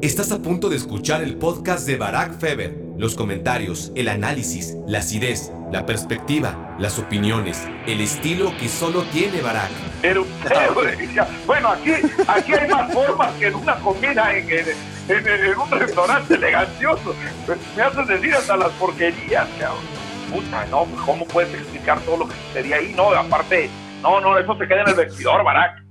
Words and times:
Estás 0.00 0.30
a 0.30 0.38
punto 0.38 0.68
de 0.68 0.76
escuchar 0.76 1.24
el 1.24 1.38
podcast 1.38 1.84
de 1.84 1.96
Barack 1.96 2.38
Feber. 2.38 2.72
Los 2.96 3.16
comentarios, 3.16 3.90
el 3.96 4.06
análisis, 4.06 4.76
la 4.86 5.00
acidez, 5.00 5.50
la 5.72 5.86
perspectiva, 5.86 6.76
las 6.78 7.00
opiniones, 7.00 7.66
el 7.84 8.00
estilo 8.00 8.52
que 8.60 8.68
solo 8.68 9.02
tiene 9.10 9.40
Barack. 9.40 9.72
Pero 10.00 10.24
bueno, 11.46 11.70
aquí, 11.70 11.90
aquí 12.28 12.52
hay 12.52 12.70
más 12.70 12.94
formas 12.94 13.34
que 13.40 13.48
en 13.48 13.56
una 13.56 13.74
comida 13.80 14.36
en, 14.36 14.48
en, 14.48 15.58
un 15.58 15.70
restaurante 15.72 16.34
elegantioso. 16.34 17.12
Me 17.76 17.82
haces 17.82 18.06
decir 18.06 18.34
hasta 18.34 18.56
las 18.56 18.70
porquerías, 18.74 19.48
cabrón. 19.58 19.82
Puta, 20.32 20.64
no, 20.66 20.86
¿cómo 21.04 21.26
puedes 21.26 21.52
explicar 21.54 22.00
todo 22.02 22.18
lo 22.18 22.28
que 22.28 22.34
sucedía 22.46 22.76
ahí? 22.76 22.94
No, 22.94 23.10
aparte, 23.10 23.68
no, 24.00 24.20
no, 24.20 24.38
eso 24.38 24.56
se 24.58 24.68
queda 24.68 24.82
en 24.82 24.90
el 24.90 24.94
vestidor, 24.94 25.42
Barack. 25.42 25.84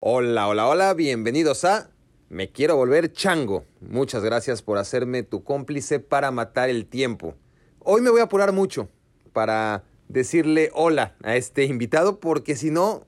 Hola, 0.00 0.48
hola, 0.48 0.66
hola, 0.66 0.94
bienvenidos 0.94 1.66
a 1.66 1.93
me 2.34 2.50
quiero 2.50 2.74
volver 2.74 3.12
chango. 3.12 3.64
Muchas 3.80 4.24
gracias 4.24 4.60
por 4.60 4.76
hacerme 4.76 5.22
tu 5.22 5.44
cómplice 5.44 6.00
para 6.00 6.32
matar 6.32 6.68
el 6.68 6.84
tiempo. 6.84 7.36
Hoy 7.78 8.02
me 8.02 8.10
voy 8.10 8.20
a 8.20 8.24
apurar 8.24 8.52
mucho 8.52 8.88
para 9.32 9.84
decirle 10.08 10.70
hola 10.74 11.14
a 11.22 11.36
este 11.36 11.62
invitado 11.64 12.18
porque 12.18 12.56
si 12.56 12.72
no, 12.72 13.06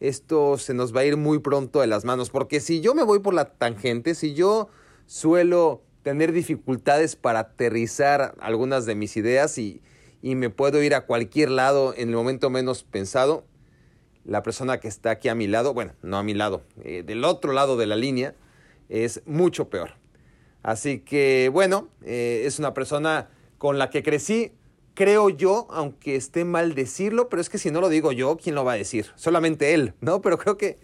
esto 0.00 0.58
se 0.58 0.74
nos 0.74 0.94
va 0.94 1.02
a 1.02 1.04
ir 1.04 1.16
muy 1.16 1.38
pronto 1.38 1.82
de 1.82 1.86
las 1.86 2.04
manos. 2.04 2.30
Porque 2.30 2.58
si 2.58 2.80
yo 2.80 2.96
me 2.96 3.04
voy 3.04 3.20
por 3.20 3.32
la 3.32 3.44
tangente, 3.44 4.16
si 4.16 4.34
yo 4.34 4.68
suelo 5.06 5.84
tener 6.02 6.32
dificultades 6.32 7.14
para 7.14 7.38
aterrizar 7.38 8.34
algunas 8.40 8.86
de 8.86 8.96
mis 8.96 9.16
ideas 9.16 9.56
y, 9.56 9.82
me 10.20 10.50
puedo 10.50 10.82
ir 10.82 10.96
a 10.96 11.02
cualquier 11.02 11.50
lado 11.50 11.94
en 11.96 12.08
el 12.08 12.16
momento 12.16 12.50
menos 12.50 12.82
pensado, 12.82 13.44
la 14.24 14.42
persona 14.42 14.80
que 14.80 14.88
está 14.88 15.10
aquí 15.10 15.28
a 15.28 15.36
mi 15.36 15.46
lado, 15.46 15.74
bueno, 15.74 15.92
no 16.02 16.16
a 16.16 16.24
mi 16.24 16.34
lado, 16.34 16.64
eh, 16.82 17.04
del 17.06 17.24
otro 17.24 17.52
lado 17.52 17.76
de 17.76 17.86
la 17.86 17.94
línea, 17.94 18.34
es 18.88 19.22
mucho 19.26 19.68
peor. 19.68 19.92
Así 20.62 21.00
que 21.00 21.50
bueno, 21.52 21.88
eh, 22.02 22.42
es 22.46 22.58
una 22.58 22.74
persona 22.74 23.28
con 23.58 23.78
la 23.78 23.90
que 23.90 24.02
crecí, 24.02 24.52
creo 24.94 25.28
yo, 25.28 25.66
aunque 25.70 26.16
esté 26.16 26.44
mal 26.44 26.74
decirlo, 26.74 27.28
pero 27.28 27.42
es 27.42 27.48
que 27.48 27.58
si 27.58 27.70
no 27.70 27.80
lo 27.80 27.88
digo 27.88 28.12
yo, 28.12 28.36
¿quién 28.36 28.54
lo 28.54 28.64
va 28.64 28.72
a 28.72 28.76
decir? 28.76 29.06
Solamente 29.16 29.74
él, 29.74 29.94
¿no? 30.00 30.22
Pero 30.22 30.38
creo 30.38 30.56
que, 30.56 30.78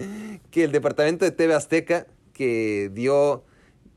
que 0.50 0.64
el 0.64 0.72
departamento 0.72 1.24
de 1.24 1.30
TV 1.30 1.54
Azteca, 1.54 2.06
que 2.32 2.90
dio 2.92 3.44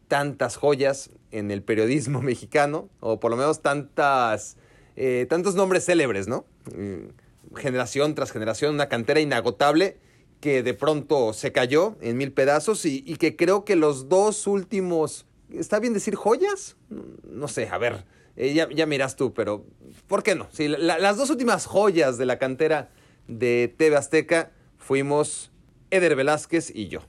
tantas 0.08 0.58
joyas 0.58 1.10
en 1.32 1.52
el 1.52 1.64
periodismo 1.64 2.22
mexicano, 2.32 2.90
o 3.00 3.20
por 3.20 3.32
lo 3.32 3.38
menos 3.38 3.62
tantas, 3.62 4.58
eh, 4.96 5.26
tantos 5.30 5.56
nombres 5.56 5.86
célebres, 5.86 6.28
¿no? 6.28 6.46
Mm, 6.76 7.56
generación 7.58 8.16
tras 8.16 8.32
generación, 8.32 8.76
una 8.76 8.88
cantera 8.88 9.20
inagotable 9.20 9.98
que 10.44 10.62
de 10.62 10.74
pronto 10.74 11.32
se 11.32 11.54
cayó 11.54 11.96
en 12.02 12.18
mil 12.18 12.34
pedazos 12.34 12.86
y, 12.86 13.02
que 13.16 13.38
creo 13.38 13.64
que 13.64 13.78
los 13.78 14.10
dos 14.10 14.46
últimos, 14.46 15.26
¿está 15.50 15.80
bien 15.80 15.94
decir 15.94 16.16
joyas? 16.16 16.76
No 17.24 17.48
sé, 17.48 17.70
a 17.70 17.78
ver, 17.78 18.04
eh, 18.36 18.54
ya, 18.54 18.68
ya, 18.70 18.86
miras 18.86 19.16
tú, 19.16 19.34
pero 19.34 19.66
¿por 20.06 20.22
qué 20.22 20.36
no? 20.36 20.50
Sí, 20.52 20.68
las 20.68 21.16
dos 21.16 21.30
últimas 21.30 21.66
joyas 21.66 22.18
de 22.18 22.26
la 22.26 22.40
cantera 22.40 22.90
de 23.30 23.74
TV 23.78 23.96
Azteca 23.96 24.52
fuimos 24.78 25.50
Eder 25.92 26.14
Velázquez 26.18 26.76
y 26.76 26.90
yo. 26.90 27.04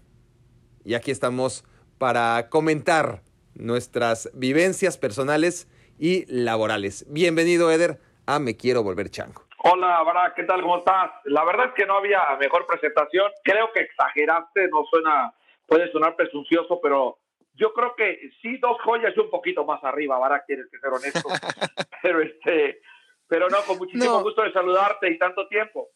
Y 0.85 0.95
aquí 0.95 1.11
estamos 1.11 1.65
para 1.99 2.49
comentar 2.51 3.25
nuestras 3.55 4.31
vivencias 4.33 4.97
personales 4.97 5.67
y 5.99 6.25
laborales. 6.33 7.05
Bienvenido, 7.09 7.73
Eder, 7.73 7.99
a 8.27 8.39
Me 8.39 8.57
Quiero 8.57 8.85
Volver 8.85 9.11
Chango. 9.11 9.44
Hola, 9.67 10.03
Barack, 10.03 10.35
¿qué 10.35 10.43
tal? 10.43 10.61
¿Cómo 10.61 10.77
estás? 10.77 11.11
La 11.25 11.43
verdad 11.43 11.69
es 11.69 11.73
que 11.75 11.87
no 11.87 11.97
había 11.97 12.21
mejor 12.39 12.67
presentación. 12.67 13.33
Creo 13.43 13.73
que 13.73 13.81
exageraste, 13.81 14.69
no 14.69 14.85
suena, 14.91 15.33
puede 15.67 15.91
sonar 15.91 16.17
presuncioso, 16.17 16.81
pero 16.83 17.19
yo 17.55 17.73
creo 17.73 17.95
que 17.97 18.31
sí, 18.43 18.59
dos 18.59 18.77
joyas 18.83 19.15
y 19.17 19.21
un 19.21 19.31
poquito 19.31 19.65
más 19.65 19.83
arriba, 19.83 20.19
Barack, 20.19 20.45
tienes 20.47 20.67
que 20.71 20.79
ser 20.79 20.91
honesto. 20.91 21.23
pero 22.03 22.21
este, 22.21 22.83
pero 23.27 23.49
no, 23.49 23.63
con 23.63 23.79
muchísimo 23.79 24.23
gusto 24.23 24.43
de 24.43 24.53
saludarte 24.53 25.11
y 25.11 25.19
tanto 25.19 25.49
tiempo. 25.49 25.89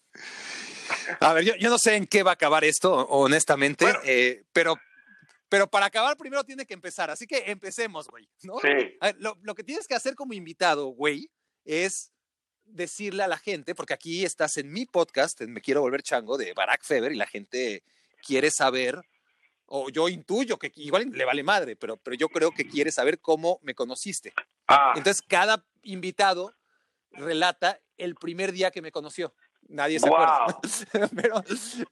A 1.21 1.35
ver, 1.35 1.45
yo, 1.45 1.69
no 1.69 1.77
sé 1.77 1.97
en 1.97 2.07
qué 2.07 2.23
va 2.23 2.31
a 2.31 2.35
acabar 2.35 2.65
esto, 2.65 2.91
honestamente, 3.09 3.85
eh, 4.07 4.45
pero 4.51 4.77
pero 5.51 5.67
para 5.67 5.87
acabar 5.87 6.17
primero 6.17 6.43
tiene 6.43 6.65
que 6.65 6.73
empezar. 6.73 7.11
Así 7.11 7.27
que 7.27 7.51
empecemos, 7.51 8.09
güey. 8.09 8.27
¿no? 8.45 8.61
Sí. 8.61 8.97
lo, 9.19 9.37
lo, 9.43 9.55
que 9.55 9.65
tienes 9.65 9.87
que 9.87 9.95
hacer 9.95 10.15
como 10.15 10.33
invitado, 10.33 10.87
güey, 10.87 11.31
es 11.67 12.15
decirle 12.69 13.23
a 13.23 13.29
la 13.29 13.39
gente, 13.39 13.75
porque 13.75 13.95
aquí 13.95 14.25
estás 14.25 14.57
en 14.57 14.73
mi 14.73 14.87
podcast, 14.87 15.41
en 15.41 15.53
Me 15.53 15.61
Quiero 15.61 15.81
Volver 15.81 16.03
Chango, 16.03 16.39
de 16.39 16.53
Barack 16.55 16.85
Feber, 16.85 17.13
y 17.13 17.17
la 17.17 17.27
gente 17.27 17.83
quiere 18.25 18.51
saber, 18.51 19.01
o 19.67 19.89
yo 19.91 20.09
intuyo 20.09 20.59
que 20.59 20.73
igual 20.77 21.11
le 21.13 21.25
vale 21.25 21.43
madre, 21.43 21.77
pero, 21.77 21.97
pero 21.97 22.17
yo 22.17 22.29
creo 22.29 22.51
que 22.53 22.69
quiere 22.69 22.91
saber 22.91 23.21
cómo 23.21 23.59
me 23.63 23.75
conociste. 23.75 24.33
Ah. 24.69 24.93
Entonces, 24.97 25.23
cada 25.27 25.65
invitado 25.83 26.55
relata 27.11 27.79
el 27.97 28.15
primer 28.15 28.53
día 28.53 28.71
que 28.71 28.83
me 28.83 28.93
conoció. 28.93 29.35
Nadie 29.69 30.01
se 30.01 30.07
acuerda. 30.07 30.47
pero, 31.17 31.43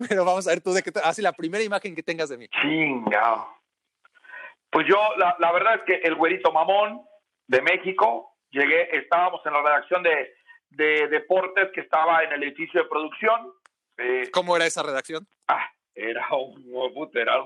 pero, 0.09 0.25
vamos 0.25 0.47
a 0.47 0.51
ver 0.51 0.61
tú 0.61 0.73
de 0.73 0.83
qué 0.83 0.93
hace 1.03 1.21
la 1.23 1.33
primera 1.33 1.63
imagen 1.63 1.95
que 1.95 2.03
tengas 2.03 2.29
de 2.29 2.39
mí. 2.39 2.49
Chingao. 2.49 3.55
Pues 4.71 4.87
yo, 4.89 4.99
la, 5.17 5.37
la 5.39 5.53
verdad 5.53 5.75
es 5.77 5.83
que 5.87 5.95
el 6.07 6.15
güerito 6.15 6.53
mamón 6.53 7.03
de 7.47 7.63
México, 7.63 8.37
llegué, 8.51 8.97
estábamos 8.97 9.41
en 9.45 9.53
la 9.53 9.63
redacción 9.63 10.03
de 10.03 10.35
de 10.77 11.09
deportes 11.09 11.71
que 11.73 11.81
estaba 11.81 12.23
en 12.23 12.33
el 12.33 12.43
edificio 12.43 12.83
de 12.83 12.89
producción. 12.89 13.53
Eh, 13.97 14.31
¿Cómo 14.31 14.55
era 14.57 14.67
esa 14.67 14.83
redacción? 14.83 15.27
Ah, 15.49 15.71
era, 15.95 16.27
un, 16.37 17.11
era 17.15 17.43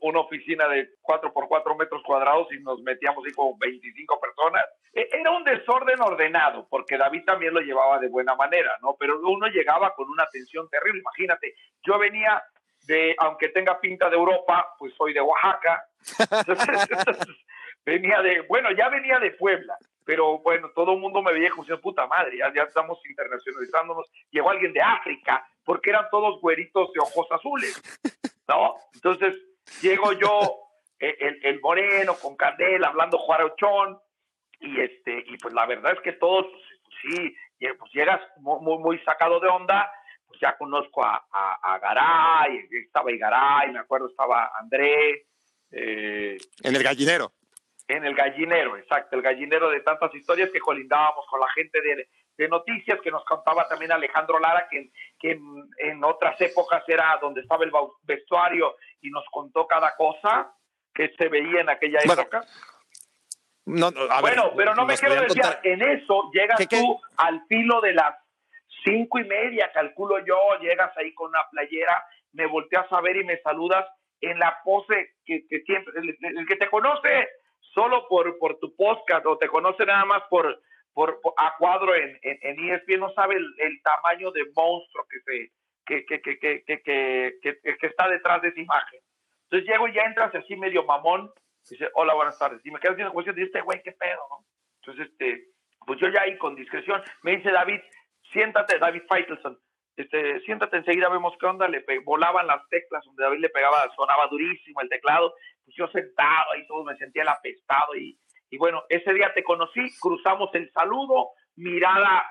una 0.00 0.20
oficina 0.20 0.66
de 0.66 0.90
4 1.00 1.32
por 1.32 1.46
4 1.46 1.76
metros 1.76 2.02
cuadrados 2.04 2.48
y 2.52 2.60
nos 2.60 2.82
metíamos 2.82 3.24
ahí 3.24 3.32
como 3.32 3.56
25 3.56 4.20
personas. 4.20 4.64
E, 4.92 5.08
era 5.12 5.30
un 5.30 5.44
desorden 5.44 6.00
ordenado, 6.00 6.66
porque 6.68 6.98
David 6.98 7.24
también 7.24 7.54
lo 7.54 7.60
llevaba 7.60 8.00
de 8.00 8.08
buena 8.08 8.34
manera, 8.34 8.76
¿no? 8.82 8.96
Pero 8.98 9.20
uno 9.20 9.46
llegaba 9.46 9.94
con 9.94 10.10
una 10.10 10.26
tensión 10.26 10.68
terrible. 10.68 11.00
Imagínate, 11.00 11.54
yo 11.84 11.96
venía 11.98 12.42
de, 12.86 13.14
aunque 13.18 13.50
tenga 13.50 13.80
pinta 13.80 14.10
de 14.10 14.16
Europa, 14.16 14.74
pues 14.78 14.92
soy 14.94 15.12
de 15.12 15.20
Oaxaca. 15.20 15.84
venía 17.86 18.20
de, 18.22 18.40
bueno, 18.40 18.72
ya 18.72 18.88
venía 18.88 19.20
de 19.20 19.30
Puebla 19.32 19.78
pero 20.08 20.38
bueno, 20.38 20.70
todo 20.74 20.94
el 20.94 21.00
mundo 21.00 21.20
me 21.20 21.34
veía 21.34 21.50
como 21.50 21.66
si 21.66 21.76
puta 21.76 22.06
madre, 22.06 22.38
ya, 22.38 22.62
estamos 22.62 22.98
internacionalizándonos. 23.06 24.06
Llegó 24.30 24.48
alguien 24.48 24.72
de 24.72 24.80
África, 24.80 25.46
porque 25.62 25.90
eran 25.90 26.06
todos 26.10 26.40
güeritos 26.40 26.90
de 26.94 27.00
ojos 27.00 27.26
azules, 27.30 27.78
¿no? 28.48 28.76
Entonces, 28.94 29.34
llego 29.82 30.14
yo, 30.14 30.60
eh, 30.98 31.14
el, 31.20 31.44
el 31.44 31.60
moreno, 31.60 32.14
con 32.14 32.36
candela, 32.36 32.88
hablando 32.88 33.18
juarochón, 33.18 33.98
y 34.60 34.80
este, 34.80 35.24
y 35.26 35.36
pues 35.36 35.52
la 35.52 35.66
verdad 35.66 35.92
es 35.92 36.00
que 36.00 36.12
todos, 36.12 36.46
pues, 36.46 36.94
sí, 37.02 37.36
pues 37.78 37.92
llegas 37.92 38.22
muy, 38.38 38.78
muy 38.78 38.98
sacado 39.00 39.40
de 39.40 39.48
onda, 39.48 39.92
pues 40.26 40.40
ya 40.40 40.56
conozco 40.56 41.04
a, 41.04 41.22
a, 41.30 41.78
Garay, 41.80 42.66
estaba 42.82 43.10
Garay, 43.12 43.72
me 43.72 43.80
acuerdo 43.80 44.08
estaba 44.08 44.52
André. 44.58 45.26
Eh, 45.70 46.38
en 46.62 46.76
el 46.76 46.82
gallinero 46.82 47.30
en 47.88 48.04
el 48.04 48.14
gallinero, 48.14 48.76
exacto, 48.76 49.16
el 49.16 49.22
gallinero 49.22 49.70
de 49.70 49.80
tantas 49.80 50.14
historias 50.14 50.50
que 50.50 50.60
colindábamos 50.60 51.26
con 51.26 51.40
la 51.40 51.50
gente 51.52 51.80
de, 51.80 52.06
noticias 52.48 53.00
que 53.00 53.10
nos 53.10 53.24
contaba 53.24 53.66
también 53.66 53.90
Alejandro 53.90 54.38
Lara, 54.38 54.68
que, 54.70 54.90
que 55.18 55.40
en, 55.78 56.04
otras 56.04 56.40
épocas 56.40 56.84
era 56.86 57.18
donde 57.20 57.40
estaba 57.40 57.64
el 57.64 57.72
vestuario 58.02 58.76
y 59.00 59.10
nos 59.10 59.24
contó 59.32 59.66
cada 59.66 59.96
cosa 59.96 60.54
que 60.94 61.12
se 61.18 61.28
veía 61.28 61.62
en 61.62 61.70
aquella 61.70 61.98
época. 62.00 62.44
No, 63.66 63.90
bueno, 64.20 64.52
pero 64.56 64.74
no 64.74 64.86
me 64.86 64.96
quiero 64.96 65.20
decir, 65.22 65.42
en 65.64 65.82
eso 65.82 66.30
llegas 66.32 66.68
tú 66.68 67.00
al 67.16 67.44
filo 67.48 67.80
de 67.80 67.94
las 67.94 68.14
cinco 68.84 69.18
y 69.18 69.24
media, 69.24 69.72
calculo 69.72 70.24
yo, 70.24 70.36
llegas 70.60 70.96
ahí 70.96 71.12
con 71.14 71.30
una 71.30 71.48
playera, 71.50 72.04
me 72.32 72.46
volteas 72.46 72.86
a 72.92 73.00
ver 73.00 73.16
y 73.16 73.24
me 73.24 73.40
saludas 73.40 73.84
en 74.20 74.38
la 74.38 74.60
pose 74.64 75.14
que, 75.24 75.44
siempre, 75.66 75.92
el 75.98 76.46
que 76.46 76.56
te 76.56 76.70
conoce 76.70 77.28
solo 77.78 78.08
por, 78.08 78.36
por 78.38 78.58
tu 78.58 78.74
podcast 78.74 79.24
o 79.26 79.38
te 79.38 79.46
conoce 79.46 79.86
nada 79.86 80.04
más 80.04 80.24
por, 80.28 80.60
por, 80.92 81.20
a 81.36 81.54
cuadro 81.58 81.94
en, 81.94 82.18
en, 82.22 82.70
ESPN, 82.70 82.98
no 82.98 83.12
sabe 83.12 83.36
el, 83.36 83.82
tamaño 83.82 84.32
de 84.32 84.46
monstruo 84.56 85.06
que, 85.08 85.20
se, 85.20 85.52
que, 85.86 86.04
que, 86.04 86.20
que, 86.20 86.64
que, 86.64 87.38
que, 87.40 87.86
está 87.86 88.08
detrás 88.08 88.42
de 88.42 88.48
esa 88.48 88.60
imagen. 88.60 89.00
Entonces 89.44 89.68
llego 89.68 89.86
y 89.86 89.94
ya 89.94 90.02
entras 90.02 90.34
así 90.34 90.56
medio 90.56 90.82
mamón, 90.82 91.30
y 91.66 91.70
dice, 91.70 91.88
hola, 91.94 92.14
buenas 92.14 92.36
tardes. 92.36 92.60
Y 92.64 92.70
me 92.72 92.80
quedas 92.80 92.96
viendo 92.96 93.14
cuestión 93.14 93.38
y 93.38 93.42
este 93.42 93.60
güey, 93.60 93.80
qué 93.84 93.92
pedo, 93.92 94.26
¿no? 94.28 94.44
Entonces, 94.82 95.12
este, 95.12 95.44
pues 95.86 96.00
yo 96.00 96.08
ya 96.08 96.22
ahí 96.22 96.36
con 96.38 96.56
discreción, 96.56 97.00
me 97.22 97.36
dice 97.36 97.52
David, 97.52 97.80
siéntate, 98.32 98.78
David 98.80 99.02
Feitelson, 99.08 99.56
este, 99.96 100.40
siéntate 100.40 100.78
enseguida, 100.78 101.08
vemos 101.08 101.34
qué 101.38 101.46
onda, 101.46 101.68
le 101.68 101.84
volaban 102.04 102.48
las 102.48 102.68
teclas, 102.70 103.04
donde 103.04 103.22
David 103.22 103.38
le 103.38 103.50
pegaba, 103.50 103.88
sonaba 103.94 104.26
durísimo 104.26 104.80
el 104.80 104.88
teclado, 104.88 105.32
pues 105.68 105.76
yo 105.76 105.86
sentado 105.88 106.52
ahí 106.52 106.66
todo 106.66 106.82
me 106.82 106.96
sentía 106.96 107.22
el 107.22 107.28
apestado 107.28 107.94
y, 107.94 108.18
y 108.48 108.56
bueno, 108.56 108.84
ese 108.88 109.12
día 109.12 109.32
te 109.34 109.44
conocí, 109.44 109.80
cruzamos 110.00 110.48
el 110.54 110.70
saludo, 110.72 111.32
mirada, 111.56 112.24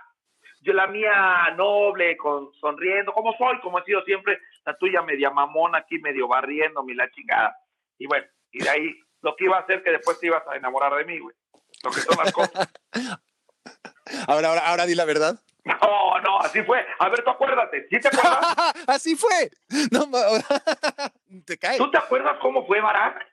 yo 0.61 0.73
la 0.73 0.87
mía 0.87 1.53
noble, 1.55 2.17
con, 2.17 2.51
sonriendo, 2.55 3.13
como 3.13 3.37
soy, 3.37 3.59
como 3.59 3.77
he 3.77 3.83
sido 3.83 4.01
siempre, 4.03 4.39
la 4.65 4.75
tuya 4.75 5.03
media 5.03 5.29
mamona 5.29 5.79
aquí, 5.79 5.99
medio 5.99 6.27
barriendo, 6.27 6.83
mi 6.83 6.95
la 6.95 7.11
chingada. 7.11 7.55
Y 7.99 8.07
bueno, 8.07 8.25
y 8.51 8.63
de 8.63 8.69
ahí 8.69 8.99
lo 9.21 9.35
que 9.35 9.45
iba 9.45 9.57
a 9.57 9.61
hacer 9.61 9.83
que 9.83 9.91
después 9.91 10.19
te 10.19 10.27
ibas 10.27 10.47
a 10.47 10.55
enamorar 10.55 10.95
de 10.95 11.05
mí, 11.05 11.19
güey. 11.19 11.35
Lo 11.83 11.91
que 11.91 11.99
son 11.99 12.17
las 12.17 12.31
cosas. 12.31 12.73
ahora, 14.27 14.49
ahora, 14.49 14.67
ahora 14.67 14.85
di 14.87 14.95
la 14.95 15.05
verdad. 15.05 15.39
No, 15.67 16.19
no, 16.21 16.39
así 16.39 16.61
fue. 16.63 16.85
A 16.99 17.09
ver, 17.09 17.23
tú 17.23 17.29
acuérdate, 17.29 17.87
¿sí 17.89 17.99
te 17.99 18.07
acuerdas? 18.07 18.39
así 18.87 19.15
fue. 19.15 19.51
No, 19.91 20.07
te 21.45 21.57
cae. 21.57 21.77
¿Tú 21.77 21.91
te 21.91 21.97
acuerdas 21.97 22.37
cómo 22.41 22.65
fue 22.65 22.81
Barack? 22.81 23.25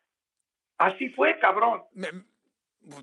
Así 0.79 1.09
fue, 1.11 1.39
cabrón. 1.39 1.85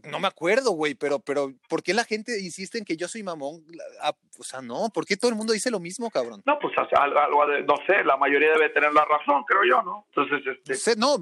no 0.04 0.20
me 0.20 0.28
acuerdo, 0.28 0.72
güey, 0.72 0.94
pero, 0.96 1.20
pero 1.20 1.54
¿por 1.70 1.82
qué 1.82 1.94
la 1.94 2.04
gente 2.04 2.40
insiste 2.42 2.78
en 2.78 2.86
que 2.86 2.98
yo 2.98 3.08
soy 3.08 3.24
mamón? 3.24 3.64
Ah, 4.02 4.14
o 4.38 4.44
sea, 4.44 4.62
no, 4.62 4.90
¿por 4.94 5.06
qué 5.06 5.16
todo 5.16 5.32
el 5.32 5.38
mundo 5.38 5.54
dice 5.54 5.72
lo 5.72 5.80
mismo, 5.80 6.12
cabrón? 6.12 6.42
No, 6.46 6.60
pues 6.60 6.74
algo, 6.78 7.46
no 7.46 7.76
sé, 7.88 8.04
la 8.04 8.18
mayoría 8.18 8.52
debe 8.52 8.70
tener 8.70 8.94
la 8.94 9.06
razón, 9.06 9.44
creo 9.46 9.64
yo, 9.64 9.82
¿no? 9.84 10.06
Entonces, 10.10 10.58
este... 10.68 10.96
No, 10.98 11.18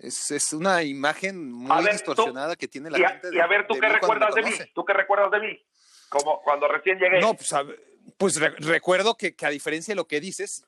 es, 0.00 0.30
es 0.30 0.52
una 0.52 0.82
imagen 0.82 1.52
muy 1.52 1.84
distorsionada 1.90 2.56
que 2.56 2.68
tiene 2.68 2.90
la 2.90 2.98
gente. 2.98 3.28
y 3.32 3.38
a 3.38 3.46
ver, 3.46 3.66
¿tú 3.66 3.74
qué 3.78 3.88
recuerdas 3.88 4.34
de 4.34 4.42
mí? 4.42 4.50
¿Tú 4.74 4.84
qué 4.84 4.92
recuerdas 4.92 5.30
de 5.30 5.40
mí? 5.40 5.58
Como 6.08 6.40
cuando 6.42 6.68
recién 6.68 6.98
llegué. 6.98 7.20
No, 7.20 7.34
pues, 7.34 7.54
pues 8.16 8.40
recuerdo 8.58 9.16
que, 9.16 9.34
que, 9.34 9.46
a 9.46 9.50
diferencia 9.50 9.92
de 9.92 9.96
lo 9.96 10.06
que 10.06 10.20
dices, 10.20 10.66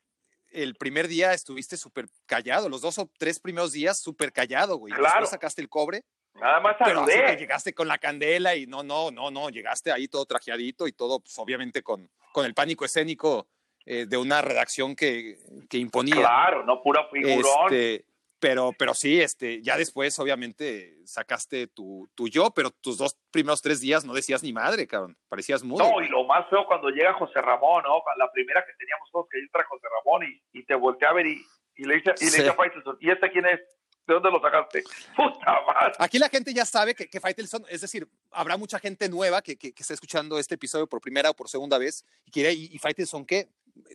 el 0.51 0.75
primer 0.75 1.09
día 1.09 1.33
estuviste 1.33 1.77
súper 1.77 2.07
callado, 2.27 2.69
los 2.69 2.81
dos 2.81 2.99
o 2.99 3.11
tres 3.19 3.39
primeros 3.39 3.73
días 3.73 3.99
súper 3.99 4.33
callado, 4.33 4.77
güey. 4.77 4.93
Claro. 4.93 5.15
Después 5.15 5.31
sacaste 5.31 5.63
el 5.63 5.69
cobre. 5.69 6.05
Nada 6.35 6.61
más 6.61 6.77
Pero 6.79 7.01
así 7.01 7.13
que 7.13 7.37
llegaste 7.37 7.75
con 7.75 7.89
la 7.89 7.99
candela 7.99 8.55
y 8.55 8.67
no, 8.67 8.83
no, 8.83 9.11
no, 9.11 9.31
no, 9.31 9.51
llegaste 9.51 9.91
ahí 9.91 10.07
todo 10.07 10.25
trajeadito 10.25 10.87
y 10.87 10.93
todo, 10.93 11.21
pues 11.21 11.37
obviamente 11.39 11.83
con, 11.83 12.09
con 12.33 12.47
el 12.47 12.55
pánico 12.55 12.85
escénico 12.85 13.49
eh, 13.85 14.07
de 14.07 14.17
una 14.17 14.41
redacción 14.41 14.95
que, 14.95 15.39
que, 15.69 15.79
imponía. 15.79 16.15
Claro, 16.15 16.65
no 16.65 16.83
pura 16.83 17.09
figurón. 17.11 17.73
Este, 17.73 18.05
pero, 18.41 18.73
pero 18.79 18.95
sí, 18.95 19.21
este, 19.21 19.63
ya 19.63 19.77
después, 19.77 20.19
obviamente, 20.19 20.97
sacaste 21.05 21.67
tu, 21.67 22.09
tu 22.15 22.29
yo, 22.29 22.51
pero 22.51 22.71
tus 22.71 22.97
dos 22.99 23.17
primeros 23.31 23.63
tres 23.63 23.81
días 23.81 24.05
no 24.05 24.15
decías 24.15 24.43
ni 24.43 24.53
madre, 24.53 24.87
cabrón. 24.87 25.17
Parecías 25.29 25.65
mudo. 25.65 25.89
No, 25.89 26.01
y 26.01 26.09
lo 26.09 26.25
más 26.25 26.49
feo 26.49 26.65
cuando 26.67 26.91
llega 26.91 27.13
José 27.15 27.41
Ramón, 27.41 27.83
¿no? 27.85 28.03
La 28.17 28.31
primera 28.31 28.65
que 28.65 28.73
teníamos 28.79 29.11
todos 29.11 29.27
que 29.31 29.39
entra 29.39 29.65
José 29.65 29.87
Ramón 29.89 30.23
y, 30.25 30.59
y 30.59 30.65
te 30.65 30.75
voltea 30.75 31.11
a 31.11 31.15
ver 31.15 31.27
y, 31.27 31.45
y 31.77 31.85
le 31.85 31.97
dice, 31.97 32.15
y 32.21 32.25
le 32.27 32.37
dice 32.37 32.49
a 32.49 32.55
Faitelson, 32.55 32.97
¿y 33.01 33.11
este 33.11 33.31
quién 33.31 33.47
es? 33.47 33.61
¿De 34.07 34.15
dónde 34.15 34.31
lo 34.31 34.41
sacaste? 34.41 34.83
Puta 35.17 35.61
madre. 35.67 35.95
Aquí 35.99 36.19
la 36.19 36.29
gente 36.29 36.55
ya 36.55 36.65
sabe 36.65 36.95
que, 36.95 37.11
que 37.11 37.21
Faitelson, 37.21 37.65
es 37.69 37.81
decir, 37.81 38.09
habrá 38.31 38.57
mucha 38.57 38.79
gente 38.79 39.09
nueva 39.09 39.43
que, 39.43 39.57
que, 39.57 39.73
que, 39.73 39.83
está 39.83 39.95
escuchando 39.95 40.39
este 40.39 40.55
episodio 40.55 40.87
por 40.87 41.01
primera 41.01 41.31
o 41.31 41.35
por 41.35 41.49
segunda 41.49 41.77
vez 41.77 42.05
y 42.25 42.31
quiere, 42.31 42.53
¿y, 42.53 42.71
y 42.73 42.79
Faitelson 42.79 43.27
qué? 43.27 43.49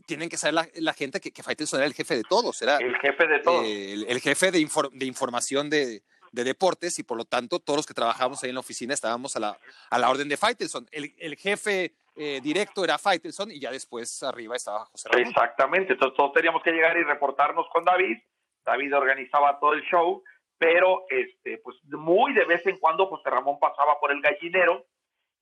Tienen 0.05 0.29
que 0.29 0.37
saber 0.37 0.69
la, 0.75 0.93
gente 0.93 1.19
que, 1.19 1.31
que 1.31 1.43
Faitelson 1.43 1.79
era 1.79 1.87
el 1.87 1.93
jefe 1.93 2.15
de 2.15 2.23
todos, 2.23 2.61
era 2.61 2.77
el 2.77 2.95
jefe 2.97 3.27
de 3.27 3.39
todos. 3.39 3.65
el, 3.65 4.19
jefe 4.19 4.51
de, 4.51 4.67
de 4.93 5.05
información 5.05 5.69
de, 5.69 6.03
de, 6.31 6.43
deportes 6.43 6.99
y 6.99 7.03
por 7.03 7.17
lo 7.17 7.25
tanto 7.25 7.59
todos 7.59 7.77
los 7.77 7.85
que 7.85 7.93
trabajamos 7.93 8.43
ahí 8.43 8.49
en 8.49 8.55
la 8.55 8.61
oficina 8.61 8.93
estábamos 8.93 9.35
a 9.35 9.39
la, 9.39 9.57
a 9.89 9.99
la 9.99 10.09
orden 10.09 10.29
de 10.29 10.37
Faitelson. 10.37 10.87
El, 10.91 11.13
el 11.17 11.35
jefe 11.35 11.95
eh, 12.15 12.41
directo 12.41 12.83
era 12.83 12.97
Faitelson 12.97 13.51
y 13.51 13.59
ya 13.59 13.71
después 13.71 14.21
arriba 14.23 14.55
estaba 14.55 14.85
José 14.85 15.09
Ramón. 15.09 15.27
Exactamente, 15.29 15.93
entonces 15.93 16.15
todos 16.15 16.33
teníamos 16.33 16.61
que 16.61 16.71
llegar 16.71 16.97
y 16.97 17.03
reportarnos 17.03 17.67
con 17.71 17.83
David. 17.83 18.17
David 18.65 18.95
organizaba 18.95 19.59
todo 19.59 19.73
el 19.73 19.83
show, 19.83 20.23
pero 20.57 21.05
este, 21.09 21.57
pues 21.57 21.77
muy 21.85 22.33
de 22.33 22.45
vez 22.45 22.65
en 22.67 22.77
cuando 22.79 23.07
José 23.07 23.29
Ramón 23.29 23.57
pasaba 23.59 23.99
por 23.99 24.11
el 24.11 24.21
gallinero 24.21 24.85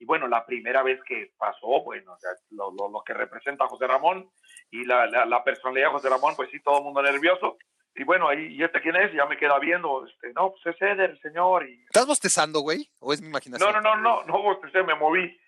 y 0.01 0.05
bueno, 0.05 0.27
la 0.27 0.43
primera 0.47 0.81
vez 0.81 0.99
que 1.07 1.31
pasó, 1.37 1.83
bueno, 1.83 2.17
lo, 2.49 2.71
lo, 2.71 3.03
que 3.05 3.13
representa 3.13 3.65
a 3.65 3.67
José 3.67 3.85
Ramón 3.85 4.27
y 4.71 4.83
la, 4.83 5.05
la, 5.05 5.43
personalidad 5.43 5.89
de 5.89 5.91
José 5.91 6.09
Ramón, 6.09 6.33
pues 6.35 6.49
sí, 6.49 6.59
todo 6.63 6.79
el 6.79 6.85
mundo 6.85 7.03
nervioso. 7.03 7.59
Y 7.93 8.03
bueno, 8.03 8.27
ahí, 8.27 8.47
¿y 8.47 8.63
este 8.63 8.81
quién 8.81 8.95
es? 8.95 9.13
Ya 9.13 9.27
me 9.27 9.37
queda 9.37 9.59
viendo, 9.59 10.07
este, 10.07 10.33
no, 10.33 10.53
pues 10.53 10.75
es 10.75 10.81
Eder, 10.81 11.19
señor. 11.21 11.69
Y... 11.69 11.83
¿Estás 11.83 12.07
bostezando, 12.07 12.61
güey? 12.61 12.89
¿O 12.99 13.13
es 13.13 13.21
mi 13.21 13.27
imaginación? 13.27 13.71
No, 13.73 13.79
no, 13.79 13.95
no, 13.95 14.01
no, 14.01 14.23
no 14.23 14.41
bostecé, 14.41 14.81
me 14.81 14.95
moví. 14.95 15.39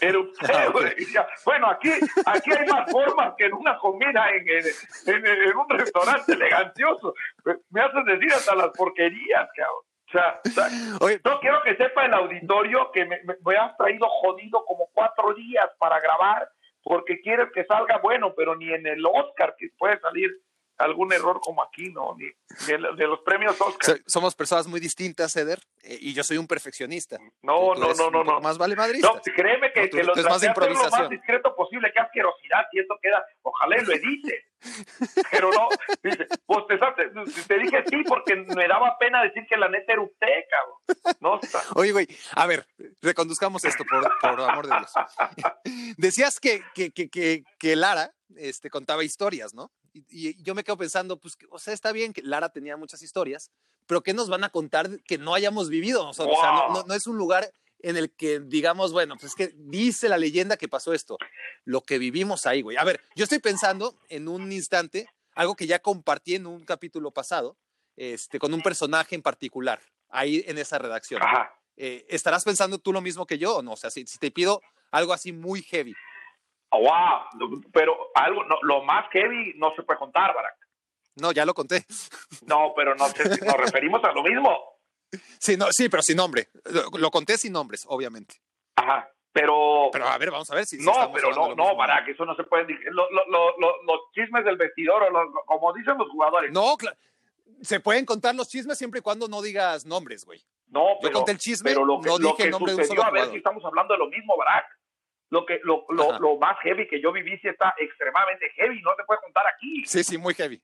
Pero, 0.00 0.28
ah, 0.52 0.72
bueno, 1.44 1.70
aquí, 1.70 1.90
aquí 2.26 2.50
hay 2.52 2.66
más 2.66 2.90
formas 2.90 3.34
que 3.38 3.44
en 3.44 3.54
una 3.54 3.78
comida 3.78 4.28
en, 4.30 4.48
en, 4.48 5.24
en, 5.24 5.56
un 5.56 5.68
restaurante 5.68 6.32
elegancioso. 6.32 7.14
Me 7.70 7.80
haces 7.80 8.04
decir 8.06 8.32
hasta 8.32 8.56
las 8.56 8.70
porquerías, 8.70 9.48
cabrón. 9.54 9.84
O 10.10 11.06
sea, 11.06 11.20
no 11.24 11.40
quiero 11.40 11.62
que 11.62 11.76
sepa 11.76 12.06
el 12.06 12.14
auditorio 12.14 12.90
que 12.92 13.04
me, 13.04 13.20
me, 13.24 13.56
has 13.56 13.76
traído 13.76 14.08
jodido 14.08 14.64
como 14.64 14.88
cuatro 14.92 15.32
días 15.34 15.70
para 15.78 16.00
grabar 16.00 16.50
porque 16.82 17.20
quieres 17.20 17.48
que 17.54 17.64
salga 17.64 17.98
bueno, 17.98 18.34
pero 18.34 18.56
ni 18.56 18.72
en 18.72 18.86
el 18.86 19.04
Oscar 19.06 19.54
que 19.58 19.68
puede 19.78 20.00
salir 20.00 20.30
algún 20.78 21.12
error 21.12 21.40
como 21.40 21.62
aquí, 21.62 21.90
¿no? 21.92 22.16
Ni, 22.16 22.26
de, 22.66 23.06
los 23.06 23.20
premios 23.20 23.60
Oscar. 23.60 23.98
somos 24.06 24.34
personas 24.34 24.66
muy 24.66 24.80
distintas, 24.80 25.36
Eder, 25.36 25.60
eh, 25.82 25.98
y 26.00 26.14
yo 26.14 26.24
soy 26.24 26.38
un 26.38 26.46
perfeccionista. 26.46 27.18
No, 27.42 27.74
no, 27.74 27.92
no, 27.92 28.10
no, 28.10 28.24
no. 28.24 28.40
Más 28.40 28.56
vale 28.56 28.74
Madrid. 28.74 29.00
No, 29.02 29.20
créeme 29.22 29.72
que, 29.72 29.90
que 29.90 30.02
lo 30.02 30.14
más 30.14 30.42
lo 30.42 30.90
más 30.90 31.10
discreto 31.10 31.54
posible, 31.54 31.92
qué 31.92 32.00
asquerosidad, 32.00 32.64
y 32.72 32.80
esto 32.80 32.98
queda, 33.00 33.24
ojalá 33.42 33.76
lo 33.82 33.92
edite. 33.92 34.49
Pero 35.30 35.50
no, 35.50 35.68
dice, 36.02 36.26
pues 36.46 36.64
te, 36.68 37.46
te, 37.46 37.58
dije 37.58 37.84
sí 37.88 38.02
porque 38.06 38.36
me 38.36 38.68
daba 38.68 38.96
pena 38.98 39.22
decir 39.22 39.46
que 39.48 39.56
la 39.56 39.68
neta 39.68 39.92
era 39.92 40.02
usted, 40.02 40.26
cabrón. 40.50 41.16
No, 41.20 41.40
Oye, 41.74 41.92
güey, 41.92 42.08
a 42.34 42.46
ver, 42.46 42.66
reconduzcamos 43.00 43.64
esto 43.64 43.84
por, 43.84 44.10
por 44.20 44.40
amor 44.40 44.66
de 44.66 44.76
Dios. 44.76 44.92
Decías 45.96 46.40
que, 46.40 46.62
que, 46.74 46.92
que, 46.92 47.44
que 47.58 47.76
Lara 47.76 48.12
este, 48.36 48.70
contaba 48.70 49.04
historias, 49.04 49.54
¿no? 49.54 49.70
Y, 49.92 50.40
yo 50.42 50.54
me 50.54 50.64
quedo 50.64 50.76
pensando, 50.76 51.18
pues, 51.18 51.36
o 51.50 51.58
sea, 51.58 51.74
está 51.74 51.92
bien 51.92 52.12
que 52.12 52.22
Lara 52.22 52.50
tenía 52.50 52.76
muchas 52.76 53.02
historias, 53.02 53.50
pero 53.86 54.02
¿qué 54.02 54.14
nos 54.14 54.28
van 54.28 54.44
a 54.44 54.50
contar 54.50 55.02
que 55.02 55.18
no 55.18 55.34
hayamos 55.34 55.68
vivido 55.68 56.08
O 56.08 56.12
sea, 56.12 56.26
no, 56.72 56.84
no, 56.84 56.94
es 56.94 57.06
un 57.06 57.16
lugar 57.16 57.50
en 57.82 57.96
el 57.96 58.10
que 58.14 58.40
digamos, 58.40 58.92
bueno, 58.92 59.16
pues 59.16 59.32
es 59.32 59.34
que 59.34 59.54
dice 59.56 60.08
la 60.08 60.18
leyenda 60.18 60.56
que 60.56 60.68
pasó 60.68 60.92
esto, 60.92 61.18
lo 61.64 61.82
que 61.82 61.98
vivimos 61.98 62.46
ahí, 62.46 62.62
güey. 62.62 62.76
A 62.76 62.84
ver, 62.84 63.00
yo 63.14 63.24
estoy 63.24 63.38
pensando 63.38 63.98
en 64.08 64.28
un 64.28 64.52
instante, 64.52 65.08
algo 65.34 65.56
que 65.56 65.66
ya 65.66 65.78
compartí 65.80 66.34
en 66.34 66.46
un 66.46 66.64
capítulo 66.64 67.10
pasado, 67.10 67.56
este, 67.96 68.38
con 68.38 68.54
un 68.54 68.62
personaje 68.62 69.14
en 69.14 69.22
particular, 69.22 69.80
ahí 70.08 70.44
en 70.46 70.58
esa 70.58 70.78
redacción. 70.78 71.22
Eh, 71.76 72.06
¿Estarás 72.08 72.44
pensando 72.44 72.78
tú 72.78 72.92
lo 72.92 73.00
mismo 73.00 73.26
que 73.26 73.38
yo 73.38 73.56
o 73.56 73.62
no? 73.62 73.72
O 73.72 73.76
sea, 73.76 73.90
si, 73.90 74.06
si 74.06 74.18
te 74.18 74.30
pido 74.30 74.60
algo 74.90 75.12
así 75.12 75.32
muy 75.32 75.62
heavy, 75.62 75.94
wow, 76.78 77.60
pero 77.72 78.10
algo, 78.14 78.44
no, 78.44 78.56
lo 78.62 78.82
más 78.82 79.10
heavy 79.10 79.54
no 79.56 79.74
se 79.74 79.82
puede 79.82 79.98
contar, 79.98 80.34
Barack. 80.34 80.56
No, 81.16 81.32
ya 81.32 81.44
lo 81.44 81.54
conté. 81.54 81.84
No, 82.46 82.72
pero 82.76 82.94
no 82.94 83.08
sé 83.08 83.34
si 83.34 83.44
nos 83.44 83.56
referimos 83.56 84.02
a 84.04 84.12
lo 84.12 84.22
mismo. 84.22 84.79
Sí, 85.38 85.56
no, 85.56 85.72
sí, 85.72 85.88
pero 85.88 86.02
sin 86.02 86.16
nombre. 86.16 86.48
Lo, 86.98 87.10
conté 87.10 87.36
sin 87.38 87.52
nombres, 87.52 87.84
obviamente. 87.88 88.40
Ajá, 88.76 89.10
pero... 89.32 89.88
Pero 89.92 90.06
a 90.06 90.18
ver, 90.18 90.30
vamos 90.30 90.50
a 90.50 90.54
ver 90.54 90.66
si... 90.66 90.78
No, 90.78 91.12
pero 91.12 91.32
no, 91.32 91.54
no, 91.54 91.76
Barack, 91.76 92.08
eso 92.08 92.24
no 92.24 92.34
se 92.36 92.44
puede... 92.44 92.66
Lo, 92.90 93.10
lo, 93.10 93.56
los 93.58 94.00
chismes 94.14 94.44
del 94.44 94.56
vestidor, 94.56 95.02
o 95.02 95.46
como 95.46 95.72
dicen 95.72 95.98
los 95.98 96.08
jugadores. 96.10 96.52
No, 96.52 96.76
se 97.62 97.80
pueden 97.80 98.06
contar 98.06 98.34
los 98.34 98.48
chismes 98.48 98.78
siempre 98.78 99.00
y 99.00 99.02
cuando 99.02 99.28
no 99.28 99.42
digas 99.42 99.84
nombres, 99.84 100.24
güey. 100.24 100.40
No, 100.68 100.96
pero... 101.00 101.12
Yo 101.12 101.18
conté 101.18 101.32
el 101.32 101.38
chisme, 101.38 101.70
pero 101.70 101.84
lo 101.84 102.00
que, 102.00 102.08
no 102.08 102.18
dije 102.18 102.44
el 102.44 102.50
nombre 102.50 102.72
sucedió, 102.72 102.94
de 102.94 103.00
un 103.00 103.06
a 103.06 103.10
ver 103.10 103.30
si 103.30 103.36
estamos 103.36 103.64
hablando 103.64 103.94
de 103.94 103.98
lo 103.98 104.08
mismo, 104.08 104.36
Barack 104.36 104.80
lo 105.30 105.46
que 105.46 105.60
lo, 105.62 105.86
lo, 105.90 106.18
lo, 106.18 106.36
más 106.38 106.58
heavy 106.62 106.88
que 106.88 107.00
yo 107.00 107.12
viví 107.12 107.38
sí 107.38 107.48
está 107.48 107.72
extremadamente 107.78 108.50
heavy, 108.56 108.82
no 108.82 108.90
se 108.96 109.04
puede 109.04 109.20
contar 109.20 109.44
aquí. 109.46 109.84
Sí, 109.86 110.02
sí, 110.02 110.18
muy 110.18 110.34
heavy. 110.34 110.60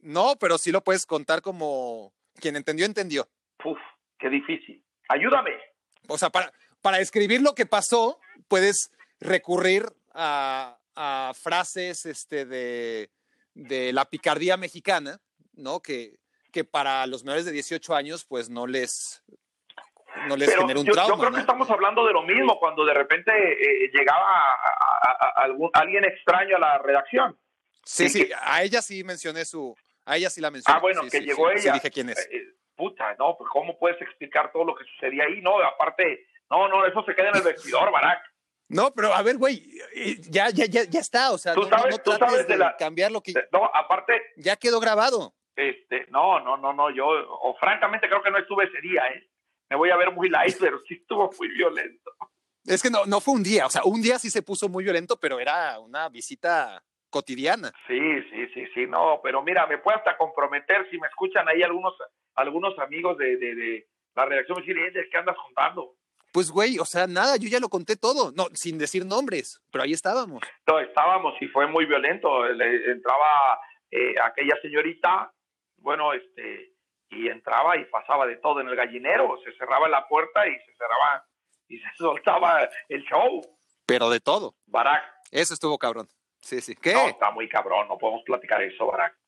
No, 0.00 0.36
pero 0.36 0.58
sí 0.58 0.70
lo 0.70 0.82
puedes 0.82 1.04
contar 1.04 1.42
como 1.42 2.12
quien 2.40 2.56
entendió, 2.56 2.86
entendió. 2.86 3.28
Uf, 3.64 3.78
qué 4.18 4.28
difícil. 4.28 4.84
Ayúdame. 5.08 5.52
O 6.08 6.18
sea, 6.18 6.30
para, 6.30 6.52
para 6.82 6.98
describir 6.98 7.42
lo 7.42 7.54
que 7.54 7.66
pasó, 7.66 8.18
puedes 8.48 8.90
recurrir 9.20 9.86
a, 10.12 10.78
a 10.94 11.32
frases 11.34 12.06
este, 12.06 12.44
de, 12.44 13.10
de 13.54 13.92
la 13.92 14.04
picardía 14.04 14.56
mexicana, 14.56 15.20
¿no? 15.54 15.80
Que, 15.80 16.18
que 16.52 16.64
para 16.64 17.06
los 17.06 17.24
menores 17.24 17.44
de 17.44 17.52
18 17.52 17.94
años, 17.94 18.24
pues 18.24 18.50
no 18.50 18.66
les, 18.66 19.22
no 20.26 20.36
les 20.36 20.54
genera 20.54 20.80
un 20.80 20.86
yo, 20.86 20.92
trauma. 20.92 21.14
Yo 21.14 21.20
creo 21.20 21.32
que 21.32 21.40
estamos 21.40 21.70
hablando 21.70 22.06
de 22.06 22.12
lo 22.12 22.22
mismo 22.22 22.58
cuando 22.58 22.84
de 22.84 22.94
repente 22.94 23.30
eh, 23.32 23.90
llegaba 23.92 24.26
a, 24.26 25.32
algún, 25.42 25.70
alguien 25.72 26.04
extraño 26.04 26.56
a 26.56 26.60
la 26.60 26.78
redacción. 26.78 27.38
Sí, 27.84 28.08
sí, 28.08 28.30
a 28.40 28.62
ella 28.62 28.82
sí 28.82 29.02
mencioné 29.04 29.44
su, 29.44 29.74
a 30.04 30.16
ella 30.16 30.30
sí 30.30 30.40
la 30.40 30.50
mencioné. 30.50 30.76
Ah, 30.76 30.80
bueno, 30.80 31.02
que 31.10 31.20
llegó 31.20 31.50
ella. 31.50 31.72
dije 31.72 31.90
quién 31.90 32.10
es. 32.10 32.18
Eh, 32.18 32.36
eh, 32.36 32.54
puta, 32.80 33.14
no, 33.18 33.36
pues 33.36 33.50
cómo 33.50 33.78
puedes 33.78 34.00
explicar 34.00 34.50
todo 34.52 34.64
lo 34.64 34.74
que 34.74 34.84
sucedía 34.84 35.24
ahí, 35.24 35.42
no, 35.42 35.60
aparte, 35.62 36.26
no, 36.48 36.66
no, 36.66 36.86
eso 36.86 37.04
se 37.04 37.14
queda 37.14 37.28
en 37.28 37.36
el 37.36 37.42
vestidor, 37.42 37.92
Barack. 37.92 38.22
No, 38.68 38.90
pero 38.94 39.12
a 39.12 39.20
ver, 39.22 39.36
güey, 39.36 39.62
ya, 40.30 40.48
ya, 40.48 40.64
ya, 40.64 40.84
ya 40.84 41.00
está, 41.00 41.32
o 41.32 41.38
sea, 41.38 41.54
¿Tú 41.54 41.62
no, 41.62 41.68
sabes, 41.68 41.98
no 41.98 42.02
tú 42.02 42.12
sabes 42.12 42.48
de, 42.48 42.56
la, 42.56 42.76
cambiar 42.76 43.10
lo 43.10 43.20
que... 43.20 43.34
No, 43.52 43.64
aparte... 43.74 44.32
Ya 44.36 44.56
quedó 44.56 44.80
grabado. 44.80 45.34
Este, 45.56 46.06
no, 46.08 46.40
no, 46.40 46.56
no, 46.56 46.72
no, 46.72 46.88
yo, 46.90 47.06
o 47.06 47.54
francamente 47.58 48.08
creo 48.08 48.22
que 48.22 48.30
no 48.30 48.38
estuve 48.38 48.64
ese 48.64 48.80
día, 48.80 49.06
¿eh? 49.08 49.28
me 49.68 49.76
voy 49.76 49.90
a 49.90 49.96
ver 49.96 50.12
muy 50.12 50.30
light, 50.30 50.56
pero 50.58 50.80
sí 50.86 50.94
estuvo 50.94 51.30
muy 51.38 51.48
violento. 51.48 52.12
Es 52.64 52.82
que 52.82 52.90
no, 52.90 53.04
no 53.06 53.20
fue 53.20 53.34
un 53.34 53.42
día, 53.42 53.66
o 53.66 53.70
sea, 53.70 53.82
un 53.84 54.00
día 54.00 54.18
sí 54.18 54.30
se 54.30 54.42
puso 54.42 54.68
muy 54.68 54.84
violento, 54.84 55.18
pero 55.18 55.40
era 55.40 55.78
una 55.78 56.08
visita 56.08 56.82
cotidiana. 57.10 57.72
Sí, 57.86 58.22
sí, 58.30 58.46
sí, 58.54 58.66
sí, 58.72 58.86
no, 58.86 59.20
pero 59.22 59.42
mira, 59.42 59.66
me 59.66 59.78
puedo 59.78 59.98
hasta 59.98 60.16
comprometer 60.16 60.88
si 60.90 60.98
me 60.98 61.08
escuchan 61.08 61.48
ahí 61.48 61.62
algunos 61.62 61.94
algunos 62.40 62.78
amigos 62.78 63.16
de, 63.18 63.36
de, 63.36 63.86
la 64.14 64.26
redacción 64.26 64.58
me 64.58 64.64
decían, 64.64 65.04
¿qué 65.10 65.16
andas 65.18 65.36
contando? 65.36 65.94
Pues, 66.32 66.50
güey, 66.50 66.78
o 66.78 66.84
sea, 66.84 67.06
nada, 67.06 67.36
yo 67.36 67.48
ya 67.48 67.58
lo 67.58 67.68
conté 67.68 67.96
todo, 67.96 68.32
no, 68.32 68.46
sin 68.54 68.78
decir 68.78 69.04
nombres, 69.04 69.60
pero 69.72 69.82
ahí 69.84 69.92
estábamos. 69.92 70.42
No, 70.66 70.78
estábamos 70.78 71.34
y 71.40 71.48
fue 71.48 71.66
muy 71.66 71.86
violento. 71.86 72.46
entraba 72.46 73.58
eh, 73.90 74.14
aquella 74.22 74.54
señorita, 74.62 75.32
bueno, 75.78 76.12
este, 76.12 76.72
y 77.10 77.28
entraba 77.28 77.76
y 77.76 77.84
pasaba 77.86 78.26
de 78.26 78.36
todo 78.36 78.60
en 78.60 78.68
el 78.68 78.76
gallinero, 78.76 79.38
se 79.44 79.52
cerraba 79.56 79.88
la 79.88 80.06
puerta 80.06 80.46
y 80.46 80.52
se 80.52 80.72
cerraba 80.76 81.24
y 81.68 81.78
se 81.78 81.88
soltaba 81.98 82.68
el 82.88 83.02
show. 83.04 83.40
Pero 83.86 84.08
de 84.08 84.20
todo. 84.20 84.54
Barack. 84.66 85.02
Eso 85.32 85.54
estuvo 85.54 85.76
cabrón. 85.78 86.08
Sí, 86.40 86.60
sí. 86.60 86.76
¿Qué? 86.76 86.92
No, 86.92 87.08
está 87.08 87.32
muy 87.32 87.48
cabrón, 87.48 87.88
no 87.88 87.98
podemos 87.98 88.22
platicar 88.24 88.62
eso, 88.62 88.86
Barack. 88.86 89.19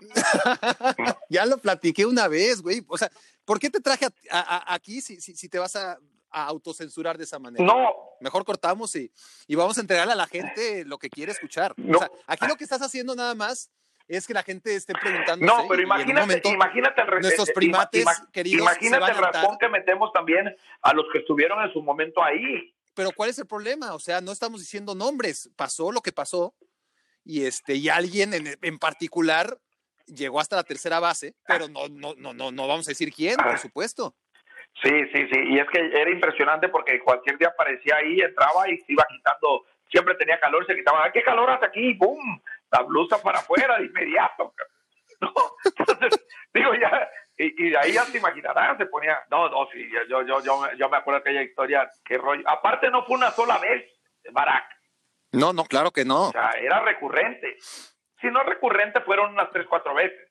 ya 1.28 1.46
lo 1.46 1.58
platiqué 1.58 2.06
una 2.06 2.28
vez, 2.28 2.62
güey. 2.62 2.84
O 2.88 2.98
sea, 2.98 3.10
¿por 3.44 3.58
qué 3.58 3.70
te 3.70 3.80
traje 3.80 4.06
aquí 4.30 5.00
si, 5.00 5.20
si, 5.20 5.34
si, 5.36 5.48
te 5.48 5.58
vas 5.58 5.76
a, 5.76 5.98
autocensurar 6.30 7.18
de 7.18 7.24
esa 7.24 7.38
manera? 7.38 7.64
No. 7.64 7.92
Mejor 8.20 8.44
cortamos 8.44 8.94
y, 8.96 9.10
y, 9.46 9.54
vamos 9.54 9.78
a 9.78 9.80
entregarle 9.80 10.12
a 10.12 10.16
la 10.16 10.26
gente 10.26 10.84
lo 10.84 10.98
que 10.98 11.10
quiere 11.10 11.32
escuchar. 11.32 11.74
O 11.92 11.98
sea, 11.98 12.10
aquí 12.26 12.46
lo 12.46 12.56
que 12.56 12.64
estás 12.64 12.82
haciendo 12.82 13.14
nada 13.14 13.34
más 13.34 13.70
es 14.10 14.26
que 14.26 14.34
la 14.34 14.42
gente 14.42 14.74
esté 14.74 14.92
preguntando. 14.92 15.46
No, 15.46 15.66
pero 15.68 15.82
imagínate, 15.82 16.48
imagínate 16.48 17.00
el 17.00 17.20
Nuestros 17.22 17.50
primates 17.52 18.04
queridos. 18.32 18.62
Imagínate 18.62 19.12
el 19.12 19.18
razón 19.18 19.56
que 19.58 19.68
metemos 19.68 20.12
también 20.12 20.54
a 20.82 20.92
los 20.92 21.06
que 21.12 21.18
estuvieron 21.18 21.62
en 21.62 21.72
su 21.72 21.80
momento 21.80 22.22
ahí. 22.22 22.74
Pero 22.94 23.12
¿cuál 23.12 23.30
es 23.30 23.38
el 23.38 23.46
problema? 23.46 23.94
O 23.94 24.00
sea, 24.00 24.20
no 24.20 24.32
estamos 24.32 24.60
diciendo 24.60 24.94
nombres. 24.96 25.48
Pasó 25.54 25.92
lo 25.92 26.00
que 26.00 26.12
pasó 26.12 26.54
y 27.24 27.44
este 27.44 27.74
y 27.74 27.88
alguien 27.88 28.34
en, 28.34 28.58
en 28.60 28.78
particular 28.78 29.58
llegó 30.14 30.40
hasta 30.40 30.56
la 30.56 30.64
tercera 30.64 31.00
base, 31.00 31.34
pero 31.46 31.68
no 31.68 31.88
no 31.88 32.14
no 32.16 32.32
no 32.32 32.50
no 32.50 32.68
vamos 32.68 32.88
a 32.88 32.90
decir 32.90 33.12
quién, 33.12 33.36
por 33.36 33.58
supuesto. 33.58 34.14
Sí, 34.82 34.90
sí, 35.12 35.28
sí, 35.30 35.38
y 35.48 35.58
es 35.58 35.68
que 35.68 35.78
era 35.78 36.10
impresionante 36.10 36.68
porque 36.68 37.00
cualquier 37.00 37.36
día 37.38 37.48
aparecía 37.48 37.96
ahí, 37.96 38.20
entraba 38.20 38.68
y 38.70 38.78
se 38.78 38.92
iba 38.92 39.04
quitando, 39.08 39.66
siempre 39.90 40.14
tenía 40.14 40.38
calor, 40.40 40.64
se 40.64 40.76
quitaba, 40.76 41.04
¡ay, 41.04 41.10
qué 41.12 41.22
calor 41.22 41.50
hace 41.50 41.66
aquí! 41.66 41.92
¡Bum! 41.94 42.40
La 42.70 42.82
blusa 42.82 43.20
para 43.20 43.40
afuera 43.40 43.78
de 43.78 43.86
inmediato. 43.86 44.54
¿no? 45.20 45.32
Entonces, 45.64 46.24
digo, 46.54 46.72
ya, 46.74 47.10
y, 47.36 47.70
de 47.70 47.78
ahí 47.78 47.92
ya 47.92 48.04
te 48.06 48.18
imaginarás, 48.18 48.78
se 48.78 48.86
ponía, 48.86 49.18
no, 49.30 49.48
no, 49.48 49.68
sí, 49.72 49.86
yo, 50.08 50.22
yo, 50.22 50.40
yo, 50.42 50.72
yo 50.76 50.88
me 50.88 50.96
acuerdo 50.96 51.20
de 51.20 51.30
aquella 51.30 51.42
historia, 51.42 51.90
qué 52.04 52.16
rollo. 52.16 52.42
Aparte 52.48 52.90
no 52.90 53.04
fue 53.04 53.16
una 53.16 53.30
sola 53.32 53.58
vez, 53.58 53.84
Barack. 54.30 54.64
No, 55.32 55.52
no, 55.52 55.64
claro 55.64 55.90
que 55.90 56.04
no. 56.04 56.28
O 56.28 56.32
sea, 56.32 56.50
era 56.50 56.80
recurrente. 56.80 57.56
Si 58.20 58.28
no 58.28 58.42
recurrente, 58.42 59.00
fueron 59.00 59.32
unas 59.32 59.50
tres, 59.50 59.66
cuatro 59.68 59.94
veces. 59.94 60.30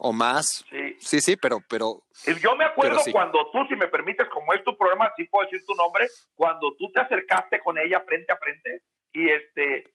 O 0.00 0.12
más. 0.12 0.64
Sí, 0.70 0.96
sí, 1.00 1.20
sí 1.20 1.36
pero, 1.36 1.58
pero. 1.68 2.02
Yo 2.40 2.54
me 2.56 2.64
acuerdo 2.64 3.00
cuando 3.10 3.50
tú, 3.50 3.64
si 3.68 3.74
me 3.74 3.88
permites, 3.88 4.28
como 4.28 4.52
es 4.52 4.62
tu 4.62 4.76
programa, 4.76 5.12
sí 5.16 5.24
puedo 5.24 5.48
decir 5.48 5.64
tu 5.66 5.74
nombre, 5.74 6.06
cuando 6.34 6.74
tú 6.76 6.90
te 6.92 7.00
acercaste 7.00 7.60
con 7.60 7.78
ella 7.78 8.00
frente 8.06 8.32
a 8.32 8.36
frente 8.36 8.82
y 9.12 9.28
este, 9.28 9.92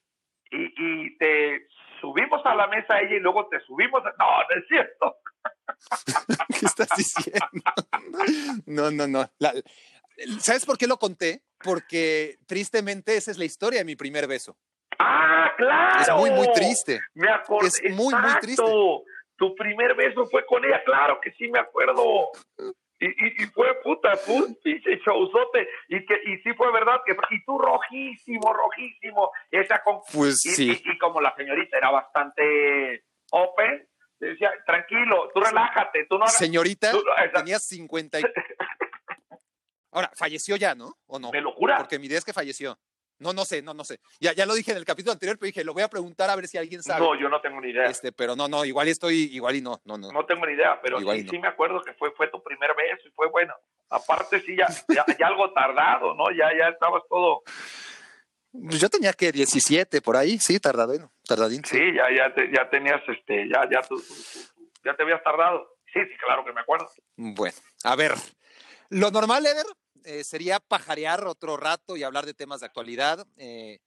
y, 0.51 0.73
y 0.77 1.17
te 1.17 1.67
subimos 2.01 2.45
a 2.45 2.53
la 2.53 2.67
mesa 2.67 2.99
ella 2.99 3.15
y 3.15 3.19
luego 3.19 3.47
te 3.47 3.59
subimos. 3.61 4.03
No, 4.03 4.25
no 4.27 4.61
es 4.61 4.67
cierto. 4.67 5.15
¿Qué 6.59 6.65
estás 6.65 6.89
diciendo? 6.97 7.39
No, 8.65 8.91
no, 8.91 9.07
no. 9.07 9.29
¿Sabes 10.39 10.65
por 10.65 10.77
qué 10.77 10.87
lo 10.87 10.97
conté? 10.97 11.43
Porque 11.59 12.37
tristemente 12.45 13.15
esa 13.15 13.31
es 13.31 13.37
la 13.37 13.45
historia 13.45 13.79
de 13.79 13.85
mi 13.85 13.95
primer 13.95 14.27
beso. 14.27 14.57
Ah, 14.99 15.51
claro. 15.57 16.01
Es 16.01 16.13
muy, 16.13 16.31
muy 16.31 16.51
triste. 16.53 17.01
Me 17.13 17.29
acuerdo. 17.29 17.67
Es 17.67 17.81
muy, 17.91 18.13
muy 18.13 18.39
triste. 18.41 18.63
Tu 19.35 19.55
primer 19.55 19.95
beso 19.95 20.25
fue 20.27 20.45
con 20.45 20.63
ella, 20.63 20.83
claro 20.83 21.19
que 21.19 21.31
sí 21.31 21.49
me 21.49 21.59
acuerdo. 21.59 22.31
Y, 22.99 23.43
y, 23.43 23.47
fue 23.47 23.81
puta, 23.81 24.15
fue 24.15 24.35
un 24.35 24.55
pinche 24.63 24.97
showzote. 25.05 25.67
Y, 25.89 26.05
que, 26.05 26.13
y 26.25 26.37
sí 26.37 26.53
fue 26.53 26.71
verdad 26.71 27.01
que 27.05 27.15
y 27.31 27.43
tú 27.43 27.57
rojísimo, 27.57 28.53
rojísimo. 28.53 29.31
Esa 29.51 29.81
con, 29.83 29.99
pues 30.13 30.39
sí. 30.41 30.81
Y, 30.85 30.97
como 30.97 31.19
la 31.19 31.35
señorita 31.35 31.77
era 31.77 31.91
bastante 31.91 33.03
open, 33.31 33.87
decía, 34.19 34.51
tranquilo, 34.65 35.29
tú 35.33 35.41
relájate, 35.41 36.05
tú 36.05 36.17
no 36.17 36.27
Señorita, 36.27 36.91
tenía 37.33 37.59
50 37.59 38.19
y... 38.19 38.23
Ahora, 39.91 40.11
falleció 40.15 40.55
ya, 40.55 40.73
¿no? 40.73 40.97
¿O 41.05 41.19
no? 41.19 41.31
¿Me 41.31 41.41
lo 41.41 41.51
jura? 41.51 41.77
Porque 41.77 41.99
mi 41.99 42.07
idea 42.07 42.17
es 42.17 42.25
que 42.25 42.33
falleció. 42.33 42.79
No, 43.19 43.31
no 43.33 43.45
sé, 43.45 43.61
no, 43.61 43.73
no 43.73 43.83
sé. 43.83 43.99
Ya, 44.19 44.33
ya 44.33 44.45
lo 44.45 44.53
dije 44.53 44.71
en 44.71 44.77
el 44.77 44.85
capítulo 44.85 45.13
anterior, 45.13 45.37
pero 45.37 45.47
dije, 45.47 45.63
lo 45.63 45.73
voy 45.73 45.83
a 45.83 45.87
preguntar 45.87 46.29
a 46.29 46.35
ver 46.35 46.47
si 46.47 46.57
alguien 46.57 46.83
sabe. 46.83 46.99
No, 46.99 47.19
yo 47.19 47.29
no 47.29 47.39
tengo 47.41 47.61
ni 47.61 47.69
idea. 47.69 47.85
Este, 47.85 48.11
pero 48.11 48.35
no, 48.35 48.47
no, 48.47 48.65
igual 48.65 48.87
estoy, 48.87 49.29
igual 49.31 49.55
y 49.55 49.61
no, 49.61 49.81
no, 49.85 49.97
no. 49.97 50.11
No 50.11 50.25
tengo 50.25 50.45
ni 50.45 50.53
idea, 50.53 50.79
pero 50.81 50.99
sí, 50.99 51.27
sí, 51.29 51.39
me 51.39 51.47
acuerdo 51.47 51.81
que 51.83 51.93
fue, 51.93 52.11
fue 52.11 52.27
tu 52.29 52.41
primer 52.43 52.75
beso 52.75 53.07
y 53.07 53.11
fue 53.11 53.29
bueno. 53.29 53.53
Aparte, 53.89 54.41
sí, 54.41 54.55
ya, 54.57 54.67
ya, 54.93 55.27
algo 55.27 55.53
tardado, 55.53 56.15
¿no? 56.15 56.31
Ya, 56.31 56.49
ya 56.57 56.69
estabas 56.69 57.03
todo. 57.09 57.43
Pues 58.51 58.79
yo 58.79 58.89
tenía 58.89 59.13
que 59.13 59.31
17 59.31 60.01
por 60.01 60.17
ahí, 60.17 60.37
sí, 60.39 60.59
tardado, 60.59 61.11
tardadín. 61.27 61.63
Sí, 61.63 61.79
ya, 61.95 62.09
ya, 62.11 62.33
ya 62.51 62.69
tenías, 62.69 63.01
este, 63.07 63.47
ya, 63.49 63.67
ya, 63.71 63.81
tú, 63.81 64.01
ya 64.83 64.95
te 64.95 65.03
habías 65.03 65.23
tardado. 65.23 65.77
Sí, 65.91 65.99
sí, 66.01 66.17
claro 66.23 66.43
que 66.43 66.53
me 66.53 66.61
acuerdo. 66.61 66.89
Bueno, 67.15 67.55
a 67.83 67.95
ver, 67.95 68.13
lo 68.89 69.11
normal, 69.11 69.45
Eder, 69.45 69.65
eh, 70.05 70.23
sería 70.23 70.59
pajarear 70.59 71.25
otro 71.25 71.57
rato 71.57 71.97
y 71.97 72.03
hablar 72.03 72.25
de 72.25 72.33
temas 72.33 72.59
de 72.59 72.65
actualidad, 72.65 73.25
eh, 73.37 73.79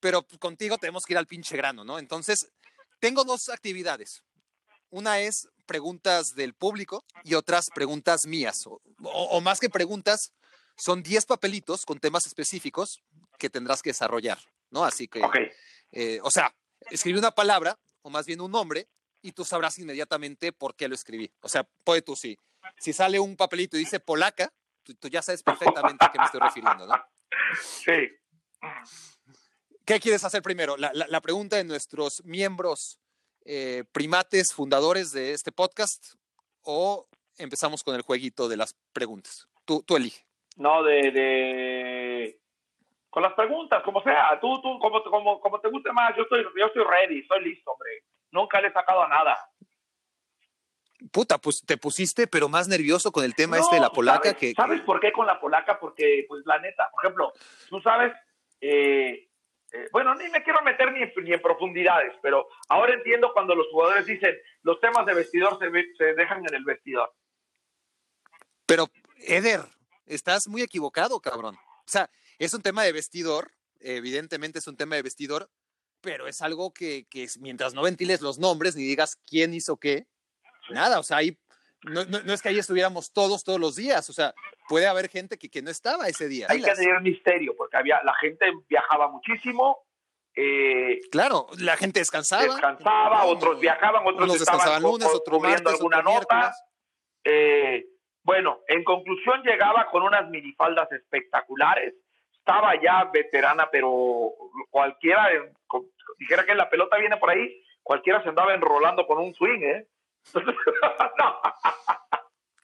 pero 0.00 0.26
contigo 0.38 0.78
tenemos 0.78 1.04
que 1.04 1.14
ir 1.14 1.18
al 1.18 1.26
pinche 1.26 1.56
grano, 1.56 1.84
¿no? 1.84 1.98
Entonces, 1.98 2.50
tengo 3.00 3.24
dos 3.24 3.48
actividades. 3.48 4.22
Una 4.90 5.20
es 5.20 5.48
preguntas 5.66 6.34
del 6.34 6.54
público 6.54 7.04
y 7.24 7.34
otras 7.34 7.70
preguntas 7.74 8.26
mías, 8.26 8.66
o, 9.02 9.40
más 9.40 9.60
que 9.60 9.68
preguntas, 9.68 10.32
son 10.76 11.02
10 11.02 11.26
papelitos 11.26 11.84
con 11.84 11.98
temas 11.98 12.26
específicos 12.26 13.00
que 13.38 13.50
tendrás 13.50 13.82
que 13.82 13.90
desarrollar, 13.90 14.38
¿no? 14.70 14.84
Así 14.84 15.08
que, 15.08 15.22
eh, 15.92 16.20
o 16.22 16.30
sea, 16.30 16.54
escribí 16.90 17.18
una 17.18 17.32
palabra, 17.32 17.78
o 18.02 18.10
más 18.10 18.26
bien 18.26 18.40
un 18.40 18.50
nombre, 18.50 18.88
y 19.20 19.32
tú 19.32 19.44
sabrás 19.44 19.78
inmediatamente 19.78 20.52
por 20.52 20.74
qué 20.74 20.88
lo 20.88 20.94
escribí. 20.94 21.30
O 21.40 21.48
sea, 21.48 21.64
puede 21.84 22.02
tú 22.02 22.16
sí. 22.16 22.38
Si 22.78 22.92
sale 22.92 23.18
un 23.18 23.36
papelito 23.36 23.76
y 23.76 23.80
dice 23.80 24.00
polaca, 24.00 24.52
tú, 24.94 25.08
ya 25.08 25.22
sabes 25.22 25.42
perfectamente 25.42 26.04
a 26.04 26.10
qué 26.10 26.18
me 26.18 26.24
estoy 26.24 26.40
refiriendo, 26.40 26.86
¿no? 26.86 26.94
Sí. 27.60 28.08
¿Qué 29.84 30.00
quieres 30.00 30.24
hacer 30.24 30.42
primero? 30.42 30.76
La, 30.76 31.20
pregunta 31.20 31.56
de 31.56 31.64
nuestros 31.64 32.22
miembros 32.24 32.98
eh, 33.44 33.84
primates 33.92 34.52
fundadores 34.52 35.12
de 35.12 35.32
este 35.32 35.52
podcast 35.52 36.14
o 36.62 37.08
empezamos 37.38 37.82
con 37.82 37.94
el 37.94 38.02
jueguito 38.02 38.48
de 38.48 38.56
las 38.56 38.76
preguntas. 38.92 39.48
Tú, 39.64 39.82
tú 39.86 39.96
elige. 39.96 40.26
No, 40.56 40.82
de, 40.82 41.10
de, 41.10 42.40
Con 43.08 43.22
las 43.22 43.32
preguntas, 43.34 43.82
como 43.82 44.02
sea. 44.02 44.38
Tú, 44.40 44.60
tú, 44.60 44.78
como, 44.78 45.02
como, 45.04 45.40
como 45.40 45.60
te 45.60 45.68
guste 45.68 45.92
más. 45.92 46.14
Yo 46.16 46.24
estoy, 46.24 46.42
yo 46.42 46.66
estoy 46.66 46.84
ready, 46.84 47.20
estoy 47.20 47.44
listo, 47.44 47.70
hombre. 47.70 48.04
Nunca 48.30 48.60
le 48.60 48.68
he 48.68 48.72
sacado 48.72 49.02
a 49.02 49.08
nada 49.08 49.38
puta, 51.12 51.38
pues 51.38 51.62
te 51.64 51.76
pusiste, 51.76 52.26
pero 52.26 52.48
más 52.48 52.68
nervioso 52.68 53.12
con 53.12 53.24
el 53.24 53.34
tema 53.34 53.58
este 53.58 53.76
de 53.76 53.80
la 53.80 53.90
polaca 53.90 54.30
¿sabes, 54.30 54.36
que. 54.36 54.52
¿Sabes 54.52 54.80
por 54.82 55.00
qué 55.00 55.12
con 55.12 55.26
la 55.26 55.40
polaca? 55.40 55.78
Porque, 55.78 56.24
pues 56.28 56.44
la 56.46 56.58
neta, 56.58 56.90
por 56.90 57.04
ejemplo, 57.04 57.32
tú 57.68 57.80
sabes, 57.80 58.12
eh, 58.60 59.28
eh, 59.72 59.88
bueno, 59.92 60.14
ni 60.14 60.28
me 60.28 60.42
quiero 60.42 60.62
meter 60.62 60.92
ni, 60.92 61.00
ni, 61.22 61.32
en 61.32 61.42
profundidades, 61.42 62.14
pero 62.22 62.48
ahora 62.68 62.94
entiendo 62.94 63.32
cuando 63.32 63.54
los 63.54 63.68
jugadores 63.68 64.06
dicen 64.06 64.36
los 64.62 64.80
temas 64.80 65.06
de 65.06 65.14
vestidor 65.14 65.58
se, 65.58 65.70
se 65.96 66.14
dejan 66.14 66.44
en 66.46 66.54
el 66.54 66.64
vestidor. 66.64 67.12
Pero, 68.66 68.88
Eder, 69.16 69.60
estás 70.06 70.48
muy 70.48 70.62
equivocado, 70.62 71.20
cabrón. 71.20 71.54
O 71.54 71.90
sea, 71.90 72.10
es 72.38 72.52
un 72.54 72.62
tema 72.62 72.82
de 72.82 72.92
vestidor, 72.92 73.52
evidentemente 73.80 74.58
es 74.58 74.66
un 74.66 74.76
tema 74.76 74.96
de 74.96 75.02
vestidor, 75.02 75.50
pero 76.00 76.28
es 76.28 76.42
algo 76.42 76.72
que, 76.72 77.06
que 77.08 77.28
mientras 77.40 77.74
no 77.74 77.82
ventiles 77.82 78.20
los 78.20 78.38
nombres 78.38 78.76
ni 78.76 78.84
digas 78.84 79.16
quién 79.26 79.54
hizo 79.54 79.78
qué, 79.78 80.06
nada, 80.70 80.98
o 80.98 81.02
sea, 81.02 81.18
ahí 81.18 81.36
no, 81.84 82.04
no, 82.04 82.32
es 82.32 82.42
que 82.42 82.48
ahí 82.48 82.58
estuviéramos 82.58 83.12
todos, 83.12 83.44
todos 83.44 83.60
los 83.60 83.76
días, 83.76 84.08
o 84.10 84.12
sea, 84.12 84.34
puede 84.68 84.86
haber 84.86 85.08
gente 85.08 85.38
que, 85.38 85.48
que 85.48 85.62
no 85.62 85.70
estaba 85.70 86.08
ese 86.08 86.28
día. 86.28 86.46
Hay 86.48 86.60
que 86.62 86.72
tener 86.72 87.00
misterio, 87.00 87.54
porque 87.56 87.76
había, 87.76 88.02
la 88.02 88.14
gente 88.14 88.46
viajaba 88.68 89.08
muchísimo. 89.08 89.84
Eh, 90.34 91.00
claro, 91.10 91.46
la 91.58 91.76
gente 91.76 92.00
descansaba. 92.00 92.42
Descansaba, 92.42 93.24
otros 93.24 93.60
viajaban, 93.60 94.06
otros 94.06 94.38
descansaban 94.38 94.82
lunes, 94.82 95.08
otros 95.08 95.40
martes, 95.40 95.74
alguna 95.74 96.02
nota. 96.02 96.52
Eh, 97.24 97.86
bueno, 98.22 98.60
en 98.66 98.82
conclusión 98.84 99.42
llegaba 99.42 99.88
con 99.90 100.02
unas 100.02 100.28
minifaldas 100.30 100.90
espectaculares. 100.92 101.94
Estaba 102.32 102.80
ya 102.80 103.04
veterana, 103.04 103.68
pero 103.70 104.32
cualquiera, 104.70 105.28
dijera 106.18 106.44
que 106.44 106.54
la 106.54 106.68
pelota 106.68 106.98
viene 106.98 107.16
por 107.18 107.30
ahí, 107.30 107.62
cualquiera 107.82 108.22
se 108.22 108.30
andaba 108.30 108.54
enrolando 108.54 109.06
con 109.06 109.18
un 109.18 109.34
swing, 109.34 109.60
¿eh? 109.60 109.86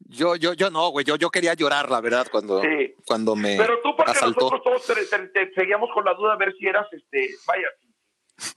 Yo, 0.06 0.37
yo, 0.37 0.52
yo 0.52 0.71
no, 0.71 0.90
güey, 0.90 1.04
yo, 1.04 1.16
yo 1.16 1.28
quería 1.28 1.54
llorar, 1.54 1.90
la 1.90 2.00
verdad, 2.00 2.28
cuando, 2.30 2.62
cuando 3.04 3.35
me 3.35 3.56
Pero 3.56 3.80
tú, 3.83 3.97
porque 3.97 4.12
nosotros 4.12 4.62
todos 4.62 4.87
seguíamos 5.56 5.90
con 5.92 6.04
la 6.04 6.14
duda 6.14 6.37
de 6.37 6.44
ver 6.44 6.54
si 6.56 6.68
eras, 6.68 6.87
este, 6.92 7.30
vaya, 7.47 7.66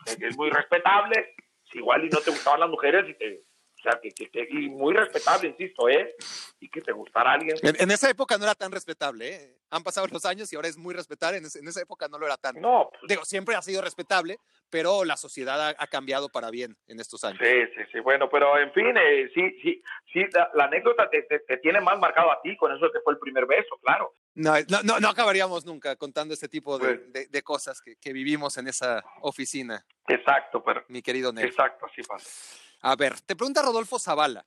es 0.06 0.38
muy 0.38 0.52
respetable, 0.52 1.36
igual 1.74 2.06
y 2.06 2.10
no 2.10 2.20
te 2.20 2.30
gustaban 2.30 2.60
las 2.60 2.70
mujeres 2.70 3.10
y 3.10 3.14
te, 3.16 3.44
sea, 3.90 4.00
que, 4.02 4.12
que, 4.12 4.48
y 4.50 4.70
muy 4.70 4.94
respetable, 4.94 5.50
insisto, 5.50 5.90
¿eh? 5.90 6.16
Y 6.60 6.70
que 6.70 6.82
te 6.82 6.92
gustara 6.92 7.34
alguien. 7.34 7.56
En, 7.62 7.92
esa 7.92 8.10
época 8.10 8.38
no 8.38 8.44
era 8.44 8.56
tan 8.56 8.72
respetable, 8.72 9.36
¿eh? 9.36 9.58
Han 9.70 9.84
pasado 9.84 10.08
los 10.08 10.26
años 10.26 10.52
y 10.52 10.56
ahora 10.56 10.68
es 10.68 10.78
muy 10.78 10.94
respetable. 10.94 11.38
En, 11.38 11.46
esa 11.46 11.82
época 11.82 12.08
no 12.08 12.18
lo 12.18 12.26
era 12.26 12.38
tan. 12.38 12.60
No. 12.60 12.90
Pues 12.90 13.10
Digo, 13.10 13.26
siempre 13.26 13.56
ha 13.56 13.62
sido 13.62 13.82
respetable, 13.82 14.38
pero 14.70 15.06
la 15.06 15.18
sociedad 15.18 15.76
ha, 15.78 15.88
cambiado 15.88 16.30
para 16.30 16.52
bien 16.52 16.76
en 16.88 17.00
estos 17.00 17.24
años. 17.24 17.40
Sí, 17.42 17.66
sí, 17.76 17.84
sí. 17.92 18.00
Bueno, 18.00 18.30
pero 18.30 18.58
en 18.58 18.72
fin, 18.74 18.96
eh, 18.98 19.30
sí, 19.34 19.58
sí, 19.62 19.82
sí, 20.12 20.26
la, 20.54 20.66
anécdota 20.66 21.10
te, 21.10 21.24
te, 21.24 21.58
tiene 21.58 21.80
más 21.82 21.98
marcado 22.00 22.32
a 22.32 22.42
ti, 22.42 22.56
con 22.58 22.76
eso 22.76 22.92
que 22.92 23.00
fue 23.02 23.14
el 23.14 23.20
primer 23.20 23.46
beso, 23.46 23.78
claro. 23.82 24.14
No, 24.36 24.54
no, 24.84 25.00
no, 25.00 25.10
acabaríamos 25.10 25.66
nunca 25.66 25.96
contando 25.96 26.34
este 26.34 26.48
tipo 26.48 26.78
de, 26.78 26.96
pues 26.96 27.32
de, 27.32 27.42
cosas 27.42 27.82
que, 27.82 27.96
que, 27.96 28.14
vivimos 28.14 28.58
en 28.58 28.68
esa 28.68 29.04
oficina. 29.22 29.84
Exacto, 30.08 30.64
pero. 30.64 30.84
Mi 30.90 31.02
querido 31.02 31.34
Nel. 31.34 31.46
Exacto, 31.46 31.88
así 31.88 32.04
pasa. 32.04 32.67
A 32.82 32.96
ver, 32.96 33.20
te 33.22 33.36
pregunta 33.36 33.64
Rodolfo 33.64 33.98
Zavala, 33.98 34.46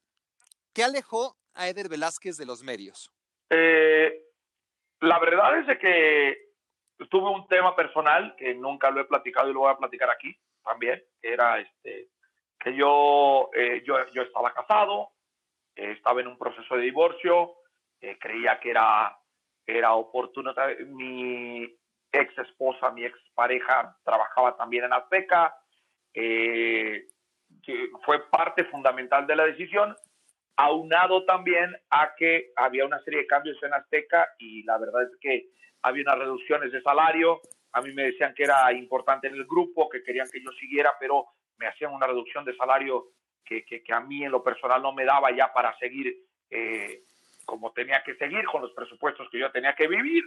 ¿qué 0.72 0.84
alejó 0.84 1.36
a 1.54 1.68
Eder 1.68 1.88
Velázquez 1.88 2.36
de 2.36 2.46
los 2.46 2.62
medios? 2.62 3.10
Eh, 3.50 4.22
la 5.00 5.18
verdad 5.18 5.58
es 5.68 5.78
que 5.78 6.50
tuve 7.10 7.30
un 7.30 7.48
tema 7.48 7.74
personal 7.74 8.36
que 8.36 8.54
nunca 8.54 8.90
lo 8.90 9.00
he 9.00 9.04
platicado 9.04 9.50
y 9.50 9.52
lo 9.52 9.60
voy 9.60 9.72
a 9.72 9.78
platicar 9.78 10.10
aquí 10.10 10.38
también, 10.62 11.02
que 11.20 11.32
era 11.32 11.58
este, 11.58 12.10
que 12.60 12.76
yo, 12.76 13.50
eh, 13.54 13.82
yo, 13.84 13.96
yo, 14.12 14.22
estaba 14.22 14.52
casado, 14.54 15.10
eh, 15.74 15.92
estaba 15.92 16.20
en 16.20 16.28
un 16.28 16.38
proceso 16.38 16.76
de 16.76 16.82
divorcio, 16.82 17.56
creía 18.20 18.60
que 18.60 18.70
era, 18.70 19.18
era 19.66 19.94
oportuno. 19.94 20.54
Mi 20.86 21.64
ex 22.12 22.38
esposa, 22.38 22.90
mi 22.92 23.04
ex 23.04 23.18
pareja 23.34 23.96
trabajaba 24.04 24.56
también 24.56 24.84
en 24.84 24.92
Azteca. 24.92 25.54
Que 27.62 27.90
fue 28.04 28.28
parte 28.30 28.64
fundamental 28.64 29.26
de 29.26 29.36
la 29.36 29.44
decisión, 29.44 29.96
aunado 30.56 31.24
también 31.24 31.74
a 31.90 32.14
que 32.16 32.52
había 32.56 32.84
una 32.84 33.00
serie 33.02 33.20
de 33.20 33.26
cambios 33.26 33.62
en 33.62 33.72
Azteca 33.72 34.28
y 34.38 34.62
la 34.64 34.78
verdad 34.78 35.04
es 35.04 35.16
que 35.20 35.48
había 35.82 36.02
unas 36.02 36.18
reducciones 36.18 36.72
de 36.72 36.82
salario. 36.82 37.40
A 37.72 37.80
mí 37.80 37.92
me 37.92 38.04
decían 38.04 38.34
que 38.34 38.44
era 38.44 38.70
importante 38.72 39.28
en 39.28 39.34
el 39.34 39.46
grupo, 39.46 39.88
que 39.88 40.02
querían 40.02 40.28
que 40.30 40.42
yo 40.42 40.50
siguiera, 40.52 40.92
pero 41.00 41.26
me 41.56 41.66
hacían 41.66 41.92
una 41.92 42.06
reducción 42.06 42.44
de 42.44 42.56
salario 42.56 43.06
que, 43.44 43.64
que, 43.64 43.82
a 43.92 44.00
mí 44.00 44.22
en 44.22 44.30
lo 44.30 44.44
personal 44.44 44.82
no 44.82 44.92
me 44.92 45.04
daba 45.04 45.34
ya 45.34 45.52
para 45.52 45.76
seguir 45.78 46.14
eh, 46.50 47.02
como 47.44 47.72
tenía 47.72 48.02
que 48.04 48.14
seguir 48.14 48.44
con 48.44 48.62
los 48.62 48.72
presupuestos 48.72 49.28
que 49.30 49.38
yo 49.38 49.50
tenía 49.50 49.74
que 49.74 49.88
vivir. 49.88 50.24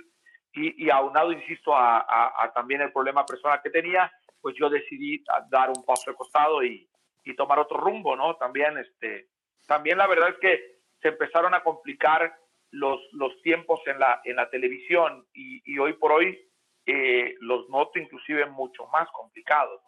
Y, 0.52 0.86
y 0.86 0.90
aunado, 0.90 1.32
insisto, 1.32 1.76
a, 1.76 2.00
a, 2.00 2.44
a, 2.44 2.54
también 2.54 2.82
el 2.82 2.92
problema 2.92 3.26
personal 3.26 3.62
que 3.64 3.70
tenía, 3.70 4.12
pues 4.42 4.56
yo 4.60 4.70
decidí 4.70 5.24
dar 5.50 5.70
un 5.70 5.86
paso 5.86 6.12
de 6.12 6.18
costado 6.18 6.64
y, 6.64 6.88
y 7.24 7.36
tomar 7.36 7.60
otro 7.60 7.78
rumbo, 7.78 8.16
¿no? 8.16 8.36
También, 8.36 8.78
este, 8.78 9.30
también 9.68 9.98
la 9.98 10.08
verdad 10.08 10.30
es 10.30 10.38
que 10.40 10.80
se 11.02 11.10
empezaron 11.10 11.54
a 11.54 11.64
complicar 11.64 12.38
los, 12.72 13.00
los 13.12 13.42
tiempos 13.42 13.80
en 13.86 14.00
la, 14.00 14.22
en 14.24 14.36
la 14.36 14.50
televisión 14.50 15.28
y, 15.34 15.62
y 15.66 15.78
hoy 15.78 15.94
por 15.94 16.12
hoy 16.12 16.40
eh, 16.86 17.36
los 17.40 17.70
noto 17.70 18.00
inclusive 18.00 18.46
mucho 18.48 18.88
más 18.88 19.08
complicados. 19.12 19.82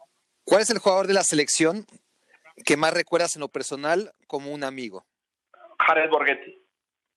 ¿Cuál 0.46 0.62
es 0.62 0.70
el 0.70 0.80
jugador 0.80 1.08
de 1.08 1.14
la 1.14 1.24
selección 1.24 1.86
que 2.66 2.78
más 2.78 2.94
recuerdas 2.94 3.36
en 3.36 3.42
lo 3.42 3.50
personal 3.50 4.14
como 4.28 4.52
un 4.52 4.64
amigo? 4.64 5.06
Jared 5.80 6.10
Borghetti, 6.10 6.64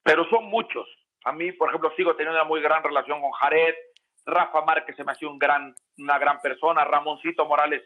pero 0.03 0.29
son 0.31 0.47
muchos. 0.47 0.89
A 1.25 1.33
mí, 1.33 1.53
por 1.53 1.69
ejemplo, 1.69 1.93
sigo 1.97 2.17
teniendo 2.17 2.41
una 2.41 2.49
muy 2.49 2.61
gran 2.61 2.83
relación 2.83 3.21
con 3.21 3.31
Jared, 3.33 3.75
Rafa 4.25 4.63
Márquez 4.63 4.97
se 4.97 5.05
me 5.05 5.13
hacía 5.13 5.29
un 5.29 5.39
gran, 5.39 5.75
una 5.99 6.19
gran 6.19 6.41
persona, 6.41 6.85
Ramoncito 6.85 7.47
Morales 7.47 7.83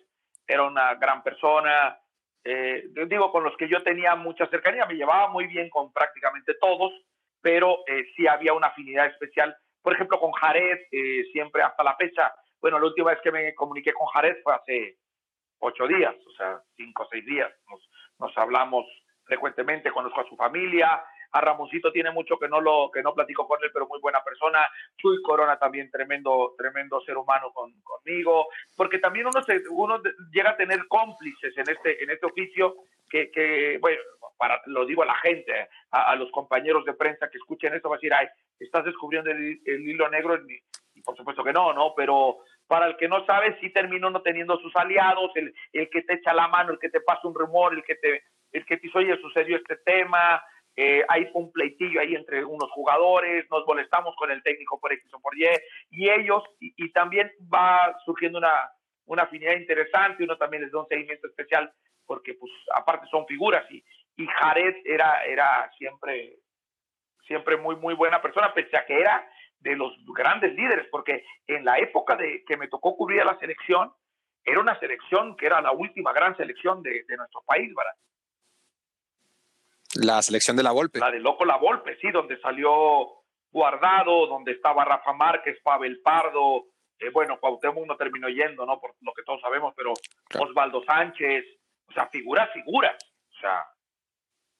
era 0.46 0.64
una 0.64 0.94
gran 0.94 1.22
persona, 1.22 1.98
eh, 2.44 2.84
digo, 3.06 3.30
con 3.30 3.44
los 3.44 3.56
que 3.56 3.68
yo 3.68 3.82
tenía 3.82 4.14
mucha 4.16 4.46
cercanía, 4.48 4.86
me 4.86 4.94
llevaba 4.94 5.28
muy 5.28 5.46
bien 5.46 5.70
con 5.70 5.92
prácticamente 5.92 6.54
todos, 6.60 6.92
pero 7.40 7.78
eh, 7.86 8.04
sí 8.16 8.26
había 8.26 8.52
una 8.52 8.68
afinidad 8.68 9.06
especial. 9.06 9.56
Por 9.80 9.94
ejemplo, 9.94 10.18
con 10.18 10.32
Jared, 10.32 10.78
eh, 10.90 11.24
siempre 11.32 11.62
hasta 11.62 11.82
la 11.82 11.96
fecha, 11.96 12.34
bueno, 12.60 12.78
la 12.78 12.86
última 12.86 13.10
vez 13.10 13.20
que 13.22 13.32
me 13.32 13.54
comuniqué 13.54 13.92
con 13.92 14.06
Jared 14.08 14.42
fue 14.42 14.54
hace 14.54 14.98
ocho 15.58 15.86
días, 15.86 16.14
o 16.26 16.30
sea, 16.32 16.60
cinco 16.76 17.04
o 17.04 17.08
seis 17.10 17.24
días. 17.26 17.50
Nos, 17.68 17.90
nos 18.18 18.38
hablamos 18.38 18.86
frecuentemente, 19.24 19.90
conozco 19.90 20.20
a 20.20 20.28
su 20.28 20.36
familia, 20.36 21.02
a 21.32 21.40
Ramoncito 21.40 21.90
tiene 21.90 22.10
mucho 22.10 22.38
que 22.38 22.48
no 22.48 22.60
lo 22.60 22.90
que 22.92 23.02
no 23.02 23.14
platico 23.14 23.46
con 23.46 23.58
él, 23.62 23.70
pero 23.72 23.86
muy 23.86 24.00
buena 24.00 24.22
persona. 24.22 24.68
Chuy 24.96 25.20
Corona 25.22 25.58
también 25.58 25.90
tremendo 25.90 26.54
tremendo 26.56 27.00
ser 27.00 27.16
humano 27.16 27.52
con, 27.52 27.72
conmigo, 27.82 28.48
porque 28.76 28.98
también 28.98 29.26
uno 29.26 29.42
se, 29.42 29.62
uno 29.70 30.00
llega 30.30 30.50
a 30.50 30.56
tener 30.56 30.86
cómplices 30.88 31.56
en 31.56 31.70
este 31.70 32.02
en 32.02 32.10
este 32.10 32.26
oficio 32.26 32.76
que, 33.08 33.30
que 33.30 33.78
bueno, 33.80 34.00
para 34.36 34.60
lo 34.66 34.84
digo 34.84 35.02
a 35.02 35.06
la 35.06 35.16
gente, 35.16 35.68
a, 35.90 36.14
los 36.16 36.30
compañeros 36.30 36.84
de 36.84 36.94
prensa 36.94 37.28
que 37.30 37.38
escuchen 37.38 37.74
esto 37.74 37.88
va 37.88 37.96
a 37.96 37.98
decir, 37.98 38.12
"Ay, 38.14 38.26
estás 38.58 38.84
descubriendo 38.84 39.30
el, 39.30 39.60
hilo 39.66 40.08
negro" 40.08 40.38
y, 40.94 41.02
por 41.02 41.16
supuesto 41.16 41.42
que 41.44 41.52
no, 41.52 41.72
¿no? 41.72 41.94
Pero 41.94 42.38
para 42.66 42.86
el 42.86 42.96
que 42.96 43.08
no 43.08 43.24
sabe, 43.26 43.58
sí 43.60 43.70
termino 43.70 44.08
no 44.10 44.22
teniendo 44.22 44.58
sus 44.58 44.74
aliados, 44.76 45.30
el, 45.34 45.54
el 45.72 45.90
que 45.90 46.02
te 46.02 46.14
echa 46.14 46.32
la 46.32 46.48
mano, 46.48 46.72
el 46.72 46.78
que 46.78 46.90
te 46.90 47.00
pasa 47.00 47.28
un 47.28 47.34
rumor, 47.34 47.74
el 47.74 47.84
que 47.84 47.96
te 47.96 48.22
el 48.52 48.66
que 48.66 48.76
te 48.76 48.86
dice, 48.86 48.98
oye, 48.98 49.16
sucedió 49.20 49.56
este 49.56 49.76
tema, 49.76 50.42
eh, 50.74 51.04
hay 51.08 51.28
un 51.34 51.52
pleitillo 51.52 52.00
ahí 52.00 52.14
entre 52.14 52.44
unos 52.44 52.70
jugadores, 52.70 53.44
nos 53.50 53.66
molestamos 53.66 54.14
con 54.16 54.30
el 54.30 54.42
técnico 54.42 54.80
por 54.80 54.92
X 54.92 55.12
o 55.12 55.20
por 55.20 55.36
Y, 55.36 55.44
y 55.90 56.08
ellos, 56.08 56.42
y, 56.60 56.90
también 56.92 57.30
va 57.52 57.94
surgiendo 58.04 58.38
una, 58.38 58.70
una 59.04 59.24
afinidad 59.24 59.54
interesante, 59.54 60.24
uno 60.24 60.38
también 60.38 60.62
les 60.62 60.72
da 60.72 60.80
un 60.80 60.88
seguimiento 60.88 61.26
especial, 61.26 61.70
porque 62.06 62.34
pues 62.34 62.50
aparte 62.74 63.06
son 63.10 63.26
figuras, 63.26 63.70
y, 63.70 63.84
y 64.16 64.26
Jared 64.26 64.76
era, 64.84 65.24
era 65.24 65.70
siempre, 65.76 66.38
siempre 67.26 67.58
muy, 67.58 67.76
muy 67.76 67.92
buena 67.92 68.22
persona, 68.22 68.54
pese 68.54 68.76
a 68.76 68.86
que 68.86 68.98
era 68.98 69.28
de 69.60 69.76
los 69.76 69.92
grandes 70.06 70.54
líderes, 70.54 70.86
porque 70.90 71.24
en 71.46 71.66
la 71.66 71.78
época 71.78 72.16
de 72.16 72.44
que 72.44 72.56
me 72.56 72.68
tocó 72.68 72.96
cubrir 72.96 73.20
a 73.20 73.26
la 73.26 73.38
selección, 73.38 73.92
era 74.44 74.58
una 74.58 74.78
selección 74.80 75.36
que 75.36 75.46
era 75.46 75.60
la 75.60 75.72
última 75.72 76.12
gran 76.12 76.36
selección 76.36 76.82
de, 76.82 77.04
de 77.06 77.16
nuestro 77.16 77.42
país, 77.46 77.72
¿verdad? 77.74 77.94
La 79.94 80.22
selección 80.22 80.56
de 80.56 80.62
la 80.62 80.72
Volpe. 80.72 80.98
La 80.98 81.10
de 81.10 81.20
Loco 81.20 81.44
La 81.44 81.56
Volpe, 81.56 81.96
sí, 82.00 82.10
donde 82.10 82.40
salió 82.40 82.70
Guardado, 83.50 84.26
donde 84.26 84.52
estaba 84.52 84.84
Rafa 84.84 85.12
Márquez, 85.12 85.58
Pavel 85.62 86.00
Pardo, 86.00 86.66
eh, 86.98 87.10
bueno, 87.10 87.38
Cuauhtémoc 87.40 87.86
no 87.86 87.96
terminó 87.96 88.28
yendo, 88.28 88.64
¿no? 88.64 88.80
Por 88.80 88.94
lo 89.00 89.12
que 89.12 89.22
todos 89.24 89.40
sabemos, 89.40 89.74
pero 89.76 89.92
Osvaldo 90.38 90.82
Sánchez, 90.84 91.44
o 91.88 91.92
sea, 91.92 92.06
figuras, 92.08 92.48
figuras, 92.52 92.96
o 93.28 93.40
sea, 93.40 93.66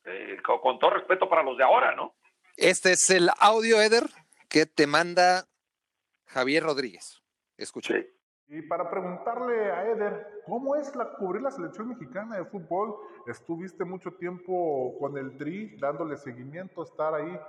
eh, 0.05 0.37
con, 0.43 0.79
todo 0.79 0.91
respeto 0.91 1.29
para 1.29 1.43
los 1.43 1.57
de 1.57 1.65
ahora, 1.65 1.95
¿no? 1.95 2.17
Este 2.57 2.93
es 2.93 3.09
el 3.11 3.31
audio, 3.39 3.81
Eder, 3.81 4.05
que 4.49 4.67
te 4.67 4.87
manda 4.87 5.47
Javier 6.27 6.65
Rodríguez. 6.65 7.23
Escucha. 7.57 7.95
Y 8.49 8.63
para 8.63 8.91
preguntarle 8.91 9.73
a 9.73 9.87
Eder, 9.87 10.43
¿cómo 10.47 10.77
es 10.77 10.95
la, 10.95 11.13
cubrir 11.15 11.43
la 11.43 11.51
selección 11.51 11.89
mexicana 11.89 12.37
de 12.37 12.45
fútbol? 12.45 12.97
Estuviste 13.27 13.85
mucho 13.85 14.13
tiempo 14.13 14.95
con 14.99 15.17
el 15.17 15.37
Tri, 15.39 15.77
dándole 15.79 16.17
seguimiento, 16.17 16.83
estar 16.83 17.15
ahí. 17.15 17.41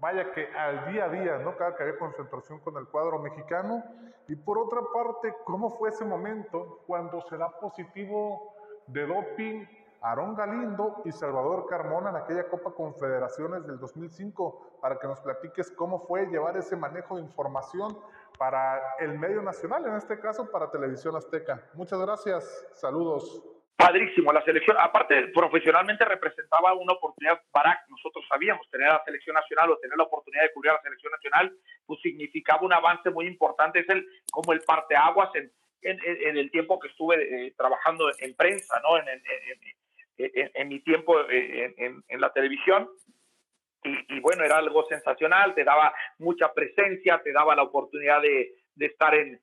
Vaya 0.00 0.32
que 0.32 0.48
al 0.48 0.92
día 0.92 1.04
a 1.04 1.08
día, 1.08 1.38
¿no? 1.38 1.56
Cada 1.56 1.76
que 1.76 1.84
había 1.84 1.98
concentración 1.98 2.58
con 2.60 2.76
el 2.76 2.86
cuadro 2.86 3.18
mexicano. 3.18 3.82
Y 4.28 4.36
por 4.36 4.58
otra 4.58 4.80
parte, 4.92 5.34
¿cómo 5.44 5.70
fue 5.70 5.90
ese 5.90 6.04
momento 6.04 6.82
cuando 6.86 7.20
se 7.22 7.36
da 7.36 7.50
positivo 7.58 8.54
de 8.88 9.06
doping 9.06 9.66
Aarón 10.02 10.34
Galindo 10.34 11.02
y 11.04 11.12
Salvador 11.12 11.66
Carmona 11.68 12.10
en 12.10 12.16
aquella 12.16 12.48
Copa 12.48 12.72
Confederaciones 12.72 13.66
del 13.66 13.78
2005? 13.78 14.78
Para 14.80 14.98
que 14.98 15.06
nos 15.06 15.20
platiques 15.20 15.70
cómo 15.70 15.98
fue 15.98 16.26
llevar 16.26 16.56
ese 16.56 16.76
manejo 16.76 17.16
de 17.16 17.22
información 17.22 17.96
para 18.40 18.80
el 18.98 19.18
medio 19.18 19.42
nacional, 19.42 19.84
en 19.86 19.96
este 19.96 20.18
caso 20.18 20.50
para 20.50 20.70
Televisión 20.70 21.14
Azteca. 21.14 21.62
Muchas 21.74 22.00
gracias, 22.00 22.68
saludos. 22.72 23.44
Padrísimo, 23.76 24.32
la 24.32 24.42
selección, 24.42 24.78
aparte 24.80 25.28
profesionalmente 25.34 26.06
representaba 26.06 26.72
una 26.72 26.94
oportunidad 26.94 27.38
para 27.50 27.78
nosotros 27.90 28.24
sabíamos, 28.30 28.66
tener 28.70 28.88
la 28.88 29.04
selección 29.04 29.34
nacional 29.34 29.72
o 29.72 29.76
tener 29.76 29.94
la 29.94 30.04
oportunidad 30.04 30.44
de 30.44 30.52
cubrir 30.54 30.70
a 30.70 30.76
la 30.76 30.80
selección 30.80 31.12
nacional, 31.12 31.52
pues 31.84 32.00
significaba 32.00 32.62
un 32.62 32.72
avance 32.72 33.10
muy 33.10 33.26
importante, 33.26 33.80
es 33.80 33.88
el 33.90 34.06
como 34.32 34.54
el 34.54 34.62
parteaguas 34.62 35.28
en, 35.34 35.52
el 35.82 36.50
tiempo 36.50 36.80
que 36.80 36.88
estuve 36.88 37.16
eh, 37.46 37.54
trabajando 37.58 38.10
en 38.20 38.34
prensa, 38.36 38.80
¿no? 38.80 38.96
En, 38.96 39.22
en 40.16 40.68
mi 40.68 40.80
tiempo 40.80 41.20
eh, 41.28 41.74
en, 41.76 42.20
la 42.20 42.32
televisión, 42.32 42.88
y, 43.82 44.20
bueno, 44.20 44.44
era 44.44 44.58
algo 44.58 44.86
sensacional, 44.88 45.54
te 45.54 45.64
daba 45.64 45.94
mucha 46.18 46.52
presencia, 46.52 47.20
te 47.22 47.32
daba 47.32 47.56
la 47.56 47.62
oportunidad 47.62 48.20
de, 48.20 48.54
estar 48.78 49.14
en, 49.14 49.40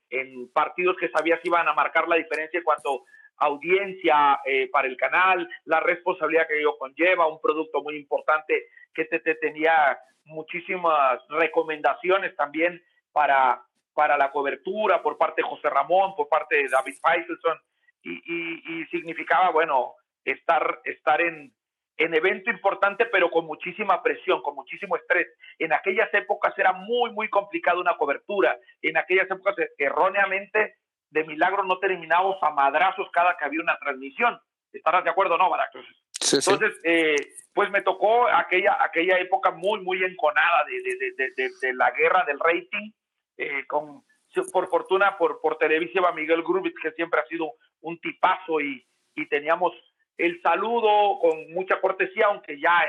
partidos 0.53 0.95
que 0.97 1.09
sabías 1.09 1.39
iban 1.43 1.67
a 1.67 1.73
marcar 1.73 2.07
la 2.07 2.15
diferencia 2.15 2.57
en 2.57 2.63
cuanto 2.63 3.05
a 3.37 3.45
audiencia 3.45 4.39
eh, 4.45 4.69
para 4.71 4.87
el 4.87 4.97
canal, 4.97 5.47
la 5.65 5.79
responsabilidad 5.79 6.47
que 6.47 6.59
ello 6.59 6.77
conlleva, 6.77 7.27
un 7.27 7.41
producto 7.41 7.81
muy 7.81 7.95
importante 7.95 8.67
que 8.93 9.05
te, 9.05 9.19
tenía 9.35 9.97
muchísimas 10.25 11.19
recomendaciones 11.29 12.35
también 12.35 12.81
para, 13.11 13.63
para 13.93 14.17
la 14.17 14.31
cobertura 14.31 15.01
por 15.01 15.17
parte 15.17 15.41
de 15.41 15.47
José 15.47 15.69
Ramón, 15.69 16.15
por 16.15 16.27
parte 16.29 16.57
de 16.57 16.69
David 16.69 16.95
Faitelson, 17.01 17.57
y, 18.03 18.81
y, 18.81 18.85
significaba, 18.85 19.49
bueno, 19.49 19.95
estar, 20.23 20.81
estar 20.85 21.19
en, 21.21 21.51
en 21.97 22.13
evento 22.13 22.51
importante, 22.51 23.05
pero 23.07 23.29
con 23.29 23.45
muchísima 23.45 24.01
presión, 24.03 24.41
con 24.41 24.55
muchísimo 24.55 24.95
estrés. 24.95 25.27
En 25.57 25.73
aquellas 25.73 26.13
épocas 26.13 26.57
era 26.57 26.71
muy, 26.73 27.11
muy 27.11 27.29
complicado 27.29 27.81
una 27.81 27.97
cobertura. 27.97 28.57
En 28.81 28.97
aquellas 28.97 29.29
épocas, 29.29 29.55
erróneamente, 29.77 30.75
de 31.09 31.23
milagro 31.23 31.63
no 31.63 31.79
terminábamos 31.79 32.37
a 32.41 32.51
madrazos 32.51 33.09
cada 33.11 33.35
que 33.37 33.45
había 33.45 33.61
una 33.61 33.77
transmisión. 33.79 34.39
¿Estarás 34.71 35.03
de 35.03 35.09
acuerdo, 35.09 35.37
no, 35.37 35.49
Barack? 35.49 35.71
Entonces, 35.73 36.73
Eh, 36.83 37.15
pues 37.53 37.71
me 37.71 37.81
tocó 37.81 38.27
aquella, 38.27 38.77
aquella 38.79 39.17
época 39.17 39.51
muy, 39.51 39.79
muy 39.81 40.03
enconada 40.03 40.65
de, 40.65 41.33
de, 41.35 41.49
de, 41.61 41.73
la 41.73 41.89
guerra 41.91 42.23
del 42.25 42.39
rating, 42.39 42.91
eh, 43.37 43.65
con, 43.65 44.03
por 44.51 44.69
fortuna, 44.69 45.17
por, 45.17 45.41
por 45.41 45.57
televisiva 45.57 46.11
Miguel 46.11 46.43
Grubitz, 46.43 46.75
que 46.81 46.91
siempre 46.91 47.19
ha 47.19 47.25
sido 47.25 47.53
un 47.81 47.99
tipazo 47.99 48.61
y, 48.61 48.85
y 49.15 49.27
teníamos 49.27 49.73
el 50.17 50.41
saludo 50.41 51.19
con 51.19 51.51
mucha 51.53 51.79
cortesía, 51.79 52.27
aunque 52.27 52.59
ya 52.59 52.83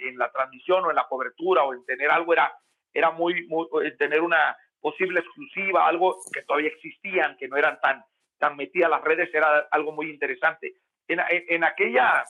en, 0.00 0.18
la 0.18 0.30
transmisión 0.30 0.84
o 0.84 0.90
en 0.90 0.96
la 0.96 1.08
cobertura 1.08 1.64
o 1.64 1.72
en 1.72 1.84
tener 1.86 2.10
algo 2.10 2.32
era, 2.32 2.52
era 2.92 3.10
muy, 3.10 3.46
muy 3.46 3.66
tener 3.96 4.20
una 4.20 4.56
posible 4.80 5.20
exclusiva, 5.20 5.86
algo 5.86 6.16
que 6.32 6.42
todavía 6.42 6.68
existían, 6.68 7.36
que 7.38 7.48
no 7.48 7.56
eran 7.56 7.80
tan, 7.80 8.04
tan 8.38 8.56
metidas 8.56 8.90
las 8.90 9.02
redes, 9.02 9.34
era 9.34 9.66
algo 9.70 9.92
muy 9.92 10.10
interesante. 10.10 10.74
En, 11.08 11.20
en 11.30 11.64
aquella 11.64 12.24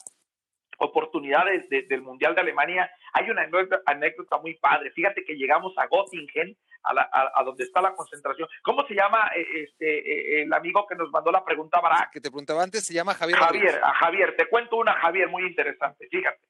oportunidad 0.79 1.45
del 1.69 2.03
Mundial 2.03 2.35
de 2.35 2.43
Alemania, 2.43 2.91
hay 3.13 3.31
una 3.31 3.49
anécdota, 3.87 4.39
muy 4.39 4.55
padre. 4.55 4.91
Fíjate 4.93 5.25
que 5.25 5.37
llegamos 5.37 5.73
a 5.77 5.89
Göttingen, 5.89 6.57
a, 6.87 7.43
donde 7.45 7.65
está 7.65 7.81
la 7.81 7.95
concentración. 7.95 8.49
¿Cómo 8.63 8.87
se 8.87 8.95
llama 8.95 9.31
eh, 9.35 9.47
este, 9.65 9.99
eh, 9.99 10.43
el 10.43 10.53
amigo 10.53 10.87
que 10.87 10.95
nos 10.95 11.11
mandó 11.11 11.31
la 11.31 11.45
pregunta, 11.45 11.81
Barak? 11.81 12.13
Que 12.13 12.21
te 12.21 12.31
preguntaba 12.31 12.63
antes, 12.63 12.85
se 12.85 12.95
llama 12.95 13.15
Javier. 13.15 13.39
Javier, 13.39 13.81
a 13.83 13.93
Javier. 13.95 14.37
Te 14.37 14.49
cuento 14.49 14.77
una, 14.77 14.95
Javier, 14.95 15.29
muy 15.29 15.45
interesante. 15.45 16.09
Fíjate. 16.09 16.41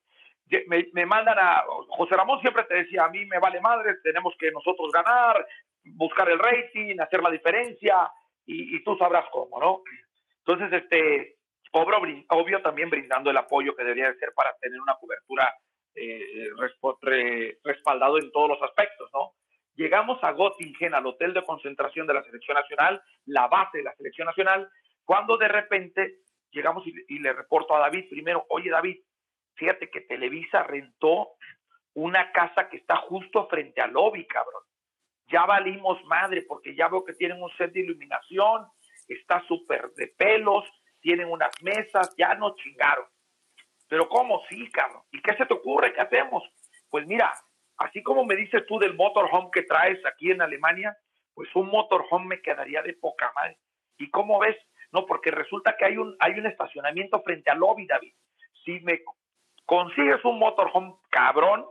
Me, 0.68 0.86
me, 0.92 1.06
mandan 1.06 1.36
a 1.40 1.64
José 1.88 2.14
Ramón 2.14 2.40
siempre 2.40 2.62
te 2.64 2.76
decía 2.76 3.04
a 3.04 3.08
mí 3.08 3.26
me 3.26 3.40
vale 3.40 3.60
madre 3.60 3.96
tenemos 4.00 4.32
que 4.38 4.52
nosotros 4.52 4.92
ganar 4.92 5.44
buscar 5.82 6.30
el 6.30 6.38
rating 6.38 7.00
hacer 7.00 7.20
la 7.20 7.32
diferencia 7.32 8.08
y, 8.44 8.76
y 8.76 8.84
tú 8.84 8.96
sabrás 8.96 9.24
cómo 9.32 9.58
no 9.58 9.82
entonces 10.44 10.72
este 10.72 11.36
obvio, 11.72 12.62
también 12.62 12.90
brindando 12.90 13.30
el 13.30 13.36
apoyo 13.36 13.74
que 13.74 13.82
debería 13.82 14.10
de 14.10 14.18
ser 14.18 14.32
para 14.34 14.54
tener 14.56 14.80
una 14.80 14.96
cobertura 14.96 15.52
eh, 15.94 16.50
respaldado 17.64 18.18
en 18.18 18.30
todos 18.30 18.48
los 18.48 18.62
aspectos, 18.62 19.10
¿no? 19.12 19.32
Llegamos 19.76 20.22
a 20.24 20.32
Göttingen, 20.32 20.94
al 20.94 21.06
hotel 21.06 21.34
de 21.34 21.44
concentración 21.44 22.06
de 22.06 22.14
la 22.14 22.22
selección 22.24 22.54
nacional, 22.54 23.02
la 23.26 23.46
base 23.46 23.78
de 23.78 23.84
la 23.84 23.94
selección 23.94 24.26
nacional, 24.26 24.68
cuando 25.04 25.36
de 25.36 25.48
repente 25.48 26.16
llegamos 26.50 26.84
y, 26.86 27.18
le 27.18 27.32
reporto 27.34 27.76
a 27.76 27.80
David 27.80 28.08
primero, 28.08 28.46
oye 28.48 28.70
David, 28.70 28.96
fíjate 29.54 29.90
que 29.90 30.00
Televisa 30.00 30.62
rentó 30.62 31.32
una 31.94 32.32
casa 32.32 32.68
que 32.68 32.78
está 32.78 32.96
justo 32.96 33.46
frente 33.48 33.80
al 33.82 33.92
lobby, 33.92 34.26
cabrón. 34.26 34.62
Ya 35.28 35.44
valimos 35.44 36.02
madre 36.04 36.42
porque 36.42 36.74
ya 36.74 36.88
veo 36.88 37.04
que 37.04 37.14
tienen 37.14 37.42
un 37.42 37.50
set 37.56 37.72
de 37.72 37.80
iluminación, 37.80 38.66
está 39.08 39.42
súper 39.46 39.90
de 39.90 40.08
pelos, 40.08 40.64
tienen 41.00 41.30
unas 41.30 41.50
mesas, 41.62 42.14
ya 42.16 42.34
no 42.34 42.54
chingaron. 42.56 43.06
Pero 43.88 44.08
¿cómo? 44.08 44.42
Sí, 44.48 44.70
cabrón. 44.70 45.02
¿Y 45.12 45.20
qué 45.20 45.36
se 45.36 45.46
te 45.46 45.54
ocurre? 45.54 45.92
¿Qué 45.92 46.00
hacemos? 46.00 46.42
Pues 46.88 47.06
mira, 47.06 47.32
así 47.78 48.02
como 48.02 48.24
me 48.24 48.36
dices 48.36 48.64
tú 48.66 48.78
del 48.78 48.94
motorhome 48.94 49.50
que 49.52 49.62
traes 49.62 50.04
aquí 50.06 50.30
en 50.30 50.42
Alemania, 50.42 50.96
pues 51.34 51.54
un 51.54 51.68
motorhome 51.68 52.26
me 52.26 52.42
quedaría 52.42 52.82
de 52.82 52.94
poca 52.94 53.32
madre. 53.34 53.58
¿Y 53.98 54.10
cómo 54.10 54.38
ves? 54.38 54.56
No, 54.92 55.06
porque 55.06 55.30
resulta 55.30 55.76
que 55.76 55.84
hay 55.84 55.96
un, 55.96 56.16
hay 56.20 56.32
un 56.38 56.46
estacionamiento 56.46 57.22
frente 57.22 57.50
al 57.50 57.58
lobby, 57.58 57.86
David. 57.86 58.14
Si 58.64 58.80
me 58.80 59.02
consigues 59.64 60.24
un 60.24 60.38
motorhome 60.38 60.94
cabrón, 61.10 61.66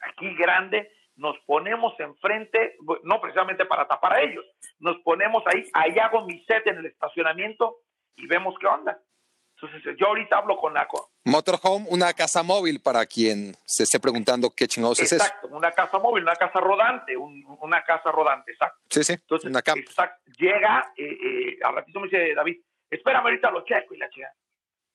aquí 0.00 0.34
grande, 0.34 0.90
nos 1.16 1.38
ponemos 1.40 1.98
enfrente, 1.98 2.76
no 3.02 3.20
precisamente 3.20 3.64
para 3.64 3.88
tapar 3.88 4.14
a 4.14 4.20
ellos, 4.20 4.44
nos 4.78 4.98
ponemos 4.98 5.42
ahí, 5.46 5.64
ahí 5.74 5.98
hago 5.98 6.24
mi 6.24 6.44
set 6.44 6.66
en 6.66 6.78
el 6.78 6.86
estacionamiento 6.86 7.78
y 8.16 8.26
vemos 8.26 8.54
qué 8.60 8.66
onda. 8.66 9.00
Entonces, 9.60 9.96
yo 9.98 10.06
ahorita 10.06 10.38
hablo 10.38 10.56
con 10.56 10.74
la... 10.74 10.86
Motorhome, 11.28 11.86
una 11.90 12.12
casa 12.12 12.42
móvil 12.42 12.80
para 12.80 13.04
quien 13.06 13.54
se 13.64 13.84
esté 13.84 14.00
preguntando 14.00 14.50
qué 14.50 14.66
chingados 14.66 14.98
es 15.00 15.12
eso. 15.12 15.24
Exacto, 15.24 15.48
una 15.48 15.70
casa 15.72 15.98
móvil, 15.98 16.22
una 16.24 16.36
casa 16.36 16.58
rodante, 16.58 17.16
una 17.16 17.84
casa 17.84 18.10
rodante, 18.10 18.52
exacto. 18.52 18.80
Sí, 18.88 19.04
sí, 19.04 19.12
Entonces, 19.12 19.50
una 19.50 19.62
llega, 20.38 20.92
eh, 20.96 21.04
eh, 21.04 21.58
al 21.62 21.74
ratito 21.74 22.00
me 22.00 22.08
dice 22.08 22.34
David, 22.34 22.56
espérame 22.90 23.24
ahorita 23.24 23.50
lo 23.50 23.64
checo 23.64 23.94
y 23.94 23.98
la 23.98 24.08
chica. 24.08 24.32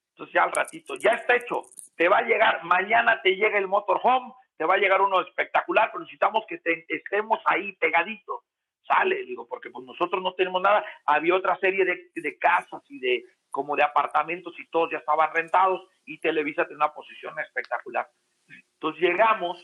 Entonces 0.10 0.34
ya 0.34 0.44
al 0.44 0.52
ratito, 0.52 0.96
ya 0.96 1.12
está 1.12 1.36
hecho, 1.36 1.62
te 1.96 2.08
va 2.08 2.20
a 2.20 2.24
llegar, 2.24 2.64
mañana 2.64 3.22
te 3.22 3.36
llega 3.36 3.58
el 3.58 3.68
motorhome, 3.68 4.34
te 4.58 4.66
va 4.66 4.76
a 4.76 4.78
llegar 4.78 5.02
uno 5.02 5.22
espectacular, 5.22 5.90
pero 5.92 6.02
necesitamos 6.02 6.46
que 6.48 6.62
estemos 6.88 7.40
ahí 7.46 7.74
pegaditos 7.74 8.42
sale, 8.88 9.24
digo, 9.24 9.48
porque 9.48 9.70
pues 9.70 9.86
nosotros 9.86 10.22
no 10.22 10.34
tenemos 10.34 10.62
nada. 10.62 10.84
Había 11.06 11.36
otra 11.36 11.58
serie 11.58 11.86
de, 11.86 12.12
de 12.14 12.38
casas 12.38 12.82
y 12.90 13.00
de 13.00 13.26
como 13.54 13.76
de 13.76 13.84
apartamentos 13.84 14.60
y 14.60 14.68
todos 14.68 14.90
ya 14.92 14.98
estaban 14.98 15.32
rentados 15.32 15.88
y 16.06 16.18
Televisa 16.20 16.64
tenía 16.64 16.86
una 16.86 16.94
posición 16.94 17.40
espectacular. 17.40 18.10
Entonces 18.48 19.00
llegamos, 19.00 19.64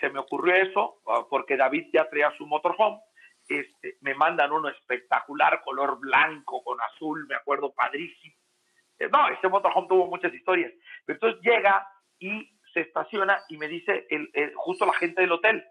se 0.00 0.08
me 0.08 0.18
ocurrió 0.18 0.54
eso, 0.54 1.02
ah, 1.06 1.26
porque 1.28 1.58
David 1.58 1.88
ya 1.92 2.08
traía 2.08 2.32
su 2.38 2.46
motorhome, 2.46 2.98
este, 3.46 3.98
me 4.00 4.14
mandan 4.14 4.50
uno 4.50 4.70
espectacular, 4.70 5.60
color 5.62 6.00
blanco 6.00 6.64
con 6.64 6.80
azul, 6.80 7.26
me 7.28 7.34
acuerdo, 7.34 7.72
padrísimo. 7.74 8.34
Eh, 8.98 9.10
no, 9.12 9.28
ese 9.28 9.46
motorhome 9.48 9.88
tuvo 9.88 10.06
muchas 10.06 10.32
historias. 10.32 10.72
entonces 11.06 11.38
llega 11.42 11.86
y 12.18 12.50
se 12.72 12.80
estaciona 12.80 13.42
y 13.50 13.58
me 13.58 13.68
dice 13.68 14.06
el, 14.08 14.54
justo 14.56 14.86
la 14.86 14.94
gente 14.94 15.20
del 15.20 15.32
hotel, 15.32 15.62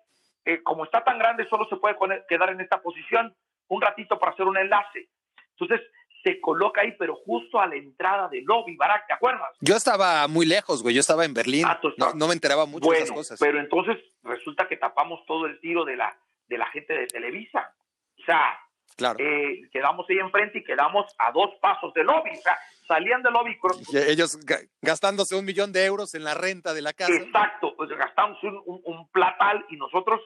eh, 0.46 0.62
como 0.62 0.86
está 0.86 1.04
tan 1.04 1.18
grande, 1.18 1.50
solo 1.50 1.66
se 1.66 1.78
puede 1.78 1.98
quedar 2.30 2.52
en 2.52 2.62
esta 2.62 2.84
posición 2.84 3.36
un 3.68 3.82
ratito 3.82 4.20
para 4.20 4.34
hacer 4.34 4.46
un 4.46 4.58
enlace. 4.58 5.10
Entonces, 5.58 5.82
se 6.26 6.42
coloca 6.42 6.82
ahí, 6.82 6.96
pero 6.98 7.16
justo 7.16 7.62
a 7.62 7.68
la 7.68 7.76
entrada 7.76 8.28
del 8.30 8.44
lobby, 8.46 8.76
Barak, 8.76 9.06
¿te 9.06 9.14
acuerdas? 9.14 9.48
Yo 9.62 9.76
estaba 9.76 10.28
muy 10.28 10.48
lejos, 10.48 10.82
güey, 10.82 10.96
yo 10.96 11.02
estaba 11.02 11.24
en 11.24 11.36
Berlín, 11.36 11.66
ah, 11.68 11.80
no, 12.16 12.28
me 12.28 12.34
enteraba 12.34 12.66
mucho 12.66 12.90
de 12.90 12.98
esas 12.98 13.12
cosas. 13.12 13.40
Pero 13.40 13.60
entonces 13.60 13.98
resulta 14.24 14.68
que 14.68 14.76
tapamos 14.76 15.24
todo 15.28 15.46
el 15.46 15.60
tiro 15.60 15.86
de 15.86 15.96
la, 15.96 16.18
de 16.48 16.58
la 16.58 16.66
gente 16.72 16.94
de 16.94 17.06
Televisa. 17.06 17.72
O 18.20 18.24
sea, 18.26 18.60
claro. 18.98 19.20
Eh, 19.20 19.70
quedamos 19.72 20.08
ahí 20.10 20.18
enfrente 20.18 20.58
y 20.58 20.64
quedamos 20.64 21.06
a 21.20 21.32
dos 21.32 21.52
pasos 21.62 21.94
del 21.94 22.08
lobby. 22.08 22.32
O 22.32 22.42
sea, 22.42 22.58
salían 22.88 23.22
del 23.22 23.34
lobby. 23.34 23.56
ellos 23.94 24.40
gastándose 24.82 25.36
un 25.36 25.46
millón 25.46 25.72
de 25.72 25.86
euros 25.86 26.16
en 26.16 26.24
la 26.24 26.34
renta 26.34 26.74
de 26.74 26.82
la 26.82 26.94
casa. 26.94 27.14
Exacto, 27.14 27.76
pues 27.78 27.92
gastamos 27.92 28.42
un, 28.42 28.82
un 28.84 29.08
platal 29.10 29.64
y 29.70 29.78
nosotros 29.78 30.22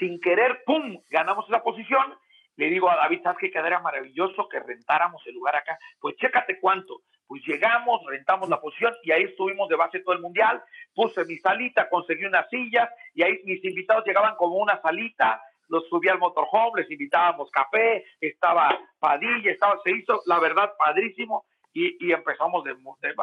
sin 0.00 0.20
querer, 0.20 0.64
¡pum!, 0.66 1.00
ganamos 1.10 1.46
esa 1.48 1.62
posición. 1.62 2.18
Le 2.56 2.70
digo 2.70 2.88
a 2.88 2.96
David, 2.96 3.20
¿sabes 3.22 3.38
que 3.38 3.50
quedaría 3.50 3.80
maravilloso 3.80 4.48
que 4.48 4.60
rentáramos 4.60 5.22
el 5.26 5.34
lugar 5.34 5.56
acá? 5.56 5.78
Pues 6.00 6.16
chécate 6.16 6.60
cuánto. 6.60 7.00
Pues 7.26 7.42
llegamos, 7.46 8.00
rentamos 8.06 8.48
la 8.48 8.60
posición 8.60 8.94
y 9.02 9.10
ahí 9.10 9.24
estuvimos 9.24 9.68
de 9.68 9.76
base 9.76 10.00
todo 10.00 10.14
el 10.14 10.20
mundial. 10.20 10.62
Puse 10.94 11.24
mi 11.24 11.36
salita, 11.38 11.88
conseguí 11.88 12.24
unas 12.26 12.48
sillas 12.48 12.88
y 13.14 13.22
ahí 13.22 13.40
mis 13.44 13.64
invitados 13.64 14.04
llegaban 14.04 14.36
como 14.36 14.56
una 14.56 14.80
salita. 14.80 15.42
Los 15.68 15.88
subí 15.88 16.08
al 16.08 16.18
motorhome, 16.18 16.82
les 16.82 16.90
invitábamos 16.90 17.50
café, 17.50 18.04
estaba 18.20 18.78
Padilla, 18.98 19.50
estaba, 19.50 19.80
se 19.82 19.90
hizo, 19.90 20.22
la 20.26 20.38
verdad, 20.38 20.74
padrísimo. 20.78 21.46
Y, 21.76 22.12
empezamos 22.12 22.62
de, 22.62 22.74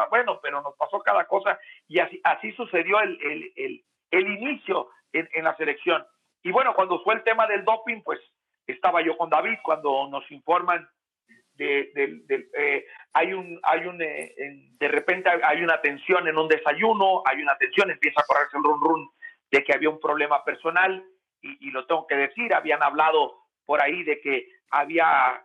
bueno, 0.10 0.40
pero 0.44 0.62
nos 0.62 0.76
pasó 0.76 1.00
cada 1.00 1.26
cosa 1.26 1.58
y 1.88 2.00
así, 2.00 2.20
así 2.26 2.52
sucedió 2.52 3.00
el, 3.00 3.18
el, 3.56 3.82
el, 4.12 4.30
inicio 4.30 4.90
en, 5.14 5.30
en 5.32 5.46
la 5.46 5.56
selección. 5.56 6.06
Y 6.44 6.52
bueno, 6.52 6.74
cuando 6.74 7.02
fue 7.02 7.14
el 7.14 7.24
tema 7.24 7.48
del 7.48 7.64
doping, 7.64 8.02
pues 8.04 8.20
estaba 8.72 9.02
yo 9.02 9.18
con 9.18 9.30
David 9.30 9.58
cuando 9.64 10.08
nos 10.10 10.30
informan 10.32 10.88
de, 11.56 11.92
eh, 12.58 12.86
hay 13.14 13.34
un, 13.34 13.60
hay 13.64 13.86
un, 13.86 14.02
eh, 14.02 14.34
de 14.80 14.88
repente 14.88 15.30
hay 15.44 15.64
una 15.64 15.80
tensión 15.82 16.28
en 16.28 16.38
un 16.38 16.48
desayuno, 16.48 17.22
hay 17.26 17.42
una 17.42 17.58
tensión, 17.58 17.92
empieza 17.92 18.22
a 18.22 18.26
correrse 18.26 18.58
el 18.58 18.64
run 18.64 18.82
run 18.82 19.10
de 19.52 19.64
que 19.64 19.74
había 19.74 19.90
un 19.90 20.00
problema 20.00 20.44
personal 20.44 21.06
y, 21.42 21.72
lo 21.72 21.86
tengo 21.86 22.06
que 22.06 22.16
decir, 22.16 22.54
habían 22.54 22.84
hablado 22.84 23.36
por 23.66 23.82
ahí 23.82 24.04
de 24.04 24.22
que 24.22 24.48
había 24.70 25.44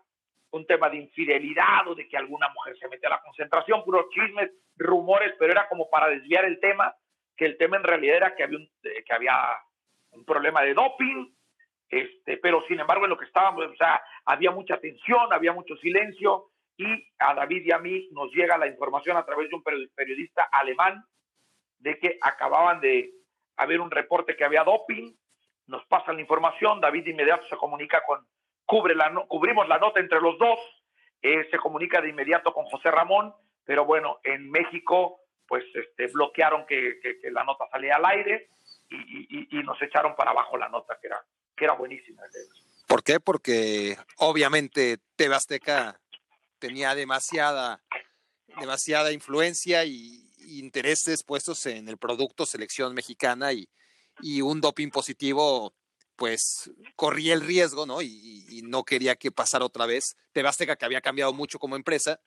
un 0.50 0.66
tema 0.66 0.90
de 0.90 0.98
infidelidad 0.98 1.88
o 1.88 1.94
de 1.94 2.06
que 2.06 2.16
alguna 2.16 2.48
mujer 2.50 2.76
se 2.78 2.88
mete 2.88 3.06
a 3.06 3.10
la 3.10 3.22
concentración, 3.22 3.82
puros 3.82 4.08
chismes, 4.10 4.50
rumores, 4.76 5.34
pero 5.38 5.52
era 5.52 5.68
como 5.68 5.88
para 5.88 6.08
desviar 6.08 6.44
el 6.44 6.60
tema, 6.60 6.94
que 7.36 7.46
el 7.46 7.56
tema 7.56 7.78
en 7.78 7.84
realidad 7.84 8.16
era 8.16 8.36
que 8.36 8.44
había, 8.44 8.58
un, 8.58 8.70
que 8.82 9.12
había 9.12 9.34
un 10.12 10.24
problema 10.24 10.62
de 10.62 10.74
doping, 10.74 11.35
este, 11.88 12.36
pero 12.38 12.62
sin 12.68 12.80
embargo 12.80 13.04
en 13.04 13.10
lo 13.10 13.18
que 13.18 13.26
estábamos, 13.26 13.66
o 13.66 13.76
sea, 13.76 14.02
había 14.24 14.50
mucha 14.50 14.78
tensión, 14.78 15.32
había 15.32 15.52
mucho 15.52 15.76
silencio 15.76 16.50
y 16.76 16.86
a 17.18 17.34
David 17.34 17.64
y 17.64 17.72
a 17.72 17.78
mí 17.78 18.08
nos 18.12 18.32
llega 18.32 18.58
la 18.58 18.66
información 18.66 19.16
a 19.16 19.24
través 19.24 19.48
de 19.48 19.56
un 19.56 19.62
periodista 19.94 20.44
alemán 20.52 21.04
de 21.78 21.98
que 21.98 22.18
acababan 22.20 22.80
de 22.80 23.12
haber 23.56 23.80
un 23.80 23.90
reporte 23.90 24.36
que 24.36 24.44
había 24.44 24.64
doping, 24.64 25.14
nos 25.66 25.84
pasan 25.86 26.16
la 26.16 26.22
información, 26.22 26.80
David 26.80 27.04
de 27.04 27.10
inmediato 27.10 27.46
se 27.48 27.56
comunica 27.56 28.02
con, 28.04 28.26
cubre 28.64 28.94
la, 28.94 29.12
cubrimos 29.28 29.68
la 29.68 29.78
nota 29.78 30.00
entre 30.00 30.20
los 30.20 30.38
dos, 30.38 30.58
eh, 31.22 31.48
se 31.50 31.58
comunica 31.58 32.00
de 32.00 32.10
inmediato 32.10 32.52
con 32.52 32.66
José 32.66 32.90
Ramón, 32.90 33.34
pero 33.64 33.84
bueno, 33.84 34.20
en 34.22 34.50
México 34.50 35.20
pues 35.46 35.64
este, 35.74 36.08
bloquearon 36.08 36.66
que, 36.66 36.98
la 37.30 37.44
nota 37.44 37.66
salía 37.70 37.96
al 37.96 38.04
aire 38.04 38.48
y, 38.88 39.62
nos 39.62 39.80
echaron 39.82 40.14
para 40.14 40.30
abajo 40.30 40.56
la 40.56 40.68
nota, 40.68 40.98
que 41.00 41.08
era, 41.08 41.20
que 41.56 41.64
era 41.64 41.74
buenísima. 41.74 42.22
¿Por 42.86 43.02
qué? 43.02 43.20
Porque 43.20 43.96
obviamente 44.16 44.98
TV 45.16 45.34
Azteca 45.34 46.00
tenía 46.58 46.94
demasiada, 46.94 47.82
demasiada 48.60 49.12
influencia 49.12 49.84
y, 49.84 50.22
intereses 50.48 51.24
puestos 51.24 51.66
en 51.66 51.88
el 51.88 51.98
producto 51.98 52.46
selección 52.46 52.94
mexicana 52.94 53.52
y, 53.52 53.68
y 54.20 54.42
un 54.42 54.60
doping 54.60 54.90
positivo 54.90 55.74
pues 56.16 56.70
corría 56.96 57.34
el 57.34 57.42
riesgo, 57.42 57.86
¿no? 57.86 58.02
Y, 58.02 58.62
no 58.64 58.84
quería 58.84 59.14
que 59.16 59.30
pasara 59.30 59.64
otra 59.64 59.86
vez. 59.86 60.16
TV 60.32 60.48
Azteca, 60.48 60.76
que 60.76 60.84
había 60.84 61.00
cambiado 61.00 61.32
mucho 61.32 61.58
como 61.58 61.76
empresa, 61.76 62.18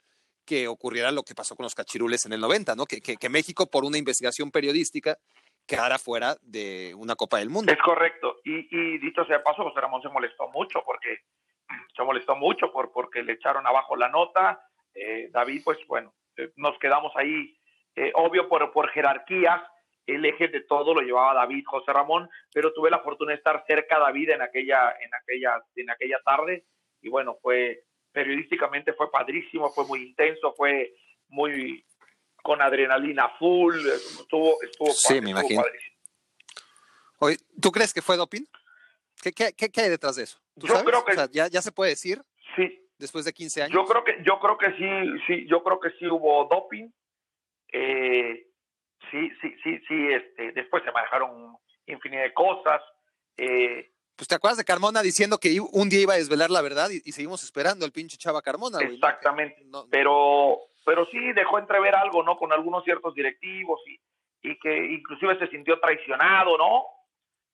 que 0.45 0.67
ocurriera 0.67 1.11
lo 1.11 1.23
que 1.23 1.35
pasó 1.35 1.55
con 1.55 1.63
los 1.63 1.75
cachirules 1.75 2.25
en 2.25 2.33
el 2.33 2.39
90, 2.39 2.75
¿no? 2.75 2.85
Que, 2.85 3.01
que, 3.01 3.29
México, 3.29 3.69
por 3.69 3.83
una 3.83 3.97
investigación 3.97 4.51
periodística, 4.51 5.17
quedara 5.65 5.99
fuera 5.99 6.37
de 6.41 6.93
una 6.95 7.15
Copa 7.15 7.39
del 7.39 7.49
Mundo. 7.49 7.73
Es 7.73 7.79
correcto. 7.83 8.28
Y, 8.49 8.67
y 8.71 8.97
dicho 8.97 9.23
sea 9.25 9.43
paso, 9.43 9.63
José 9.63 9.79
Ramón 9.79 10.01
se 10.01 10.09
molestó 10.09 10.47
mucho 10.49 10.81
porque 10.83 11.19
se 11.95 12.03
molestó 12.03 12.35
mucho 12.35 12.71
por, 12.71 12.91
porque 12.91 13.21
le 13.21 13.33
echaron 13.33 13.67
abajo 13.67 13.95
la 13.95 14.09
nota. 14.09 14.59
Eh, 14.95 15.29
David, 15.31 15.61
pues 15.63 15.77
bueno, 15.87 16.13
eh, 16.35 16.51
nos 16.55 16.77
quedamos 16.79 17.11
ahí, 17.15 17.55
eh, 17.95 18.11
obvio 18.15 18.49
por, 18.49 18.71
por 18.71 18.89
jerarquías, 18.89 19.61
el 20.07 20.25
eje 20.25 20.47
de 20.47 20.61
todo 20.61 20.95
lo 20.95 21.01
llevaba 21.01 21.35
David 21.35 21.63
José 21.67 21.93
Ramón, 21.93 22.27
pero 22.51 22.73
tuve 22.73 22.89
la 22.89 22.99
fortuna 22.99 23.31
de 23.31 23.37
estar 23.37 23.63
cerca 23.67 23.97
a 23.97 23.99
David 23.99 24.31
en 24.31 24.41
aquella, 24.41 24.95
en 24.99 25.13
aquella, 25.13 25.63
en 25.75 25.89
aquella 25.91 26.19
tarde, 26.25 26.65
y 27.01 27.09
bueno, 27.09 27.37
fue 27.41 27.83
periodísticamente 28.11 28.93
fue 28.93 29.11
padrísimo, 29.11 29.69
fue 29.69 29.85
muy 29.85 30.01
intenso, 30.01 30.53
fue 30.57 30.93
muy 31.27 31.85
con 32.41 32.61
adrenalina 32.61 33.29
full, 33.37 33.75
estuvo, 33.75 34.55
estuvo, 34.63 34.89
sí, 34.89 35.21
me 35.21 35.29
imagino. 35.29 35.61
Oye, 35.61 35.98
¿tú 37.61 37.71
crees 37.71 37.93
que 37.93 38.01
fue 38.01 38.17
doping? 38.17 38.45
¿Qué, 39.21 39.31
qué, 39.31 39.53
qué, 39.53 39.81
hay 39.81 39.89
detrás 39.89 40.15
de 40.15 40.23
eso? 40.23 40.39
yo 40.55 40.83
creo 40.83 41.03
que 41.03 41.15
ya, 41.31 41.47
ya 41.47 41.61
se 41.61 41.71
puede 41.71 41.91
decir. 41.91 42.21
Sí. 42.55 42.85
Después 42.97 43.25
de 43.25 43.33
15 43.33 43.63
años. 43.63 43.73
Yo 43.73 43.85
creo 43.85 44.03
que 44.03 44.17
yo 44.23 44.39
creo 44.39 44.57
que 44.57 44.71
sí, 44.73 45.23
sí, 45.25 45.47
yo 45.47 45.63
creo 45.63 45.79
que 45.79 45.91
sí 45.91 46.07
hubo 46.07 46.45
doping. 46.45 46.89
Eh, 47.71 48.47
sí, 49.09 49.31
sí, 49.41 49.55
sí, 49.63 49.79
sí, 49.87 50.07
este, 50.09 50.51
después 50.51 50.83
se 50.83 50.91
manejaron 50.91 51.57
infinidad 51.85 52.23
de 52.23 52.33
cosas. 52.33 52.81
Eh, 53.37 53.91
pues 54.15 54.27
te 54.27 54.35
acuerdas 54.35 54.57
de 54.57 54.65
Carmona 54.65 55.01
diciendo 55.01 55.37
que 55.37 55.61
un 55.61 55.87
día 55.87 56.01
iba 56.01 56.13
a 56.13 56.17
desvelar 56.17 56.51
la 56.51 56.61
verdad 56.61 56.89
y, 56.89 56.99
seguimos 57.13 57.41
esperando 57.41 57.85
al 57.85 57.93
pinche 57.93 58.17
Chava 58.17 58.41
Carmona. 58.41 58.79
Exactamente. 58.81 59.65
Pero, 59.89 60.59
pero 60.85 61.05
sí 61.05 61.31
dejó 61.31 61.57
entrever 61.57 61.95
algo, 61.95 62.21
¿no? 62.21 62.37
Con 62.37 62.51
algunos 62.51 62.83
ciertos 62.83 63.15
directivos 63.15 63.79
y, 63.87 64.49
y 64.49 64.59
que 64.59 64.91
inclusive 64.91 65.39
se 65.39 65.47
sintió 65.47 65.79
traicionado, 65.79 66.57
¿no? 66.57 66.83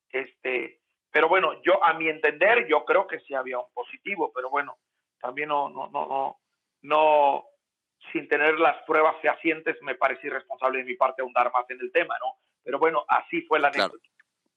Este, 0.09 0.81
pero 1.11 1.29
bueno, 1.29 1.61
yo 1.63 1.83
a 1.83 1.93
mi 1.93 2.09
entender, 2.09 2.67
yo 2.67 2.83
creo 2.85 3.07
que 3.07 3.19
sí 3.21 3.33
había 3.33 3.59
un 3.59 3.71
positivo, 3.73 4.31
pero 4.33 4.49
bueno, 4.49 4.77
también 5.19 5.49
no, 5.49 5.69
no, 5.69 5.89
no, 5.89 6.07
no, 6.07 6.39
no 6.81 7.45
sin 8.11 8.27
tener 8.27 8.59
las 8.59 8.83
pruebas 8.85 9.15
fehacientes, 9.21 9.75
me 9.81 9.95
parece 9.95 10.27
irresponsable 10.27 10.79
de 10.79 10.85
mi 10.85 10.95
parte 10.95 11.21
ahondar 11.21 11.51
más 11.51 11.69
en 11.69 11.79
el 11.81 11.91
tema, 11.91 12.15
¿no? 12.19 12.39
Pero 12.63 12.79
bueno, 12.79 13.05
así 13.07 13.41
fue 13.43 13.59
la 13.59 13.69
anécdota. 13.69 14.07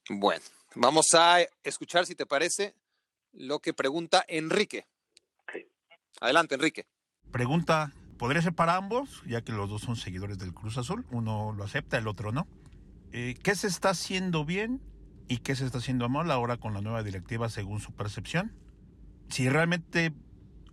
Bueno, 0.09 0.43
vamos 0.75 1.13
a 1.13 1.37
escuchar, 1.63 2.05
si 2.05 2.15
te 2.15 2.25
parece, 2.25 2.73
lo 3.33 3.59
que 3.59 3.73
pregunta 3.73 4.23
Enrique. 4.27 4.85
Adelante, 6.19 6.55
Enrique. 6.55 6.85
Pregunta, 7.31 7.91
¿podría 8.17 8.41
ser 8.41 8.53
para 8.53 8.75
ambos, 8.75 9.23
ya 9.25 9.43
que 9.43 9.51
los 9.51 9.69
dos 9.69 9.81
son 9.81 9.95
seguidores 9.95 10.37
del 10.39 10.53
Cruz 10.53 10.77
Azul? 10.77 11.05
Uno 11.11 11.53
lo 11.55 11.63
acepta, 11.63 11.97
el 11.97 12.07
otro 12.07 12.31
no. 12.31 12.47
Eh, 13.13 13.35
¿Qué 13.41 13.55
se 13.55 13.67
está 13.67 13.91
haciendo 13.91 14.43
bien 14.43 14.81
y 15.29 15.37
qué 15.37 15.55
se 15.55 15.65
está 15.65 15.77
haciendo 15.77 16.09
mal 16.09 16.29
ahora 16.31 16.57
con 16.57 16.73
la 16.73 16.81
nueva 16.81 17.03
directiva 17.03 17.47
según 17.47 17.79
su 17.79 17.95
percepción? 17.95 18.51
Si 19.29 19.47
realmente 19.47 20.11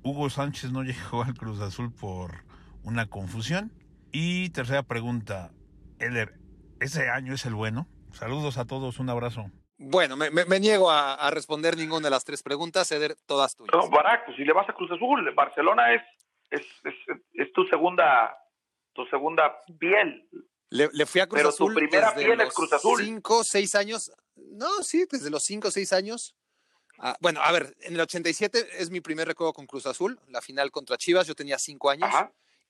Hugo 0.03 0.31
Sánchez 0.31 0.73
no 0.73 0.83
llegó 0.83 1.23
al 1.23 1.35
Cruz 1.35 1.61
Azul 1.61 1.93
por 1.93 2.45
una 2.83 3.07
confusión. 3.07 3.73
Y 4.13 4.49
tercera 4.51 4.83
pregunta, 4.83 5.51
Eder, 5.99 6.35
¿ese 6.81 7.11
año 7.11 7.35
es 7.35 7.45
el 7.45 7.55
bueno? 7.55 7.87
Saludos 8.13 8.57
a 8.57 8.65
todos, 8.65 8.99
un 8.99 9.11
abrazo. 9.11 9.51
Bueno, 9.79 10.17
me, 10.17 10.61
niego 10.61 10.91
a, 10.91 11.31
responder 11.31 11.77
ninguna 11.77 12.05
de 12.05 12.11
las 12.11 12.25
tres 12.25 12.43
preguntas, 12.43 12.91
Eder, 12.93 13.15
todas 13.27 13.57
tuyas. 13.57 13.75
No, 13.75 13.91
Barack, 13.91 14.35
si 14.35 14.45
le 14.45 14.55
vas 14.55 14.67
a 14.71 14.73
Cruz 14.73 14.91
Azul, 14.91 15.35
Barcelona 15.35 15.93
es, 15.93 16.03
es, 16.51 17.53
tu 17.53 17.67
segunda 17.67 18.35
tu 18.95 19.05
segunda 19.07 19.55
piel. 19.79 20.27
Le, 20.71 21.07
fui 21.07 21.21
a 21.21 21.27
Cruz 21.27 21.39
Pero 21.39 21.49
Azul. 21.51 21.75
tu 21.75 21.79
primera 21.79 22.15
piel 22.15 22.41
es 22.41 22.53
Cruz 22.53 22.73
Azul. 22.73 23.05
Cinco, 23.05 23.45
seis 23.45 23.75
años. 23.75 24.11
No, 24.35 24.83
sí, 24.83 25.07
desde 25.11 25.31
los 25.31 25.45
cinco, 25.45 25.71
seis 25.71 25.93
años. 25.93 26.35
Ah, 26.99 27.17
bueno, 27.21 27.41
a 27.43 27.53
ver, 27.53 27.77
en 27.81 27.95
el 27.95 28.01
87 28.01 28.69
es 28.79 28.91
mi 28.91 29.01
primer 29.01 29.29
recuerdo 29.29 29.53
con 29.53 29.67
Cruz 29.67 29.87
Azul, 29.87 30.19
la 30.29 30.41
final 30.41 30.71
contra 30.71 30.97
Chivas, 30.97 31.27
yo 31.27 31.35
tenía 31.35 31.59
cinco 31.59 31.91
años 31.91 32.11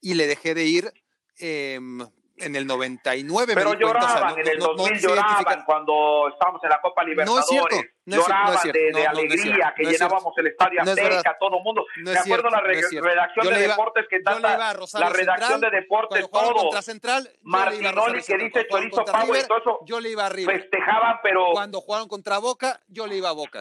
y 0.00 0.14
le 0.14 0.26
dejé 0.26 0.54
de 0.54 0.64
ir 0.64 0.92
eh, 1.38 1.78
en 2.38 2.56
el 2.56 2.66
99. 2.66 3.54
Pero 3.54 3.74
lloraban, 3.74 4.38
en 4.38 4.48
el 4.48 4.58
2000 4.58 4.98
lloraban 5.00 5.64
cuando 5.64 6.28
estábamos 6.32 6.62
en 6.64 6.70
la 6.70 6.80
Copa 6.80 7.04
Libertadores. 7.04 7.46
No 7.50 7.58
es 7.58 7.68
cierto, 7.68 7.88
no 8.06 8.16
lloraban 8.16 8.72
de, 8.72 9.06
alegría, 9.06 9.74
que 9.76 9.84
llenábamos 9.84 10.32
el 10.38 10.46
estadio 10.46 10.80
Azteca, 10.82 11.36
todo 11.38 11.58
el 11.58 11.64
mundo. 11.64 11.84
Me 11.96 12.16
acuerdo 12.16 12.48
la 12.50 12.60
redacción 12.60 13.04
de 13.48 13.58
deportes 13.68 14.06
que 14.08 14.20
tanta, 14.20 14.56
la 14.56 15.08
redacción 15.10 15.60
de 15.60 15.70
deportes, 15.70 16.30
todo. 16.30 16.54
Contra 16.54 16.82
Central, 16.82 17.28
Martinoli 17.42 18.22
que 18.22 18.38
dice 18.38 18.66
Chorizo 18.68 19.02
y 19.02 19.04
todo 19.04 19.58
eso. 19.58 19.80
Yo 19.84 20.00
le 20.00 20.10
iba 20.10 20.24
arriba. 20.24 20.52
Festejaban, 20.52 21.18
pero. 21.22 21.46
Cuando 21.52 21.80
jugaron 21.80 22.08
contra 22.08 22.38
Boca, 22.38 22.80
yo 22.88 23.06
le 23.06 23.16
iba 23.16 23.28
a 23.28 23.32
Boca. 23.32 23.60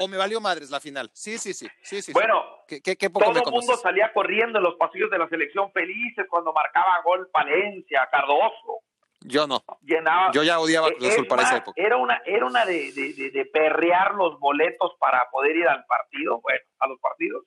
O, 0.00 0.08
me 0.08 0.16
valió 0.16 0.40
madres 0.40 0.70
la 0.70 0.80
final. 0.80 1.10
Sí, 1.12 1.38
sí, 1.38 1.52
sí. 1.52 1.68
sí, 1.82 2.02
sí 2.02 2.12
bueno, 2.12 2.44
¿Qué, 2.66 2.80
qué, 2.80 3.10
poco 3.10 3.32
todo 3.32 3.44
el 3.44 3.52
mundo 3.52 3.76
salía 3.76 4.12
corriendo 4.12 4.58
en 4.58 4.64
los 4.64 4.76
pasillos 4.76 5.10
de 5.10 5.18
la 5.18 5.28
selección 5.28 5.70
felices 5.72 6.26
cuando 6.30 6.52
marcaba 6.52 7.00
gol 7.04 7.28
Palencia, 7.32 8.08
Cardoso. 8.10 8.84
Yo 9.22 9.46
no. 9.46 9.62
Yo 10.32 10.42
ya 10.42 10.58
odiaba 10.58 10.90
Cruz 10.92 11.10
Azul 11.10 11.26
para 11.26 11.42
esa 11.42 11.58
época. 11.58 11.80
Era 11.80 11.96
una, 11.96 12.22
era 12.24 12.46
una 12.46 12.64
de, 12.64 12.92
de, 12.92 13.30
de, 13.30 13.44
perrear 13.46 14.14
los 14.14 14.38
boletos 14.38 14.92
para 14.98 15.28
poder 15.30 15.56
ir 15.56 15.68
al 15.68 15.84
partido, 15.84 16.40
bueno, 16.40 16.60
a 16.78 16.86
los 16.86 16.98
partidos. 17.00 17.44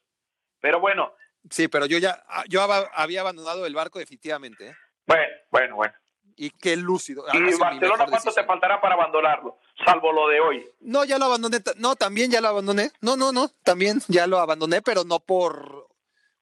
Pero 0.60 0.80
bueno. 0.80 1.14
Sí, 1.50 1.68
pero 1.68 1.86
yo 1.86 1.98
ya, 1.98 2.24
ah, 2.28 2.44
yo 2.48 2.62
había 2.62 3.22
abandonado 3.22 3.66
el 3.66 3.74
barco 3.74 4.00
definitivamente. 4.00 4.68
¿eh? 4.68 4.76
Bueno, 5.06 5.34
bueno, 5.52 5.76
bueno. 5.76 5.94
Y 6.36 6.52
qué 6.52 6.76
lúcido. 6.76 7.26
¿Y 7.34 7.58
Barcelona 7.58 8.06
cuánto 8.08 8.32
te 8.32 8.44
faltará 8.44 8.82
para 8.82 8.96
abandonarlo? 8.96 9.60
Salvo 9.86 10.12
lo 10.12 10.28
de 10.30 10.40
hoy. 10.40 10.68
No, 10.80 11.04
ya 11.04 11.20
lo 11.20 11.26
abandoné. 11.26 11.60
No, 11.78 11.96
también 11.96 12.32
ya 12.32 12.42
lo 12.42 12.48
abandoné. 12.48 12.92
No, 13.02 13.16
no, 13.16 13.32
no, 13.32 13.50
también 13.64 14.00
ya 14.08 14.26
lo 14.26 14.40
abandoné, 14.40 14.82
pero 14.82 15.04
no 15.04 15.20
por 15.20 15.88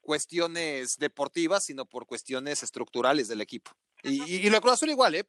cuestiones 0.02 0.98
deportivas, 0.98 1.66
sino 1.66 1.86
por 1.86 2.06
cuestiones 2.06 2.64
estructurales 2.64 3.28
del 3.28 3.42
equipo. 3.42 3.72
Y, 4.04 4.48
y, 4.48 4.50
lo 4.50 4.62
Cruz 4.62 4.74
Azul 4.74 4.90
igual, 4.90 5.16
¿eh? 5.16 5.24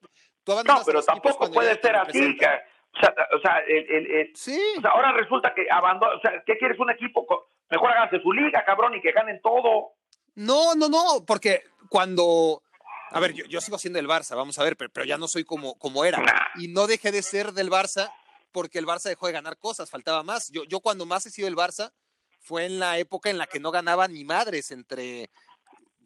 no, 0.47 0.83
pero 0.85 1.03
tampoco 1.03 1.51
puede 1.51 1.81
ser 1.81 1.97
así. 1.97 2.37
o 2.37 3.01
sea, 3.01 3.15
o 3.37 3.41
sea, 3.41 3.59
el, 3.67 4.33
sí. 4.35 4.61
o 4.79 4.81
sea, 4.81 4.91
ahora 4.91 5.13
resulta 5.13 5.55
que 5.55 5.67
abandona, 5.71 6.15
o 6.15 6.21
sea, 6.21 6.43
¿qué 6.45 6.57
quieres 6.59 6.79
un 6.79 6.91
equipo? 6.91 7.27
Mejor 7.71 7.91
háganse 7.91 8.21
su 8.21 8.33
liga, 8.33 8.65
cabrón, 8.65 8.95
y 8.95 9.01
que 9.01 9.13
ganen 9.13 9.41
todo. 9.41 9.95
No, 10.35 10.75
no, 10.75 10.89
no, 10.89 11.25
porque 11.27 11.63
cuando, 11.89 12.63
a 13.11 13.21
ver, 13.21 13.33
yo, 13.35 13.45
yo 13.47 13.61
sigo 13.61 13.79
siendo 13.79 13.99
el 13.99 14.09
Barça, 14.09 14.37
vamos 14.37 14.59
a 14.59 14.65
ver, 14.65 14.77
pero, 14.77 14.91
pero 14.93 15.07
ya 15.07 15.19
no 15.19 15.29
soy 15.29 15.45
como, 15.45 15.79
como 15.79 16.05
era. 16.05 16.23
Y 16.57 16.69
no 16.69 16.87
dejé 16.87 17.13
de 17.13 17.23
ser 17.23 17.53
del 17.53 17.71
Barça 17.71 18.13
porque 18.53 18.79
el 18.79 18.87
Barça 18.87 19.09
dejó 19.09 19.27
de 19.27 19.33
ganar 19.33 19.59
cosas, 19.59 19.91
faltaba 19.91 20.23
más. 20.23 20.51
Yo, 20.51 20.65
yo 20.65 20.81
cuando 20.81 21.07
más 21.07 21.27
he 21.27 21.31
sido 21.31 21.49
el 21.49 21.57
Barça 21.57 21.93
fue 22.41 22.67
en 22.67 22.79
la 22.79 22.99
época 22.99 23.31
en 23.31 23.39
la 23.39 23.47
que 23.47 23.61
no 23.61 23.71
ganaba 23.71 24.09
ni 24.09 24.25
madres 24.25 24.71
entre 24.71 25.31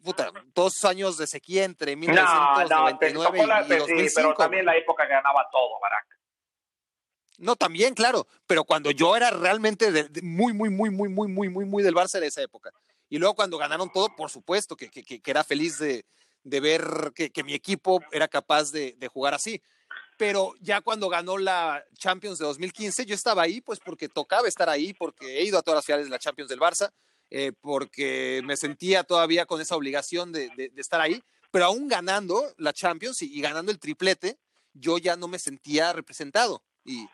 puta, 0.07 0.31
dos 0.55 0.85
años 0.85 1.17
de 1.17 1.27
sequía 1.27 1.65
entre 1.65 1.97
1999 1.97 3.13
no, 3.13 3.45
no, 3.45 3.65
y 3.65 3.77
2005. 3.77 4.09
Sí, 4.09 4.15
pero 4.15 4.33
también 4.35 4.65
la 4.65 4.77
época 4.77 5.05
que 5.05 5.11
ganaba 5.11 5.45
todo, 5.51 5.77
Barack. 5.81 6.07
No, 7.39 7.57
también, 7.57 7.93
claro, 7.93 8.25
pero 8.47 8.63
cuando 8.63 8.89
yo 8.91 9.17
era 9.17 9.31
realmente 9.31 10.09
muy, 10.23 10.53
muy, 10.53 10.69
muy, 10.69 10.89
muy, 10.89 11.09
muy, 11.09 11.27
muy, 11.27 11.49
muy, 11.49 11.65
muy 11.65 11.83
del 11.83 11.93
Barça 11.93 12.21
de 12.21 12.27
esa 12.27 12.41
época. 12.41 12.71
Y 13.09 13.17
luego 13.17 13.35
cuando 13.35 13.57
ganaron 13.57 13.91
todo, 13.91 14.15
por 14.15 14.29
supuesto 14.29 14.77
que, 14.77 14.89
que, 14.89 15.03
que 15.03 15.31
era 15.31 15.43
feliz 15.43 15.77
de, 15.77 16.05
de 16.43 16.59
ver 16.61 17.11
que, 17.13 17.29
que, 17.29 17.43
mi 17.43 17.53
equipo 17.53 18.01
era 18.13 18.29
capaz 18.29 18.71
de, 18.71 18.95
de, 18.97 19.07
jugar 19.09 19.33
así. 19.33 19.61
Pero 20.17 20.53
ya 20.61 20.79
cuando 20.79 21.09
ganó 21.09 21.37
la 21.37 21.83
Champions 21.97 22.39
de 22.39 22.45
2015, 22.45 23.05
yo 23.05 23.13
estaba 23.13 23.41
ahí, 23.43 23.59
pues 23.59 23.79
porque 23.81 24.07
tocaba 24.07 24.47
estar 24.47 24.69
ahí, 24.69 24.93
porque 24.93 25.39
he 25.39 25.43
ido 25.43 25.59
a 25.59 25.61
todas 25.61 25.79
las 25.79 25.85
finales 25.85 26.05
de 26.05 26.11
la 26.11 26.19
Champions 26.19 26.49
del 26.49 26.61
Barça, 26.61 26.91
eh, 27.29 27.51
porque 27.61 28.41
me 28.43 28.55
sentía 28.55 29.03
todavía 29.03 29.45
con 29.45 29.61
esa 29.61 29.75
obligación 29.75 30.31
de, 30.31 30.71
estar 30.77 31.01
ahí, 31.01 31.21
pero 31.51 31.65
aún 31.65 31.87
ganando 31.87 32.41
la 32.57 32.73
Champions 32.73 33.21
y, 33.21 33.41
ganando 33.41 33.71
el 33.71 33.79
triplete, 33.79 34.37
yo 34.73 34.97
ya 34.97 35.15
no 35.15 35.27
me 35.27 35.39
sentía 35.39 35.93
representado. 35.93 36.61
Y, 36.83 37.07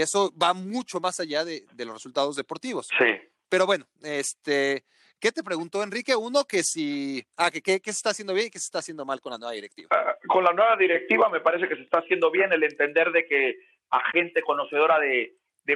eso 0.00 0.30
va 0.40 0.52
mucho 0.52 1.00
más 1.00 1.18
allá 1.18 1.46
de, 1.46 1.64
los 1.78 1.94
resultados 1.94 2.36
deportivos. 2.36 2.88
Sí. 2.98 3.06
Pero 3.48 3.64
bueno, 3.64 3.86
este, 4.02 4.84
¿qué 5.18 5.32
te 5.32 5.42
preguntó 5.42 5.82
Enrique? 5.82 6.14
Uno, 6.14 6.44
que 6.44 6.62
si, 6.62 7.24
ah, 7.38 7.50
que 7.50 7.62
qué 7.62 7.80
se 7.82 7.90
está 7.90 8.10
haciendo 8.10 8.34
bien 8.34 8.48
y 8.48 8.50
qué 8.50 8.58
se 8.58 8.66
está 8.66 8.80
haciendo 8.80 9.06
mal 9.06 9.22
con 9.22 9.32
la 9.32 9.38
nueva 9.38 9.54
directiva. 9.54 9.88
Ah, 9.90 10.14
con 10.26 10.44
la 10.44 10.52
nueva 10.52 10.76
directiva 10.76 11.30
me 11.30 11.40
parece 11.40 11.66
que 11.68 11.76
se 11.76 11.82
está 11.82 12.00
haciendo 12.00 12.30
bien 12.30 12.52
el 12.52 12.62
entender 12.62 13.10
de 13.12 13.26
que 13.26 13.56
a 13.90 14.10
gente 14.10 14.42
conocedora 14.42 14.98
de, 14.98 15.34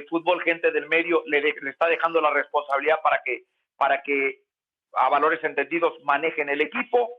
fútbol, 0.09 0.41
gente 0.41 0.71
del 0.71 0.87
medio, 0.87 1.23
le, 1.27 1.41
le, 1.41 1.69
está 1.69 1.87
dejando 1.87 2.19
la 2.19 2.31
responsabilidad 2.31 2.97
para 3.03 3.21
que, 3.23 3.45
para 3.77 4.01
que 4.03 4.43
a 4.93 5.09
valores 5.09 5.43
entendidos 5.43 5.93
manejen 6.03 6.49
el 6.49 6.61
equipo, 6.61 7.09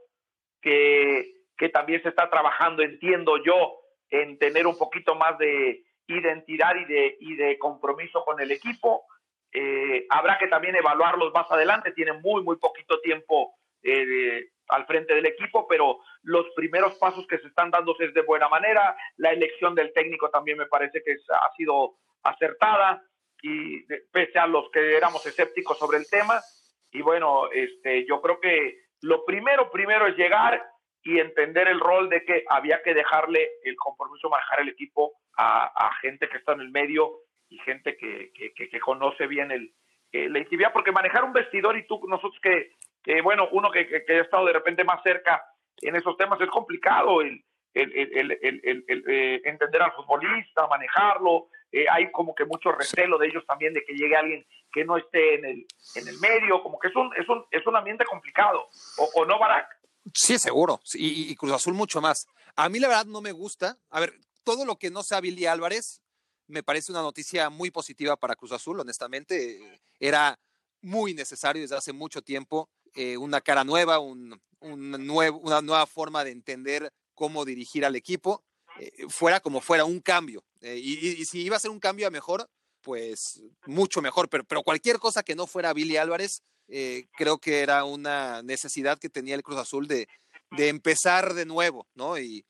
que, 0.61 1.35
que 1.57 1.69
también 1.69 2.03
se 2.03 2.09
está 2.09 2.31
trabajando, 2.31 2.83
entiendo 2.83 3.43
yo, 3.45 3.81
en 4.11 4.39
tener 4.39 4.67
un 4.67 4.79
poquito 4.79 5.15
más 5.15 5.37
de 5.39 5.83
identidad 6.07 6.77
y 6.77 6.85
de, 6.85 7.17
y 7.21 7.37
de 7.37 7.59
compromiso 7.59 8.25
con 8.25 8.41
el 8.41 8.51
equipo. 8.53 9.05
Eh, 9.53 10.07
habrá 10.11 10.39
que 10.39 10.49
también 10.49 10.77
evaluarlos 10.77 11.33
más 11.33 11.51
adelante, 11.51 11.93
tienen 11.93 12.21
muy, 12.21 12.43
muy 12.43 12.57
poquito 12.57 13.01
tiempo 13.01 13.55
eh, 13.83 14.51
al 14.69 14.87
frente 14.87 15.15
del 15.15 15.27
equipo, 15.27 15.67
pero 15.69 16.01
los 16.23 16.47
primeros 16.55 16.95
pasos 16.95 17.27
que 17.27 17.39
se 17.39 17.49
están 17.49 17.71
dando 17.71 17.95
es 17.99 18.13
de 18.15 18.23
buena 18.23 18.49
manera. 18.49 18.97
La 19.17 19.31
elección 19.31 19.75
del 19.75 19.93
técnico 19.93 20.31
también 20.31 20.59
me 20.59 20.67
parece 20.67 21.03
que 21.03 21.13
ha 21.13 21.53
sido 21.57 21.97
acertada 22.23 23.03
y 23.47 23.83
pese 24.11 24.39
a 24.39 24.47
los 24.47 24.71
que 24.71 24.97
éramos 24.97 25.25
escépticos 25.27 25.79
sobre 25.79 25.99
el 25.99 26.09
tema. 26.09 26.41
Y 26.91 27.03
bueno, 27.03 27.51
este, 27.53 28.07
yo 28.07 28.23
creo 28.23 28.41
que 28.41 28.79
lo 29.03 29.27
primero, 29.27 29.71
primero 29.71 30.07
es 30.07 30.17
llegar 30.17 30.65
y 31.03 31.19
entender 31.19 31.69
el 31.69 31.79
rol 31.79 32.09
de 32.09 32.25
que 32.25 32.45
había 32.49 32.83
que 32.83 32.95
dejarle 32.95 33.47
el 33.65 33.77
compromiso, 33.77 34.31
manejar 34.31 34.61
el 34.61 34.71
equipo 34.71 35.13
a, 35.37 35.91
gente 36.01 36.27
que 36.27 36.39
está 36.39 36.55
en 36.55 36.61
el 36.61 36.71
medio 36.71 37.19
y 37.51 37.59
gente 37.59 37.99
que, 37.99 38.33
que, 38.33 38.81
conoce 38.81 39.27
bien 39.27 39.51
el, 39.51 39.75
la 40.33 40.39
intimidad, 40.39 40.73
porque 40.73 40.91
manejar 40.91 41.25
un 41.25 41.35
vestidor 41.35 41.77
y 41.77 41.87
tú, 41.87 42.01
nosotros 42.09 42.41
que, 42.41 42.73
que 43.03 43.21
bueno, 43.21 43.49
uno 43.53 43.71
que, 43.71 43.87
que, 43.87 44.05
ha 44.09 44.23
estado 44.23 44.47
de 44.47 44.55
repente 44.55 44.85
más 44.85 45.03
cerca 45.03 45.45
en 45.83 45.97
esos 45.97 46.17
temas 46.17 46.41
es 46.41 46.49
complicado 46.49 47.21
el, 47.21 47.45
el, 47.75 47.93
el, 47.93 48.85
el 48.87 49.05
eh, 49.07 49.43
entender 49.45 49.83
al 49.83 49.93
futbolista, 49.93 50.67
manejarlo, 50.67 51.49
eh, 51.75 51.87
hay 51.91 52.11
como 52.13 52.35
que 52.35 52.45
mucho 52.45 52.73
recelo 52.73 53.19
de 53.19 53.29
ellos 53.29 53.45
también 53.47 53.75
de 53.75 53.85
que 53.85 53.95
llegue 53.95 54.17
alguien 54.17 54.47
que 54.73 54.85
no 54.85 54.97
esté 54.97 55.37
en 55.37 55.45
el, 55.45 55.67
en 55.95 56.09
el 56.09 56.19
medio, 56.19 56.63
como 56.63 56.79
que 56.79 56.89
es 56.89 56.97
un, 56.97 57.11
es 57.17 57.29
un, 57.29 57.45
es 57.51 57.67
un 57.67 57.77
ambiente 57.77 58.05
complicado, 58.05 58.69
o, 58.99 59.11
o 59.15 59.25
no, 59.25 59.39
Barack. 59.39 59.69
Sí, 60.13 60.39
seguro, 60.39 60.81
y, 60.95 61.31
y 61.31 61.35
Cruz 61.37 61.53
Azul 61.53 61.75
mucho 61.75 62.01
más. 62.01 62.27
A 62.57 62.69
mí 62.69 62.79
la 62.79 62.89
verdad 62.89 63.07
no 63.07 63.21
me 63.21 63.33
gusta, 63.33 63.79
a 63.91 64.01
ver, 64.01 64.15
todo 64.45 64.65
lo 64.65 64.77
que 64.77 64.91
no 64.91 65.03
sea 65.03 65.21
Billy 65.21 65.47
Álvarez 65.47 66.03
me 66.47 66.63
parece 66.63 66.93
una 66.93 67.03
noticia 67.03 67.51
muy 67.51 67.71
positiva 67.71 68.17
para 68.17 68.37
Cruz 68.37 68.53
Azul, 68.53 68.81
honestamente. 68.81 69.81
Era 69.99 70.39
muy 70.83 71.15
necesario 71.15 71.63
desde 71.63 71.77
hace 71.77 71.93
mucho 71.93 72.23
tiempo 72.23 72.69
eh, 72.95 73.17
una 73.17 73.41
cara 73.41 73.65
nueva, 73.65 73.99
un, 73.99 74.41
nuevo, 74.61 75.39
una 75.39 75.63
nueva 75.63 75.87
forma 75.87 76.25
de 76.25 76.33
entender 76.33 76.93
cómo 77.15 77.45
dirigir 77.45 77.85
al 77.85 77.97
equipo, 77.97 78.45
eh, 78.79 79.07
fuera 79.09 79.41
como 79.41 79.61
fuera 79.61 79.85
un 79.85 80.01
cambio. 80.01 80.45
Eh, 80.61 80.79
y, 80.79 81.25
si 81.25 81.43
iba 81.43 81.57
a 81.57 81.61
ser 81.61 81.71
un 81.71 81.81
cambio 81.81 82.07
a 82.07 82.11
mejor, 82.11 82.49
pues 82.83 83.43
mucho 83.67 84.03
mejor, 84.03 84.29
pero, 84.29 84.45
pero 84.45 84.63
cualquier 84.63 84.99
cosa 84.99 85.23
que 85.23 85.35
no 85.35 85.47
fuera 85.47 85.73
Billy 85.73 85.97
Álvarez, 85.97 86.43
creo 87.17 87.39
que 87.39 87.61
era 87.61 87.85
una 87.85 88.43
necesidad 88.43 88.99
que 88.99 89.11
tenía 89.11 89.35
el 89.35 89.43
Cruz 89.43 89.59
Azul 89.59 89.87
de, 89.87 90.09
de 90.51 90.69
empezar 90.69 91.35
de 91.35 91.45
nuevo, 91.45 91.87
¿no? 91.95 92.19
Y, 92.19 92.47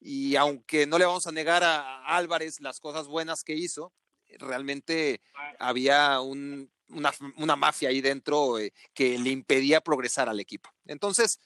y 0.00 0.36
aunque 0.36 0.86
no 0.86 0.98
le 0.98 1.04
vamos 1.04 1.26
a 1.26 1.32
negar 1.32 1.62
a 1.62 2.04
Álvarez 2.16 2.60
las 2.60 2.80
cosas 2.80 3.06
buenas 3.06 3.44
que 3.44 3.54
hizo, 3.54 3.92
realmente 4.38 5.20
había 5.58 6.20
una, 6.20 7.56
mafia 7.56 7.90
ahí 7.90 8.00
dentro 8.00 8.58
eh, 8.58 8.72
que 8.94 9.18
le 9.18 9.30
impedía 9.30 9.80
progresar 9.80 10.28
al 10.28 10.40
equipo. 10.40 10.70
Entonces, 10.86 11.40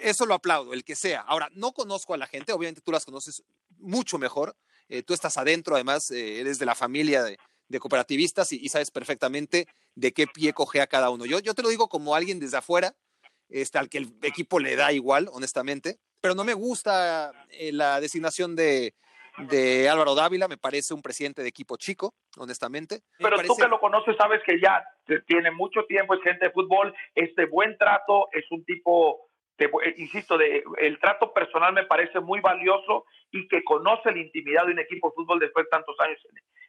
eso 0.00 0.26
lo 0.26 0.34
aplaudo, 0.34 0.72
el 0.72 0.84
que 0.84 0.96
sea. 0.96 1.20
Ahora, 1.20 1.48
no 1.52 1.72
conozco 1.72 2.14
a 2.14 2.18
la 2.18 2.26
gente, 2.26 2.52
obviamente 2.52 2.80
tú 2.80 2.92
las 2.92 3.04
conoces 3.04 3.42
mucho 3.78 4.18
mejor. 4.18 4.54
Eh, 4.88 5.02
tú 5.02 5.14
estás 5.14 5.36
adentro, 5.36 5.74
además, 5.74 6.10
eh, 6.10 6.40
eres 6.40 6.58
de 6.58 6.66
la 6.66 6.74
familia 6.74 7.22
de, 7.22 7.38
cooperativistas 7.78 8.52
y, 8.52 8.66
sabes 8.70 8.90
perfectamente 8.90 9.66
de 9.94 10.12
qué 10.12 10.26
pie 10.26 10.54
coge 10.54 10.80
a 10.80 10.86
cada 10.86 11.10
uno. 11.10 11.26
Yo, 11.26 11.38
yo 11.40 11.54
te 11.54 11.62
lo 11.62 11.68
digo 11.68 11.88
como 11.88 12.14
alguien 12.14 12.40
desde 12.40 12.56
afuera, 12.56 12.94
este, 13.50 13.78
al 13.78 13.90
que 13.90 13.98
el 13.98 14.14
equipo 14.22 14.58
le 14.58 14.74
da 14.74 14.92
igual, 14.92 15.28
honestamente 15.32 15.98
pero 16.20 16.34
no 16.34 16.44
me 16.44 16.54
gusta 16.54 17.32
eh, 17.50 17.72
la 17.72 18.00
designación 18.00 18.56
de, 18.56 18.94
de 19.38 19.88
Álvaro 19.88 20.14
Dávila, 20.14 20.48
me 20.48 20.56
parece 20.56 20.94
un 20.94 21.02
presidente 21.02 21.42
de 21.42 21.48
equipo 21.48 21.76
chico, 21.76 22.14
honestamente. 22.36 23.02
Pero 23.18 23.38
tú 23.42 23.56
que 23.56 23.68
lo 23.68 23.80
conoces 23.80 24.16
sabes 24.16 24.40
que 24.44 24.60
ya 24.60 24.84
tiene 25.26 25.50
mucho 25.50 25.84
tiempo, 25.86 26.14
es 26.14 26.22
gente 26.22 26.46
de 26.46 26.52
fútbol, 26.52 26.94
este 27.14 27.46
buen 27.46 27.76
trato, 27.78 28.28
es 28.32 28.44
un 28.50 28.64
tipo, 28.64 29.27
eh, 29.58 29.94
insisto, 29.98 30.38
de, 30.38 30.62
el 30.78 30.98
trato 30.98 31.32
personal 31.32 31.72
me 31.72 31.84
parece 31.84 32.20
muy 32.20 32.40
valioso 32.40 33.04
y 33.30 33.48
que 33.48 33.64
conoce 33.64 34.12
la 34.12 34.18
intimidad 34.18 34.66
de 34.66 34.72
un 34.72 34.78
equipo 34.78 35.08
de 35.08 35.14
fútbol 35.14 35.38
después 35.38 35.66
de 35.66 35.70
tantos 35.70 35.96
años 36.00 36.18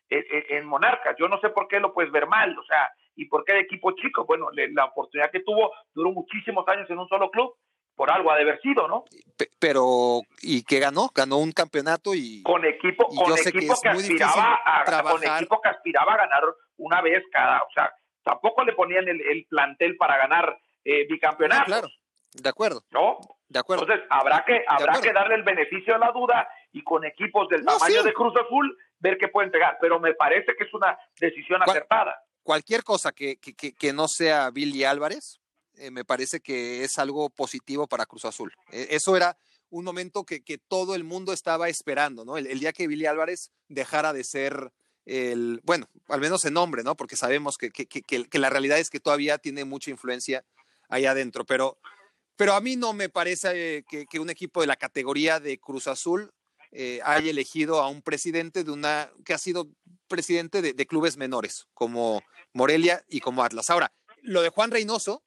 en, 0.10 0.24
en, 0.58 0.66
Monarcas. 0.66 1.16
Yo 1.20 1.28
no 1.28 1.40
sé 1.40 1.50
por 1.50 1.68
qué 1.68 1.80
lo 1.80 1.94
puedes 1.94 2.12
ver 2.12 2.28
mal, 2.28 2.58
o 2.58 2.64
sea, 2.64 2.90
y 3.16 3.26
por 3.26 3.46
qué 3.46 3.54
de 3.54 3.60
equipo 3.60 3.92
chico. 3.92 4.26
Bueno, 4.26 4.50
la 4.54 4.86
oportunidad 4.86 5.32
que 5.32 5.42
tuvo 5.42 5.72
duró 5.94 6.12
muchísimos 6.12 6.68
años 6.68 6.90
en 6.90 7.00
un 7.00 7.08
solo 7.08 7.30
club 7.30 7.56
por 8.00 8.10
algo 8.10 8.32
ha 8.32 8.38
de 8.38 8.44
haber 8.44 8.62
sido, 8.62 8.88
¿no? 8.88 9.04
Pero, 9.60 10.22
¿y 10.42 10.64
qué 10.64 10.80
ganó? 10.80 11.10
Ganó 11.14 11.38
un 11.38 11.52
campeonato 11.52 12.16
y... 12.16 12.42
Con 12.44 12.64
equipo, 12.64 13.06
con 13.10 13.38
equipo 13.38 13.76
que, 13.82 13.90
aspiraba 13.90 14.58
a, 14.66 15.04
con 15.04 15.22
equipo 15.22 15.60
que 15.62 15.68
aspiraba 15.68 16.14
a 16.14 16.18
ganar 16.18 16.44
una 16.78 17.02
vez 17.02 17.22
cada, 17.30 17.62
o 17.62 17.68
sea, 17.74 17.92
tampoco 18.24 18.64
le 18.64 18.72
ponían 18.72 19.06
el, 19.10 19.46
plantel 19.50 19.98
para 19.98 20.18
ganar 20.18 20.58
eh, 20.86 21.08
bicampeonato. 21.10 21.66
claro, 21.66 21.90
de 22.34 22.50
acuerdo. 22.50 22.84
¿No? 22.92 23.18
De 23.48 23.60
acuerdo. 23.60 23.84
Entonces, 23.84 24.06
habrá 24.10 24.44
que, 24.46 24.64
habrá 24.68 25.02
que 25.02 25.12
darle 25.12 25.36
el 25.36 25.44
beneficio 25.44 25.94
de 25.94 26.00
la 26.00 26.12
duda 26.12 26.48
y 26.72 26.84
con 26.84 27.04
equipos 27.06 27.48
del 27.50 27.66
tamaño 27.66 28.04
de 28.04 28.14
Cruz 28.14 28.34
Azul 28.46 28.78
ver 29.00 29.18
qué 29.18 29.28
pueden 29.28 29.52
pegar, 29.52 29.78
pero 29.82 30.00
me 30.00 30.14
parece 30.14 30.56
que 30.58 30.66
es 30.66 30.74
una 30.74 30.98
decisión 31.20 31.62
acertada. 31.64 32.24
Cualquier 32.44 32.84
cosa 32.84 33.12
que, 33.12 33.38
que, 33.38 33.54
que 33.54 33.94
no 33.94 34.08
sea 34.08 34.50
Billy 34.52 34.84
Álvarez, 34.84 35.40
eh, 35.80 35.92
me 35.92 36.04
parece 36.04 36.42
que 36.42 36.84
es 36.84 37.00
algo 37.00 37.30
positivo 37.30 37.88
para 37.88 38.06
Cruz 38.06 38.26
Azul. 38.26 38.54
E, 38.72 38.88
eso 38.92 39.16
era 39.16 39.38
un 39.70 39.86
momento 39.86 40.26
que, 40.26 40.42
todo 40.68 40.96
el 40.96 41.04
mundo 41.04 41.32
estaba 41.32 41.70
esperando, 41.70 42.26
¿no? 42.26 42.38
El, 42.38 42.60
día 42.60 42.74
que 42.74 42.88
Billy 42.88 43.06
Álvarez 43.06 43.52
dejara 43.68 44.14
de 44.14 44.24
ser 44.24 44.72
el, 45.06 45.62
bueno, 45.64 45.88
al 46.08 46.20
menos 46.20 46.44
en 46.46 46.54
nombre, 46.54 46.84
¿no? 46.84 46.96
Porque 46.96 47.16
sabemos 47.16 47.58
que, 47.58 47.72
que, 47.72 48.40
la 48.40 48.50
realidad 48.50 48.80
es 48.80 48.90
que 48.90 49.00
todavía 49.00 49.38
tiene 49.38 49.66
mucha 49.66 49.92
influencia 49.92 50.44
ahí 50.90 51.06
adentro, 51.06 51.46
pero, 51.46 51.78
pero 52.40 52.54
a 52.54 52.62
mí 52.62 52.78
no 52.78 52.94
me 52.94 53.10
parece 53.10 53.84
que, 53.84 54.18
un 54.18 54.30
equipo 54.30 54.62
de 54.62 54.68
la 54.68 54.78
categoría 54.78 55.42
de 55.42 55.60
Cruz 55.60 55.88
Azul 55.88 56.32
eh, 56.72 57.02
haya 57.04 57.32
elegido 57.32 57.82
a 57.82 57.90
un 57.90 58.02
presidente 58.02 58.64
de 58.64 58.72
una, 58.72 59.12
que 59.26 59.34
ha 59.34 59.38
sido 59.38 59.68
presidente 60.08 60.62
de, 60.62 60.88
clubes 60.88 61.18
menores, 61.18 61.68
como 61.74 62.24
Morelia 62.54 63.04
y 63.10 63.20
como 63.20 63.44
Atlas. 63.44 63.70
Ahora, 63.70 63.92
lo 64.22 64.42
de 64.42 64.48
Juan 64.48 64.72
Reynoso, 64.72 65.22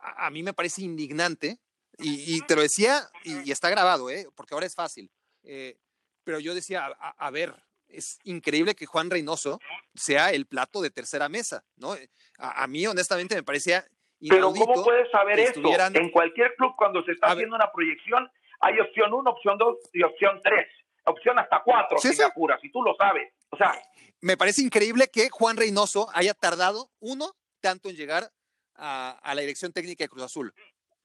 a, 0.00 0.30
mí 0.30 0.42
me 0.42 0.54
parece 0.54 0.80
indignante, 0.80 1.60
y, 1.98 2.40
te 2.46 2.56
lo 2.56 2.62
decía, 2.62 3.10
y, 3.24 3.52
está 3.52 3.68
grabado, 3.68 4.08
¿eh? 4.08 4.26
porque 4.34 4.54
ahora 4.54 4.64
es 4.64 4.74
fácil, 4.74 5.10
eh, 5.42 5.76
pero 6.24 6.40
yo 6.40 6.54
decía, 6.54 6.86
a, 6.86 7.30
ver, 7.30 7.54
es 7.88 8.20
increíble 8.24 8.74
que 8.74 8.86
Juan 8.86 9.10
Reynoso 9.10 9.60
sea 9.94 10.32
el 10.32 10.46
plato 10.46 10.80
de 10.80 10.88
tercera 10.88 11.28
mesa, 11.28 11.66
¿no? 11.76 11.94
A, 12.38 12.66
mí, 12.68 12.86
honestamente, 12.86 13.34
me 13.34 13.42
parecía 13.42 13.86
Pero 14.20 14.52
¿cómo 14.52 14.84
puedes 14.84 15.10
saber 15.10 15.38
eso? 15.38 15.60
En 15.94 16.10
cualquier 16.10 16.54
club, 16.56 16.72
cuando 16.76 17.02
se 17.04 17.12
está 17.12 17.28
haciendo 17.28 17.56
una 17.56 17.70
proyección, 17.70 18.28
hay 18.60 18.80
opción 18.80 19.12
1, 19.12 19.30
opción 19.30 19.58
2 19.58 19.76
y 19.92 20.02
opción 20.02 20.40
3. 20.42 20.66
Opción 21.04 21.38
hasta 21.38 21.62
4, 21.64 21.98
si 21.98 22.12
si 22.12 22.72
tú 22.72 22.82
lo 22.82 22.94
sabes. 22.96 23.32
O 23.50 23.56
sea... 23.56 23.72
Me 24.20 24.36
parece 24.36 24.62
increíble 24.62 25.08
que 25.08 25.30
Juan 25.30 25.56
Reynoso 25.56 26.08
haya 26.12 26.34
tardado, 26.34 26.90
uno, 26.98 27.36
tanto 27.60 27.88
en 27.88 27.96
llegar 27.96 28.30
a, 28.74 29.32
la 29.34 29.40
dirección 29.40 29.72
técnica 29.72 30.04
de 30.04 30.08
Cruz 30.08 30.24
Azul. 30.24 30.52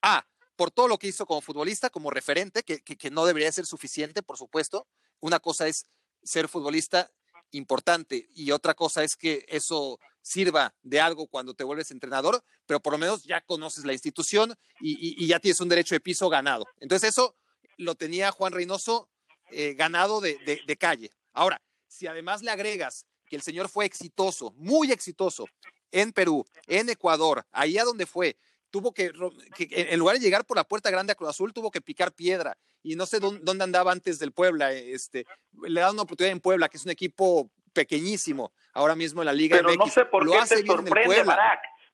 A, 0.02 0.26
por 0.56 0.72
todo 0.72 0.88
lo 0.88 0.98
que 0.98 1.08
hizo 1.08 1.26
como 1.26 1.42
futbolista, 1.42 1.90
como 1.90 2.10
referente, 2.10 2.64
que, 2.64 2.82
que, 2.82 3.12
no 3.12 3.26
debería 3.26 3.52
ser 3.52 3.66
suficiente, 3.66 4.24
por 4.24 4.38
supuesto. 4.38 4.88
Una 5.20 5.40
cosa 5.40 5.68
es 5.68 5.88
ser 6.24 6.48
futbolista 6.48 7.12
importante 7.52 8.28
y 8.34 8.52
otra 8.52 8.74
cosa 8.74 9.04
es 9.04 9.16
que 9.16 9.46
eso 9.48 10.00
sirva 10.24 10.74
de 10.82 11.00
algo 11.00 11.28
cuando 11.28 11.54
te 11.54 11.64
vuelves 11.64 11.92
entrenador, 11.92 12.44
pero 12.66 12.80
por 12.80 12.94
lo 12.94 12.98
menos 12.98 13.24
ya 13.24 13.42
conoces 13.42 13.86
la 13.86 13.94
institución 13.94 14.56
y, 14.80 15.28
ya 15.28 15.40
tienes 15.40 15.60
un 15.62 15.70
derecho 15.70 15.94
de 15.94 16.00
piso 16.00 16.30
ganado. 16.30 16.66
Entonces 16.80 17.10
eso 17.10 17.36
lo 17.78 17.94
tenía 17.94 18.32
Juan 18.32 18.54
Reynoso 18.54 19.10
eh, 19.52 19.76
ganado 19.76 20.22
de, 20.22 20.78
calle. 20.80 21.12
Ahora, 21.34 21.62
si 21.88 22.08
además 22.08 22.42
le 22.42 22.52
agregas 22.52 23.06
que 23.28 23.36
el 23.36 23.42
señor 23.42 23.70
fue 23.70 23.86
exitoso, 23.86 24.54
muy 24.58 24.92
exitoso 24.92 25.46
en 25.92 26.12
Perú, 26.12 26.46
en 26.68 26.90
Ecuador, 26.90 27.46
ahí 27.52 27.78
a 27.78 27.84
donde 27.84 28.06
fue, 28.06 28.38
tuvo 28.72 28.94
que, 28.94 29.12
en 29.60 30.00
lugar 30.00 30.18
de 30.18 30.24
llegar 30.24 30.46
por 30.46 30.58
la 30.58 30.64
puerta 30.64 30.90
grande 30.90 31.12
a 31.12 31.16
Cruz 31.16 31.30
Azul, 31.30 31.54
tuvo 31.54 31.70
que 31.70 31.82
picar 31.82 32.14
piedra. 32.14 32.58
Y 32.82 32.96
no 32.96 33.06
sé 33.06 33.20
dónde, 33.20 33.64
andaba 33.64 33.92
antes 33.92 34.20
del 34.20 34.32
Puebla. 34.34 34.74
Este, 34.74 35.26
le 35.62 35.80
da 35.80 35.92
una 35.92 36.02
oportunidad 36.02 36.34
en 36.34 36.42
Puebla, 36.42 36.68
que 36.68 36.78
es 36.78 36.86
un 36.86 36.92
equipo 36.92 37.50
pequeñísimo 37.74 38.52
ahora 38.74 38.96
mismo 38.96 39.22
en 39.22 39.28
la 39.28 39.34
Liga 39.34 39.58
Pero 39.58 39.76
no 39.76 39.88
sé 39.88 40.06
por 40.06 40.30
qué 40.30 40.38
te 40.48 40.66
sorprende, 40.66 41.24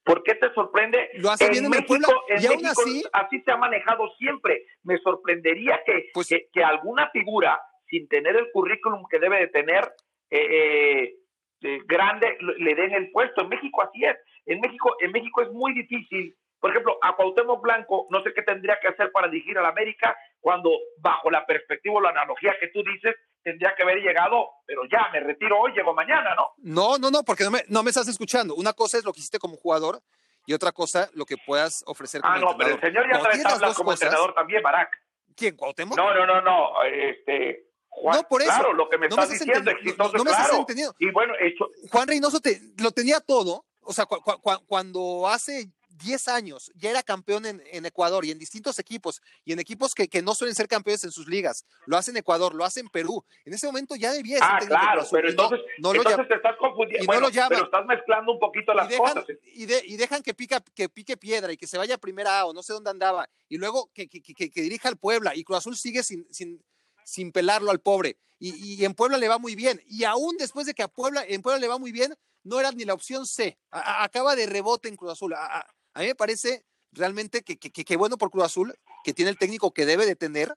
¿Por 0.04 0.24
qué 0.24 0.36
te 0.36 0.52
sorprende? 0.54 1.10
Lo 1.16 1.30
hace 1.30 1.50
bien 1.50 1.66
en 1.66 1.72
México, 1.72 2.24
y 2.30 2.46
aún 2.48 2.66
así, 2.66 3.04
así 3.14 3.42
se 3.42 3.52
ha 3.52 3.58
manejado 3.58 4.10
siempre. 4.18 4.66
Me 4.84 4.98
sorprendería 5.00 5.82
que, 5.86 6.10
pues, 6.14 6.28
que, 6.28 6.64
alguna 6.64 7.10
figura, 7.12 7.62
sin 7.88 8.08
tener 8.08 8.36
el 8.36 8.50
currículum 8.52 9.04
que 9.08 9.20
debe 9.20 9.40
de 9.42 9.48
tener, 9.48 9.94
eh, 10.32 11.16
eh, 11.62 11.80
grande, 11.86 12.38
le 12.40 12.76
den 12.76 12.94
el 12.94 13.12
puesto. 13.12 13.42
En 13.42 13.50
México 13.50 13.84
así 13.84 14.04
es. 14.04 14.16
En 14.48 14.60
México, 14.62 14.96
en 15.00 15.12
México 15.12 15.42
es 15.44 15.52
muy 15.52 15.74
difícil 15.74 16.36
por 16.60 16.72
ejemplo, 16.72 16.98
a 17.02 17.16
Cuauhtémoc 17.16 17.62
Blanco 17.62 18.08
no 18.10 18.22
sé 18.22 18.34
qué 18.34 18.42
tendría 18.42 18.78
que 18.82 18.90
hacer 18.90 19.12
para 19.12 19.28
dirigir 19.30 19.58
a 19.58 19.62
la 19.62 19.70
América 19.70 20.16
cuando 20.40 20.72
bajo 20.98 21.30
la 21.30 21.46
perspectiva 21.46 21.96
o 21.96 22.02
la 22.02 22.10
analogía 22.10 22.56
que 22.60 22.68
tú 22.68 22.84
dices 22.84 23.16
tendría 23.44 23.74
que 23.76 23.84
haber 23.84 23.98
llegado, 23.98 24.50
pero 24.66 24.82
ya 24.92 25.10
me 25.12 25.20
retiro 25.22 25.60
hoy, 25.60 25.72
llego 25.74 25.94
mañana, 25.94 26.36
¿no? 26.36 26.54
No, 26.58 26.98
no, 26.98 27.10
no, 27.10 27.24
porque 27.24 27.44
no 27.44 27.52
me, 27.52 27.64
no 27.68 27.84
me 27.84 27.90
estás 27.90 28.08
escuchando. 28.08 28.56
Una 28.56 28.74
cosa 28.74 28.98
es 28.98 29.06
lo 29.06 29.14
que 29.14 29.20
hiciste 29.20 29.40
como 29.40 29.56
jugador 29.56 30.02
y 30.46 30.54
otra 30.54 30.72
cosa 30.72 31.10
lo 31.14 31.26
que 31.26 31.38
puedas 31.46 31.84
ofrecer 31.88 32.22
como 32.22 32.34
Ah, 32.34 32.40
no, 32.40 32.58
pero 32.58 32.76
el 32.76 32.82
señor 32.82 33.06
ya 33.12 33.20
trae 33.20 33.42
tablas 33.42 33.76
como 33.76 33.92
entrenador 33.92 34.34
también, 34.34 34.62
Barack. 34.62 34.90
¿Quién, 35.36 35.56
Cuauhtémoc? 35.56 35.98
No, 35.98 36.14
no, 36.14 36.26
no, 36.26 36.42
no, 36.42 36.84
este... 36.84 37.66
Juan, 37.92 38.18
no, 38.18 38.28
por 38.28 38.42
eso. 38.42 38.52
Claro, 38.52 38.74
lo 38.74 38.88
que 38.88 38.98
me 38.98 39.08
estás 39.08 39.30
diciendo, 39.30 39.72
exitoso, 39.72 40.16
no, 40.16 40.24
me 40.24 40.32
estás 40.32 40.54
entendiendo. 40.54 40.96
Y 41.00 41.12
bueno, 41.12 41.34
hecho... 41.40 41.70
Juan 41.92 42.08
Reynoso 42.08 42.40
te, 42.40 42.60
lo 42.78 42.92
tenía 42.92 43.20
todo, 43.20 43.66
o 43.82 43.94
sea, 43.94 44.06
cuando 44.06 45.28
hace 45.28 45.72
10 46.00 46.28
años, 46.30 46.72
ya 46.76 46.90
era 46.90 47.04
campeón 47.04 47.46
en, 47.46 47.86
Ecuador 47.86 48.26
y 48.26 48.32
en 48.32 48.40
distintos 48.40 48.80
equipos, 48.80 49.22
y 49.46 49.54
en 49.54 49.60
equipos 49.60 49.94
que, 49.94 50.10
no 50.22 50.34
suelen 50.34 50.56
ser 50.56 50.68
campeones 50.68 51.04
en 51.04 51.12
sus 51.12 51.28
ligas. 51.28 51.66
Lo 51.86 51.98
hace 51.98 52.12
en 52.12 52.18
Ecuador, 52.18 52.56
lo 52.56 52.66
hace 52.66 52.80
en 52.80 52.90
Perú. 52.90 53.24
En 53.46 53.54
ese 53.54 53.68
momento 53.68 53.96
ya 53.96 54.12
debía 54.12 54.38
ser 54.38 54.48
Ah, 54.50 54.60
claro, 54.66 55.06
pero 55.12 55.30
entonces, 55.30 55.60
no, 55.80 55.94
entonces 55.94 56.28
te 56.28 56.36
estás 56.36 56.56
confundiendo. 56.58 57.06
Bueno, 57.06 57.28
pero 57.32 57.66
estás 57.66 57.86
mezclando 57.86 58.34
un 58.34 58.40
poquito 58.40 58.74
las 58.74 58.94
cosas. 58.96 59.26
Y, 59.54 59.66
dejan 59.66 60.24
que, 60.24 60.34
pica, 60.34 60.62
que 60.74 60.90
pique 60.90 61.18
piedra 61.18 61.52
y 61.52 61.58
que 61.58 61.68
se 61.68 61.78
vaya 61.78 61.96
a 61.96 61.98
primera 61.98 62.40
A 62.40 62.46
o 62.46 62.54
no 62.54 62.64
sé 62.64 62.74
dónde 62.74 62.90
andaba, 62.90 63.30
y 63.48 63.58
luego 63.58 63.92
que, 63.94 64.08
dirija 64.56 64.90
al 64.90 64.98
Puebla, 64.98 65.36
y 65.36 65.44
Cruz 65.44 65.60
Azul 65.60 65.78
sigue 65.78 66.04
sin, 66.04 66.26
sin, 66.32 66.64
sin 67.04 67.32
pelarlo 67.32 67.72
al 67.72 67.80
pobre. 67.80 68.18
Y, 68.42 68.86
en 68.86 68.94
Puebla 68.94 69.18
le 69.18 69.28
va 69.28 69.38
muy 69.38 69.56
bien. 69.56 69.82
Y 69.86 70.06
aún 70.06 70.38
después 70.38 70.66
de 70.66 70.74
que 70.74 70.84
a 70.84 70.88
Puebla, 70.88 71.26
en 71.28 71.42
Puebla 71.42 71.60
le 71.60 71.68
va 71.68 71.78
muy 71.78 71.92
bien, 71.92 72.16
no 72.44 72.60
era 72.60 72.72
ni 72.72 72.86
la 72.86 72.94
opción 72.94 73.26
C. 73.26 73.58
acaba 73.70 74.36
de 74.36 74.46
rebote 74.46 74.88
en 74.88 74.96
Cruz 74.96 75.12
Azul. 75.12 75.34
A 75.34 75.66
mí 75.96 76.08
me 76.08 76.16
parece 76.16 76.64
realmente 76.92 77.42
que, 77.44 77.58
que, 77.58 77.98
bueno 77.98 78.18
por 78.18 78.32
Cruz 78.32 78.46
Azul, 78.46 78.74
que 79.04 79.14
tiene 79.14 79.32
el 79.32 79.38
técnico 79.38 79.74
que 79.74 79.86
debe 79.86 80.06
de 80.06 80.16
tener, 80.16 80.54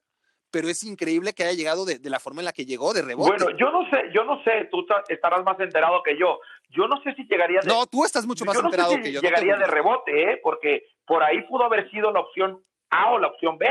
pero 0.51 0.69
es 0.69 0.83
increíble 0.83 1.33
que 1.33 1.43
haya 1.43 1.53
llegado 1.53 1.85
de, 1.85 1.99
la 2.09 2.19
forma 2.19 2.41
en 2.41 2.45
la 2.45 2.53
que 2.53 2.65
llegó, 2.65 2.93
de 2.93 3.01
rebote. 3.01 3.43
Bueno, 3.43 3.57
yo 3.57 3.71
no 3.71 3.89
sé, 3.89 4.11
yo 4.13 4.23
no 4.23 4.43
sé, 4.43 4.69
tú 4.71 4.85
estarás 5.07 5.43
más 5.43 5.59
enterado 5.59 6.03
que 6.03 6.17
yo. 6.17 6.39
Yo 6.69 6.87
no 6.87 7.01
sé 7.01 7.13
si 7.15 7.23
llegaría 7.23 7.59
de... 7.61 7.67
No, 7.67 7.85
tú 7.87 8.05
estás 8.05 8.25
mucho 8.25 8.45
más 8.45 8.57
enterado 8.57 8.95
que 9.01 9.11
yo. 9.11 9.21
Llegaría 9.21 9.57
de 9.57 9.65
rebote, 9.65 10.31
¿eh? 10.31 10.39
porque 10.43 10.87
por 11.05 11.23
ahí 11.23 11.41
pudo 11.43 11.63
haber 11.63 11.89
sido 11.89 12.11
la 12.11 12.19
opción 12.19 12.63
A 12.91 13.11
o 13.11 13.19
la 13.19 13.27
opción 13.27 13.57
B. 13.57 13.67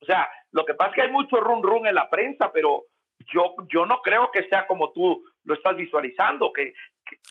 O 0.00 0.06
sea, 0.06 0.28
lo 0.52 0.64
que 0.64 0.74
pasa 0.74 0.90
es 0.90 0.96
que 0.96 1.02
hay 1.02 1.10
mucho 1.10 1.36
run 1.36 1.62
run 1.62 1.86
en 1.86 1.94
la 1.94 2.08
prensa, 2.08 2.50
pero 2.52 2.84
yo, 3.32 3.54
yo 3.68 3.86
no 3.86 4.00
creo 4.02 4.30
que 4.30 4.48
sea 4.48 4.66
como 4.66 4.92
tú 4.92 5.24
lo 5.44 5.54
estás 5.54 5.76
visualizando. 5.76 6.52
Que, 6.52 6.72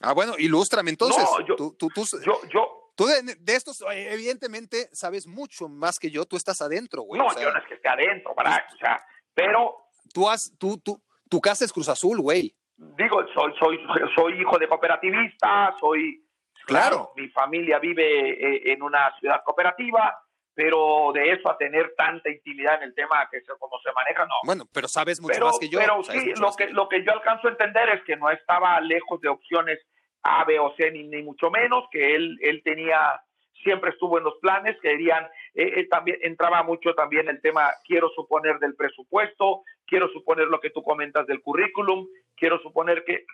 Ah, 0.01 0.13
bueno, 0.13 0.34
ilústrame 0.38 0.91
entonces. 0.91 1.24
No, 1.24 1.45
yo, 1.45 1.55
tú, 1.55 1.76
yo, 2.24 2.41
yo, 2.49 2.82
Tú 2.95 3.05
de, 3.05 3.53
estos, 3.53 3.83
evidentemente, 3.91 4.87
sabes 4.91 5.25
mucho 5.25 5.67
más 5.67 5.97
que 5.97 6.11
yo. 6.11 6.25
Tú 6.25 6.35
estás 6.35 6.61
adentro, 6.61 7.01
güey. 7.01 7.19
No, 7.19 7.27
yo 7.39 7.51
no 7.51 7.57
es 7.57 7.65
que 7.65 7.73
esté 7.75 7.89
adentro, 7.89 8.33
¿verdad? 8.35 8.63
O 8.73 8.77
sea, 8.77 9.03
pero. 9.33 9.77
Tú 10.13 10.29
has, 10.29 10.55
tú, 10.59 10.77
tú, 10.77 11.01
tu 11.29 11.41
casa 11.41 11.65
es 11.65 11.73
Cruz 11.73 11.89
Azul, 11.89 12.21
güey. 12.21 12.55
Digo, 12.77 13.25
soy, 13.33 13.53
soy, 13.57 13.79
soy 14.15 14.41
hijo 14.41 14.59
de 14.59 14.67
cooperativista, 14.67 15.75
soy. 15.79 16.19
Claro. 16.65 17.11
mi 17.17 17.27
familia 17.27 17.77
vive 17.77 18.29
eh, 18.29 18.71
en 18.71 18.81
una 18.81 19.13
ciudad 19.19 19.43
cooperativa, 19.43 20.17
pero 20.53 21.11
de 21.13 21.33
eso 21.33 21.49
a 21.49 21.57
tener 21.57 21.93
tanta 21.97 22.29
intimidad 22.29 22.75
en 22.75 22.83
el 22.83 22.95
tema 22.95 23.27
que 23.29 23.41
se, 23.41 23.51
como 23.59 23.77
se 23.79 23.91
maneja, 23.91 24.25
no. 24.25 24.35
Bueno, 24.45 24.63
pero 24.71 24.87
sabes 24.87 25.19
mucho 25.19 25.43
más 25.43 25.59
que 25.59 25.67
yo. 25.67 25.79
Pero 25.79 26.01
sí, 26.03 26.33
lo 26.39 26.53
que, 26.53 26.67
lo 26.67 26.87
que 26.87 27.03
yo 27.03 27.11
alcanzo 27.11 27.47
a 27.47 27.51
entender 27.51 27.89
es 27.89 28.03
que 28.05 28.15
no 28.15 28.29
estaba 28.29 28.79
lejos 28.79 29.19
de 29.19 29.27
opciones 29.27 29.79
a, 30.24 30.43
B 30.45 30.59
o 30.59 30.74
C, 30.76 30.91
ni, 30.91 31.21
mucho 31.21 31.51
menos, 31.51 31.86
que 31.91 32.15
él, 32.15 32.38
él 32.41 32.61
tenía, 32.63 33.21
siempre 33.63 33.91
estuvo 33.91 34.17
en 34.17 34.24
los 34.24 34.38
planes, 34.39 34.78
que 34.82 34.89
dirían, 34.89 35.26
eh, 35.53 35.74
eh, 35.76 35.88
también 35.89 36.17
entraba 36.21 36.63
mucho 36.63 36.93
también 36.95 37.28
el 37.30 37.41
tema, 37.41 37.69
quiero 37.86 38.09
suponer 38.09 38.59
del 38.59 38.76
presupuesto, 38.76 39.63
quiero 39.86 40.07
suponer 40.09 40.47
lo 40.47 40.59
que 40.59 40.69
tú 40.69 40.82
comentas 40.82 41.28
del 41.28 41.41
currículum, 41.41 42.07
quiero 42.36 42.59
suponer 42.59 43.03
que, 43.03 43.26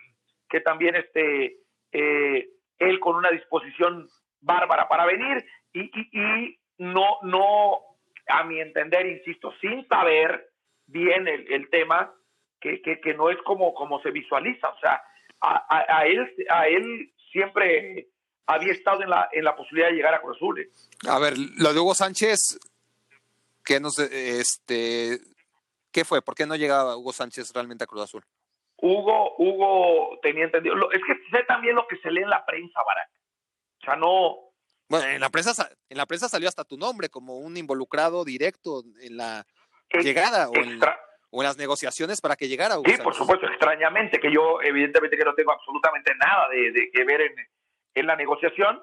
que 0.48 0.60
también 0.60 0.96
este, 0.96 1.56
eh, 1.92 2.48
él 2.78 3.00
con 3.00 3.16
una 3.16 3.30
disposición 3.30 4.08
bárbara 4.40 4.88
para 4.88 5.06
venir 5.06 5.44
y, 5.72 5.90
y, 6.12 6.58
no, 6.78 7.18
no, 7.22 7.78
a 8.26 8.44
mi 8.44 8.60
entender, 8.60 9.06
insisto, 9.06 9.52
sin 9.60 9.86
saber 9.86 10.48
bien 10.86 11.28
el, 11.28 11.52
el 11.52 11.68
tema, 11.70 12.12
que, 12.60 12.82
que, 12.82 13.00
que, 13.00 13.14
no 13.14 13.30
es 13.30 13.38
como, 13.42 13.74
como 13.74 14.00
se 14.02 14.10
visualiza. 14.10 14.68
O 14.68 14.78
sea, 14.78 15.02
a, 15.40 16.06
él, 16.06 16.46
a 16.50 16.68
él 16.68 17.12
siempre 17.32 18.08
había 18.46 18.72
estado 18.72 19.02
en 19.02 19.10
la, 19.10 19.28
en 19.32 19.44
la 19.44 19.56
posibilidad 19.56 19.88
de 19.88 19.94
llegar 19.94 20.14
a 20.14 20.20
Cruz 20.20 20.36
Azul. 20.36 20.60
¿eh? 20.60 20.70
A 21.08 21.18
ver, 21.18 21.34
lo 21.38 21.72
de 21.72 21.80
Hugo 21.80 21.94
Sánchez, 21.94 22.58
¿qué, 23.64 23.80
nos, 23.80 23.98
este, 23.98 25.20
¿qué 25.92 26.04
fue? 26.04 26.22
¿Por 26.22 26.34
qué 26.34 26.46
no 26.46 26.56
llegaba 26.56 26.96
Hugo 26.96 27.12
Sánchez 27.12 27.52
realmente 27.52 27.84
a 27.84 27.86
Cruz 27.86 28.02
Azul? 28.02 28.24
Hugo, 28.76 29.36
Hugo 29.36 30.18
tenía 30.22 30.44
entendido. 30.44 30.90
es 30.90 31.00
que 31.06 31.14
sé 31.30 31.44
también 31.44 31.74
lo 31.74 31.86
que 31.86 31.96
se 31.98 32.10
lee 32.10 32.22
en 32.22 32.30
la 32.30 32.44
prensa, 32.44 32.80
Barack. 32.84 33.10
O 33.82 33.84
sea, 33.84 33.96
no. 33.96 34.36
Bueno, 34.88 35.06
en 35.06 35.20
la 35.20 35.30
prensa, 35.30 35.70
en 35.88 35.96
la 35.96 36.06
prensa 36.06 36.28
salió 36.28 36.48
hasta 36.48 36.64
tu 36.64 36.76
nombre 36.76 37.08
como 37.08 37.38
un 37.38 37.56
involucrado 37.56 38.24
directo 38.24 38.82
en 39.00 39.16
la 39.16 39.46
llegada 39.92 40.48
o 40.48 40.56
en 40.56 40.80
o 41.30 41.42
en 41.42 41.46
las 41.46 41.56
negociaciones 41.56 42.20
para 42.20 42.36
que 42.36 42.48
llegara. 42.48 42.76
sí, 42.84 42.96
por 43.02 43.14
supuesto, 43.14 43.46
extrañamente, 43.46 44.18
que 44.18 44.32
yo 44.32 44.60
evidentemente 44.62 45.16
que 45.16 45.24
no 45.24 45.34
tengo 45.34 45.52
absolutamente 45.52 46.12
nada 46.16 46.48
de, 46.48 46.90
que 46.92 47.04
ver 47.04 47.20
en, 47.22 47.34
en, 47.94 48.06
la 48.06 48.16
negociación, 48.16 48.82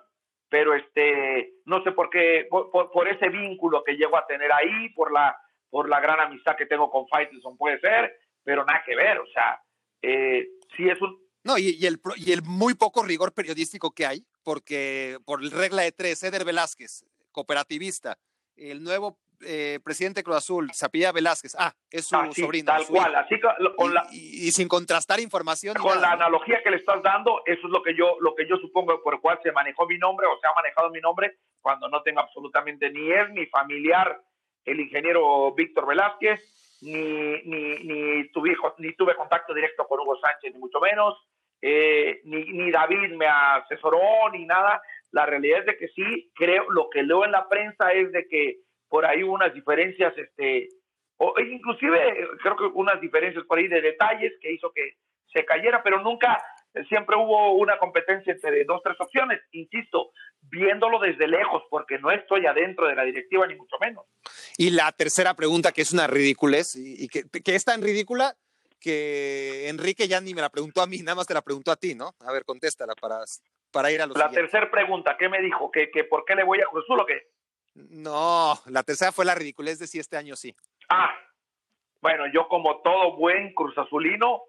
pero 0.49 0.73
este, 0.73 1.53
no 1.65 1.83
sé 1.83 1.91
por 1.91 2.09
qué, 2.09 2.47
por, 2.49 3.07
ese 3.07 3.29
vínculo 3.29 3.83
que 3.83 3.97
llego 3.97 4.17
a 4.17 4.25
tener 4.25 4.51
ahí, 4.51 4.89
por 4.89 5.11
la, 5.11 5.37
por 5.69 5.89
la 5.89 5.99
gran 5.99 6.19
amistad 6.21 6.55
que 6.55 6.65
tengo 6.65 6.89
con 6.89 7.07
Faitelson, 7.07 7.57
puede 7.57 7.79
ser, 7.79 8.17
pero 8.43 8.63
nada 8.63 8.81
que 8.85 8.95
ver, 8.95 9.19
o 9.19 9.27
sea, 9.27 9.61
eh, 10.01 10.47
sí 10.75 10.89
es 10.89 11.01
un... 11.01 11.19
No, 11.43 11.57
y, 11.57 11.85
el, 11.85 11.99
y 12.17 12.31
el 12.31 12.41
muy 12.43 12.73
poco 12.73 13.03
rigor 13.03 13.33
periodístico 13.33 13.91
que 13.91 14.05
hay, 14.05 14.25
porque 14.43 15.17
por 15.25 15.41
regla 15.41 15.83
de 15.83 15.91
tres, 15.91 16.23
Eder 16.23 16.45
Velázquez, 16.45 17.05
cooperativista, 17.31 18.17
el 18.55 18.83
nuevo 18.83 19.17
eh, 19.41 19.79
presidente 19.83 20.23
Cruz 20.23 20.37
Azul, 20.37 20.71
Zapilla 20.73 21.11
Velázquez, 21.11 21.55
ah, 21.59 21.73
es 21.91 22.07
su 22.07 22.15
ah, 22.15 22.29
sobrino. 22.33 22.65
Tal 22.65 22.85
cual, 22.87 23.15
así 23.15 23.39
con 23.75 23.93
la, 23.93 24.07
y, 24.11 24.51
sin 24.51 24.67
contrastar 24.67 25.19
información. 25.19 25.75
Con 25.75 26.01
la 26.01 26.11
analogía 26.11 26.61
que 26.63 26.71
le 26.71 26.77
estás 26.77 27.01
dando, 27.03 27.41
eso 27.45 27.67
es 27.67 27.71
lo 27.71 27.83
que 27.83 27.95
yo, 27.95 28.17
lo 28.19 28.35
que 28.35 28.47
yo 28.47 28.57
supongo 28.57 29.01
por 29.03 29.15
el 29.15 29.19
cual 29.19 29.39
se 29.43 29.51
manejó 29.51 29.85
mi 29.85 29.97
nombre 29.97 30.25
o 30.27 30.39
se 30.39 30.47
ha 30.47 30.53
manejado 30.55 30.89
mi 30.89 30.99
nombre 30.99 31.37
cuando 31.61 31.87
no 31.89 32.01
tengo 32.01 32.21
absolutamente 32.21 32.89
ni 32.89 33.11
él 33.11 33.33
ni 33.33 33.45
familiar, 33.47 34.21
el 34.65 34.79
ingeniero 34.79 35.53
Víctor 35.53 35.85
Velázquez, 35.85 36.39
ni, 36.81 37.41
ni, 37.43 37.79
ni, 37.83 38.29
tuve, 38.29 38.55
ni 38.77 38.93
tuve 38.93 39.15
contacto 39.15 39.53
directo 39.53 39.87
con 39.87 39.99
Hugo 39.99 40.17
Sánchez, 40.19 40.53
ni 40.53 40.59
mucho 40.59 40.79
menos, 40.79 41.15
eh, 41.61 42.21
ni, 42.25 42.43
ni 42.53 42.71
David 42.71 43.13
me 43.15 43.27
asesoró, 43.27 44.29
ni 44.31 44.45
nada. 44.45 44.81
La 45.11 45.25
realidad 45.25 45.59
es 45.59 45.65
de 45.65 45.77
que 45.77 45.87
sí, 45.89 46.31
creo, 46.35 46.69
lo 46.69 46.89
que 46.89 47.03
leo 47.03 47.25
en 47.25 47.31
la 47.31 47.47
prensa 47.47 47.91
es 47.93 48.11
de 48.11 48.27
que 48.27 48.66
por 48.89 49.05
ahí 49.05 49.23
unas 49.23 49.53
diferencias, 49.53 50.17
este, 50.17 50.69
o 51.17 51.33
inclusive 51.39 52.27
creo 52.41 52.55
que 52.55 52.65
unas 52.73 52.99
diferencias 53.01 53.43
por 53.45 53.57
ahí 53.57 53.67
de 53.67 53.81
detalles 53.81 54.33
que 54.41 54.51
hizo 54.51 54.71
que 54.71 54.97
se 55.31 55.45
cayera, 55.45 55.83
pero 55.83 56.01
nunca, 56.01 56.41
siempre 56.87 57.15
hubo 57.15 57.53
una 57.53 57.77
competencia 57.77 58.33
entre 58.33 58.63
dos, 58.65 58.81
tres 58.83 58.99
opciones, 58.99 59.41
insisto, 59.51 60.11
viéndolo 60.41 60.99
desde 60.99 61.27
lejos, 61.27 61.63
porque 61.69 61.99
no 61.99 62.11
estoy 62.11 62.45
adentro 62.45 62.87
de 62.87 62.95
la 62.95 63.03
directiva 63.03 63.45
ni 63.47 63.55
mucho 63.55 63.75
menos. 63.79 64.05
Y 64.57 64.71
la 64.71 64.91
tercera 64.91 65.33
pregunta, 65.33 65.71
que 65.71 65.81
es 65.81 65.91
una 65.91 66.07
ridiculez, 66.07 66.75
y, 66.75 67.07
que, 67.07 67.23
que, 67.43 67.55
es 67.55 67.65
tan 67.65 67.81
ridícula 67.81 68.35
que 68.79 69.67
Enrique 69.69 70.07
ya 70.07 70.21
ni 70.21 70.33
me 70.33 70.41
la 70.41 70.49
preguntó 70.49 70.81
a 70.81 70.87
mí, 70.87 70.99
nada 70.99 71.15
más 71.15 71.27
te 71.27 71.33
la 71.33 71.41
preguntó 71.41 71.71
a 71.71 71.75
ti, 71.75 71.95
¿no? 71.95 72.11
A 72.25 72.31
ver, 72.31 72.45
contéstala 72.45 72.93
para, 72.95 73.19
para 73.71 73.91
ir 73.91 74.01
a 74.01 74.05
los 74.05 74.17
La 74.17 74.29
tercera 74.29 74.69
pregunta, 74.69 75.17
¿qué 75.17 75.29
me 75.29 75.41
dijo? 75.41 75.71
¿Que, 75.71 75.89
¿Que 75.91 76.03
por 76.03 76.25
qué 76.25 76.35
le 76.35 76.43
voy 76.43 76.61
a 76.61 76.65
Cruz 76.65 76.83
Azul 76.85 76.99
o 76.99 77.05
qué? 77.05 77.27
No, 77.89 78.59
la 78.65 78.83
tercera 78.83 79.11
fue 79.11 79.25
la 79.25 79.35
ridiculez 79.35 79.77
de 79.77 79.87
si 79.87 79.99
este 79.99 80.17
año 80.17 80.35
sí. 80.35 80.55
Ah, 80.89 81.13
bueno, 82.01 82.25
yo 82.33 82.47
como 82.47 82.81
todo 82.81 83.15
buen 83.15 83.53
Cruz 83.53 83.77
Azulino, 83.77 84.43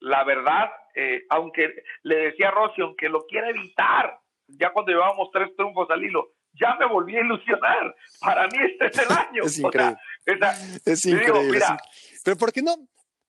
la 0.00 0.24
verdad, 0.24 0.70
eh, 0.94 1.24
aunque 1.28 1.74
le 2.02 2.16
decía 2.16 2.48
a 2.48 2.52
Rossi, 2.52 2.80
aunque 2.80 3.08
lo 3.08 3.26
quiera 3.26 3.50
evitar, 3.50 4.18
ya 4.46 4.72
cuando 4.72 4.92
llevábamos 4.92 5.30
tres 5.32 5.54
triunfos 5.56 5.90
al 5.90 6.02
hilo, 6.02 6.32
ya 6.52 6.74
me 6.76 6.86
volví 6.86 7.16
a 7.16 7.20
ilusionar. 7.20 7.94
Para 8.20 8.46
mí 8.48 8.58
este 8.64 8.86
es 8.86 8.98
el 8.98 9.16
año. 9.16 9.42
es 9.44 9.58
increíble. 9.58 9.98
es 10.84 11.06
increíble. 11.06 11.60
Pero 12.24 12.36
¿por 12.36 12.52
qué, 12.52 12.62
no, 12.62 12.76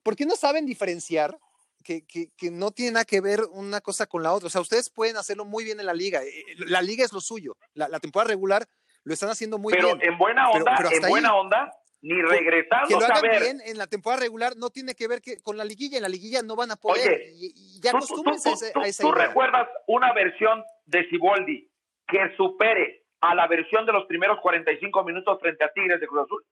¿por 0.03 0.15
qué 0.15 0.25
no 0.25 0.35
saben 0.35 0.65
diferenciar 0.65 1.37
que, 1.83 2.05
que, 2.05 2.29
que, 2.35 2.51
no 2.51 2.71
tiene 2.71 2.93
nada 2.93 3.05
que 3.05 3.21
ver 3.21 3.41
una 3.51 3.79
cosa 3.79 4.07
con 4.07 4.23
la 4.23 4.33
otra. 4.33 4.47
O 4.47 4.49
sea, 4.49 4.59
ustedes 4.59 4.89
pueden 4.89 5.17
hacerlo 5.17 5.45
muy 5.45 5.63
bien 5.63 5.79
en 5.79 5.85
la 5.85 5.93
liga. 5.93 6.23
Eh, 6.23 6.39
eh, 6.39 6.55
la 6.65 6.81
liga 6.81 7.05
es 7.05 7.13
lo 7.13 7.21
suyo. 7.21 7.57
La, 7.75 7.87
la 7.87 7.99
temporada 7.99 8.29
regular 8.29 8.67
lo 9.05 9.13
están 9.13 9.29
haciendo 9.29 9.57
muy 9.57 9.71
pero 9.71 9.95
bien. 9.95 10.11
En 10.11 10.17
buena 10.17 10.49
onda, 10.49 10.73
pero, 10.77 10.91
en 10.91 11.09
buena 11.09 11.35
onda, 11.35 11.71
ni 12.01 12.21
regresando. 12.21 12.87
Que 12.87 12.95
lo 12.95 13.05
hagan 13.05 13.17
a 13.17 13.21
ver. 13.21 13.41
bien 13.41 13.61
en 13.63 13.77
la 13.77 13.87
temporada 13.87 14.23
regular 14.23 14.57
no 14.57 14.71
tiene 14.71 14.95
que 14.95 15.07
ver 15.07 15.21
que 15.21 15.41
con 15.41 15.57
la 15.57 15.63
liguilla. 15.63 15.97
En 15.97 16.03
la 16.03 16.09
liguilla 16.09 16.41
no 16.41 16.55
van 16.55 16.71
a 16.71 16.75
poder. 16.75 17.07
Oye, 17.07 17.31
y, 17.35 17.53
y 17.55 17.81
ya 17.81 17.91
acostúmbrense 17.91 18.71
tú, 18.73 18.81
a 18.81 18.87
esa 18.87 19.03
¿Tú 19.03 19.13
idea. 19.13 19.27
recuerdas 19.27 19.69
una 19.87 20.11
versión 20.13 20.63
de 20.85 21.07
Ciboldi 21.09 21.69
que 22.07 22.35
supere 22.35 23.05
a 23.21 23.35
la 23.35 23.47
versión 23.47 23.85
de 23.85 23.93
los 23.93 24.05
primeros 24.05 24.39
45 24.41 25.03
minutos 25.03 25.39
frente 25.39 25.63
a 25.63 25.71
Tigres 25.71 25.99
de 26.01 26.07
Cruz 26.07 26.25
Azul? 26.25 26.43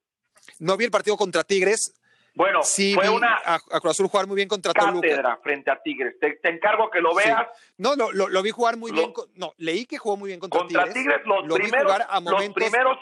No 0.60 0.78
vi 0.78 0.86
el 0.86 0.92
partido 0.92 1.18
contra 1.18 1.44
Tigres. 1.44 2.00
Bueno, 2.36 2.64
sí 2.64 2.96
fue 2.96 3.10
una 3.10 3.36
a, 3.46 3.56
a, 3.56 3.80
Cruz 3.80 3.92
Azul 3.92 4.08
jugar 4.08 4.26
muy 4.26 4.36
bien 4.36 4.48
contra 4.48 4.74
cátedra 4.74 5.00
Toluca. 5.22 5.40
frente 5.44 5.70
a 5.70 5.80
Tigres. 5.82 6.18
Te, 6.20 6.32
te, 6.38 6.50
encargo 6.50 6.90
que 6.90 7.00
lo 7.00 7.14
veas. 7.14 7.48
Sí. 7.56 7.74
No, 7.78 7.96
lo, 7.96 8.12
lo, 8.12 8.28
lo, 8.28 8.42
vi 8.42 8.50
jugar 8.50 8.76
muy 8.78 8.92
Lo- 8.92 8.98
bien. 8.98 9.14
con- 9.14 9.30
no, 9.36 9.54
leí 9.58 9.86
que 9.86 9.98
jugó 10.00 10.18
muy 10.18 10.30
bien 10.30 10.40
contra, 10.40 10.60
Contra 10.62 10.92
Tigres, 10.92 11.22
los, 11.26 11.44
primeros, 11.54 11.84
jugar 11.84 12.08
a 12.10 12.20
los 12.20 12.24
momentos. 12.32 12.56
primeros 12.56 12.98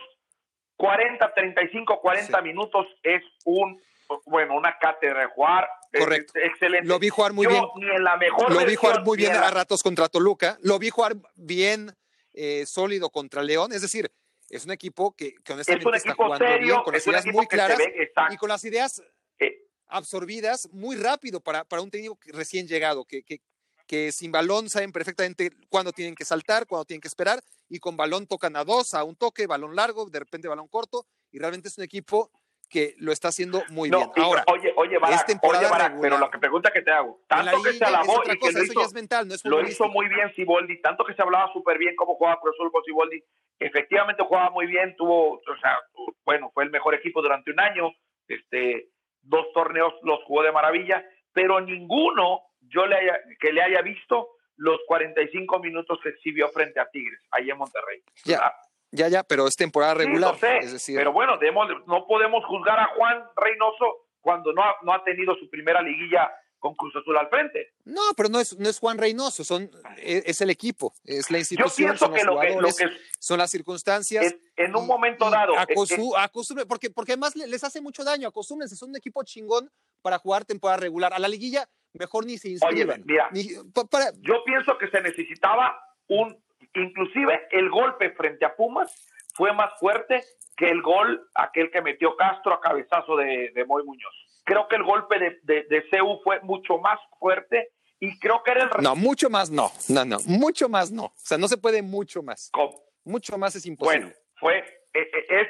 40, 0.75 1.34
35, 1.34 2.01
40 2.01 2.38
Sí. 2.38 2.43
minutos 2.43 2.88
es 3.03 3.21
un, 3.45 3.82
bueno, 4.25 4.55
una 4.55 4.77
cátedra 4.77 5.21
de 5.21 5.27
jugar. 5.27 5.67
Es- 5.91 5.99
Correcto. 6.03 6.34
es 6.36 6.45
excelente. 6.45 6.88
Lo 6.88 6.99
vi 6.99 7.09
jugar 7.09 7.34
muy 7.34 7.45
Yo, 7.45 7.51
bien. 7.51 7.63
Ni 7.75 7.95
en 7.95 8.03
la 8.03 8.17
mejor 8.17 8.51
Lo 8.51 8.65
vi 8.65 8.75
jugar 8.75 9.03
muy 9.03 9.17
bien 9.17 9.34
en 9.34 9.41
la- 9.41 9.47
a 9.47 9.51
ratos 9.51 9.84
contra 9.84 10.09
Toluca. 10.09 10.57
Lo 10.61 10.79
vi 10.79 10.89
jugar 10.89 11.15
bien 11.36 11.95
eh, 12.34 12.65
sólido 12.65 13.09
contra 13.09 13.43
León. 13.43 13.73
Es 13.73 13.82
decir, 13.82 14.09
es 14.49 14.65
un 14.65 14.71
equipo 14.71 15.13
que, 15.15 15.34
que 15.36 15.41
Es 15.43 15.49
honestamente 15.51 15.88
un 15.88 15.95
está 15.95 16.09
equipo 16.09 16.23
jugando 16.25 16.45
serio, 16.45 16.65
bien, 16.67 16.84
con 16.84 16.93
las 16.93 17.01
es 17.01 17.07
un 17.07 17.11
ideas 17.13 17.25
muy 17.27 17.47
claras 17.47 17.77
ve, 17.77 18.11
y 18.32 18.38
con 18.38 18.49
las 18.49 18.63
ideas 18.63 19.03
Eh, 19.41 19.67
absorbidas 19.87 20.69
muy 20.71 20.95
rápido 20.95 21.41
para, 21.41 21.65
para 21.65 21.81
un 21.81 21.91
técnico 21.91 22.17
recién 22.27 22.67
llegado, 22.67 23.03
que, 23.03 23.23
que, 23.23 23.41
que 23.85 24.11
sin 24.11 24.31
balón 24.31 24.69
saben 24.69 24.91
perfectamente 24.91 25.51
cuándo 25.69 25.91
tienen 25.91 26.15
que 26.15 26.23
saltar, 26.23 26.65
cuándo 26.65 26.85
tienen 26.85 27.01
que 27.01 27.09
esperar, 27.09 27.41
y 27.67 27.79
con 27.79 27.97
balón 27.97 28.27
tocan 28.27 28.55
a 28.55 28.63
dos, 28.63 28.93
a 28.93 29.03
un 29.03 29.15
toque, 29.15 29.47
balón 29.47 29.75
largo, 29.75 30.09
de 30.09 30.19
repente 30.19 30.47
balón 30.47 30.69
corto, 30.69 31.05
y 31.31 31.39
realmente 31.39 31.67
es 31.67 31.77
un 31.77 31.83
equipo 31.83 32.31
que 32.69 32.95
lo 32.99 33.11
está 33.11 33.27
haciendo 33.27 33.63
muy 33.69 33.89
no, 33.89 33.97
bien. 33.97 34.11
Ahora, 34.15 34.45
oye, 34.47 34.73
oye, 34.77 34.97
temporada 35.27 35.69
oye, 35.69 35.77
regular. 35.77 36.01
pero 36.01 36.17
la 36.17 36.31
que 36.31 36.39
pregunta 36.39 36.71
que 36.71 36.81
te 36.81 36.91
hago, 36.91 37.21
tanto 37.27 37.61
que 37.61 37.73
se 37.73 37.83
alabó 37.83 38.21
y 38.23 38.39
que 38.39 38.51
lo 38.51 38.59
eso 38.59 38.63
hizo, 38.63 38.79
ya 38.79 38.85
es 38.85 38.93
mental, 38.93 39.27
no 39.27 39.35
es 39.35 39.43
lo 39.43 39.67
hizo 39.67 39.89
muy 39.89 40.07
bien 40.07 40.33
Siboldi, 40.35 40.81
tanto 40.81 41.03
que 41.03 41.13
se 41.13 41.21
hablaba 41.21 41.51
súper 41.51 41.77
bien 41.77 41.95
cómo 41.97 42.15
jugaba 42.15 42.39
Azul 42.39 42.71
con 42.71 42.81
Siboldi, 42.85 43.21
efectivamente 43.59 44.23
jugaba 44.23 44.51
muy 44.51 44.67
bien, 44.67 44.95
tuvo, 44.95 45.33
o 45.33 45.57
sea, 45.61 45.77
bueno, 46.23 46.49
fue 46.53 46.63
el 46.63 46.71
mejor 46.71 46.95
equipo 46.95 47.21
durante 47.21 47.51
un 47.51 47.59
año, 47.59 47.91
este, 48.29 48.87
dos 49.22 49.45
torneos 49.53 49.93
los 50.03 50.24
jugó 50.24 50.43
de 50.43 50.51
maravilla, 50.51 51.05
pero 51.34 51.59
ninguno 51.61 52.41
yo 52.61 52.86
le 52.86 52.95
haya, 52.95 53.19
que 53.39 53.51
le 53.51 53.61
haya 53.61 53.82
visto 53.82 54.30
los 54.57 54.80
45 54.88 55.59
minutos 55.59 55.99
que 56.03 56.09
exhibió 56.09 56.49
frente 56.49 56.80
a 56.80 56.89
Tigres, 56.89 57.19
ahí 57.32 57.49
en 57.49 57.57
Monterrey. 57.57 58.01
Ya, 58.26 58.39
Ah, 58.43 58.55
ya, 58.91 59.07
ya, 59.07 59.24
pero 59.24 59.47
es 59.47 59.55
temporada 59.55 59.93
sí, 59.93 59.99
regular. 60.05 60.32
lo 60.34 60.38
sé, 60.38 60.57
es 60.59 60.74
decir, 60.74 60.97
pero 60.97 61.11
bueno, 61.11 61.38
debemos- 61.38 61.67
no 61.88 62.05
podemos 62.05 62.45
juzgar 62.45 62.80
a 62.80 62.88
Juan 62.95 63.24
Reynoso 63.36 64.05
cuando 64.19 64.53
no 64.53 64.61
ha, 64.63 64.76
no 64.84 64.93
ha 64.93 65.03
tenido 65.03 65.36
su 65.36 65.49
primera 65.49 65.82
liguilla 65.82 66.32
con 66.62 66.76
Cruz 66.76 66.95
Azul 66.95 67.18
al 67.18 67.28
frente. 67.28 67.74
no, 67.86 68.01
pero 68.16 68.30
no 68.30 68.39
es, 68.39 68.57
no 68.57 68.70
es 68.70 68.80
Juan 68.80 68.97
Reynoso, 68.99 69.43
son, 69.43 69.70
es, 69.97 70.24
es 70.28 70.41
el 70.41 70.51
equipo, 70.51 70.93
es 71.03 71.30
la 71.32 71.38
Yo 71.38 71.41
institución, 71.41 71.88
pienso 71.89 72.05
son 72.05 72.12
los 72.14 72.20
que 72.20 72.26
lo 72.26 72.39
que, 72.39 72.62
lo 72.62 72.68
que 72.70 72.97
son 73.20 73.39
las 73.39 73.49
circunstancias. 73.49 74.26
en, 74.55 74.66
en 74.68 74.76
un 74.76 74.86
momento 74.86 75.28
y 75.28 75.32
dado, 75.32 75.53
eh, 75.55 75.57
acostu- 75.57 76.14
acostumbre- 76.18 76.66
porque, 76.68 76.91
porque 76.91 77.14
además 77.14 77.36
le- 77.36 77.47
les 77.47 77.64
hace 77.64 77.82
mucho 77.82 78.03
daño, 78.03 78.28
acostúmbrense, 78.28 78.76
son 78.76 78.89
un 78.91 78.95
equipo 78.95 79.24
chingón 79.24 79.72
para 80.03 80.20
jugar 80.20 80.45
temporada 80.45 80.78
regular. 80.80 81.14
A 81.14 81.20
la 81.20 81.28
liguilla, 81.28 81.68
mejor 81.93 82.26
ni 82.28 82.38
se 82.38 82.49
inscriban. 82.49 83.03
mira. 83.07 83.28
Ni- 83.32 83.49
pa- 83.74 83.86
para- 83.86 84.12
yo 84.20 84.43
pienso 84.45 84.78
que 84.78 84.88
se 84.89 85.01
necesitaba 85.01 85.78
un, 86.09 86.38
inclusive 86.76 87.47
el 87.49 87.72
golpe 87.72 88.12
frente 88.12 88.45
a 88.45 88.55
Pumas 88.55 89.07
fue 89.34 89.51
más 89.53 89.72
fuerte 89.80 90.24
que 90.55 90.70
el 90.70 90.84
gol 90.84 91.28
aquel 91.34 91.72
que 91.72 91.82
metió 91.82 92.16
Castro 92.16 92.53
a 92.53 92.62
cabezazo 92.62 93.16
de, 93.16 93.51
de 93.55 93.66
Moy 93.66 93.84
Muñoz. 93.84 94.14
Creo 94.52 94.68
que 94.68 94.76
el 94.76 94.84
golpe 94.84 95.18
de, 95.18 95.39
de, 95.43 95.64
de 95.64 95.89
CU 95.89 96.20
fue 96.26 96.41
mucho 96.41 96.78
más 96.78 96.99
fuerte 97.18 97.70
y 98.02 98.20
creo 98.20 98.43
que 98.43 98.52
era 98.52 98.64
el 98.64 98.70
no, 98.84 98.97
mucho 98.97 99.30
más 99.30 99.49
no, 99.49 99.72
no, 99.88 100.04
no, 100.04 100.18
mucho 100.26 100.68
más 100.68 100.91
no. 100.91 101.06
O 101.06 101.14
sea, 101.16 101.38
no 101.38 101.47
se 101.47 101.56
puede 101.56 101.82
mucho 101.82 102.22
más. 102.22 102.49
resultado. 102.52 102.84
Mucho 103.06 103.38
más 103.38 103.56
es 103.56 103.66
imposible. 103.66 104.08
Bueno, 104.08 104.16
fue, 104.39 104.58
eh, 104.58 105.10
eh, 105.14 105.26
es, 105.30 105.47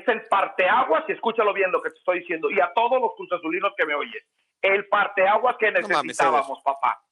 es 0.00 0.08
el 0.08 0.26
parteaguas, 0.26 1.04
y 1.08 1.12
escúchalo 1.12 1.54
bien 1.54 1.72
lo 1.72 1.80
que 1.80 1.88
te 1.88 1.96
estoy 1.96 2.18
diciendo, 2.18 2.50
y 2.50 2.60
a 2.60 2.70
todos 2.74 3.00
los 3.00 3.12
cruzazulinos 3.16 3.72
que 3.78 3.86
me 3.86 3.94
oyen, 3.94 4.22
el 4.60 4.86
parteaguas 4.88 5.56
que 5.58 5.70
mames, 5.70 5.88
necesitábamos, 5.88 6.60
papá. 6.62 7.02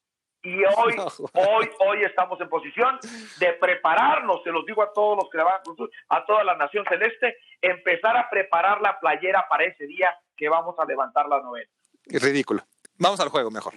Y 0.43 0.63
hoy, 0.75 0.95
No. 0.97 1.07
hoy, 1.33 1.69
hoy 1.79 2.03
estamos 2.03 2.39
en 2.41 2.49
posición 2.49 2.99
de 3.39 3.53
prepararnos, 3.53 4.41
se 4.43 4.49
los 4.51 4.65
digo 4.65 4.81
a 4.81 4.91
todos 4.93 5.17
los 5.17 5.29
que 5.29 5.37
le 5.37 5.43
van 5.43 5.61
a 6.09 6.25
toda 6.25 6.43
la 6.43 6.55
nación 6.55 6.83
celeste, 6.89 7.37
empezar 7.61 8.17
a 8.17 8.29
preparar 8.29 8.81
la 8.81 8.99
playera 8.99 9.45
para 9.49 9.65
ese 9.65 9.85
día 9.85 10.15
que 10.35 10.49
vamos 10.49 10.75
a 10.79 10.85
levantar 10.85 11.27
la 11.27 11.41
novena. 11.41 11.69
Es 12.05 12.21
ridículo. 12.23 12.65
Vamos 12.97 13.19
al 13.19 13.29
juego 13.29 13.51
mejor. 13.51 13.73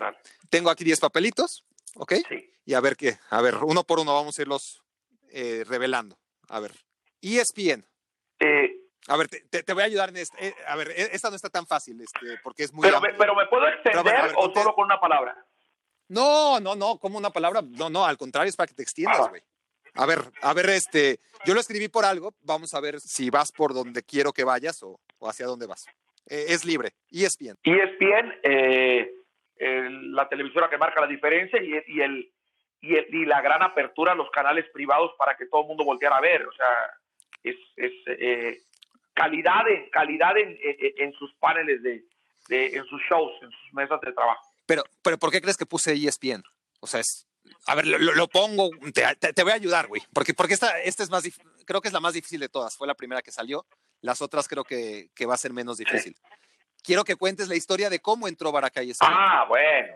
Tengo 0.50 0.70
aquí 0.70 0.84
10 0.84 1.00
papelitos, 1.00 1.64
¿ok? 1.96 2.14
Sí. 2.28 2.50
Y 2.64 2.74
a 2.74 2.80
ver 2.80 2.96
qué, 2.96 3.18
a 3.30 3.42
ver, 3.42 3.56
uno 3.62 3.84
por 3.84 4.00
uno 4.00 4.14
vamos 4.14 4.38
a 4.38 4.42
irlos 4.42 4.82
eh, 5.30 5.64
revelando. 5.68 6.16
A 6.48 6.60
ver, 6.60 6.72
ESPN. 7.20 7.84
Eh, 8.40 8.70
A 9.08 9.16
ver, 9.18 9.28
te, 9.28 9.62
te- 9.62 9.72
voy 9.74 9.82
a 9.82 9.86
ayudar 9.86 10.08
en 10.10 10.16
este. 10.16 10.48
eh, 10.48 10.54
a 10.66 10.76
ver, 10.76 10.90
e- 10.90 11.10
esta 11.12 11.28
no 11.30 11.36
está 11.36 11.50
tan 11.50 11.66
fácil, 11.66 12.00
este, 12.00 12.38
porque 12.42 12.64
es 12.64 12.72
muy. 12.72 12.82
pero, 12.82 13.00
me, 13.00 13.12
pero 13.14 13.34
me 13.34 13.46
puedo 13.46 13.66
extender 13.68 14.02
Pero 14.02 14.22
ver, 14.22 14.32
o 14.36 14.52
solo 14.54 14.74
con 14.74 14.84
una 14.86 14.98
palabra. 15.00 15.36
No, 16.14 16.60
no, 16.60 16.74
no, 16.76 16.98
como 16.98 17.18
una 17.18 17.30
palabra. 17.30 17.60
No, 17.62 17.90
no, 17.90 18.04
al 18.06 18.16
contrario, 18.16 18.48
es 18.48 18.56
para 18.56 18.68
que 18.68 18.74
te 18.74 18.82
extiendas, 18.82 19.28
güey. 19.30 19.42
A 19.96 20.06
ver, 20.06 20.18
a 20.42 20.52
ver, 20.54 20.70
este. 20.70 21.20
Yo 21.44 21.54
lo 21.54 21.60
escribí 21.60 21.88
por 21.88 22.04
algo. 22.04 22.34
Vamos 22.42 22.74
a 22.74 22.80
ver 22.80 23.00
si 23.00 23.30
vas 23.30 23.52
por 23.52 23.74
donde 23.74 24.02
quiero 24.02 24.32
que 24.32 24.44
vayas 24.44 24.82
o, 24.82 24.98
o 25.18 25.28
hacia 25.28 25.46
dónde 25.46 25.66
vas. 25.66 25.86
Eh, 26.28 26.46
es 26.48 26.64
libre. 26.64 26.92
ESPN. 27.10 27.56
ESPN, 27.62 28.32
eh, 28.42 29.10
el- 29.56 30.12
la 30.14 30.28
televisora 30.28 30.68
que 30.70 30.78
marca 30.78 31.00
la 31.00 31.06
diferencia 31.06 31.62
y, 31.62 31.70
y 31.86 32.00
el, 32.00 32.32
y, 32.80 32.96
el- 32.96 33.14
y 33.14 33.24
la 33.26 33.40
gran 33.42 33.62
apertura 33.62 34.12
a 34.12 34.16
los 34.16 34.30
canales 34.30 34.64
privados 34.72 35.12
para 35.18 35.36
que 35.36 35.46
todo 35.46 35.60
el 35.62 35.68
mundo 35.68 35.84
volteara 35.84 36.16
a 36.16 36.20
ver. 36.20 36.46
O 36.46 36.52
sea, 36.52 36.66
es, 37.42 37.56
es 37.76 37.92
eh, 38.06 38.58
calidad, 39.12 39.68
en, 39.68 39.90
calidad 39.90 40.36
en, 40.38 40.48
en- 40.60 40.94
en 40.96 41.12
sus 41.12 41.32
paneles, 41.34 41.82
de, 41.82 42.04
de- 42.48 42.66
en 42.76 42.84
sus 42.86 43.00
shows, 43.02 43.32
en 43.42 43.50
sus 43.50 43.72
mesas 43.74 44.00
de 44.00 44.12
trabajo. 44.12 44.42
Pero, 44.66 44.82
pero 45.02 45.18
¿por 45.18 45.30
qué 45.30 45.40
crees 45.40 45.56
que 45.56 45.66
puse 45.66 45.92
ESPN? 45.92 46.42
O 46.80 46.86
sea, 46.86 47.00
es. 47.00 47.26
A 47.66 47.74
ver, 47.74 47.86
lo, 47.86 47.98
lo- 47.98 48.28
pongo, 48.28 48.70
te, 48.94 49.02
te- 49.16 49.32
te 49.34 49.42
voy 49.42 49.52
a 49.52 49.56
ayudar, 49.56 49.86
güey. 49.86 50.02
Porque, 50.14 50.32
porque 50.32 50.54
esta, 50.54 50.80
esta 50.80 51.02
es 51.02 51.10
más, 51.10 51.24
dif- 51.24 51.40
creo 51.66 51.80
que 51.82 51.88
es 51.88 51.94
la 51.94 52.00
más 52.00 52.14
difícil 52.14 52.40
de 52.40 52.48
todas. 52.48 52.76
Fue 52.76 52.86
la 52.86 52.94
primera 52.94 53.20
que 53.20 53.30
salió. 53.30 53.66
Las 54.00 54.22
otras 54.22 54.48
creo 54.48 54.64
que, 54.64 55.08
que 55.14 55.26
va 55.26 55.34
a 55.34 55.38
ser 55.38 55.52
menos 55.52 55.76
difícil. 55.76 56.16
Quiero 56.82 57.04
que 57.04 57.16
cuentes 57.16 57.48
la 57.48 57.54
historia 57.56 57.90
de 57.90 58.00
cómo 58.00 58.28
entró 58.28 58.50
Baracay. 58.52 58.92
Ah, 59.00 59.44
bueno. 59.48 59.94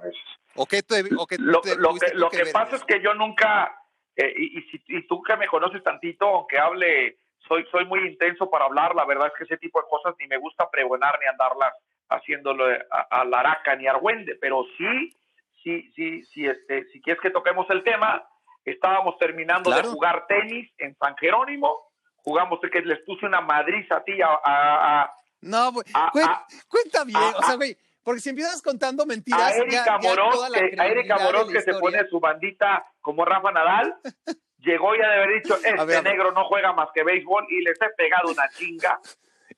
¿O 0.57 0.67
qué 0.67 0.83
te, 0.83 1.05
o 1.17 1.27
qué 1.27 1.37
lo, 1.39 1.61
te 1.61 1.77
lo 1.77 1.95
que, 1.95 2.13
lo 2.15 2.31
que 2.31 2.47
pasa 2.47 2.77
es 2.77 2.85
que 2.85 3.01
yo 3.03 3.15
nunca, 3.15 3.75
eh, 4.17 4.33
y, 4.37 4.59
y 4.59 4.99
y 4.99 5.07
tú 5.07 5.23
que 5.23 5.37
me 5.37 5.47
conoces 5.47 5.83
tantito, 5.85 6.27
aunque 6.27 6.59
hable, 6.59 7.19
soy, 7.47 7.65
soy 7.71 7.85
muy 7.85 8.01
intenso 8.09 8.51
para 8.51 8.65
hablar, 8.65 8.95
la 8.95 9.05
verdad 9.05 9.29
es 9.29 9.33
que 9.39 9.45
ese 9.45 9.57
tipo 9.59 9.81
de 9.81 9.87
cosas 9.89 10.15
ni 10.19 10.27
me 10.27 10.39
gusta 10.39 10.69
pregonar 10.71 11.19
ni 11.21 11.27
andarlas 11.27 11.73
haciéndolo 12.09 12.65
a, 12.91 13.21
a 13.21 13.25
la 13.25 13.41
araca 13.41 13.75
ni 13.77 13.87
argüende, 13.87 14.37
pero 14.41 14.65
sí, 14.77 15.17
sí, 15.63 15.91
sí, 15.95 16.25
sí, 16.25 16.47
este, 16.47 16.85
si 16.93 17.01
quieres 17.01 17.21
que 17.23 17.31
toquemos 17.31 17.69
el 17.71 17.83
tema, 17.85 18.27
estábamos 18.65 19.17
terminando 19.19 19.71
Claro. 19.71 19.89
de 19.89 19.95
jugar 19.95 20.27
tenis 20.27 20.71
en 20.79 20.97
San 20.97 21.17
Jerónimo, 21.17 21.91
jugamos 22.17 22.61
que 22.71 22.81
les 22.83 22.99
puse 23.01 23.27
una 23.27 23.41
madriz 23.41 23.91
a 23.93 24.03
ti 24.05 24.21
a, 24.23 24.29
a- 24.29 25.03
a- 25.03 25.13
No, 25.43 25.73
güey, 25.73 25.87
a- 25.95 26.11
cuen- 26.13 26.29
a- 26.29 26.47
cuenta 26.69 27.05
bien, 27.05 27.19
a- 27.19 27.39
o 27.39 27.43
sea, 27.43 27.55
güey, 27.57 27.77
porque 28.03 28.21
si 28.21 28.31
empiezas 28.31 28.63
contando 28.63 29.05
mentiras, 29.07 29.41
a 29.41 29.51
ya- 29.51 29.57
Erika 29.63 29.85
ya 30.01 30.09
Morós, 30.09 30.35
toda 30.35 30.49
la 30.51 30.59
que, 30.59 30.77
a 30.81 30.87
Erika 30.87 31.19
se 31.61 31.75
pone 31.75 32.07
su 32.09 32.21
bandita 32.21 32.85
como 33.01 33.25
Rafa 33.25 33.53
Nadal, 33.53 33.95
llegó 34.59 34.95
y 34.95 34.99
de 34.99 35.05
haber 35.07 35.43
dicho, 35.43 35.55
este 35.57 35.71
A 35.71 35.83
a 35.83 35.85
ver. 35.85 36.03
negro 36.03 36.33
no 36.33 36.45
juega 36.47 36.73
más 36.73 36.89
que 36.95 37.05
béisbol 37.05 37.47
y 37.51 37.63
les 37.63 37.81
he 37.81 37.89
pegado 37.97 38.31
una 38.31 38.49
chinga. 38.51 38.99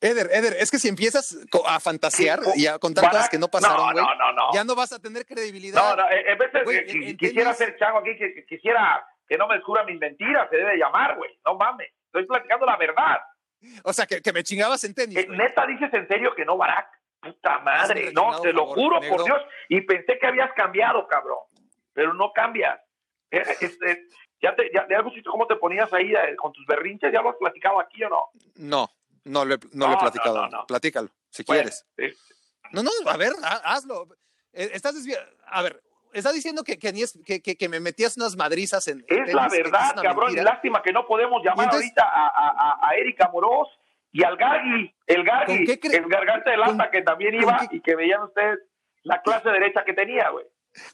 Eder, 0.01 0.31
Eder, 0.33 0.55
es 0.59 0.71
que 0.71 0.79
si 0.79 0.89
empiezas 0.89 1.37
a 1.67 1.79
fantasear 1.81 2.41
y 2.57 2.67
a 2.67 2.79
contar 2.79 3.11
cosas 3.11 3.29
que 3.29 3.39
no 3.39 3.49
pasaron, 3.49 3.77
no, 3.77 3.93
güey, 3.93 4.05
no, 4.05 4.15
no, 4.15 4.33
no. 4.33 4.53
ya 4.55 4.65
no 4.65 4.75
vas 4.75 4.93
a 4.93 4.99
tener 4.99 5.27
credibilidad. 5.27 5.97
No, 5.97 6.03
no, 6.03 6.11
en 6.11 6.39
vez 6.39 6.53
de 6.53 6.65
que 6.65 6.79
en- 6.79 6.87
qui- 6.87 7.11
en 7.11 7.17
quisiera 7.17 7.53
ser 7.55 7.77
chango 7.79 7.99
aquí, 7.99 8.17
que, 8.17 8.45
quisiera 8.47 9.07
que 9.29 9.37
no 9.37 9.47
me 9.47 9.57
descubra 9.57 9.85
mis 9.85 9.99
mentiras, 10.01 10.49
se 10.51 10.57
debe 10.57 10.77
llamar, 10.79 11.17
güey. 11.17 11.39
No 11.45 11.55
mames, 11.57 11.89
estoy 12.07 12.25
platicando 12.27 12.65
la 12.67 12.77
verdad. 12.77 13.19
O 13.85 13.93
sea, 13.93 14.07
que, 14.07 14.23
que 14.23 14.33
me 14.33 14.43
chingabas 14.43 14.83
en 14.85 14.95
tenis. 14.95 15.19
Eh, 15.19 15.27
neta, 15.29 15.67
dices 15.67 15.93
en 15.93 16.09
serio 16.09 16.35
que 16.35 16.45
no, 16.45 16.57
Barack. 16.57 16.89
Puta 17.21 17.59
madre, 17.59 18.13
no, 18.15 18.41
te 18.41 18.51
lo 18.55 18.61
favor, 18.61 18.75
juro 18.77 19.01
negro. 19.01 19.17
por 19.17 19.25
Dios. 19.27 19.43
Y 19.69 19.83
pensé 19.83 20.19
que 20.19 20.27
habías 20.27 20.51
cambiado, 20.55 21.07
cabrón. 21.07 21.41
Pero 21.93 22.15
no 22.15 22.33
cambias. 22.33 22.81
Eh, 23.31 23.43
este, 23.61 24.07
ya 24.41 24.55
te, 24.57 24.71
ya, 24.73 24.87
cómo 25.31 25.47
te 25.47 25.57
ponías 25.57 25.93
ahí 25.93 26.15
eh, 26.15 26.35
con 26.37 26.53
tus 26.53 26.65
berrinches, 26.65 27.13
¿ya 27.13 27.21
lo 27.21 27.29
has 27.31 27.37
platicado 27.37 27.79
aquí 27.79 28.03
o 28.05 28.09
no? 28.09 28.23
No, 28.57 28.91
no, 29.25 29.45
lo 29.45 29.55
he- 29.55 29.59
no 29.73 29.87
lo 29.87 29.93
he 29.93 29.97
No, 29.97 30.01
platicado. 30.01 30.35
no, 30.37 30.49
no, 30.49 30.59
no. 30.59 30.67
Platícalo, 30.67 31.09
si 31.31 31.43
Bueno, 31.45 31.63
quieres. 31.63 31.87
No, 32.73 32.83
no, 32.83 32.91
a 33.07 33.17
ver, 33.17 33.33
ha- 33.43 33.75
hazlo. 33.75 34.09
eh, 34.53 34.71
estás 34.73 34.95
A 35.47 35.63
ver, 35.63 35.83
estás 36.13 36.35
diciendo 36.35 36.63
que, 36.65 36.79
que, 36.79 36.93
que, 37.43 37.57
que, 37.57 37.69
me 37.69 37.81
metías 37.81 38.17
unas 38.17 38.37
madrizas 38.37 38.87
en. 38.89 39.05
Es 39.09 39.33
la 39.35 39.49
verdad, 39.49 39.95
cabrón. 40.03 40.35
Lástima 40.37 40.83
que 40.83 40.93
no 40.93 41.07
podemos 41.07 41.43
llamar 41.45 41.73
ahorita 41.73 42.03
a, 42.03 42.27
a, 42.29 42.89
a, 42.89 42.95
Erika 42.97 43.29
Moros 43.33 43.69
y 44.13 44.25
al 44.25 44.37
Gargi, 44.37 44.95
el 45.07 45.25
Gargi, 45.25 45.65
el 45.93 46.09
garganta 46.09 46.51
de 46.51 46.57
lata 46.57 46.91
que 46.91 47.03
también 47.03 47.35
iba 47.35 47.67
y 47.71 47.81
que 47.81 47.95
veían 47.97 48.23
ustedes 48.23 48.59
la 49.03 49.23
clase 49.23 49.49
derecha 49.51 49.85
que 49.85 49.93
tenía, 49.95 50.31
güey. 50.31 50.47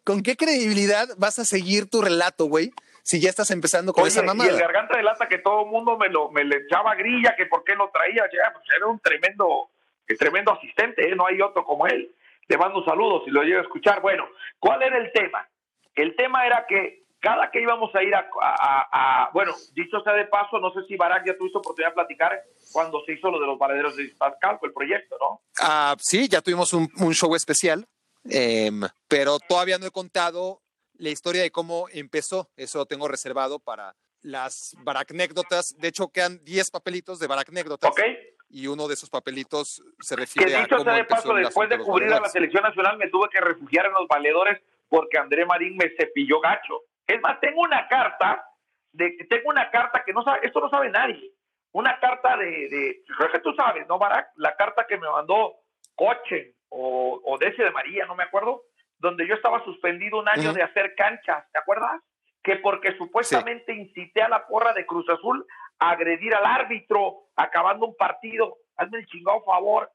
¿Con 0.05 0.23
qué 0.23 0.37
credibilidad 0.37 1.07
vas 1.19 1.39
a 1.39 1.45
seguir 1.45 1.91
tu 1.91 2.01
relato, 2.01 2.47
güey? 2.47 2.73
Si 3.07 3.21
ya 3.21 3.31
estás 3.31 3.53
empezando 3.53 3.93
con 3.93 4.05
esa 4.05 4.21
mamada. 4.21 4.51
Y 4.51 4.55
el 4.55 4.61
garganta 4.61 4.97
de 4.97 5.05
lata 5.05 5.29
que 5.29 5.39
todo 5.39 5.63
el 5.63 5.71
mundo 5.71 5.97
me 5.97 6.09
lo 6.09 6.29
me 6.33 6.43
le 6.43 6.57
echaba 6.57 6.97
grilla, 6.97 7.37
que 7.37 7.47
por 7.47 7.63
qué 7.63 7.77
lo 7.77 7.89
traía, 7.91 8.25
ya, 8.33 8.53
pues 8.53 8.65
era 8.77 8.85
un 8.85 8.99
tremendo, 8.99 9.71
tremendo 10.19 10.51
asistente, 10.51 11.09
¿eh? 11.09 11.15
no 11.15 11.25
hay 11.25 11.41
otro 11.41 11.65
como 11.65 11.87
él. 11.87 12.13
Le 12.49 12.59
mando 12.59 12.81
un 12.81 12.85
saludo 12.85 13.25
si 13.25 13.31
lo 13.31 13.45
llego 13.45 13.61
a 13.61 13.63
escuchar. 13.63 14.01
Bueno, 14.01 14.27
¿cuál 14.59 14.83
era 14.83 14.99
el 14.99 15.13
tema? 15.13 15.49
El 15.95 16.17
tema 16.17 16.47
era 16.49 16.67
que 16.69 17.05
cada 17.21 17.49
que 17.53 17.63
íbamos 17.63 17.95
a 17.95 18.03
ir 18.03 18.13
a, 18.13 19.31
bueno, 19.33 19.55
dicho 19.73 20.01
sea 20.01 20.15
de 20.15 20.25
paso, 20.25 20.59
no 20.59 20.73
sé 20.73 20.81
si 20.89 20.97
Barak 20.97 21.27
ya 21.27 21.37
tuviste 21.37 21.59
oportunidad 21.59 21.91
de 21.91 21.95
platicar 21.95 22.43
cuando 22.73 23.05
se 23.05 23.13
hizo 23.13 23.31
lo 23.31 23.39
de 23.39 23.47
los 23.47 23.57
valederos 23.57 23.97
de 23.97 24.13
Pascal, 24.19 24.59
el 24.63 24.73
proyecto, 24.73 25.17
¿no? 25.21 25.41
Ah, 25.61 25.95
sí, 26.01 26.29
ya 26.29 26.41
tuvimos 26.41 26.73
un, 26.73 26.89
show 27.15 27.33
especial, 27.37 27.87
em, 28.29 28.81
pero 29.07 29.39
todavía 29.39 29.79
no 29.79 29.87
he 29.87 29.93
contado 29.93 30.61
la 30.99 31.11
historia 31.11 31.43
de 31.43 31.51
cómo 31.51 31.87
empezó. 31.93 32.51
Eso 32.57 32.87
tengo 32.87 33.09
reservado 33.09 33.59
para 33.59 33.97
las 34.23 34.75
Baraknécdotas. 34.79 35.77
De 35.79 35.89
hecho, 35.89 36.09
quedan 36.09 36.45
10 36.45 36.71
papelitos 36.71 37.19
de 37.19 37.27
Baraknécdotas. 37.27 37.91
Ok 37.91 38.01
y 38.49 38.67
uno 38.67 38.87
de 38.87 38.95
esos 38.95 39.11
papelitos 39.11 39.83
se 40.01 40.17
refiere 40.17 40.53
que 40.53 40.59
dicho 40.59 40.77
a 40.77 40.81
sea 40.81 40.95
de 40.95 41.05
paso, 41.05 41.35
después 41.35 41.69
de 41.69 41.79
cubrir 41.79 42.13
a 42.13 42.21
la 42.21 42.29
selección 42.29 42.63
nacional 42.63 42.97
me 42.97 43.09
tuve 43.09 43.29
que 43.29 43.41
refugiar 43.41 43.87
en 43.87 43.93
los 43.93 44.07
valedores 44.07 44.61
porque 44.89 45.19
André 45.19 45.45
Marín 45.45 45.77
me 45.77 45.91
cepilló 45.97 46.41
gacho. 46.41 46.83
Es 47.07 47.21
más, 47.21 47.41
tengo 47.41 47.61
una 47.61 47.89
carta, 47.89 48.49
de, 48.93 49.17
tengo 49.29 49.51
una 49.51 49.71
carta 49.71 50.05
que 50.05 50.13
no 50.13 50.23
sabe, 50.23 50.41
esto 50.45 50.61
no 50.61 50.71
sabe 50.71 50.91
nadie, 50.91 51.33
una 51.73 51.99
carta 51.99 52.37
de, 52.37 52.69
de 52.69 53.03
creo 53.17 53.33
que 53.33 53.41
tú 53.41 53.53
sabes, 53.55 53.87
¿no, 53.89 53.99
Barak? 53.99 54.31
La 54.37 54.55
carta 54.55 54.87
que 54.89 54.97
me 54.97 55.09
mandó 55.09 55.55
Coche 55.95 56.55
o, 56.69 57.21
o 57.25 57.39
Desi 57.39 57.63
de 57.63 57.71
María, 57.71 58.07
no 58.07 58.15
me 58.15 58.25
acuerdo, 58.25 58.63
donde 58.99 59.27
yo 59.27 59.35
estaba 59.35 59.63
suspendido 59.65 60.19
un 60.19 60.29
año 60.29 60.53
de 60.53 60.63
hacer 60.63 60.95
canchas, 60.95 61.45
¿te 61.53 61.59
acuerdas? 61.59 62.01
Que 62.43 62.57
porque 62.57 62.97
supuestamente 62.97 63.75
incité 63.75 64.23
a 64.23 64.29
la 64.29 64.47
porra 64.47 64.73
de 64.73 64.87
Cruz 64.87 65.09
Azul 65.09 65.47
agredir 65.79 66.35
al 66.35 66.47
árbitro 66.47 67.29
acabando 67.37 67.87
un 67.87 67.97
partido. 67.97 68.57
Hazme 68.77 68.99
el 68.99 69.07
chingado 69.07 69.43
favor. 69.45 69.91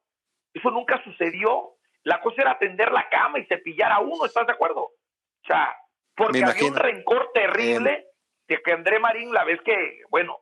Eso 0.53 0.69
nunca 0.69 1.01
sucedió. 1.03 1.75
La 2.03 2.19
cosa 2.21 2.41
era 2.41 2.59
tender 2.59 2.91
la 2.91 3.09
cama 3.09 3.39
y 3.39 3.45
cepillar 3.45 3.91
a 3.91 3.99
uno, 3.99 4.25
¿estás 4.25 4.47
de 4.47 4.53
acuerdo? 4.53 4.81
O 4.81 5.47
sea, 5.47 5.75
porque 6.15 6.43
había 6.43 6.65
un 6.65 6.75
rencor 6.75 7.31
terrible 7.33 8.07
de 8.47 8.61
que 8.61 8.71
André 8.71 8.99
Marín, 8.99 9.33
la 9.33 9.43
vez 9.43 9.61
que, 9.61 10.01
bueno... 10.09 10.39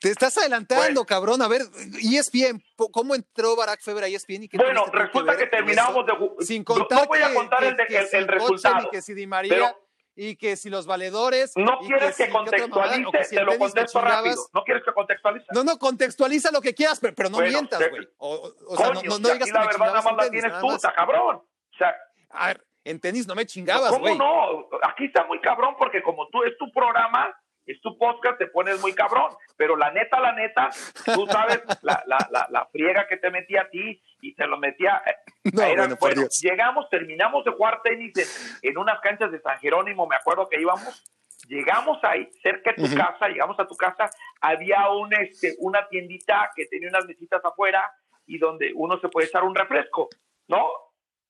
te 0.00 0.08
estás 0.08 0.36
adelantando, 0.38 1.04
cabrón. 1.04 1.42
A 1.42 1.48
ver, 1.48 1.62
ESPN, 2.02 2.62
¿cómo 2.90 3.14
entró 3.14 3.54
Barack 3.54 3.82
Feber 3.82 4.04
a 4.04 4.08
ESPN? 4.08 4.44
Y 4.44 4.56
bueno, 4.56 4.86
resulta 4.86 5.36
que, 5.36 5.46
terminamos 5.46 6.06
de... 6.06 6.44
Sin 6.44 6.64
contar 6.64 7.02
no, 7.02 7.06
voy 7.06 7.20
a 7.20 7.34
contar 7.34 7.62
el, 7.64 7.76
el, 8.12 8.28
resultado. 8.28 8.90
que 8.90 9.02
si 9.02 9.14
Di 9.14 9.26
María 9.26 9.76
y 10.16 10.36
que 10.36 10.56
si 10.56 10.70
los 10.70 10.86
valedores. 10.86 11.52
No 11.56 11.78
quieres 11.78 12.16
que, 12.16 12.28
contextualice, 12.28 13.36
te 13.36 13.44
lo 13.44 13.58
contesto 13.58 14.00
rápido. 14.00 14.36
No 14.52 14.64
quieres 14.64 14.84
que 14.84 14.92
contextualice. 14.92 15.46
No, 15.52 15.64
no, 15.64 15.78
contextualiza 15.78 16.50
lo 16.50 16.60
que 16.60 16.74
quieras, 16.74 17.00
pero, 17.00 17.30
no 17.30 17.38
mientas, 17.38 17.78
güey. 17.90 18.08
O, 18.18 18.52
o 18.68 18.76
sea, 18.76 18.90
no, 18.90 19.02
no, 19.02 19.18
digas 19.18 19.44
que 19.44 19.52
la 19.52 19.66
verdad 19.66 19.78
nada 19.78 20.02
más 20.02 20.16
la 20.16 20.30
tienes 20.30 20.52
tú, 20.60 20.68
cabrón. 20.94 21.36
O 21.36 21.76
sea. 21.76 21.94
A 22.30 22.48
ver, 22.48 22.66
en 22.84 23.00
tenis 23.00 23.26
no 23.26 23.34
me 23.34 23.46
chingabas, 23.46 23.90
güey. 23.98 24.16
¿Cómo 24.16 24.24
no? 24.24 24.68
Aquí 24.82 25.06
está 25.06 25.24
muy 25.26 25.40
cabrón 25.40 25.74
porque 25.78 26.02
como 26.02 26.28
tú 26.28 26.42
es 26.44 26.56
tu 26.58 26.70
programa, 26.72 27.34
es 27.72 27.80
tu 27.80 27.96
podcast, 27.96 28.38
te 28.38 28.46
pones 28.46 28.80
muy 28.80 28.92
cabrón. 28.92 29.32
Pero 29.56 29.76
la 29.76 29.90
neta, 29.90 30.20
la 30.20 30.32
neta, 30.32 30.70
tú 31.14 31.26
sabes 31.26 31.62
la, 31.82 32.02
la, 32.06 32.18
la, 32.30 32.46
la 32.50 32.66
friega 32.66 33.06
que 33.06 33.16
te 33.16 33.30
metía 33.30 33.62
a 33.62 33.68
ti 33.68 34.02
y 34.20 34.34
te 34.34 34.46
lo 34.46 34.58
metía. 34.58 35.02
Eh, 35.06 35.14
no, 35.52 35.96
bueno, 35.96 36.26
llegamos, 36.40 36.88
terminamos 36.90 37.44
de 37.44 37.52
jugar 37.52 37.80
tenis 37.82 38.58
en, 38.62 38.78
unas 38.78 39.00
canchas 39.00 39.30
de 39.32 39.40
San 39.40 39.58
Jerónimo, 39.58 40.06
me 40.06 40.16
acuerdo 40.16 40.48
que 40.48 40.60
íbamos. 40.60 41.04
Llegamos 41.48 41.98
ahí, 42.04 42.30
cerca 42.42 42.72
de 42.72 42.86
tu 42.86 42.94
casa, 42.94 43.26
llegamos 43.28 43.58
a 43.58 43.66
tu 43.66 43.74
casa, 43.74 44.10
había 44.40 44.88
un, 44.90 45.12
este, 45.14 45.56
una 45.58 45.88
tiendita 45.88 46.50
que 46.54 46.66
tenía 46.66 46.90
unas 46.90 47.06
mesitas 47.06 47.42
afuera 47.44 47.90
y 48.26 48.38
donde 48.38 48.72
uno 48.74 49.00
se 49.00 49.08
puede 49.08 49.26
echar 49.26 49.42
un 49.44 49.54
refresco, 49.54 50.10
¿no? 50.48 50.68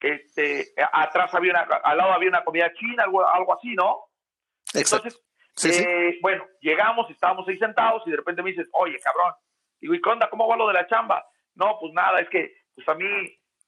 Este, 0.01 0.75
atrás 0.93 1.33
había 1.33 1.53
una, 1.53 1.61
al 1.61 1.97
lado 1.97 2.13
había 2.13 2.29
una 2.29 2.45
comida 2.45 2.73
china, 2.75 3.05
algo, 3.05 3.27
algo 3.27 3.55
así, 3.55 3.75
¿no? 3.75 4.05
Entonces, 4.75 5.21
eh, 5.65 6.19
bueno, 6.23 6.47
llegamos, 6.61 7.11
estábamos 7.11 7.47
ahí 7.49 7.59
sentados 7.59 8.03
y 8.07 8.11
de 8.11 8.17
repente 8.17 8.43
me 8.43 8.51
dices, 8.51 8.69
oye, 8.73 8.99
cabrón, 9.01 9.35
digo, 9.81 9.95
¿y 9.95 10.01
qué 10.01 10.09
onda? 10.09 10.31
¿Cómo 10.31 10.49
va 10.49 10.57
lo 10.57 10.69
de 10.69 10.75
la 10.75 10.87
chamba? 10.87 11.25
No, 11.55 11.77
pues 11.81 11.93
nada, 11.93 12.21
es 12.21 12.29
que, 12.29 12.55
pues 12.75 12.89
a 12.89 12.95
mí, 12.95 13.07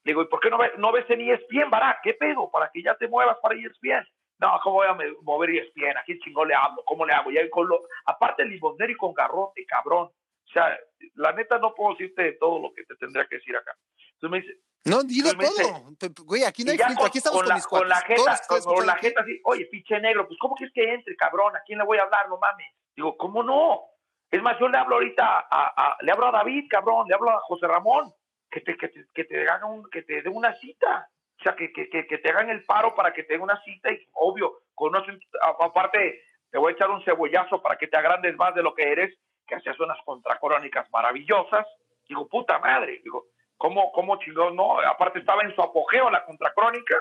digo, 0.03 0.21
¿y 0.21 0.27
por 0.27 0.39
qué 0.39 0.49
no, 0.49 0.57
ves, 0.57 0.71
no 0.77 0.91
ves 0.91 1.09
en 1.09 1.21
ESPN, 1.21 1.69
Bará? 1.69 1.99
¿Qué 2.01 2.13
pedo? 2.13 2.49
Para 2.51 2.69
que 2.73 2.81
ya 2.81 2.95
te 2.95 3.07
muevas 3.07 3.37
para 3.41 3.55
ESPN. 3.55 4.07
No, 4.39 4.59
¿cómo 4.63 4.77
voy 4.77 4.87
a 4.87 4.97
mover 5.21 5.49
ESPN? 5.51 5.97
¿A 5.97 6.03
quién 6.03 6.19
chingón 6.19 6.47
le 6.47 6.55
hablo? 6.55 6.83
¿Cómo 6.85 7.05
le 7.05 7.13
hago? 7.13 7.31
Y 7.31 7.49
con 7.49 7.67
lo, 7.67 7.81
aparte, 8.05 8.45
limosnero 8.45 8.91
y 8.91 8.95
con 8.95 9.13
garrote, 9.13 9.65
cabrón. 9.65 10.07
O 10.07 10.51
sea, 10.51 10.77
la 11.15 11.31
neta 11.33 11.57
no 11.59 11.73
puedo 11.73 11.95
decirte 11.95 12.33
todo 12.33 12.59
lo 12.59 12.73
que 12.73 12.83
te 12.83 12.95
tendría 12.95 13.25
que 13.25 13.37
decir 13.37 13.55
acá. 13.55 13.75
Entonces 14.13 14.31
me 14.31 14.41
dice, 14.41 14.63
no, 14.85 15.03
digo 15.03 15.29
todo. 15.31 16.25
Güey, 16.25 16.43
aquí 16.43 16.63
no 16.63 16.71
hay 16.71 16.77
filtro, 16.77 17.05
aquí 17.05 17.17
estamos 17.19 17.43
con, 17.43 17.53
mis 17.53 17.67
con 17.67 17.87
la 17.87 18.01
jeta, 18.01 18.39
con, 18.47 18.85
la 18.85 18.95
jeta 18.95 19.21
así, 19.21 19.39
oye, 19.45 19.65
pinche 19.67 19.99
negro, 19.99 20.27
pues 20.27 20.37
¿cómo 20.39 20.55
quieres 20.55 20.73
que 20.73 20.93
entre, 20.93 21.15
cabrón? 21.15 21.55
¿A 21.55 21.61
quién 21.65 21.79
le 21.79 21.85
voy 21.85 21.97
a 21.97 22.03
hablar? 22.03 22.27
No 22.27 22.37
mames. 22.37 22.67
Digo, 22.95 23.15
¿cómo 23.17 23.43
no? 23.43 23.81
Es 24.29 24.41
más, 24.41 24.59
yo 24.59 24.67
le 24.67 24.77
hablo 24.77 24.95
ahorita 24.95 25.47
a, 25.49 25.97
le 26.01 26.11
hablo 26.11 26.27
a 26.27 26.31
David, 26.31 26.65
cabrón, 26.69 27.07
le 27.07 27.15
hablo 27.15 27.29
a 27.29 27.39
José 27.41 27.67
Ramón, 27.67 28.11
que 28.49 28.61
te, 28.61 28.75
que 28.75 28.89
te, 28.89 29.05
que 29.13 29.23
te 29.23 29.45
un, 29.63 29.89
que 29.89 30.01
te 30.01 30.21
dé 30.21 30.29
una 30.29 30.53
cita. 30.55 31.09
O 31.39 31.43
sea, 31.43 31.55
que, 31.55 31.71
que, 31.71 31.89
que, 31.89 32.17
te 32.17 32.29
hagan 32.29 32.49
el 32.49 32.63
paro 32.63 32.95
para 32.95 33.13
que 33.13 33.23
te 33.23 33.33
den 33.33 33.41
una 33.41 33.61
cita 33.63 33.91
y, 33.91 34.07
obvio, 34.13 34.61
conocen, 34.75 35.19
aparte, 35.59 36.21
te 36.49 36.57
voy 36.57 36.71
a 36.71 36.75
echar 36.75 36.89
un 36.89 37.03
cebollazo 37.03 37.61
para 37.61 37.77
que 37.77 37.87
te 37.87 37.97
agrandes 37.97 38.35
más 38.37 38.55
de 38.55 38.63
lo 38.63 38.73
que 38.73 38.91
eres, 38.91 39.13
que 39.53 39.59
hacías 39.59 39.79
unas 39.79 40.01
contracrónicas 40.03 40.89
maravillosas. 40.91 41.67
Digo, 42.07 42.27
puta 42.27 42.59
madre, 42.59 42.99
digo, 43.03 43.27
¿Cómo, 43.63 43.93
cómo 43.93 44.17
chingón? 44.19 44.57
No, 44.57 44.79
aparte 44.79 45.19
estaba 45.19 45.41
en 45.43 45.55
su 45.55 45.61
apogeo 45.61 46.09
la 46.09 46.25
contracrónica 46.25 46.95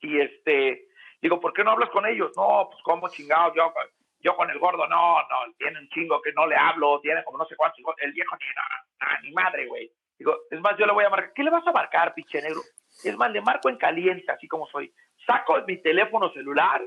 y 0.00 0.20
este, 0.20 0.88
digo, 1.22 1.40
¿por 1.40 1.52
qué 1.52 1.62
no 1.62 1.70
hablas 1.70 1.90
con 1.90 2.04
ellos? 2.04 2.32
No, 2.36 2.68
pues 2.68 2.82
cómo 2.82 3.08
chingados, 3.10 3.54
yo, 3.54 3.72
yo 4.18 4.34
con 4.34 4.50
el 4.50 4.58
gordo, 4.58 4.88
no, 4.88 5.20
no, 5.20 5.54
tiene 5.56 5.78
un 5.78 5.88
chingo 5.90 6.20
que 6.20 6.32
no 6.32 6.48
le 6.48 6.56
hablo, 6.56 7.00
tiene 7.00 7.22
como 7.22 7.38
no 7.38 7.44
sé 7.44 7.54
cuántos, 7.54 7.80
el 7.98 8.12
viejo 8.12 8.36
ni 8.40 8.46
nada, 8.56 9.20
ni 9.22 9.30
madre, 9.30 9.66
güey. 9.66 9.88
Digo, 10.18 10.36
es 10.50 10.60
más, 10.60 10.76
yo 10.76 10.86
le 10.86 10.92
voy 10.92 11.04
a 11.04 11.10
marcar, 11.10 11.32
¿qué 11.32 11.44
le 11.44 11.50
vas 11.50 11.66
a 11.66 11.72
marcar, 11.72 12.12
pinche 12.12 12.42
negro? 12.42 12.60
Es 13.04 13.16
más, 13.16 13.30
le 13.30 13.40
marco 13.40 13.68
en 13.68 13.76
caliente, 13.76 14.32
así 14.32 14.48
como 14.48 14.66
soy. 14.66 14.92
Saco 15.24 15.62
mi 15.64 15.80
teléfono 15.80 16.32
celular, 16.32 16.82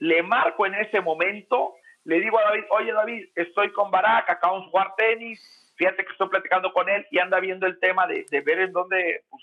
le 0.00 0.22
marco 0.24 0.66
en 0.66 0.74
ese 0.74 1.00
momento, 1.00 1.74
le 2.08 2.20
digo 2.20 2.38
a 2.38 2.44
David, 2.44 2.64
oye 2.70 2.90
David, 2.90 3.28
estoy 3.34 3.70
con 3.72 3.90
Barack, 3.90 4.30
acabamos 4.30 4.64
de 4.64 4.70
jugar 4.70 4.94
tenis, 4.96 5.38
fíjate 5.76 6.06
que 6.06 6.12
estoy 6.12 6.30
platicando 6.30 6.72
con 6.72 6.88
él 6.88 7.06
y 7.10 7.18
anda 7.18 7.38
viendo 7.38 7.66
el 7.66 7.78
tema 7.80 8.06
de, 8.06 8.24
ver 8.30 8.60
en 8.60 8.72
dónde, 8.72 9.24
pues, 9.28 9.42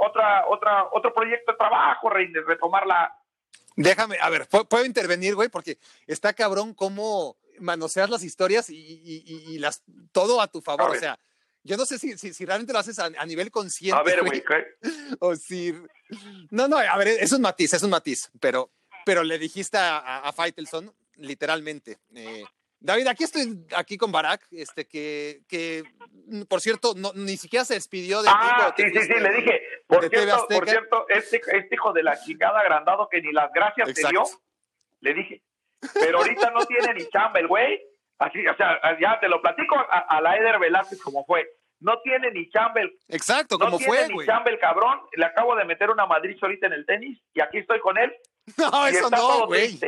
otra, 0.00 0.48
otra, 0.48 0.88
otro 0.90 1.14
proyecto 1.14 1.52
de 1.52 1.58
trabajo, 1.58 2.10
rey, 2.10 2.32
de 2.32 2.42
retomar 2.42 2.84
la... 2.84 3.16
Déjame, 3.76 4.18
a 4.20 4.28
ver, 4.28 4.48
¿puedo 4.48 4.84
intervenir, 4.84 5.36
güey? 5.36 5.48
Porque 5.48 5.78
está 6.08 6.32
cabrón 6.32 6.74
cómo 6.74 7.36
manoseas 7.60 8.10
las 8.10 8.24
historias 8.24 8.68
y, 8.68 9.56
las 9.60 9.84
todo 10.10 10.40
a 10.40 10.48
tu 10.48 10.60
favor, 10.60 10.90
o 10.90 10.94
sea, 10.96 11.16
yo 11.62 11.76
no 11.76 11.86
sé 11.86 12.00
si, 12.00 12.18
si, 12.18 12.44
realmente 12.44 12.72
lo 12.72 12.80
haces 12.80 12.98
a, 12.98 13.08
nivel 13.24 13.52
consciente. 13.52 14.00
A 14.00 14.02
ver, 14.02 14.24
güey, 14.24 14.42
O 15.20 15.36
si... 15.36 15.72
No, 16.50 16.66
no, 16.66 16.76
a 16.76 16.96
ver, 16.98 17.06
es 17.06 17.30
un 17.30 17.42
matiz, 17.42 17.72
es 17.72 17.84
un 17.84 17.90
matiz, 17.90 18.32
pero, 18.40 18.72
pero 19.06 19.22
le 19.22 19.38
dijiste 19.38 19.78
a, 19.78 20.18
a, 20.18 20.32
Faitelson, 20.32 20.92
literalmente, 21.20 21.98
eh, 22.14 22.44
David, 22.80 23.08
aquí 23.08 23.24
estoy 23.24 23.66
aquí 23.76 23.98
con 23.98 24.10
Barack, 24.10 24.46
este 24.52 24.86
que, 24.86 25.42
que 25.46 25.84
por 26.48 26.62
cierto, 26.62 26.94
no, 26.96 27.12
ni 27.14 27.36
siquiera 27.36 27.64
se 27.64 27.74
despidió 27.74 28.22
de 28.22 28.30
Ah, 28.32 28.72
sí, 28.74 28.84
sí, 28.90 29.02
sí, 29.02 29.12
le 29.20 29.30
dije. 29.34 29.62
Por 29.86 30.08
cierto, 30.08 30.46
por 30.48 30.68
cierto 30.68 31.06
este, 31.08 31.42
este, 31.52 31.74
hijo 31.74 31.92
de 31.92 32.02
la 32.02 32.18
chingada 32.18 32.60
agrandado 32.60 33.08
que 33.10 33.20
ni 33.20 33.32
las 33.32 33.52
gracias 33.52 33.92
te 33.92 34.08
dio, 34.08 34.22
le 35.00 35.14
dije. 35.14 35.42
Pero 35.92 36.18
ahorita 36.18 36.50
no 36.50 36.64
tiene 36.64 36.94
ni 36.94 37.06
chamba 37.08 37.40
el 37.40 37.48
güey. 37.48 37.80
Así, 38.18 38.46
o 38.46 38.56
sea, 38.56 38.80
ya 38.98 39.18
te 39.20 39.28
lo 39.28 39.40
platico 39.42 39.76
a, 39.76 40.20
la 40.20 40.36
Eder 40.36 40.58
Velázquez 40.58 41.00
como 41.02 41.24
fue. 41.24 41.50
No 41.80 42.00
tiene 42.00 42.30
ni 42.30 42.48
chamba 42.50 42.80
el. 42.82 42.98
Exacto, 43.08 43.58
como 43.58 43.78
fue, 43.78 44.00
No 44.00 44.06
tiene 44.06 44.20
ni 44.20 44.26
chamba 44.26 44.50
el 44.50 44.58
cabrón. 44.58 45.00
Le 45.12 45.24
acabo 45.26 45.54
de 45.56 45.64
meter 45.64 45.90
una 45.90 46.06
Madrid 46.06 46.36
ahorita 46.40 46.66
en 46.66 46.74
el 46.74 46.86
tenis 46.86 47.18
y 47.34 47.40
aquí 47.40 47.58
estoy 47.58 47.80
con 47.80 47.98
él. 47.98 48.10
No, 48.56 48.86
eso 48.86 49.10
no, 49.10 49.46
güey. 49.46 49.78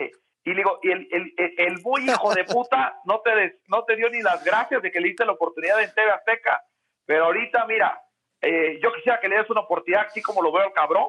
Y 0.44 0.50
le 0.50 0.56
digo, 0.56 0.80
y 0.82 0.90
el, 0.90 1.08
el, 1.12 1.54
el, 1.56 1.80
muy 1.82 2.04
hijo 2.04 2.34
de 2.34 2.44
puta 2.44 3.00
no 3.04 3.20
te, 3.20 3.60
no 3.68 3.84
te 3.84 3.96
dio 3.96 4.10
ni 4.10 4.22
las 4.22 4.42
gracias 4.44 4.82
de 4.82 4.90
que 4.90 5.00
le 5.00 5.08
diste 5.08 5.24
la 5.24 5.32
oportunidad 5.32 5.80
en 5.82 5.94
TV 5.94 6.10
Azteca. 6.10 6.64
Pero 7.06 7.26
ahorita, 7.26 7.64
mira, 7.66 8.00
eh, 8.40 8.80
yo 8.82 8.92
quisiera 8.92 9.20
que 9.20 9.28
le 9.28 9.36
des 9.36 9.50
una 9.50 9.60
oportunidad, 9.60 10.06
así 10.06 10.20
como 10.20 10.42
lo 10.42 10.50
veo 10.50 10.66
el 10.66 10.72
cabrón, 10.72 11.06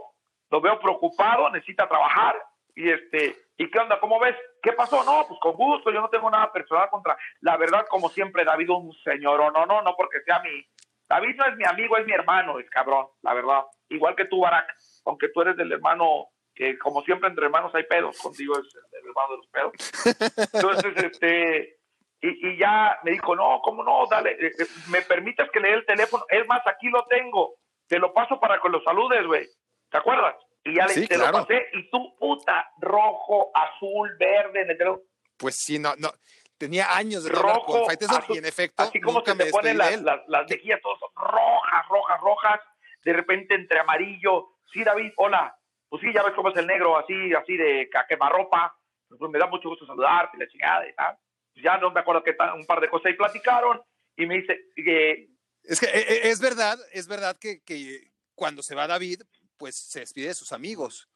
lo 0.52 0.62
veo 0.62 0.80
preocupado, 0.80 1.50
necesita 1.50 1.88
trabajar 1.88 2.36
y 2.76 2.90
este, 2.90 3.36
¿y 3.58 3.70
qué 3.70 3.80
onda? 3.80 4.00
¿Cómo 4.00 4.20
ves? 4.20 4.36
¿Qué 4.62 4.74
pasó? 4.74 5.04
No, 5.04 5.26
pues 5.28 5.40
con 5.40 5.54
gusto, 5.54 5.92
yo 5.92 6.02
no 6.02 6.10
tengo 6.10 6.30
nada 6.30 6.52
personal 6.52 6.90
contra, 6.90 7.18
la 7.42 7.58
verdad, 7.58 7.86
como 7.90 8.10
siempre, 8.10 8.44
David 8.44 8.70
un 8.70 8.94
señor, 9.04 9.42
o 9.42 9.52
no, 9.52 9.66
no, 9.66 9.82
no 9.82 9.96
porque 9.96 10.22
sea 10.22 10.40
mi, 10.40 10.66
David 11.08 11.36
no 11.36 11.46
es 11.46 11.56
mi 11.56 11.66
amigo, 11.66 11.98
es 11.98 12.06
mi 12.06 12.14
hermano, 12.14 12.60
es 12.60 12.70
cabrón, 12.70 13.08
la 13.22 13.34
verdad, 13.34 13.64
igual 13.90 14.16
que 14.16 14.26
tú, 14.26 14.42
Barack, 14.42 14.76
aunque 15.06 15.30
tú 15.30 15.42
eres 15.42 15.58
del 15.58 15.72
hermano, 15.72 16.28
que 16.56 16.78
como 16.78 17.02
siempre 17.04 17.30
entre 17.30 17.46
hermanos 17.46 17.74
hay 17.74 17.84
pedos, 17.84 18.18
contigo 18.20 18.56
es 18.60 18.76
el 18.76 19.08
hermano 19.08 19.32
de 19.32 19.38
los 19.38 19.48
pedos. 19.48 20.54
Entonces, 20.54 21.04
este, 21.12 21.80
y, 22.22 22.50
y 22.50 22.58
ya 22.58 23.00
me 23.04 23.12
dijo, 23.12 23.36
no, 23.36 23.60
¿cómo 23.64 23.84
no? 23.84 24.06
Dale, 24.10 24.32
eh, 24.32 24.52
eh, 24.60 24.68
me 24.90 25.02
permites 25.02 25.50
que 25.52 25.60
le 25.60 25.70
dé 25.70 25.74
el 25.76 25.86
teléfono, 25.86 26.26
es 26.30 26.48
más, 26.48 26.62
aquí 26.68 26.90
lo 26.90 27.06
tengo, 27.08 27.56
te 27.88 28.00
lo 28.00 28.14
paso 28.14 28.40
para 28.40 28.60
que 28.62 28.70
lo 28.70 28.82
saludes, 28.84 29.26
güey, 29.26 29.48
¿te 29.90 29.98
acuerdas? 29.98 30.36
Y 30.64 30.76
ya 30.76 30.88
le, 30.88 31.08
te 31.08 31.18
lo 31.18 31.32
pasé, 31.32 31.68
y 31.74 31.90
tú, 31.90 32.16
puta, 32.18 32.70
rojo, 32.80 33.52
azul, 33.54 34.16
verde, 34.18 34.62
en 34.62 34.72
el 34.72 34.78
teléfono. 34.78 35.04
Pues 35.38 35.56
sí, 35.56 35.80
no, 35.80 35.94
no, 35.98 36.12
tenía 36.58 36.96
años 36.96 37.24
de 37.26 37.32
rojo, 37.32 37.84
con 37.84 38.36
y 38.36 38.38
en 38.38 38.46
efecto, 38.46 38.84
así 38.84 39.02
como 39.02 39.22
se 39.26 39.36
te 39.36 39.48
ponen 39.48 39.78
las, 39.78 40.02
las, 40.02 40.22
las 40.28 40.50
mejillas 40.50 40.80
todas 40.82 41.00
rojas, 41.16 41.88
rojas, 41.90 42.22
rojas, 42.22 42.60
de 43.04 43.14
repente 43.14 43.56
entre 43.56 43.80
amarillo, 43.80 44.56
sí, 44.72 44.84
David, 44.84 45.12
hola, 45.18 45.58
pues 45.94 46.02
sí, 46.02 46.12
ya 46.12 46.24
ves 46.24 46.34
cómo 46.36 46.50
es 46.50 46.58
el 46.58 46.66
negro, 46.66 46.98
así, 46.98 47.14
así 47.36 47.56
de 47.56 47.88
quemarropa, 48.10 48.76
pues 49.08 49.30
me 49.30 49.38
da 49.38 49.46
mucho 49.46 49.70
gusto 49.70 49.86
saludarte, 49.86 50.40
la 50.40 50.48
chingada 50.48 50.90
y 50.90 50.96
tal. 50.96 51.16
Pues 51.54 51.64
ya 51.64 51.78
no 51.78 51.92
me 51.92 52.00
acuerdo 52.00 52.24
que 52.24 52.36
un 52.58 52.66
par 52.66 52.82
de 52.82 52.90
cosas 52.90 53.12
y 53.12 53.16
platicaron, 53.16 53.80
y 54.18 54.26
me 54.26 54.40
dice 54.40 54.72
que... 54.76 55.30
Es 55.62 55.80
que 55.80 55.86
eh, 55.86 56.06
eh, 56.10 56.20
es 56.24 56.40
verdad, 56.40 56.80
es 56.94 57.08
verdad 57.08 57.38
que, 57.40 57.62
que 57.62 58.10
cuando 58.34 58.64
se 58.64 58.74
va 58.74 58.88
David, 58.88 59.22
pues 59.56 59.76
se 59.76 60.00
despide 60.00 60.30
de 60.30 60.34
sus 60.34 60.52
amigos. 60.52 61.08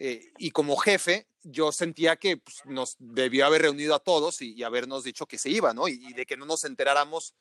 Eh, 0.00 0.32
y 0.36 0.50
como 0.50 0.76
jefe, 0.76 1.28
yo 1.44 1.70
sentía 1.70 2.16
que 2.16 2.38
pues, 2.38 2.62
nos 2.64 2.96
debió 2.98 3.46
haber 3.46 3.62
reunido 3.62 3.94
a 3.94 4.00
todos 4.00 4.42
y, 4.42 4.64
habernos 4.64 5.04
dicho 5.04 5.26
que 5.26 5.38
se 5.38 5.50
iba, 5.50 5.72
¿no? 5.74 5.86
Y, 5.86 6.12
de 6.12 6.26
que 6.26 6.36
no 6.36 6.44
nos 6.44 6.64
enteráramos 6.64 7.36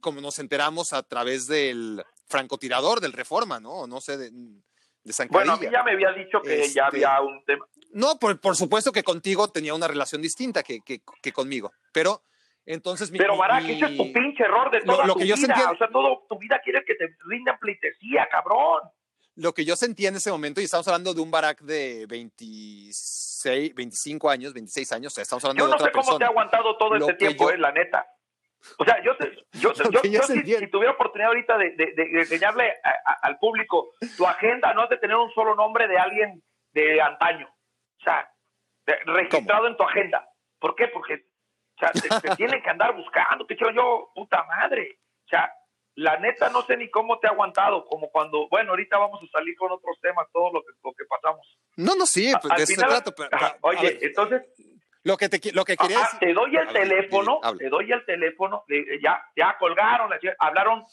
como 0.00 0.20
nos 0.20 0.38
enteramos 0.38 0.92
a 0.92 1.02
través 1.02 1.48
del 1.48 2.04
francotirador 2.26 3.00
del 3.00 3.14
Reforma, 3.14 3.58
¿no? 3.58 3.88
No 3.88 4.00
sé, 4.00 4.16
de, 4.16 4.30
de 5.04 5.26
Bueno, 5.28 5.52
a 5.52 5.56
mí 5.56 5.66
ya 5.70 5.82
me 5.82 5.92
había 5.92 6.12
dicho 6.12 6.40
que 6.42 6.68
ya 6.68 6.86
este, 6.86 7.04
había 7.04 7.20
un 7.20 7.44
tema. 7.44 7.66
No, 7.92 8.18
por, 8.18 8.40
por, 8.40 8.56
supuesto 8.56 8.92
que 8.92 9.02
contigo 9.02 9.48
tenía 9.48 9.74
una 9.74 9.88
relación 9.88 10.22
distinta 10.22 10.62
que, 10.62 10.80
que, 10.80 11.00
que 11.22 11.32
conmigo, 11.32 11.72
pero 11.92 12.22
entonces... 12.66 13.10
pero, 13.10 13.36
Barak, 13.36 13.64
ese 13.64 13.86
es 13.86 13.96
tu 13.96 14.12
pinche 14.12 14.44
error 14.44 14.70
de 14.70 14.80
toda 14.82 15.06
lo, 15.06 15.14
tu 15.14 15.18
que 15.18 15.24
vida. 15.24 15.34
Yo 15.34 15.40
sentía... 15.40 15.70
O 15.70 15.76
sea, 15.76 15.88
todo 15.88 16.26
tu 16.28 16.38
vida 16.38 16.60
quiere 16.62 16.84
que 16.84 16.94
te 16.94 17.16
rindan 17.26 17.58
pleitesía, 17.58 18.28
cabrón 18.30 18.82
lo 19.36 19.54
que 19.54 19.64
yo 19.64 19.74
sentía 19.74 20.10
en 20.10 20.16
ese 20.16 20.30
momento, 20.30 20.60
y 20.60 20.64
estamos 20.64 20.86
hablando 20.88 21.14
de 21.14 21.20
un 21.20 21.30
Barack 21.30 21.62
de 21.62 22.04
26, 22.06 23.74
25 23.74 24.28
años, 24.28 24.52
26 24.52 24.92
años, 24.92 25.12
o 25.12 25.14
sea, 25.14 25.22
estamos 25.22 25.44
hablando 25.44 25.64
yo 25.64 25.66
no 25.66 25.70
de 25.70 25.76
otra 25.76 25.86
sé 25.86 25.92
cómo 25.92 26.18
te 26.18 26.24
ha 26.24 26.28
aguantado 26.28 26.76
todo 26.76 26.96
este 26.96 27.14
tiempo, 27.14 27.50
eh, 27.50 27.56
la 27.56 27.72
neta. 27.72 28.06
O 28.78 28.84
sea, 28.84 29.02
yo, 29.02 29.12
yo, 29.52 29.72
yo, 29.72 30.22
si, 30.22 30.66
tuviera 30.68 30.92
oportunidad 30.92 31.28
ahorita 31.28 31.56
de, 31.58 31.70
de, 31.70 32.20
enseñarle 32.20 32.74
al 33.22 33.38
público 33.38 33.94
tu 34.16 34.26
agenda, 34.26 34.74
no 34.74 34.84
es 34.84 34.90
de 34.90 34.98
tener 34.98 35.16
un 35.16 35.32
solo 35.32 35.54
nombre 35.54 35.88
de 35.88 35.98
alguien 35.98 36.42
de 36.72 37.00
antaño. 37.00 37.48
O 37.48 38.02
sea, 38.02 38.30
registrado 39.06 39.66
en 39.66 39.76
tu 39.76 39.82
agenda. 39.82 40.28
¿Por 40.58 40.74
qué? 40.74 40.88
Porque 40.88 41.14
o 41.14 41.78
sea, 41.78 41.92
te, 41.92 42.00
tienen 42.36 42.62
que 42.62 42.70
andar 42.70 42.94
buscando. 42.94 43.46
Te 43.46 43.56
quiero 43.56 43.72
yo, 43.72 44.10
puta 44.14 44.44
madre. 44.44 44.98
O 45.24 45.28
sea, 45.28 45.50
la 45.94 46.18
neta 46.18 46.50
no 46.50 46.62
sé 46.62 46.76
ni 46.76 46.90
cómo 46.90 47.18
te 47.18 47.26
ha 47.26 47.30
aguantado, 47.30 47.84
como 47.86 48.10
cuando, 48.10 48.48
bueno, 48.48 48.70
ahorita 48.70 48.98
vamos 48.98 49.20
a 49.22 49.38
salir 49.38 49.56
con 49.56 49.70
otros 49.72 49.98
temas, 50.00 50.26
todo 50.32 50.52
lo 50.52 50.62
que, 50.62 50.72
lo 50.82 50.92
que 50.92 51.04
pasamos. 51.04 51.58
No, 51.76 51.94
no, 51.94 52.06
sí, 52.06 52.32
pues 52.40 52.56
de 52.56 52.62
eso 52.74 52.86
trato, 52.86 53.12
pero, 53.14 53.30
Oye, 53.62 53.98
entonces... 54.02 54.42
Lo 55.02 55.16
que, 55.16 55.28
te, 55.28 55.52
lo 55.52 55.64
que 55.64 55.76
quería 55.76 55.98
decir, 55.98 56.18
Te 56.18 56.34
doy 56.34 56.54
el 56.56 56.68
teléfono, 56.68 57.40
te 57.58 57.68
doy 57.68 57.90
el 57.90 58.04
teléfono, 58.04 58.64
ya, 59.02 59.24
ya 59.34 59.56
colgaron, 59.58 60.10
hablaron 60.38 60.84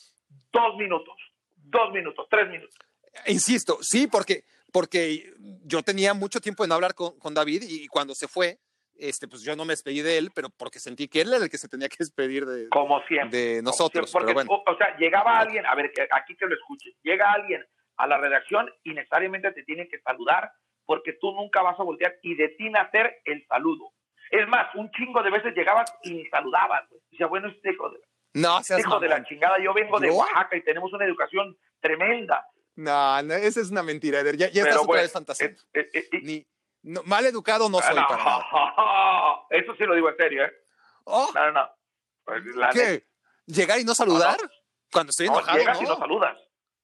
dos 0.51 0.78
minutos, 0.78 1.16
dos 1.55 1.91
minutos, 1.91 2.26
tres 2.30 2.49
minutos. 2.49 2.78
Insisto, 3.26 3.80
sí, 3.82 4.08
porque, 4.08 4.43
porque 4.72 5.34
yo 5.66 5.84
tenía 5.84 6.14
mucho 6.14 6.39
tiempo 6.39 6.64
en 6.64 6.72
hablar 6.72 6.93
con, 6.93 7.20
con 7.20 7.34
David 7.34 7.64
y 7.68 7.88
cuando 7.88 8.16
se 8.16 8.28
fue, 8.30 8.60
este, 8.99 9.28
pues 9.28 9.43
yo 9.43 9.55
no 9.55 9.66
me 9.66 9.74
despedí 9.74 10.01
de 10.01 10.18
él, 10.18 10.32
pero 10.34 10.49
porque 10.49 10.80
sentí 10.80 11.08
que 11.08 11.22
él 11.22 11.34
era 11.34 11.43
el 11.43 11.49
que 11.49 11.58
se 11.58 11.68
tenía 11.68 11.89
que 11.89 11.97
despedir 11.99 12.45
de, 12.45 12.70
como 12.70 13.01
siempre, 13.08 13.38
de 13.38 13.62
nosotros. 13.62 14.12
Porque, 14.12 14.34
o, 14.34 14.78
sea, 14.78 14.97
llegaba 14.97 15.39
alguien, 15.39 15.66
a 15.66 15.76
ver, 15.76 15.91
aquí 16.12 16.36
que 16.36 16.45
lo 16.45 16.55
escuches, 16.55 16.95
llega 17.03 17.32
alguien 17.32 17.66
a 17.97 18.08
la 18.08 18.18
redacción 18.18 18.72
y 18.84 18.93
necesariamente 18.93 19.51
te 19.51 19.64
tiene 19.64 19.88
que 19.88 19.99
saludar 19.99 20.51
porque 20.86 21.14
tú 21.14 21.32
nunca 21.34 21.62
vas 21.62 21.80
a 21.80 21.84
voltear 21.84 22.16
y 22.22 22.36
de 22.36 22.49
ti 22.49 22.70
nacer 22.70 23.22
el 23.26 23.45
saludo. 23.47 23.91
Es 24.32 24.47
más, 24.47 24.73
un 24.75 24.91
chingo 24.91 25.23
de 25.23 25.32
veces 25.32 25.55
llegabas 25.55 25.93
y 26.03 26.11
ni 26.11 26.25
saludabas. 26.28 26.84
Decía, 27.11 27.28
bueno, 27.28 27.47
este 27.47 27.71
hijo 27.71 27.89
de, 27.89 27.99
no, 28.34 28.59
hijo 28.78 28.99
de 28.99 29.07
la 29.07 29.23
chingada, 29.23 29.57
yo 29.59 29.73
vengo 29.73 29.99
de 29.99 30.11
Oaxaca 30.11 30.55
y 30.55 30.63
tenemos 30.63 30.91
una 30.93 31.05
educación 31.05 31.57
tremenda. 31.80 32.45
No, 32.75 33.21
no 33.23 33.34
esa 33.34 33.61
es 33.61 33.71
una 33.71 33.82
mentira, 33.84 34.21
Ya, 34.34 34.49
ya 34.49 34.63
estás 34.63 34.78
otra 34.78 35.01
vez 35.01 35.11
fantasía. 35.11 35.55
ni, 36.21 36.45
mal 36.84 37.25
educado 37.25 37.69
no 37.69 37.80
soy 37.80 37.95
para 37.95 38.17
nada. 38.23 38.45
Eso 39.49 39.75
sí 39.75 39.84
lo 39.86 39.95
digo 39.95 40.09
en 40.09 40.17
serio, 40.17 40.45
¿eh? 40.45 40.53
Oh. 41.05 41.30
No, 41.34 41.51
no, 41.51 41.69
pues, 42.23 42.43
¿Qué? 42.73 43.05
¿Llegar 43.45 43.80
y 43.80 43.86
no 43.86 43.95
saludar? 43.95 44.38
Cuando 44.91 45.11
estoy 45.11 45.28
enojado, 45.28 45.57
llegas 45.57 45.82
y 45.82 45.86
no 45.86 45.95
saludas. 45.95 46.38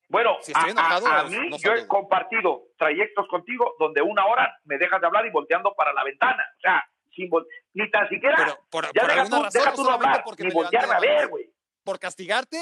Bueno, 0.10 0.38
si 0.42 0.52
estoy 0.52 0.72
enojado, 0.72 1.08
a, 1.08 1.24
mí 1.24 1.50
yo 1.60 1.74
he 1.74 1.88
compartido 1.88 2.64
trayectos 2.78 3.28
contigo 3.28 3.76
donde 3.80 4.02
una 4.02 4.26
hora 4.26 4.56
me 4.64 4.78
dejas 4.78 5.02
de 5.02 5.08
hablar 5.08 5.26
y 5.26 5.32
volteando 5.32 5.74
para 5.74 5.94
la 5.94 6.04
ventana. 6.04 6.44
O 6.58 6.62
sea, 6.62 6.84
sin 7.16 7.30
ni 7.74 7.90
tan 7.92 8.08
siquiera. 8.10 8.36
Pero 8.38 8.68
por, 8.70 8.86
ya 8.94 9.08
deja, 9.08 9.26
tú, 9.26 9.44
razón, 9.44 9.50
deja 9.54 9.74
tú 9.74 9.84
no 9.84 9.92
hablar, 9.92 10.24
ni 10.38 10.52
voltearme 10.52 10.94
a 10.94 11.00
ver, 11.00 11.28
güey. 11.28 11.54
¿Por 11.84 12.00
castigarte? 12.00 12.60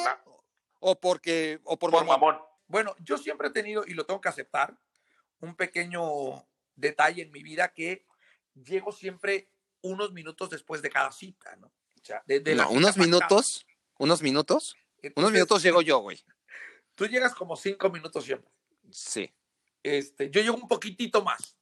¿O 0.79 0.99
porque 0.99 1.59
o 1.63 1.77
por, 1.77 1.91
por 1.91 2.05
mamón? 2.05 2.39
Bueno, 2.67 2.95
yo 2.99 3.17
siempre 3.17 3.49
he 3.49 3.51
tenido, 3.51 3.83
y 3.85 3.93
lo 3.93 4.05
tengo 4.05 4.21
que 4.21 4.29
aceptar, 4.29 4.77
un 5.41 5.55
pequeño 5.55 6.47
detalle 6.75 7.23
en 7.23 7.31
mi 7.31 7.43
vida 7.43 7.73
que 7.73 8.05
llego 8.53 8.91
siempre 8.91 9.49
unos 9.81 10.13
minutos 10.13 10.49
después 10.49 10.81
de 10.81 10.89
cada 10.89 11.11
cita, 11.11 11.55
¿no? 11.57 11.67
O 11.67 12.03
sea, 12.03 12.23
unos 12.69 12.97
minutos, 12.97 13.65
unos 13.97 14.21
minutos, 14.21 14.75
unos 15.15 15.31
minutos 15.31 15.61
llego 15.61 15.81
yo, 15.81 15.99
güey. 15.99 16.23
Tú 16.95 17.05
llegas 17.07 17.35
como 17.35 17.55
cinco 17.55 17.89
minutos 17.89 18.23
siempre. 18.25 18.51
Sí. 18.89 19.31
Este, 19.83 20.29
yo 20.29 20.41
llego 20.41 20.55
un 20.55 20.67
poquitito 20.67 21.23
más. 21.23 21.57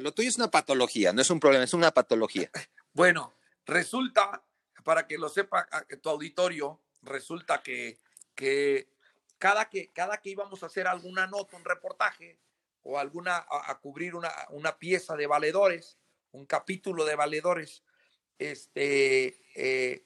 Lo 0.00 0.12
tuyo 0.12 0.28
es 0.28 0.36
una 0.36 0.50
patología, 0.50 1.12
no 1.12 1.22
es 1.22 1.30
un 1.30 1.40
problema, 1.40 1.64
es 1.64 1.74
una 1.74 1.92
patología. 1.92 2.50
bueno, 2.92 3.34
resulta, 3.66 4.44
para 4.84 5.06
que 5.06 5.18
lo 5.18 5.28
sepa 5.28 5.66
tu 6.02 6.08
auditorio, 6.08 6.80
resulta 7.02 7.62
que, 7.62 7.98
que, 8.34 8.88
cada 9.38 9.68
que 9.68 9.90
cada 9.92 10.18
que 10.18 10.30
íbamos 10.30 10.62
a 10.62 10.66
hacer 10.66 10.86
alguna 10.86 11.26
nota, 11.26 11.56
un 11.56 11.64
reportaje, 11.64 12.38
o 12.82 12.98
alguna 12.98 13.46
a, 13.48 13.78
cubrir 13.78 14.14
una, 14.14 14.30
una, 14.50 14.76
pieza 14.76 15.16
de 15.16 15.26
valedores, 15.26 15.98
un 16.32 16.46
capítulo 16.46 17.04
de 17.04 17.14
valedores, 17.14 17.84
este, 18.38 19.38
eh, 19.54 20.04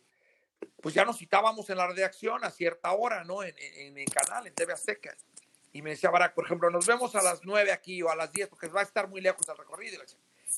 pues 0.82 0.94
ya 0.94 1.04
nos 1.04 1.18
citábamos 1.18 1.70
en 1.70 1.78
la 1.78 1.86
redacción 1.86 2.44
a 2.44 2.50
cierta 2.50 2.92
hora, 2.92 3.24
¿no? 3.24 3.42
En, 3.42 3.54
en, 3.58 3.96
el 3.96 4.10
canal, 4.10 4.46
en 4.46 4.54
TV 4.54 4.74
Azteca. 4.74 5.16
Y 5.76 5.82
me 5.82 5.90
decía 5.90 6.08
Barack, 6.08 6.32
por 6.32 6.46
ejemplo, 6.46 6.70
nos 6.70 6.86
vemos 6.86 7.14
a 7.16 7.22
las 7.22 7.40
nueve 7.44 7.70
aquí 7.70 8.00
o 8.00 8.08
a 8.08 8.16
las 8.16 8.32
diez 8.32 8.48
porque 8.48 8.66
va 8.68 8.80
a 8.80 8.84
estar 8.84 9.10
muy 9.10 9.20
lejos 9.20 9.46
el 9.46 9.58
recorrido. 9.58 10.02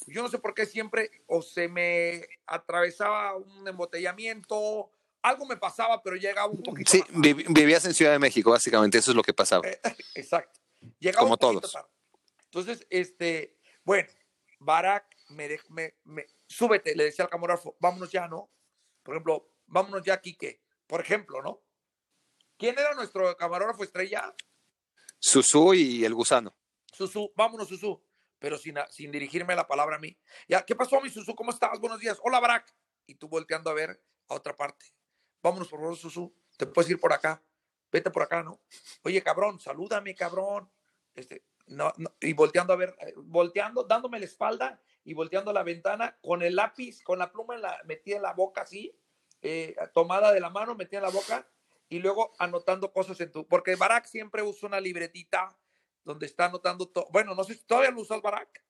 Yo 0.06 0.22
no 0.22 0.28
sé 0.28 0.38
por 0.38 0.54
qué 0.54 0.64
siempre 0.64 1.10
o 1.26 1.42
se 1.42 1.66
me 1.66 2.24
atravesaba 2.46 3.34
un 3.34 3.66
embotellamiento, 3.66 4.92
algo 5.20 5.44
me 5.46 5.56
pasaba, 5.56 6.00
pero 6.04 6.14
llegaba 6.14 6.46
un 6.46 6.62
poquito. 6.62 6.92
Sí, 6.92 7.02
vivías 7.10 7.84
en 7.84 7.94
Ciudad 7.94 8.12
de 8.12 8.20
México, 8.20 8.52
básicamente, 8.52 8.98
eso 8.98 9.10
es 9.10 9.16
lo 9.16 9.24
que 9.24 9.34
pasaba. 9.34 9.66
exacto. 10.14 10.60
Llegaba 11.00 11.24
Como 11.24 11.36
todos. 11.36 11.76
Entonces, 12.44 12.86
este, 12.88 13.58
bueno, 13.82 14.08
Barack 14.60 15.04
me, 15.30 15.48
me, 15.70 15.96
me, 16.04 16.26
súbete, 16.46 16.94
le 16.94 17.06
decía 17.06 17.24
al 17.24 17.30
camarógrafo, 17.30 17.76
vámonos 17.80 18.12
ya, 18.12 18.28
¿no? 18.28 18.52
Por 19.02 19.16
ejemplo, 19.16 19.50
vámonos 19.66 20.04
ya, 20.04 20.20
Quique. 20.20 20.62
Por 20.86 21.00
ejemplo, 21.00 21.42
¿no? 21.42 21.60
¿Quién 22.56 22.78
era 22.78 22.94
nuestro 22.94 23.36
camarógrafo 23.36 23.82
estrella? 23.82 24.32
Susú 25.18 25.74
y 25.74 26.04
el 26.04 26.14
gusano. 26.14 26.54
Susú, 26.92 27.32
vámonos, 27.36 27.68
Susú. 27.68 28.02
Pero 28.38 28.56
sin, 28.56 28.76
sin 28.90 29.10
dirigirme 29.10 29.56
la 29.56 29.66
palabra 29.66 29.96
a 29.96 29.98
mí. 29.98 30.16
Ya, 30.48 30.64
¿qué 30.64 30.76
pasó, 30.76 31.00
mi 31.00 31.10
Susú? 31.10 31.34
¿Cómo 31.34 31.50
estás? 31.50 31.78
Buenos 31.80 31.98
días. 31.98 32.18
Hola, 32.22 32.38
Barack. 32.40 32.72
Y 33.06 33.16
tú 33.16 33.28
volteando 33.28 33.70
a 33.70 33.74
ver 33.74 34.00
a 34.28 34.34
otra 34.34 34.56
parte. 34.56 34.86
Vámonos, 35.42 35.68
por 35.68 35.80
favor, 35.80 35.96
Susú. 35.96 36.34
Te 36.56 36.66
puedes 36.66 36.90
ir 36.90 37.00
por 37.00 37.12
acá. 37.12 37.42
Vete 37.90 38.10
por 38.10 38.22
acá, 38.22 38.42
¿no? 38.42 38.60
Oye, 39.02 39.22
cabrón, 39.22 39.58
salúdame, 39.58 40.14
cabrón. 40.14 40.70
Este, 41.14 41.44
no, 41.66 41.92
y 42.20 42.32
volteando 42.32 42.72
a 42.72 42.76
ver, 42.76 42.94
eh, 43.00 43.14
volteando, 43.16 43.84
dándome 43.84 44.18
la 44.18 44.26
espalda 44.26 44.80
y 45.04 45.14
volteando 45.14 45.50
a 45.50 45.54
la 45.54 45.62
ventana 45.62 46.16
con 46.20 46.42
el 46.42 46.54
lápiz, 46.54 47.02
con 47.02 47.18
la 47.18 47.32
pluma 47.32 47.56
en 47.56 47.62
la, 47.62 47.80
metida 47.84 48.16
en 48.16 48.22
la 48.22 48.34
boca 48.34 48.62
así, 48.62 48.94
eh, 49.42 49.74
tomada 49.94 50.32
de 50.32 50.40
la 50.40 50.50
mano, 50.50 50.74
metida 50.74 50.98
en 50.98 51.04
la 51.04 51.10
boca 51.10 51.48
y 51.88 51.98
luego 51.98 52.32
anotando 52.38 52.92
cosas 52.92 53.20
en 53.20 53.32
tu, 53.32 53.46
porque 53.46 53.76
Barack 53.76 54.06
siempre 54.06 54.42
usa 54.42 54.68
una 54.68 54.80
libretita 54.80 55.56
donde 56.04 56.26
está 56.26 56.46
anotando 56.46 56.88
todo. 56.88 57.06
Bueno, 57.10 57.34
no 57.34 57.44
sé 57.44 57.54
si 57.54 57.64
todavía 57.64 57.90
lo 57.90 58.00
usas 58.00 58.22
Barack. 58.22 58.62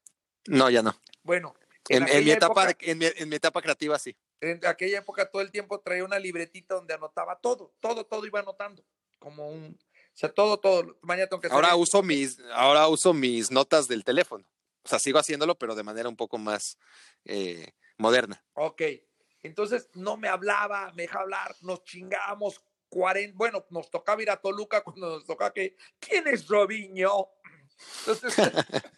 No, 0.46 0.70
ya 0.70 0.82
no. 0.82 0.94
Bueno. 1.22 1.54
En, 1.90 2.04
mi 2.04 2.30
etapa, 2.30 2.68
en, 2.80 2.98
mi, 2.98 3.36
etapa 3.36 3.62
creativa, 3.62 3.98
sí. 3.98 4.14
En 4.42 4.64
aquella 4.66 4.98
época 4.98 5.30
todo 5.30 5.40
el 5.40 5.50
tiempo 5.50 5.80
traía 5.80 6.04
una 6.04 6.18
libretita 6.18 6.74
donde 6.74 6.92
anotaba 6.92 7.40
todo, 7.40 7.72
todo, 7.80 8.04
todo 8.04 8.26
iba 8.26 8.40
anotando, 8.40 8.84
como 9.18 9.48
un, 9.48 9.78
o 10.18 10.20
sea, 10.20 10.28
todo, 10.28 10.58
todo. 10.58 10.98
Mañana 11.00 11.28
tengo 11.28 11.40
que 11.40 11.48
ahora 11.48 11.74
uso 11.76 12.02
mis, 12.02 12.38
ahora 12.52 12.88
uso 12.88 13.14
mis 13.14 13.50
notas 13.50 13.88
del 13.88 14.04
teléfono. 14.04 14.44
O 14.82 14.88
sea, 14.88 14.98
sigo 14.98 15.18
haciéndolo, 15.18 15.54
pero 15.56 15.74
de 15.74 15.82
manera 15.82 16.08
un 16.08 16.16
poco 16.16 16.36
más 16.36 16.76
eh, 17.24 17.72
moderna. 17.96 18.44
Ok. 18.54 18.82
Entonces 19.42 19.88
no 19.94 20.16
me 20.16 20.28
hablaba, 20.28 20.92
me 20.94 21.02
dejaba 21.02 21.22
hablar, 21.22 21.56
nos 21.60 21.84
chingábamos 21.84 22.60
40, 22.88 23.36
bueno, 23.36 23.64
nos 23.70 23.90
tocaba 23.90 24.22
ir 24.22 24.30
a 24.30 24.36
Toluca 24.36 24.82
cuando 24.82 25.10
nos 25.10 25.24
tocaba 25.24 25.52
que, 25.52 25.76
¿quién 25.98 26.26
es 26.28 26.46
Robiño? 26.48 27.10
Entonces, 28.00 28.34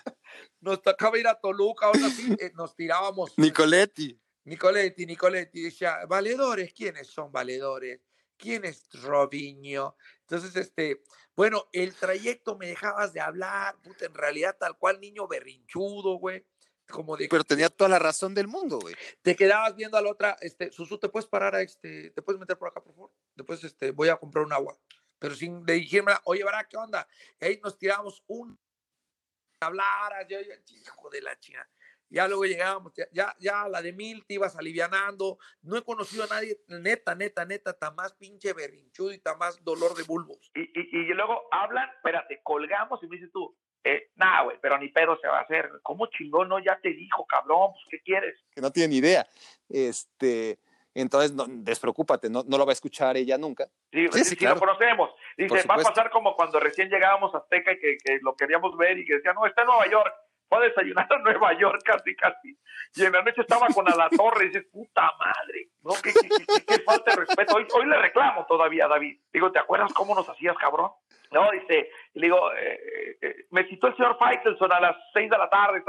nos 0.60 0.82
tocaba 0.82 1.18
ir 1.18 1.28
a 1.28 1.34
Toluca, 1.34 1.86
ahora 1.86 2.08
sí, 2.10 2.34
eh, 2.38 2.52
nos 2.54 2.74
tirábamos. 2.74 3.32
Nicoletti. 3.36 4.20
Nicoletti, 4.44 5.06
Nicoletti, 5.06 5.62
decía, 5.62 5.98
valedores, 6.08 6.72
¿quiénes 6.72 7.08
son 7.08 7.30
valedores? 7.30 8.00
¿Quién 8.36 8.64
es 8.64 8.88
Robiño? 9.02 9.96
Entonces, 10.22 10.56
este, 10.56 11.02
bueno, 11.36 11.68
el 11.72 11.94
trayecto 11.94 12.56
me 12.56 12.68
dejabas 12.68 13.12
de 13.12 13.20
hablar, 13.20 13.76
puta, 13.82 14.06
en 14.06 14.14
realidad 14.14 14.56
tal 14.58 14.76
cual 14.78 15.00
niño 15.00 15.28
berrinchudo, 15.28 16.14
güey. 16.14 16.44
Como 16.90 17.16
de, 17.16 17.28
Pero 17.28 17.44
tenía 17.44 17.68
toda 17.68 17.88
la 17.88 17.98
razón 17.98 18.34
del 18.34 18.48
mundo, 18.48 18.78
güey. 18.80 18.94
Te 19.22 19.36
quedabas 19.36 19.74
viendo 19.76 19.96
a 19.96 20.02
la 20.02 20.10
otra, 20.10 20.36
este, 20.40 20.70
Susu, 20.70 20.98
¿te 20.98 21.08
puedes 21.08 21.28
parar 21.28 21.54
a 21.54 21.62
este, 21.62 22.10
te 22.10 22.22
puedes 22.22 22.38
meter 22.40 22.58
por 22.58 22.68
acá, 22.68 22.82
por 22.82 22.94
favor? 22.94 23.12
Después, 23.34 23.62
este, 23.64 23.90
voy 23.92 24.08
a 24.08 24.16
comprar 24.16 24.44
un 24.44 24.52
agua. 24.52 24.78
Pero 25.18 25.34
sin 25.34 25.64
decirme, 25.64 26.12
oye, 26.24 26.42
¿verdad? 26.42 26.66
¿Qué 26.68 26.76
onda? 26.76 27.06
Y 27.40 27.44
ahí 27.44 27.60
nos 27.62 27.78
tiramos 27.78 28.22
un 28.26 28.58
hablar, 29.60 30.26
yo, 30.28 30.38
hijo 30.40 31.10
de 31.10 31.20
la 31.20 31.38
china. 31.38 31.68
Ya 32.08 32.26
luego 32.26 32.44
llegábamos, 32.44 32.92
ya, 33.12 33.36
ya 33.38 33.68
la 33.68 33.80
de 33.82 33.92
mil 33.92 34.26
te 34.26 34.34
ibas 34.34 34.56
alivianando. 34.56 35.38
No 35.62 35.76
he 35.76 35.84
conocido 35.84 36.24
a 36.24 36.26
nadie, 36.26 36.60
neta, 36.66 37.14
neta, 37.14 37.44
neta, 37.44 37.72
tan 37.72 37.94
más 37.94 38.14
pinche 38.14 38.52
berrinchudo 38.52 39.12
y 39.12 39.18
tan 39.18 39.38
más 39.38 39.62
dolor 39.62 39.94
de 39.94 40.02
bulbos. 40.02 40.50
Y, 40.54 40.62
y, 40.62 40.88
y 40.92 41.14
luego 41.14 41.42
hablan, 41.52 41.88
espérate, 41.90 42.40
colgamos 42.42 43.00
y 43.04 43.06
me 43.06 43.16
dices 43.16 43.30
tú, 43.32 43.56
eh, 43.84 44.10
nah, 44.16 44.42
güey, 44.42 44.58
pero 44.60 44.78
ni 44.78 44.88
pedo 44.88 45.18
se 45.20 45.28
va 45.28 45.38
a 45.38 45.42
hacer. 45.42 45.70
¿Cómo 45.82 46.06
chingón 46.06 46.48
no 46.48 46.58
ya 46.58 46.78
te 46.82 46.90
dijo, 46.90 47.24
cabrón? 47.26 47.72
Pues, 47.72 47.84
¿qué 47.90 48.00
quieres? 48.00 48.38
Que 48.54 48.60
no 48.60 48.70
tiene 48.70 48.88
ni 48.88 48.96
idea. 48.96 49.26
Este, 49.68 50.58
entonces, 50.94 51.32
no, 51.32 51.46
despreocúpate, 51.48 52.28
no, 52.28 52.42
no 52.46 52.58
lo 52.58 52.66
va 52.66 52.72
a 52.72 52.74
escuchar 52.74 53.16
ella 53.16 53.38
nunca. 53.38 53.68
Sí, 53.92 54.08
sí, 54.12 54.24
sí, 54.24 54.44
lo 54.44 54.58
conocemos. 54.58 55.10
Dice, 55.36 55.66
va 55.66 55.74
a 55.74 55.78
pasar 55.78 56.10
como 56.10 56.36
cuando 56.36 56.60
recién 56.60 56.90
llegábamos 56.90 57.34
a 57.34 57.38
Azteca 57.38 57.72
y 57.72 57.78
que, 57.78 57.96
que, 58.04 58.18
lo 58.22 58.34
queríamos 58.34 58.76
ver 58.76 58.98
y 58.98 59.06
que 59.06 59.14
decía, 59.14 59.32
no, 59.32 59.46
está 59.46 59.62
en 59.62 59.68
Nueva 59.68 59.88
York, 59.88 60.14
fue 60.50 60.58
a 60.58 60.68
desayunar 60.68 61.06
a 61.08 61.18
Nueva 61.18 61.52
York 61.54 61.80
casi, 61.84 62.14
casi. 62.16 62.58
Y 62.96 63.04
en 63.04 63.12
la 63.12 63.22
noche 63.22 63.40
estaba 63.42 63.68
con 63.68 63.88
a 63.88 63.94
la 63.94 64.10
torre 64.10 64.46
y 64.46 64.48
dices, 64.48 64.66
puta 64.70 65.10
madre, 65.18 65.68
¿no? 65.82 65.92
¿Qué, 66.02 66.12
qué, 66.12 66.64
qué, 66.66 66.82
falta 66.82 67.12
de 67.12 67.18
respeto. 67.18 67.54
Hoy, 67.54 67.66
hoy 67.72 67.86
le 67.86 67.96
reclamo 67.96 68.44
todavía, 68.46 68.88
David. 68.88 69.20
Digo, 69.32 69.52
¿te 69.52 69.60
acuerdas 69.60 69.92
cómo 69.94 70.14
nos 70.14 70.28
hacías, 70.28 70.56
cabrón? 70.58 70.90
No, 71.30 71.48
dice, 71.52 71.90
le 72.14 72.26
digo, 72.26 72.52
eh, 72.54 73.16
eh, 73.22 73.36
me 73.50 73.64
citó 73.68 73.86
el 73.86 73.96
señor 73.96 74.18
Faitelson 74.18 74.72
a 74.72 74.80
las 74.80 74.96
seis 75.12 75.30
de 75.30 75.38
la 75.38 75.48
tarde, 75.48 75.84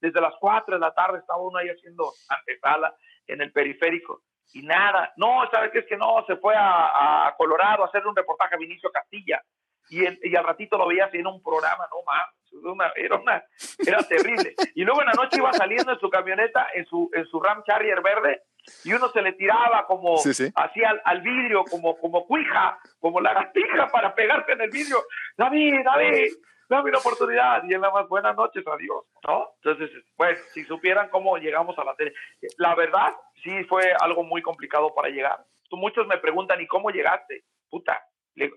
desde 0.00 0.20
las 0.22 0.34
cuatro 0.40 0.74
de 0.74 0.80
la 0.80 0.94
tarde 0.94 1.18
estaba 1.18 1.42
uno 1.42 1.58
ahí 1.58 1.68
haciendo 1.68 2.10
antesala 2.28 2.96
en 3.26 3.42
el 3.42 3.52
periférico 3.52 4.22
y 4.54 4.62
nada. 4.62 5.12
No, 5.18 5.46
¿sabes 5.52 5.70
qué? 5.72 5.80
Es 5.80 5.86
que 5.86 5.98
no, 5.98 6.24
se 6.26 6.36
fue 6.36 6.54
a, 6.56 7.26
a 7.26 7.36
Colorado 7.36 7.82
a 7.82 7.88
hacer 7.88 8.06
un 8.06 8.16
reportaje 8.16 8.54
a 8.54 8.58
Vinicio 8.58 8.90
Castilla 8.90 9.42
y, 9.88 10.04
el, 10.04 10.18
y 10.22 10.36
al 10.36 10.44
ratito 10.44 10.78
lo 10.78 10.88
veía 10.88 11.08
en 11.12 11.26
un 11.26 11.42
programa, 11.42 11.86
no 11.90 12.02
más, 12.04 12.92
era, 12.96 13.16
una, 13.16 13.44
era 13.86 14.02
terrible. 14.02 14.54
Y 14.74 14.84
luego 14.84 15.00
en 15.00 15.08
la 15.08 15.12
noche 15.12 15.38
iba 15.38 15.52
saliendo 15.52 15.92
en 15.92 16.00
su 16.00 16.08
camioneta, 16.08 16.68
en 16.74 16.86
su, 16.86 17.10
en 17.12 17.26
su 17.26 17.40
Ram 17.40 17.62
Charrier 17.64 18.02
verde, 18.02 18.42
y 18.84 18.92
uno 18.92 19.08
se 19.10 19.22
le 19.22 19.32
tiraba 19.32 19.86
como 19.86 20.16
así 20.16 20.84
al, 20.84 21.00
al, 21.04 21.20
vidrio, 21.20 21.64
como, 21.64 21.96
como 21.98 22.26
cuija, 22.26 22.78
como 22.98 23.20
lagartija 23.20 23.88
para 23.92 24.14
pegarse 24.14 24.52
en 24.52 24.60
el 24.60 24.70
vidrio. 24.70 25.04
David, 25.36 25.84
David, 25.84 26.32
dame 26.68 26.90
una 26.90 26.98
oportunidad. 26.98 27.62
Y 27.64 27.74
en 27.74 27.80
la 27.80 27.90
más 27.90 28.08
buenas 28.08 28.36
noches, 28.36 28.64
adiós. 28.66 29.04
¿No? 29.26 29.50
Entonces, 29.62 29.90
pues, 30.16 30.38
si 30.52 30.64
supieran 30.64 31.08
cómo 31.10 31.36
llegamos 31.38 31.78
a 31.78 31.84
la 31.84 31.94
tele. 31.94 32.12
La 32.58 32.74
verdad, 32.74 33.12
sí 33.42 33.64
fue 33.64 33.92
algo 34.00 34.24
muy 34.24 34.42
complicado 34.42 34.94
para 34.94 35.08
llegar. 35.08 35.44
Muchos 35.70 36.06
me 36.06 36.18
preguntan, 36.18 36.60
¿y 36.60 36.66
cómo 36.66 36.90
llegaste? 36.90 37.44
Puta, 37.68 38.04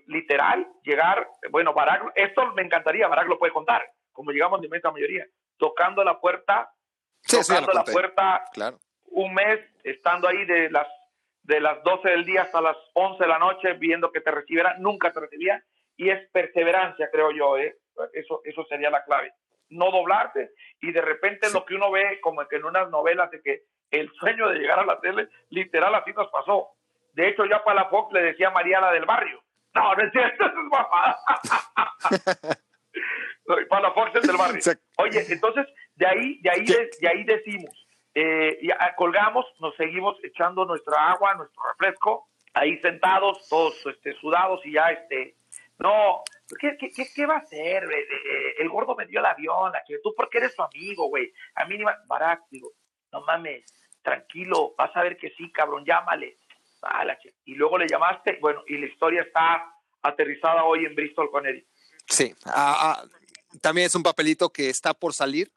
literal, 0.06 0.66
llegar, 0.82 1.26
bueno, 1.50 1.72
Barack, 1.72 2.12
esto 2.14 2.52
me 2.52 2.62
encantaría, 2.62 3.08
Barack 3.08 3.28
lo 3.28 3.38
puede 3.38 3.52
contar, 3.52 3.82
como 4.12 4.30
llegamos 4.30 4.60
de 4.60 4.66
inmensa 4.66 4.90
mayoría, 4.90 5.26
tocando 5.56 6.04
la 6.04 6.20
puerta, 6.20 6.70
tocando 7.28 7.72
la 7.72 7.84
puerta, 7.84 8.44
claro. 8.52 8.78
un 9.06 9.34
mes, 9.34 9.60
estando 9.82 10.28
ahí 10.28 10.44
de 10.44 10.70
las 10.70 10.86
de 11.42 11.58
las 11.58 11.82
12 11.82 12.08
del 12.08 12.24
día 12.24 12.42
hasta 12.42 12.60
las 12.60 12.76
11 12.92 13.24
de 13.24 13.28
la 13.28 13.38
noche, 13.38 13.72
viendo 13.72 14.12
que 14.12 14.20
te 14.20 14.30
recibieran, 14.30 14.80
nunca 14.80 15.12
te 15.12 15.20
recibían, 15.20 15.62
y 15.96 16.10
es 16.10 16.28
perseverancia, 16.30 17.10
creo 17.10 17.32
yo, 17.32 17.56
¿eh? 17.56 17.76
eso, 18.12 18.40
eso 18.44 18.64
sería 18.66 18.90
la 18.90 19.04
clave. 19.04 19.32
No 19.70 19.90
doblarte, 19.90 20.52
y 20.80 20.92
de 20.92 21.00
repente 21.00 21.48
sí. 21.48 21.54
lo 21.54 21.64
que 21.64 21.74
uno 21.74 21.90
ve, 21.90 22.20
como 22.20 22.46
que 22.46 22.56
en 22.56 22.64
unas 22.66 22.88
novelas, 22.90 23.30
de 23.30 23.40
que 23.40 23.62
el 23.90 24.12
sueño 24.12 24.48
de 24.48 24.58
llegar 24.58 24.78
a 24.78 24.84
la 24.84 25.00
tele, 25.00 25.28
literal, 25.48 25.94
así 25.94 26.12
nos 26.12 26.30
pasó. 26.30 26.68
De 27.14 27.28
hecho, 27.28 27.44
ya 27.46 27.64
para 27.64 27.82
la 27.82 27.88
Fox 27.88 28.12
le 28.12 28.22
decía 28.22 28.50
Mariana 28.50 28.92
del 28.92 29.04
Barrio, 29.04 29.42
no, 29.74 29.94
no 29.94 30.02
es 30.02 30.12
cierto, 30.12 30.46
eso 30.46 30.60
es 30.60 30.68
Fox 33.94 34.12
del 34.12 34.36
barrio. 34.36 34.60
Oye, 34.98 35.24
entonces, 35.28 35.66
de 35.96 36.06
ahí, 36.06 36.40
de 36.42 36.50
ahí, 36.50 36.64
de, 36.64 36.90
de 37.00 37.08
ahí 37.08 37.24
decimos, 37.24 37.86
eh, 38.14 38.58
y 38.60 38.70
colgamos, 38.96 39.46
nos 39.60 39.74
seguimos 39.76 40.16
echando 40.24 40.64
nuestra 40.64 41.10
agua, 41.10 41.34
nuestro 41.34 41.62
refresco, 41.70 42.28
ahí 42.54 42.78
sentados, 42.78 43.48
todos 43.48 43.74
este, 43.86 44.14
sudados 44.14 44.60
y 44.64 44.72
ya, 44.72 44.90
este, 44.90 45.36
no, 45.78 46.22
¿qué, 46.60 46.76
qué, 46.76 46.90
qué 47.14 47.26
va 47.26 47.36
a 47.36 47.38
hacer? 47.38 47.88
El 48.58 48.68
gordo 48.68 48.94
me 48.96 49.06
dio 49.06 49.20
el 49.20 49.26
avión, 49.26 49.72
la 49.72 49.82
que 49.86 49.98
tú 50.02 50.14
porque 50.16 50.38
eres 50.38 50.54
su 50.54 50.62
amigo, 50.62 51.08
güey. 51.08 51.32
A 51.54 51.64
mí 51.64 51.78
ni 51.78 51.84
va, 51.84 51.98
Barack, 52.06 52.42
digo, 52.50 52.72
no 53.12 53.22
mames, 53.22 53.64
tranquilo, 54.02 54.74
vas 54.76 54.94
a 54.96 55.02
ver 55.02 55.16
que 55.16 55.30
sí, 55.30 55.50
cabrón, 55.52 55.84
llámale. 55.84 56.36
Ah, 56.82 57.04
la 57.04 57.18
y 57.44 57.54
luego 57.54 57.78
le 57.78 57.86
llamaste, 57.86 58.38
bueno, 58.40 58.62
y 58.66 58.78
la 58.78 58.86
historia 58.86 59.22
está 59.22 59.74
aterrizada 60.02 60.64
hoy 60.64 60.86
en 60.86 60.94
Bristol, 60.94 61.30
Connecticut. 61.30 61.68
Sí, 62.06 62.34
ah, 62.46 63.02
ah, 63.02 63.04
también 63.60 63.86
es 63.86 63.94
un 63.94 64.02
papelito 64.02 64.50
que 64.50 64.68
está 64.68 64.94
por 64.94 65.12
salir 65.12 65.50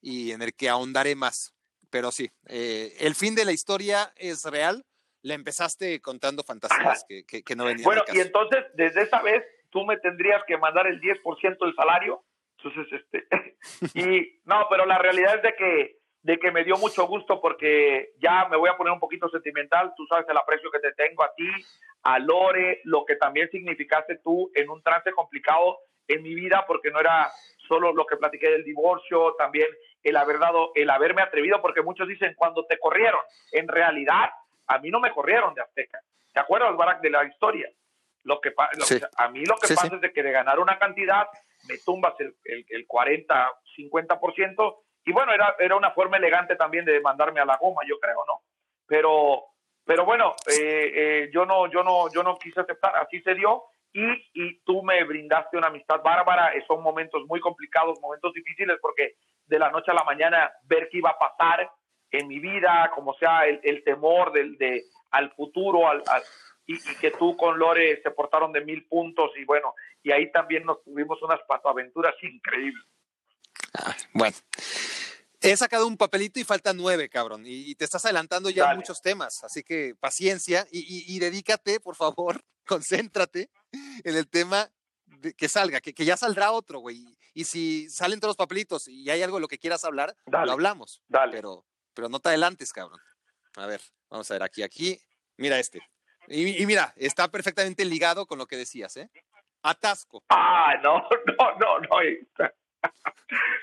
y 0.00 0.32
en 0.32 0.42
el 0.42 0.54
que 0.54 0.68
ahondaré 0.68 1.14
más. 1.14 1.54
Pero 1.90 2.10
sí, 2.10 2.30
eh, 2.48 2.94
el 2.98 3.14
fin 3.14 3.34
de 3.34 3.44
la 3.44 3.52
historia 3.52 4.12
es 4.16 4.44
real. 4.44 4.84
Le 5.22 5.34
empezaste 5.34 6.00
contando 6.00 6.42
fantasías 6.42 7.04
que, 7.08 7.24
que, 7.24 7.42
que, 7.42 7.56
no 7.56 7.64
venían. 7.64 7.84
Bueno, 7.84 8.02
y 8.12 8.18
entonces, 8.18 8.64
desde 8.74 9.02
esa 9.02 9.22
vez, 9.22 9.42
tú 9.70 9.84
me 9.84 9.96
tendrías 9.98 10.42
que 10.46 10.58
mandar 10.58 10.86
el 10.86 11.00
10% 11.00 11.58
del 11.58 11.74
salario. 11.74 12.24
Entonces, 12.58 13.00
este, 13.00 13.26
y 13.94 14.40
no, 14.44 14.66
pero 14.68 14.84
la 14.86 14.98
realidad 14.98 15.36
es 15.36 15.42
de 15.42 15.54
que 15.56 15.98
de 16.24 16.38
que 16.38 16.50
me 16.50 16.64
dio 16.64 16.76
mucho 16.78 17.06
gusto 17.06 17.38
porque 17.38 18.14
ya 18.18 18.48
me 18.48 18.56
voy 18.56 18.70
a 18.70 18.76
poner 18.78 18.94
un 18.94 18.98
poquito 18.98 19.28
sentimental, 19.28 19.92
tú 19.94 20.06
sabes 20.06 20.26
el 20.26 20.36
aprecio 20.38 20.70
que 20.70 20.78
te 20.78 20.92
tengo 20.92 21.22
a 21.22 21.34
ti, 21.34 21.46
a 22.02 22.18
Lore, 22.18 22.80
lo 22.84 23.04
que 23.04 23.16
también 23.16 23.50
significaste 23.50 24.16
tú 24.24 24.50
en 24.54 24.70
un 24.70 24.82
trance 24.82 25.12
complicado 25.12 25.80
en 26.08 26.22
mi 26.22 26.34
vida 26.34 26.64
porque 26.66 26.90
no 26.90 26.98
era 26.98 27.30
solo 27.68 27.92
lo 27.92 28.06
que 28.06 28.16
platiqué 28.16 28.48
del 28.48 28.64
divorcio, 28.64 29.34
también 29.36 29.68
el 30.02 30.16
haber 30.16 30.38
dado, 30.38 30.72
el 30.74 30.88
haberme 30.88 31.20
atrevido, 31.20 31.60
porque 31.60 31.82
muchos 31.82 32.08
dicen 32.08 32.32
cuando 32.36 32.64
te 32.64 32.78
corrieron, 32.78 33.20
en 33.52 33.68
realidad 33.68 34.30
a 34.66 34.78
mí 34.78 34.90
no 34.90 35.00
me 35.00 35.12
corrieron 35.12 35.52
de 35.52 35.60
Azteca. 35.60 36.00
¿Te 36.32 36.40
acuerdas, 36.40 36.74
Barack, 36.74 37.02
de 37.02 37.10
la 37.10 37.24
historia? 37.26 37.70
Lo 38.22 38.40
que, 38.40 38.54
lo, 38.78 38.84
sí. 38.86 38.98
a 39.18 39.28
mí 39.28 39.44
lo 39.44 39.56
que 39.56 39.66
sí, 39.66 39.74
pasa 39.74 39.88
sí. 39.88 39.94
es 39.96 40.00
de 40.00 40.10
que 40.10 40.22
de 40.22 40.32
ganar 40.32 40.58
una 40.58 40.78
cantidad 40.78 41.28
me 41.68 41.76
tumbas 41.76 42.14
el, 42.18 42.34
el, 42.44 42.64
el 42.70 42.86
40, 42.86 43.52
50%, 43.76 44.76
y 45.04 45.12
bueno, 45.12 45.32
era, 45.32 45.54
era 45.58 45.76
una 45.76 45.90
forma 45.90 46.16
elegante 46.16 46.56
también 46.56 46.84
de 46.84 47.00
mandarme 47.00 47.40
a 47.40 47.44
la 47.44 47.56
goma, 47.56 47.82
yo 47.86 47.98
creo, 47.98 48.24
¿no? 48.26 48.42
Pero, 48.86 49.44
pero 49.84 50.04
bueno, 50.04 50.34
eh, 50.46 50.92
eh, 50.94 51.30
yo 51.32 51.44
no, 51.44 51.70
yo 51.70 51.82
no, 51.82 52.10
yo 52.12 52.22
no 52.22 52.38
quise 52.38 52.60
aceptar, 52.60 52.96
así 52.96 53.20
se 53.20 53.34
dio, 53.34 53.64
y, 53.92 54.04
y 54.32 54.60
tú 54.64 54.82
me 54.82 55.04
brindaste 55.04 55.56
una 55.56 55.68
amistad 55.68 56.02
bárbara, 56.02 56.52
son 56.66 56.82
momentos 56.82 57.24
muy 57.26 57.40
complicados, 57.40 58.00
momentos 58.00 58.32
difíciles, 58.32 58.78
porque 58.80 59.16
de 59.46 59.58
la 59.58 59.70
noche 59.70 59.90
a 59.90 59.94
la 59.94 60.04
mañana 60.04 60.52
ver 60.64 60.88
qué 60.90 60.98
iba 60.98 61.10
a 61.10 61.18
pasar 61.18 61.70
en 62.10 62.28
mi 62.28 62.38
vida, 62.38 62.90
como 62.94 63.14
sea 63.14 63.46
el, 63.46 63.84
temor 63.84 64.32
del, 64.32 64.56
de, 64.56 64.84
al 65.10 65.30
futuro, 65.32 65.88
al, 65.88 66.02
y, 66.66 66.78
que 66.96 67.10
tú 67.10 67.36
con 67.36 67.58
Lore 67.58 68.00
se 68.02 68.10
portaron 68.10 68.52
de 68.52 68.64
mil 68.64 68.86
puntos, 68.86 69.32
y 69.36 69.44
bueno, 69.44 69.74
y 70.02 70.12
ahí 70.12 70.30
también 70.30 70.64
nos 70.64 70.82
tuvimos 70.82 71.20
unas 71.22 71.40
patoaventuras 71.42 72.14
increíbles. 72.22 72.84
Ah, 73.74 73.94
bueno. 74.12 74.36
He 75.44 75.56
sacado 75.56 75.86
un 75.86 75.96
papelito 75.96 76.40
y 76.40 76.44
falta 76.44 76.72
nueve, 76.72 77.08
cabrón. 77.08 77.44
Y 77.46 77.74
te 77.74 77.84
estás 77.84 78.04
adelantando 78.04 78.50
ya 78.50 78.64
Dale. 78.64 78.76
muchos 78.76 79.00
temas. 79.02 79.44
Así 79.44 79.62
que 79.62 79.94
paciencia 80.00 80.66
y, 80.70 80.80
y, 80.80 81.14
y, 81.14 81.18
dedícate, 81.18 81.80
por 81.80 81.96
favor, 81.96 82.40
concéntrate 82.66 83.50
en 84.04 84.16
el 84.16 84.28
tema 84.28 84.70
de 85.06 85.34
que 85.34 85.48
salga, 85.48 85.80
que, 85.80 85.92
que 85.94 86.04
ya 86.04 86.16
saldrá 86.16 86.50
otro, 86.52 86.78
güey. 86.80 87.04
y 87.34 87.44
si 87.44 87.88
salen 87.90 88.20
todos 88.20 88.30
los 88.30 88.36
papelitos 88.36 88.88
y 88.88 89.10
hay 89.10 89.22
algo 89.22 89.36
de 89.36 89.42
lo 89.42 89.48
que 89.48 89.58
quieras 89.58 89.84
hablar, 89.84 90.16
Dale. 90.26 90.46
lo 90.46 90.52
hablamos. 90.52 91.02
Dale. 91.08 91.32
Pero, 91.36 91.66
pero 91.94 92.08
no 92.08 92.20
te 92.20 92.30
adelantes, 92.30 92.72
cabrón. 92.72 93.00
A 93.56 93.66
ver, 93.66 93.80
vamos 94.10 94.30
a 94.30 94.34
ver 94.34 94.42
aquí, 94.42 94.62
aquí. 94.62 94.98
Mira 95.36 95.58
este. 95.58 95.80
Y, 96.28 96.62
y 96.62 96.66
mira, 96.66 96.92
está 96.96 97.28
perfectamente 97.28 97.84
ligado 97.84 98.26
con 98.26 98.38
lo 98.38 98.46
que 98.46 98.56
decías, 98.56 98.96
¿eh? 98.96 99.10
Atasco. 99.62 100.22
Ah, 100.30 100.74
no, 100.82 100.98
no, 101.38 101.58
no, 101.58 101.80
no. 101.80 102.48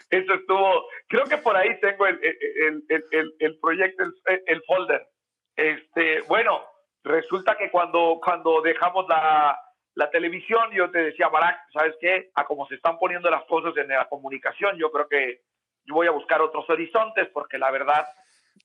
Eso 0.09 0.33
estuvo. 0.33 0.87
Creo 1.07 1.25
que 1.25 1.37
por 1.37 1.55
ahí 1.55 1.79
tengo 1.79 2.05
el, 2.05 2.19
el, 2.23 2.83
el, 2.89 3.05
el, 3.11 3.35
el 3.39 3.59
proyecto, 3.59 4.03
el, 4.25 4.63
folder. 4.63 5.07
Este, 5.55 6.21
bueno, 6.21 6.61
resulta 7.03 7.57
que 7.57 7.69
cuando, 7.71 8.19
cuando 8.23 8.61
dejamos 8.61 9.07
la, 9.07 9.57
la 9.95 10.09
televisión, 10.09 10.71
yo 10.71 10.91
te 10.91 10.99
decía, 10.99 11.29
Barack, 11.29 11.59
¿sabes 11.71 11.95
qué? 12.01 12.31
A 12.35 12.45
como 12.45 12.67
se 12.67 12.75
están 12.75 12.99
poniendo 12.99 13.29
las 13.29 13.43
cosas 13.45 13.75
en 13.77 13.87
la 13.87 14.07
comunicación, 14.09 14.77
yo 14.77 14.91
creo 14.91 15.07
que 15.07 15.41
yo 15.85 15.95
voy 15.95 16.07
a 16.07 16.11
buscar 16.11 16.41
otros 16.41 16.69
horizontes 16.69 17.27
porque 17.33 17.57
la 17.57 17.71
verdad 17.71 18.05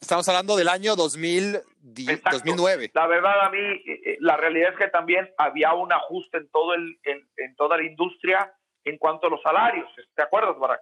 Estamos 0.01 0.29
hablando 0.29 0.57
del 0.57 0.69
año 0.69 0.95
2000, 0.95 1.57
Exacto. 1.97 2.31
2009. 2.33 2.91
La 2.95 3.07
verdad, 3.07 3.41
a 3.47 3.51
mí, 3.51 3.59
eh, 3.59 4.19
la 4.21 4.37
realidad 4.37 4.73
es 4.73 4.79
que 4.79 4.89
también 4.89 5.31
había 5.39 5.73
un 5.73 5.93
ajuste 5.93 6.39
en, 6.39 6.49
todo 6.51 6.75
el, 6.75 6.99
en, 7.05 7.27
en 7.39 7.57
toda 7.57 7.79
la 7.79 7.85
industria 7.85 8.53
en 8.87 8.97
cuanto 8.99 9.27
a 9.27 9.31
los 9.31 9.43
salarios. 9.43 9.91
¿Te 10.15 10.23
acuerdas, 10.23 10.57
Barack? 10.59 10.81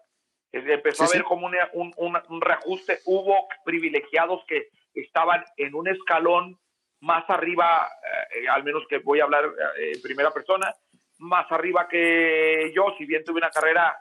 Eh, 0.52 0.62
Empezó 0.74 0.98
Sí, 0.98 1.02
a 1.04 1.06
haber 1.06 1.22
sí. 1.22 1.24
como 1.28 1.46
una- 1.46 1.70
un, 1.72 1.92
un- 1.96 2.22
un 2.28 2.40
reajuste. 2.40 2.98
Hubo 3.06 3.48
privilegiados 3.64 4.44
que 4.46 4.68
estaban 4.94 5.42
en 5.56 5.74
un 5.74 5.88
escalón 5.88 6.58
más 7.00 7.24
arriba, 7.28 7.88
eh, 8.34 8.48
al 8.48 8.62
menos 8.62 8.86
que 8.88 8.98
voy 8.98 9.20
a 9.20 9.24
hablar 9.24 9.44
eh, 9.78 9.92
en 9.94 10.02
primera 10.02 10.30
persona, 10.30 10.72
más 11.18 11.50
arriba 11.50 11.88
que 11.88 12.72
yo, 12.74 12.94
si 12.98 13.04
bien 13.06 13.24
tuve 13.24 13.38
una 13.38 13.50
carrera 13.50 13.96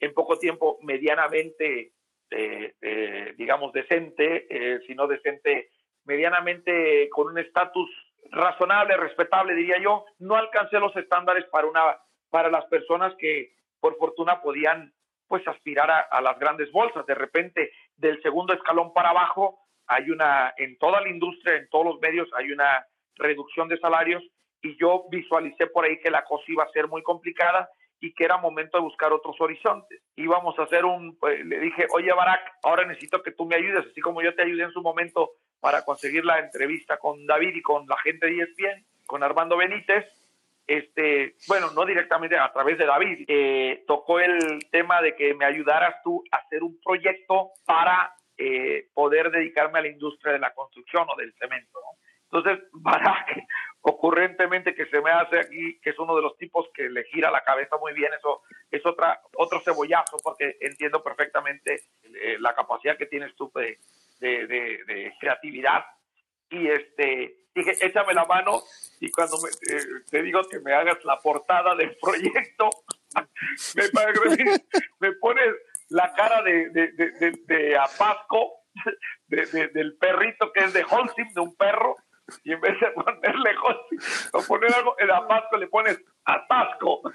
en 0.00 0.12
poco 0.14 0.38
tiempo 0.38 0.78
medianamente, 0.82 1.92
eh, 2.30 2.74
eh, 2.80 3.34
digamos, 3.36 3.72
decente, 3.72 4.46
eh, 4.50 4.80
si 4.86 4.94
no 4.94 5.06
decente, 5.06 5.70
medianamente 6.04 7.08
con 7.10 7.28
un 7.28 7.38
estatus 7.38 7.88
razonable, 8.30 8.96
respetable, 8.96 9.54
diría 9.54 9.78
yo, 9.78 10.04
no 10.18 10.36
alcancé 10.36 10.78
los 10.80 10.94
estándares 10.96 11.44
para 11.46 11.66
una 11.66 11.96
para 12.34 12.50
las 12.50 12.64
personas 12.64 13.14
que 13.16 13.52
por 13.78 13.96
fortuna 13.96 14.42
podían 14.42 14.92
pues 15.28 15.46
aspirar 15.46 15.88
a, 15.88 16.00
a 16.00 16.20
las 16.20 16.36
grandes 16.36 16.72
bolsas. 16.72 17.06
De 17.06 17.14
repente, 17.14 17.70
del 17.96 18.20
segundo 18.22 18.52
escalón 18.52 18.92
para 18.92 19.10
abajo, 19.10 19.60
hay 19.86 20.10
una, 20.10 20.52
en 20.56 20.76
toda 20.78 21.00
la 21.00 21.10
industria, 21.10 21.54
en 21.54 21.68
todos 21.68 21.84
los 21.86 22.00
medios, 22.00 22.28
hay 22.34 22.50
una 22.50 22.84
reducción 23.14 23.68
de 23.68 23.78
salarios 23.78 24.20
y 24.62 24.76
yo 24.80 25.04
visualicé 25.12 25.68
por 25.68 25.84
ahí 25.84 26.00
que 26.00 26.10
la 26.10 26.24
cosa 26.24 26.42
iba 26.48 26.64
a 26.64 26.70
ser 26.70 26.88
muy 26.88 27.04
complicada 27.04 27.70
y 28.00 28.12
que 28.12 28.24
era 28.24 28.36
momento 28.36 28.78
de 28.78 28.82
buscar 28.82 29.12
otros 29.12 29.40
horizontes. 29.40 30.02
Íbamos 30.16 30.58
a 30.58 30.64
hacer 30.64 30.84
un, 30.84 31.16
eh, 31.30 31.44
le 31.44 31.60
dije, 31.60 31.86
oye 31.94 32.12
Barack, 32.12 32.58
ahora 32.64 32.84
necesito 32.84 33.22
que 33.22 33.30
tú 33.30 33.46
me 33.46 33.54
ayudes, 33.54 33.86
así 33.88 34.00
como 34.00 34.22
yo 34.22 34.34
te 34.34 34.42
ayudé 34.42 34.64
en 34.64 34.72
su 34.72 34.82
momento 34.82 35.34
para 35.60 35.84
conseguir 35.84 36.24
la 36.24 36.40
entrevista 36.40 36.96
con 36.96 37.26
David 37.26 37.54
y 37.54 37.62
con 37.62 37.86
la 37.86 37.96
gente 37.98 38.26
de 38.26 38.42
ESPN, 38.42 38.84
con 39.06 39.22
Armando 39.22 39.56
Benítez, 39.56 40.04
este, 40.66 41.34
bueno, 41.48 41.70
no 41.72 41.84
directamente 41.84 42.36
a 42.38 42.52
través 42.52 42.78
de 42.78 42.86
David, 42.86 43.24
eh, 43.28 43.84
tocó 43.86 44.18
el 44.20 44.68
tema 44.70 45.00
de 45.02 45.14
que 45.14 45.34
me 45.34 45.44
ayudaras 45.44 45.96
tú 46.02 46.22
a 46.30 46.36
hacer 46.38 46.62
un 46.62 46.80
proyecto 46.82 47.50
para 47.66 48.14
eh, 48.36 48.88
poder 48.94 49.30
dedicarme 49.30 49.78
a 49.78 49.82
la 49.82 49.88
industria 49.88 50.32
de 50.32 50.38
la 50.38 50.52
construcción 50.54 51.06
o 51.08 51.16
del 51.16 51.32
cemento. 51.34 51.78
¿no? 51.80 51.98
Entonces, 52.38 52.66
Barack, 52.72 53.38
ocurrentemente 53.82 54.74
que 54.74 54.86
se 54.86 55.00
me 55.00 55.10
hace 55.10 55.38
aquí, 55.40 55.78
que 55.80 55.90
es 55.90 55.98
uno 55.98 56.16
de 56.16 56.22
los 56.22 56.36
tipos 56.38 56.68
que 56.74 56.88
le 56.88 57.04
gira 57.04 57.30
la 57.30 57.44
cabeza 57.44 57.76
muy 57.76 57.92
bien, 57.92 58.12
eso 58.14 58.42
es 58.70 58.84
otra, 58.86 59.20
otro 59.36 59.60
cebollazo, 59.60 60.16
porque 60.22 60.56
entiendo 60.60 61.02
perfectamente 61.02 61.82
eh, 62.02 62.36
la 62.40 62.54
capacidad 62.54 62.96
que 62.96 63.06
tienes 63.06 63.34
tú 63.36 63.52
de- 63.54 63.78
de 64.20 65.12
creatividad. 65.20 65.84
Y 66.50 66.68
este, 66.68 67.46
dije, 67.54 67.76
échame 67.80 68.14
la 68.14 68.24
mano 68.26 68.62
y 69.00 69.10
cuando 69.10 69.36
me- 69.40 69.50
eh, 69.50 69.82
te 70.10 70.22
digo 70.22 70.42
que 70.48 70.60
me 70.60 70.72
hagas 70.72 71.04
la 71.04 71.18
portada 71.20 71.74
del 71.74 71.96
proyecto, 71.96 72.70
me, 73.74 73.84
me- 75.00 75.12
pones 75.16 75.54
la 75.88 76.12
cara 76.14 76.42
de, 76.42 76.70
de, 76.70 76.92
de, 76.92 77.10
de- 77.12 77.40
de 77.46 77.76
Apasco, 77.78 78.52
de- 79.28 79.46
de- 79.46 79.68
del 79.68 79.96
perrito 79.96 80.52
que 80.52 80.64
es 80.64 80.72
de 80.72 80.84
Holcim, 80.84 81.32
de 81.34 81.40
un 81.40 81.54
perro, 81.56 81.96
y 82.42 82.52
en 82.52 82.60
vez 82.60 82.78
de 82.80 82.90
ponerle 82.92 83.54
Holcim, 83.56 83.98
o 84.32 84.42
poner 84.44 84.72
algo 84.74 84.94
en 84.98 85.10
Apasco 85.10 85.56
le 85.56 85.66
pones 85.68 86.00
Atasco. 86.24 87.02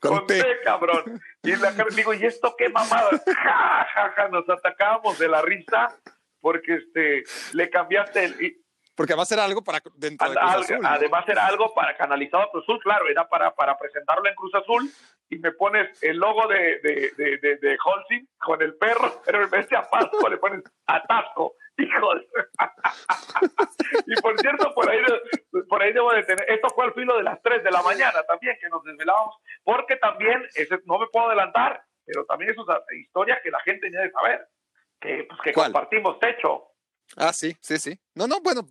Con 0.00 0.16
Con 0.18 0.26
T. 0.26 0.42
T, 0.42 0.60
cabrón. 0.64 1.20
Y 1.42 1.54
la 1.56 1.74
cara, 1.74 1.88
digo, 1.94 2.14
¿y 2.14 2.24
esto 2.24 2.54
qué 2.56 2.68
mamada? 2.70 3.10
Ja, 3.26 3.86
ja, 3.94 4.12
ja, 4.16 4.28
nos 4.28 4.48
atacábamos 4.48 5.18
de 5.18 5.28
la 5.28 5.42
risa 5.42 5.94
porque 6.40 6.74
este 6.76 7.24
le 7.54 7.70
cambiaste 7.70 8.24
el, 8.24 8.42
y- 8.44 8.56
Porque 8.94 9.12
además 9.12 9.30
era 9.32 9.44
algo 9.44 9.62
para 9.62 9.80
dentro 9.94 10.28
de 10.28 10.34
Cruz 10.36 10.50
Azul, 10.64 10.76
¿no? 10.82 10.88
Además 10.88 11.28
era 11.28 11.46
algo 11.46 11.74
para 11.74 11.96
canalizado 11.96 12.42
a 12.44 12.50
Cruz 12.50 12.64
Azul, 12.64 12.80
claro, 12.82 13.08
era 13.08 13.28
para, 13.28 13.54
para 13.54 13.78
presentarlo 13.78 14.28
en 14.28 14.34
Cruz 14.34 14.54
Azul 14.54 14.90
y 15.30 15.38
me 15.38 15.52
pones 15.52 16.02
el 16.02 16.16
logo 16.18 16.48
de, 16.48 16.80
de, 16.80 17.12
de, 17.16 17.38
de, 17.38 17.56
de 17.56 17.78
Holcim 17.84 18.26
con 18.38 18.60
el 18.62 18.74
perro, 18.76 19.22
pero 19.24 19.42
en 19.44 19.50
vez 19.50 19.68
de 19.68 19.76
Apasco 19.76 20.28
le 20.28 20.36
pones 20.38 20.62
Atasco. 20.86 21.54
Hijo 21.80 22.14
de- 22.14 22.26
y 24.06 24.20
por 24.20 24.38
cierto, 24.40 24.72
por 24.74 24.90
ahí, 24.90 24.98
por 25.68 25.82
ahí 25.82 25.92
debo 25.92 26.12
de 26.12 26.22
tener, 26.24 26.44
esto 26.50 26.68
fue 26.74 26.84
al 26.84 26.92
filo 26.94 27.16
de 27.16 27.22
las 27.22 27.40
3 27.42 27.62
de 27.64 27.70
la 27.70 27.82
mañana 27.82 28.22
también, 28.24 28.56
que 28.60 28.68
nos 28.68 28.82
desvelábamos, 28.84 29.36
porque 29.64 29.96
también, 29.96 30.42
ese, 30.56 30.78
no 30.84 30.98
me 30.98 31.06
puedo 31.08 31.28
adelantar, 31.28 31.82
pero 32.04 32.24
también 32.26 32.50
es 32.50 32.58
una 32.58 32.78
historia 33.00 33.40
que 33.42 33.50
la 33.50 33.60
gente 33.60 33.88
debe 33.88 34.10
saber, 34.10 34.46
que, 35.00 35.24
pues, 35.28 35.40
que 35.42 35.52
¿Cuál? 35.52 35.72
compartimos 35.72 36.18
techo. 36.20 36.66
Ah, 37.16 37.32
sí, 37.32 37.56
sí, 37.60 37.78
sí. 37.78 37.98
No, 38.14 38.26
no, 38.26 38.40
bueno, 38.40 38.62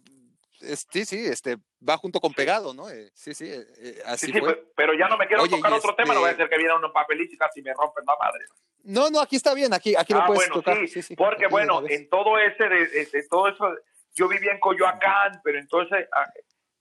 es- 0.62 0.88
sí, 0.92 1.04
sí, 1.06 1.26
este, 1.26 1.58
va 1.88 1.98
junto 1.98 2.20
con 2.20 2.34
pegado, 2.34 2.74
¿no? 2.74 2.90
Eh, 2.90 3.10
sí, 3.14 3.34
sí, 3.34 3.52
eh, 3.52 3.66
eh, 3.82 4.02
así 4.06 4.28
Sí, 4.28 4.34
sí, 4.34 4.40
fue. 4.40 4.64
pero 4.76 4.94
ya 4.94 5.08
no 5.08 5.18
me 5.18 5.28
quiero 5.28 5.44
Oye, 5.44 5.56
tocar 5.56 5.74
otro 5.74 5.96
tema, 5.96 6.10
este- 6.10 6.14
no 6.16 6.20
voy 6.22 6.30
a 6.30 6.34
hacer 6.34 6.50
que 6.50 6.58
viene 6.58 6.74
un 6.76 6.94
papelito 6.94 7.34
y 7.34 7.38
casi 7.38 7.62
me 7.62 7.74
rompen 7.74 8.04
la 8.06 8.16
madre. 8.18 8.46
No, 8.84 9.10
no, 9.10 9.20
aquí 9.20 9.36
está 9.36 9.54
bien, 9.54 9.74
aquí, 9.74 9.94
aquí 9.98 10.14
lo 10.14 10.20
ah, 10.22 10.26
puedes 10.28 10.48
bueno, 10.50 10.56
tocar. 10.56 10.88
sí, 10.88 11.16
porque 11.16 11.46
aquí 11.46 11.52
bueno, 11.52 11.84
en 11.90 12.08
todo 12.10 12.38
ese, 12.38 12.64
de, 12.70 12.88
de- 12.88 13.06
de 13.08 13.28
todo 13.30 13.48
eso, 13.50 13.76
yo 14.16 14.28
vivía 14.30 14.52
en 14.54 14.60
Coyoacán, 14.60 15.42
pero 15.44 15.60
entonces 15.60 16.08
ah, 16.14 16.26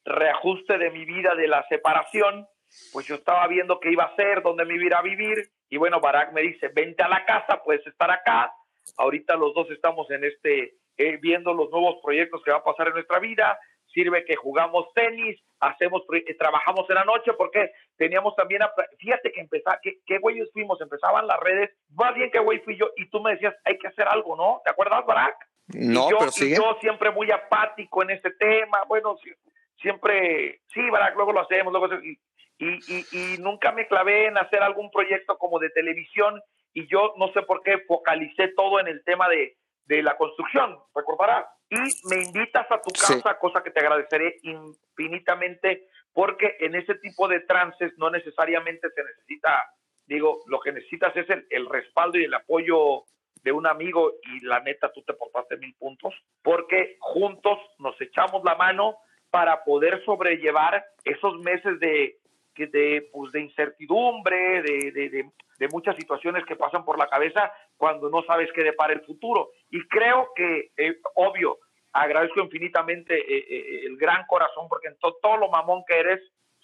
reajuste 0.04 0.78
de 0.78 0.90
mi 0.90 1.04
vida 1.04 1.34
de 1.34 1.48
la 1.48 1.66
separación, 1.68 2.46
pues 2.92 3.06
yo 3.06 3.16
estaba 3.16 3.46
viendo 3.48 3.80
qué 3.80 3.90
iba 3.90 4.04
a 4.04 4.08
hacer, 4.08 4.42
dónde 4.42 4.64
me 4.64 4.74
iba 4.76 4.98
a 4.98 5.02
vivir, 5.02 5.50
y 5.68 5.76
bueno, 5.76 6.00
Barack 6.00 6.32
me 6.32 6.42
dice, 6.42 6.68
vente 6.68 7.02
a 7.02 7.08
la 7.08 7.24
casa, 7.24 7.62
puedes 7.64 7.84
estar 7.86 8.10
acá, 8.10 8.52
ahorita 8.96 9.36
los 9.36 9.54
dos 9.54 9.70
estamos 9.70 10.10
en 10.10 10.24
este, 10.24 10.74
eh, 10.96 11.18
viendo 11.20 11.52
los 11.54 11.70
nuevos 11.70 11.96
proyectos 12.02 12.42
que 12.42 12.50
va 12.50 12.58
a 12.58 12.64
pasar 12.64 12.88
en 12.88 12.94
nuestra 12.94 13.18
vida, 13.18 13.58
sirve 13.92 14.24
que 14.24 14.36
jugamos 14.36 14.86
tenis, 14.94 15.40
hacemos, 15.60 16.02
eh, 16.12 16.34
trabajamos 16.38 16.88
en 16.90 16.94
la 16.96 17.04
noche, 17.04 17.32
porque 17.34 17.70
teníamos 17.96 18.36
también, 18.36 18.62
a- 18.62 18.72
fíjate 18.98 19.32
que 19.32 19.40
empezaba, 19.40 19.78
¿qué, 19.82 19.98
qué 20.06 20.18
güeyes 20.18 20.50
fuimos? 20.52 20.80
Empezaban 20.80 21.26
las 21.26 21.40
redes, 21.40 21.70
más 21.94 22.14
bien 22.14 22.30
que 22.30 22.38
güey 22.38 22.58
fui 22.60 22.76
yo, 22.76 22.90
y 22.96 23.08
tú 23.10 23.20
me 23.20 23.32
decías, 23.32 23.54
hay 23.64 23.78
que 23.78 23.88
hacer 23.88 24.06
algo, 24.06 24.36
¿no? 24.36 24.60
¿Te 24.64 24.70
acuerdas, 24.70 25.04
Barack? 25.06 25.36
No, 25.68 26.10
yo, 26.10 26.18
pero 26.18 26.30
y 26.30 26.32
sigue. 26.32 26.56
yo 26.56 26.76
siempre 26.80 27.10
muy 27.10 27.30
apático 27.30 28.02
en 28.02 28.10
ese 28.10 28.30
tema, 28.32 28.84
bueno, 28.88 29.16
si- 29.22 29.32
siempre, 29.80 30.60
sí, 30.68 30.80
Barack, 30.90 31.14
luego 31.16 31.32
lo 31.32 31.40
hacemos, 31.40 31.72
luego 31.72 31.88
y, 32.02 32.18
y, 32.60 33.04
y 33.12 33.38
nunca 33.38 33.70
me 33.72 33.86
clavé 33.86 34.26
en 34.26 34.36
hacer 34.36 34.62
algún 34.62 34.90
proyecto 34.90 35.38
como 35.38 35.58
de 35.60 35.70
televisión, 35.70 36.40
y 36.74 36.86
yo 36.86 37.14
no 37.18 37.32
sé 37.32 37.42
por 37.42 37.62
qué 37.62 37.78
focalicé 37.86 38.48
todo 38.56 38.80
en 38.80 38.88
el 38.88 39.02
tema 39.04 39.28
de, 39.28 39.56
de 39.86 40.02
la 40.02 40.16
construcción, 40.16 40.78
recordarás. 40.94 41.46
Y 41.70 41.76
me 42.08 42.22
invitas 42.22 42.70
a 42.70 42.80
tu 42.80 42.90
Sí. 42.94 43.14
casa, 43.20 43.38
cosa 43.38 43.62
que 43.62 43.70
te 43.70 43.80
agradeceré 43.80 44.36
infinitamente, 44.42 45.88
porque 46.12 46.56
en 46.60 46.74
ese 46.74 46.94
tipo 46.96 47.28
de 47.28 47.40
trances 47.40 47.92
no 47.98 48.10
necesariamente 48.10 48.88
se 48.90 49.02
necesita, 49.04 49.64
digo, 50.06 50.40
lo 50.46 50.60
que 50.60 50.72
necesitas 50.72 51.16
es 51.16 51.28
el, 51.30 51.46
el 51.50 51.68
respaldo 51.68 52.18
y 52.18 52.24
el 52.24 52.34
apoyo 52.34 53.04
de 53.42 53.52
un 53.52 53.66
amigo 53.66 54.12
y 54.22 54.40
la 54.44 54.60
neta 54.60 54.90
tú 54.92 55.02
te 55.02 55.14
portaste 55.14 55.56
mil 55.58 55.74
puntos, 55.76 56.12
porque 56.42 56.96
juntos 57.00 57.58
nos 57.78 57.98
echamos 58.00 58.42
la 58.44 58.56
mano 58.56 58.96
para 59.30 59.62
poder 59.64 60.04
sobrellevar 60.04 60.84
esos 61.04 61.38
meses 61.40 61.78
de, 61.80 62.18
de, 62.56 63.08
pues, 63.12 63.30
de 63.32 63.40
incertidumbre, 63.42 64.62
de, 64.62 64.90
de, 64.92 65.08
de- 65.10 65.30
de 65.58 65.68
muchas 65.68 65.96
situaciones 65.96 66.44
que 66.44 66.56
pasan 66.56 66.84
por 66.84 66.98
la 66.98 67.08
cabeza 67.08 67.52
cuando 67.76 68.08
no 68.10 68.22
sabes 68.24 68.50
qué 68.54 68.62
depara 68.62 68.92
el 68.92 69.02
futuro. 69.04 69.50
Y 69.70 69.86
creo 69.88 70.30
que, 70.34 70.70
eh, 70.76 70.96
obvio, 71.14 71.58
agradezco 71.92 72.40
infinitamente 72.40 73.14
eh, 73.18 73.46
eh, 73.48 73.80
el 73.86 73.96
gran 73.96 74.24
corazón, 74.26 74.68
porque 74.68 74.88
en 74.88 74.98
to- 74.98 75.16
todo 75.20 75.36
lo 75.36 75.48
mamón 75.50 75.82
que 75.86 75.98
eres, 75.98 76.20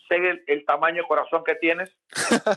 sé 0.08 0.16
el, 0.16 0.44
el 0.46 0.64
tamaño 0.66 1.02
de 1.02 1.08
corazón 1.08 1.42
que 1.44 1.54
tienes 1.54 1.90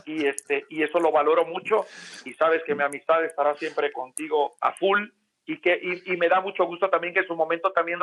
y 0.04 0.26
este 0.26 0.66
y 0.68 0.82
eso 0.82 1.00
lo 1.00 1.10
valoro 1.10 1.46
mucho 1.46 1.86
y 2.26 2.34
sabes 2.34 2.62
que 2.64 2.74
mi 2.74 2.82
amistad 2.84 3.24
estará 3.24 3.54
siempre 3.56 3.90
contigo 3.90 4.54
a 4.60 4.72
full 4.74 5.08
y 5.46 5.58
que 5.62 5.80
y, 5.82 6.12
y 6.12 6.16
me 6.18 6.28
da 6.28 6.42
mucho 6.42 6.66
gusto 6.66 6.90
también 6.90 7.14
que 7.14 7.20
en 7.20 7.26
su 7.26 7.34
momento 7.34 7.72
también 7.72 8.00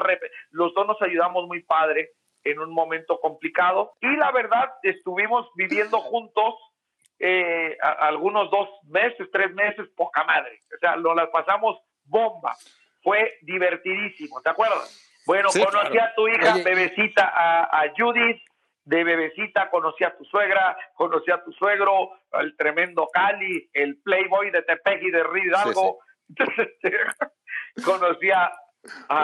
los 0.50 0.74
dos 0.74 0.88
nos 0.88 1.00
ayudamos 1.04 1.46
muy 1.46 1.62
padre 1.62 2.10
en 2.44 2.58
un 2.58 2.74
momento 2.74 3.20
complicado 3.20 3.94
y 4.02 4.16
la 4.16 4.32
verdad 4.32 4.72
estuvimos 4.82 5.48
viviendo 5.56 6.00
juntos 6.00 6.56
eh, 7.20 7.78
algunos 7.82 8.50
dos 8.52 8.70
meses, 8.88 9.28
tres 9.32 9.54
meses, 9.54 9.88
poca 9.96 10.24
madre. 10.24 10.60
O 10.76 10.80
sea, 10.80 10.96
nos 10.96 11.16
las 11.16 11.30
pasamos 11.30 11.80
bomba. 12.04 12.56
Fue 13.02 13.38
divertidísimo, 13.42 14.42
¿te 14.42 14.50
acuerdas? 14.50 15.02
Bueno, 15.26 15.50
conocí 15.50 15.98
a 15.98 16.14
tu 16.16 16.28
hija, 16.28 16.56
bebecita, 16.64 17.28
a, 17.28 17.64
a, 17.64 17.94
Judith, 17.98 18.42
de 18.84 19.04
bebecita 19.04 19.70
conocí 19.72 20.04
a 20.04 20.16
tu 20.16 20.24
suegra, 20.26 20.78
conocí 20.94 21.32
a 21.32 21.44
tu 21.44 21.52
suegro, 21.54 22.12
el 22.34 22.56
tremendo 22.56 23.08
Cali, 23.12 23.70
el 23.74 23.98
playboy 24.02 24.52
de 24.52 24.62
Tepeji 24.62 25.10
de 25.10 25.24
Ridalgo. 25.24 26.00
conocí 27.86 28.32
a, 28.32 28.52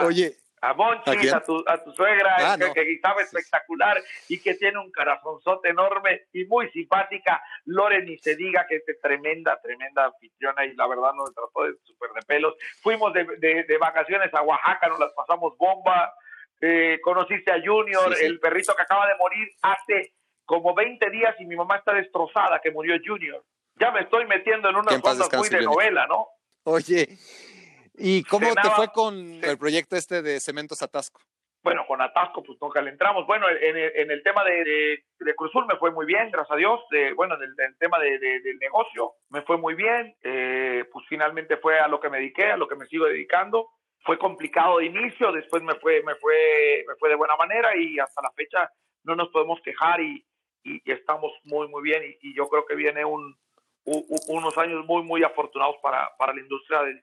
Oye, 0.04 0.32
a 0.62 0.74
Monchis, 0.74 1.32
¿A, 1.32 1.40
tu, 1.40 1.62
a 1.66 1.82
tu 1.82 1.92
suegra, 1.92 2.36
ah, 2.38 2.56
que, 2.72 2.92
estaba 2.92 3.20
espectacular 3.20 4.00
y 4.28 4.40
que 4.40 4.54
tiene 4.54 4.78
un 4.78 4.92
corazonzote 4.92 5.70
enorme 5.70 6.22
y 6.32 6.44
muy 6.44 6.70
simpática. 6.70 7.42
Lore, 7.64 8.04
ni 8.04 8.16
se 8.18 8.36
diga 8.36 8.64
que 8.68 8.76
es 8.76 9.00
tremenda, 9.00 9.60
tremenda 9.60 10.04
anfitriona 10.04 10.64
y 10.64 10.74
la 10.74 10.86
verdad 10.86 11.14
nos 11.14 11.34
trató 11.34 11.64
de 11.64 11.74
súper 11.82 12.10
de 12.12 12.22
pelos. 12.22 12.54
Fuimos 12.80 13.12
de, 13.12 13.24
de, 13.34 13.78
vacaciones 13.78 14.32
a 14.32 14.42
Oaxaca, 14.42 14.88
nos 14.88 15.00
las 15.00 15.12
pasamos 15.14 15.58
bomba. 15.58 16.14
Eh, 16.60 17.00
conociste 17.02 17.50
a 17.50 17.60
Junior, 17.60 18.14
el 18.20 18.38
perrito 18.38 18.76
que 18.76 18.82
acaba 18.82 19.08
de 19.08 19.16
morir 19.16 19.48
hace 19.62 20.14
como 20.44 20.74
20 20.74 21.10
días 21.10 21.34
y 21.40 21.44
mi 21.44 21.56
mamá 21.56 21.78
está 21.78 21.92
destrozada 21.92 22.60
que 22.60 22.70
murió 22.70 22.94
Junior. 23.04 23.44
Ya 23.80 23.90
me 23.90 24.02
estoy 24.02 24.26
metiendo 24.26 24.68
en 24.68 24.76
unas 24.76 25.00
cosas 25.00 25.28
muy 25.36 25.48
de 25.48 25.62
novela, 25.62 26.06
¿no? 26.06 26.28
Oye, 26.64 27.18
¿Y 28.04 28.24
cómo 28.24 28.52
te 28.60 28.68
fue 28.70 28.88
con 28.88 29.14
el 29.44 29.56
proyecto 29.56 29.94
este 29.94 30.22
de 30.22 30.40
Cementos 30.40 30.82
Atasco? 30.82 31.20
Bueno, 31.62 31.86
con 31.86 32.02
Atasco, 32.02 32.42
pues 32.42 32.58
nunca 32.60 32.82
le 32.82 32.90
entramos. 32.90 33.24
Bueno, 33.28 33.46
en 33.48 33.76
el, 33.76 33.92
en 33.94 34.10
el 34.10 34.24
tema 34.24 34.42
de, 34.42 35.04
de, 35.20 35.34
Cruzul 35.36 35.66
me 35.66 35.76
fue 35.76 35.92
muy 35.92 36.04
bien, 36.04 36.28
gracias 36.32 36.50
a 36.50 36.56
Dios. 36.56 36.80
bueno, 37.14 37.36
en 37.36 37.42
el, 37.42 37.78
tema 37.78 38.00
de, 38.00 38.18
del 38.18 38.58
negocio 38.58 39.12
me 39.30 39.42
fue 39.42 39.56
muy 39.56 39.74
bien. 39.74 40.16
Eh, 40.24 40.84
pues 40.92 41.06
finalmente 41.08 41.58
fue 41.58 41.78
a 41.78 41.86
lo 41.86 42.00
que 42.00 42.10
me 42.10 42.18
dediqué, 42.18 42.46
a 42.50 42.56
lo 42.56 42.66
que 42.66 42.74
me 42.74 42.86
sigo 42.86 43.06
dedicando. 43.06 43.68
Fue 44.00 44.18
complicado 44.18 44.78
de 44.78 44.86
inicio, 44.86 45.30
después 45.30 45.62
me 45.62 45.76
fue, 45.76 46.02
me 46.02 46.16
fue, 46.16 46.84
me 46.88 46.96
fue 46.96 47.08
de 47.08 47.14
buena 47.14 47.36
manera 47.36 47.76
y 47.76 48.00
hasta 48.00 48.20
la 48.20 48.32
fecha 48.32 48.68
no 49.04 49.14
nos 49.14 49.28
podemos 49.28 49.60
quejar 49.62 50.00
y, 50.00 50.26
y, 50.64 50.82
estamos 50.90 51.30
muy, 51.44 51.68
muy 51.68 51.84
bien. 51.84 52.02
y 52.20 52.34
yo 52.34 52.48
creo 52.48 52.66
que 52.66 52.74
viene 52.74 53.04
un, 53.04 53.36
unos 53.84 54.58
años 54.58 54.84
muy, 54.86 55.02
muy 55.02 55.22
afortunados 55.24 55.76
para, 55.82 56.14
para 56.16 56.32
la 56.32 56.40
industria 56.40 56.82
de, 56.82 57.02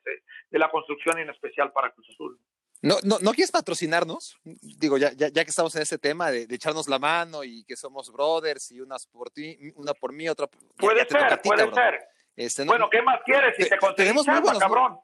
de, 0.49 0.59
la 0.59 0.69
construcción 0.69 1.17
y 1.17 1.21
en 1.21 1.29
especial 1.29 1.71
para 1.71 1.91
Cruz 1.91 2.09
Azul. 2.09 2.39
¿No, 2.81 2.95
no, 3.03 3.17
¿no 3.19 3.31
quieres 3.31 3.51
patrocinarnos? 3.51 4.37
Digo, 4.43 4.97
ya, 4.97 5.11
ya, 5.11 5.27
ya, 5.27 5.43
que 5.43 5.49
estamos 5.49 5.75
en 5.75 5.81
ese 5.81 5.97
tema 5.97 6.31
de, 6.31 6.47
echarnos 6.49 6.87
la 6.87 6.97
mano 6.97 7.43
y 7.43 7.65
que 7.65 7.75
somos 7.75 8.11
brothers 8.11 8.71
y 8.71 8.79
unas 8.79 9.05
por 9.07 9.29
ti, 9.29 9.57
una 9.75 9.93
por 9.93 10.13
mí, 10.13 10.29
otra 10.29 10.47
por 10.47 10.61
Puede 10.77 11.05
ser, 11.05 11.41
puede 11.41 11.73
ser. 11.73 11.99
Este, 12.37 12.63
bueno, 12.63 12.89
¿qué 12.89 13.01
más 13.01 13.19
quieres? 13.25 13.55
Si 13.57 13.67
te, 13.67 13.77
tenemos 13.97 14.25
muy 14.25 14.39
buenos, 14.39 14.59
cabrón. 14.59 14.99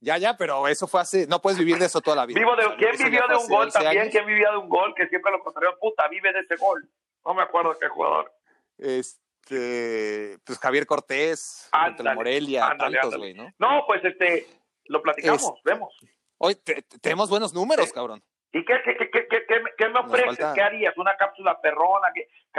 Ya, 0.00 0.16
ya, 0.16 0.36
pero 0.36 0.66
eso 0.66 0.88
fue 0.88 1.02
hace, 1.02 1.26
no 1.26 1.40
puedes 1.40 1.58
vivir 1.58 1.78
de 1.78 1.84
eso 1.84 2.00
toda 2.00 2.16
la 2.16 2.26
vida. 2.26 2.40
Vivo 2.40 2.56
de, 2.56 2.64
¿Quién 2.76 2.96
vivió 2.96 3.28
de 3.28 3.36
un 3.36 3.46
gol 3.46 3.70
también? 3.70 4.10
¿Quién 4.10 4.26
vivía 4.26 4.50
de 4.50 4.56
un 4.56 4.68
gol? 4.68 4.94
Que 4.96 5.06
siempre 5.08 5.30
lo 5.30 5.40
contrario, 5.40 5.76
puta, 5.78 6.08
vive 6.08 6.32
de 6.32 6.40
ese 6.40 6.56
gol. 6.56 6.90
No 7.24 7.34
me 7.34 7.42
acuerdo 7.42 7.78
qué 7.78 7.86
jugador. 7.86 8.32
Este, 8.78 9.20
este, 9.40 10.38
pues 10.44 10.58
Javier 10.58 10.86
Cortés, 10.86 11.68
ándale, 11.72 12.14
Morelia, 12.14 12.74
tantos, 12.78 13.16
güey, 13.16 13.34
¿no? 13.34 13.52
No, 13.58 13.84
pues 13.86 14.04
este, 14.04 14.46
lo 14.86 15.02
platicamos, 15.02 15.54
vemos. 15.64 15.94
Hoy 16.38 16.54
tenemos 17.00 17.28
buenos 17.28 17.52
números, 17.52 17.92
cabrón. 17.92 18.22
¿Y 18.52 18.64
qué, 18.64 18.74
qué, 18.84 18.96
qué, 18.96 19.26
qué, 19.28 19.62
qué 19.76 19.88
me 19.88 20.00
ofreces? 20.00 20.46
¿Qué 20.54 20.62
harías? 20.62 20.96
¿Una 20.96 21.16
cápsula 21.16 21.60
perrona 21.60 22.12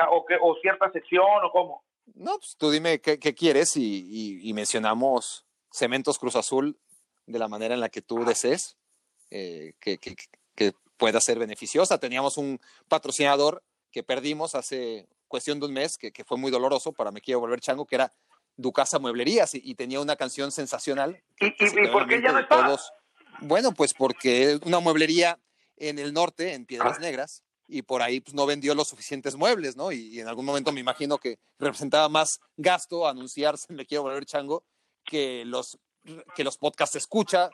o, 0.09 0.25
o 0.41 0.55
cierta 0.61 0.89
sección 0.91 1.43
o 1.43 1.51
cómo? 1.51 1.83
No, 2.13 2.37
pues 2.37 2.55
tú 2.57 2.71
dime 2.71 2.99
qué, 3.01 3.17
quieres 3.17 3.75
y, 3.75 4.39
y, 4.41 4.53
mencionamos 4.53 5.45
Cementos 5.71 6.17
Cruz 6.17 6.35
Azul 6.35 6.77
de 7.25 7.39
la 7.39 7.47
manera 7.47 7.73
en 7.73 7.79
la 7.79 7.89
que 7.89 8.01
tú 8.01 8.23
desees 8.23 8.77
eh, 9.29 9.73
que, 9.79 9.97
que, 9.97 10.15
que 10.55 10.73
pueda 10.97 11.19
ser 11.19 11.39
beneficiosa. 11.39 11.99
Teníamos 11.99 12.37
un 12.37 12.59
patrocinador 12.87 13.63
que 13.91 14.03
perdimos 14.03 14.55
hace 14.55 15.07
cuestión 15.31 15.59
de 15.59 15.65
un 15.65 15.73
mes, 15.73 15.97
que, 15.97 16.11
fue 16.23 16.37
muy 16.37 16.51
doloroso 16.51 16.91
para 16.91 17.11
Me 17.11 17.21
Quiero 17.21 17.39
Volver 17.39 17.59
Chango, 17.59 17.87
que 17.87 17.95
era 17.95 18.13
Ducasa 18.55 18.99
Mueblerías 18.99 19.55
y, 19.55 19.73
tenía 19.73 19.99
una 19.99 20.15
canción 20.15 20.51
sensacional. 20.51 21.23
¿Y, 21.39 21.51
por 21.87 22.07
qué 22.07 22.21
ya 22.21 22.31
no 22.31 22.39
está? 22.39 22.63
Todos. 22.63 22.91
Bueno, 23.39 23.71
pues 23.71 23.93
porque 23.95 24.59
una 24.65 24.79
mueblería 24.79 25.39
en 25.77 25.97
el 25.97 26.13
norte, 26.13 26.53
en 26.53 26.65
Piedras 26.65 26.97
ah. 26.97 27.01
Negras, 27.01 27.43
y 27.67 27.81
por 27.81 28.01
ahí 28.03 28.19
pues, 28.19 28.35
no 28.35 28.45
vendió 28.45 28.75
los 28.75 28.89
suficientes 28.89 29.35
muebles, 29.35 29.75
¿no? 29.75 29.91
Y, 29.91 30.19
en 30.19 30.27
algún 30.27 30.45
momento 30.45 30.71
me 30.71 30.81
imagino 30.81 31.17
que 31.17 31.39
representaba 31.57 32.09
más 32.09 32.39
gasto 32.57 33.07
anunciarse 33.07 33.73
Me 33.73 33.85
Quiero 33.85 34.03
Volver 34.03 34.25
Chango 34.25 34.63
que 35.03 35.43
los, 35.45 35.79
que 36.35 36.43
los 36.43 36.57
podcasts 36.57 36.97
escucha 36.97 37.49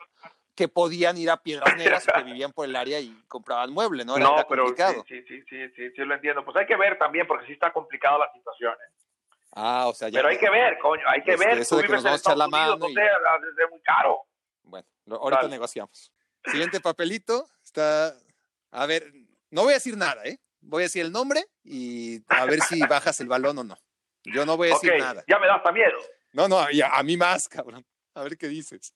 que 0.57 0.67
podían 0.67 1.17
ir 1.17 1.29
a 1.29 1.37
Piedras 1.37 1.77
Negras 1.77 2.05
que 2.05 2.23
vivían 2.23 2.51
por 2.51 2.65
el 2.65 2.75
área 2.75 2.99
y 2.99 3.15
compraban 3.27 3.71
muebles, 3.71 4.05
¿no? 4.05 4.17
no, 4.17 4.43
pero 4.49 4.63
complicado. 4.63 5.05
Sí, 5.07 5.21
sí, 5.27 5.41
sí, 5.47 5.69
sí, 5.75 5.91
sí, 5.95 6.01
lo 6.01 6.15
entiendo. 6.15 6.43
Pues 6.43 6.57
hay 6.57 6.65
que 6.65 6.75
ver 6.75 6.97
también, 6.97 7.27
porque 7.27 7.45
sí 7.45 7.53
está 7.53 7.71
complicada 7.71 8.17
la 8.17 8.33
situación. 8.33 8.73
¿eh? 8.73 8.93
Ah, 9.53 9.85
o 9.87 9.93
sea, 9.93 10.09
ya. 10.09 10.19
Pero 10.19 10.29
hay 10.29 10.37
que 10.37 10.49
ver, 10.49 10.79
coño, 10.79 11.03
hay 11.07 11.23
que 11.23 11.37
ver. 11.37 11.59
Eso 11.59 11.77
de 11.77 11.83
que 11.83 11.89
nos 11.93 12.03
vamos 12.03 12.19
a 12.19 12.21
echar 12.21 12.37
la 12.37 12.47
mano. 12.47 12.87
Es 12.87 13.69
muy 13.69 13.81
caro. 13.81 14.23
Bueno, 14.63 14.87
ahorita 15.09 15.47
negociamos. 15.47 16.11
Siguiente 16.45 16.81
papelito 16.81 17.47
está. 17.63 18.15
A 18.71 18.85
ver, 18.87 19.13
no 19.51 19.61
voy 19.63 19.71
a 19.71 19.75
decir 19.75 19.95
nada, 19.95 20.25
¿eh? 20.25 20.39
Voy 20.59 20.83
a 20.83 20.85
decir 20.85 21.05
el 21.05 21.11
nombre 21.11 21.45
y 21.63 22.19
a 22.27 22.45
ver 22.45 22.61
si 22.61 22.79
bajas 22.89 23.19
el 23.21 23.27
balón 23.27 23.59
o 23.59 23.63
no. 23.63 23.77
Yo 24.23 24.45
no 24.45 24.57
voy 24.57 24.71
a 24.71 24.73
decir 24.73 24.93
nada. 24.97 25.23
Ya 25.27 25.37
me 25.37 25.47
da 25.47 25.55
hasta 25.55 25.71
miedo. 25.71 25.97
No, 26.33 26.47
no, 26.47 26.59
a 26.59 27.03
mí 27.03 27.15
más, 27.15 27.47
cabrón. 27.47 27.85
A 28.15 28.23
ver 28.23 28.37
qué 28.37 28.47
dices. 28.47 28.93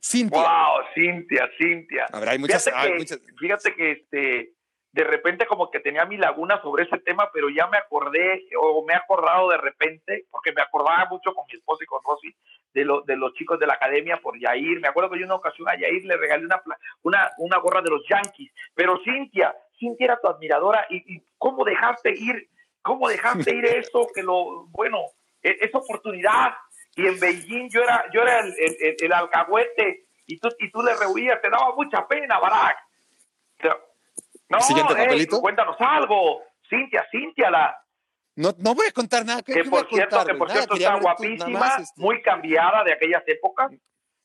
Cintia. 0.00 0.38
Wow, 0.38 0.84
Cintia, 0.94 1.48
Cintia. 1.56 2.06
hay 2.12 2.38
muchas, 2.38 2.70
fíjate, 3.38 3.74
que, 3.74 3.92
este, 3.92 4.54
de 4.92 5.04
repente 5.04 5.46
como 5.46 5.70
que 5.70 5.80
tenía 5.80 6.04
mi 6.04 6.18
laguna 6.18 6.60
sobre 6.60 6.84
ese 6.84 6.98
tema, 6.98 7.30
pero 7.32 7.48
ya 7.48 7.66
me 7.68 7.78
acordé 7.78 8.44
o 8.60 8.84
me 8.84 8.92
he 8.92 8.96
acordado 8.96 9.48
de 9.48 9.56
repente, 9.56 10.26
porque 10.30 10.52
me 10.52 10.60
acordaba 10.60 11.06
mucho 11.06 11.32
con 11.34 11.46
mi 11.50 11.58
esposa 11.58 11.84
y 11.84 11.86
con 11.86 12.02
Rosy 12.04 12.34
de, 12.74 12.84
lo, 12.84 13.00
de 13.02 13.16
los 13.16 13.32
chicos 13.34 13.58
de 13.58 13.66
la 13.66 13.74
academia 13.74 14.18
por 14.18 14.38
Yair. 14.38 14.80
Me 14.80 14.88
acuerdo 14.88 15.10
que 15.10 15.18
yo 15.18 15.24
en 15.24 15.30
una 15.30 15.36
ocasión 15.36 15.68
a 15.68 15.78
Yair 15.78 16.04
le 16.04 16.16
regalé 16.16 16.44
una, 16.44 16.62
una, 17.02 17.30
una 17.38 17.58
gorra 17.58 17.80
de 17.80 17.90
los 17.90 18.02
Yankees, 18.06 18.52
pero 18.74 19.00
Cintia, 19.02 19.54
Cintia 19.78 20.04
era 20.04 20.20
tu 20.20 20.28
admiradora 20.28 20.86
y, 20.90 21.14
y 21.14 21.22
cómo 21.38 21.64
dejaste 21.64 22.12
ir, 22.12 22.50
cómo 22.82 23.08
dejaste 23.08 23.54
ir 23.54 23.64
eso, 23.64 24.06
que 24.14 24.22
lo, 24.22 24.66
bueno, 24.66 24.98
e, 25.42 25.56
esa 25.60 25.78
oportunidad 25.78 26.52
y 26.96 27.06
en 27.06 27.18
Beijing 27.18 27.68
yo 27.70 27.82
era, 27.82 28.04
yo 28.12 28.22
era 28.22 28.40
el, 28.40 28.54
el, 28.58 28.96
el 29.00 29.12
alcahuete 29.12 30.06
y 30.26 30.38
tú, 30.38 30.48
y 30.58 30.70
tú 30.70 30.82
le 30.82 30.94
rehuías, 30.94 31.40
te 31.40 31.50
daba 31.50 31.74
mucha 31.74 32.06
pena, 32.06 32.38
Barack. 32.38 32.78
No, 34.48 34.60
Siguiente 34.60 34.94
papelito. 34.94 35.40
cuéntanos 35.40 35.76
algo. 35.78 36.42
Cintia, 36.68 37.06
Cintia, 37.10 37.50
la. 37.50 37.78
No, 38.36 38.50
no 38.58 38.74
voy 38.74 38.86
a 38.86 38.92
contar 38.92 39.24
nada. 39.24 39.42
Que 39.42 39.64
por 39.64 39.88
cierto, 39.88 40.24
que 40.24 40.34
por 40.34 40.50
cierto 40.50 40.74
está 40.74 40.96
guapísima, 40.96 41.76
este. 41.78 42.00
muy 42.00 42.22
cambiada 42.22 42.84
de 42.84 42.92
aquellas 42.92 43.22
épocas, 43.26 43.70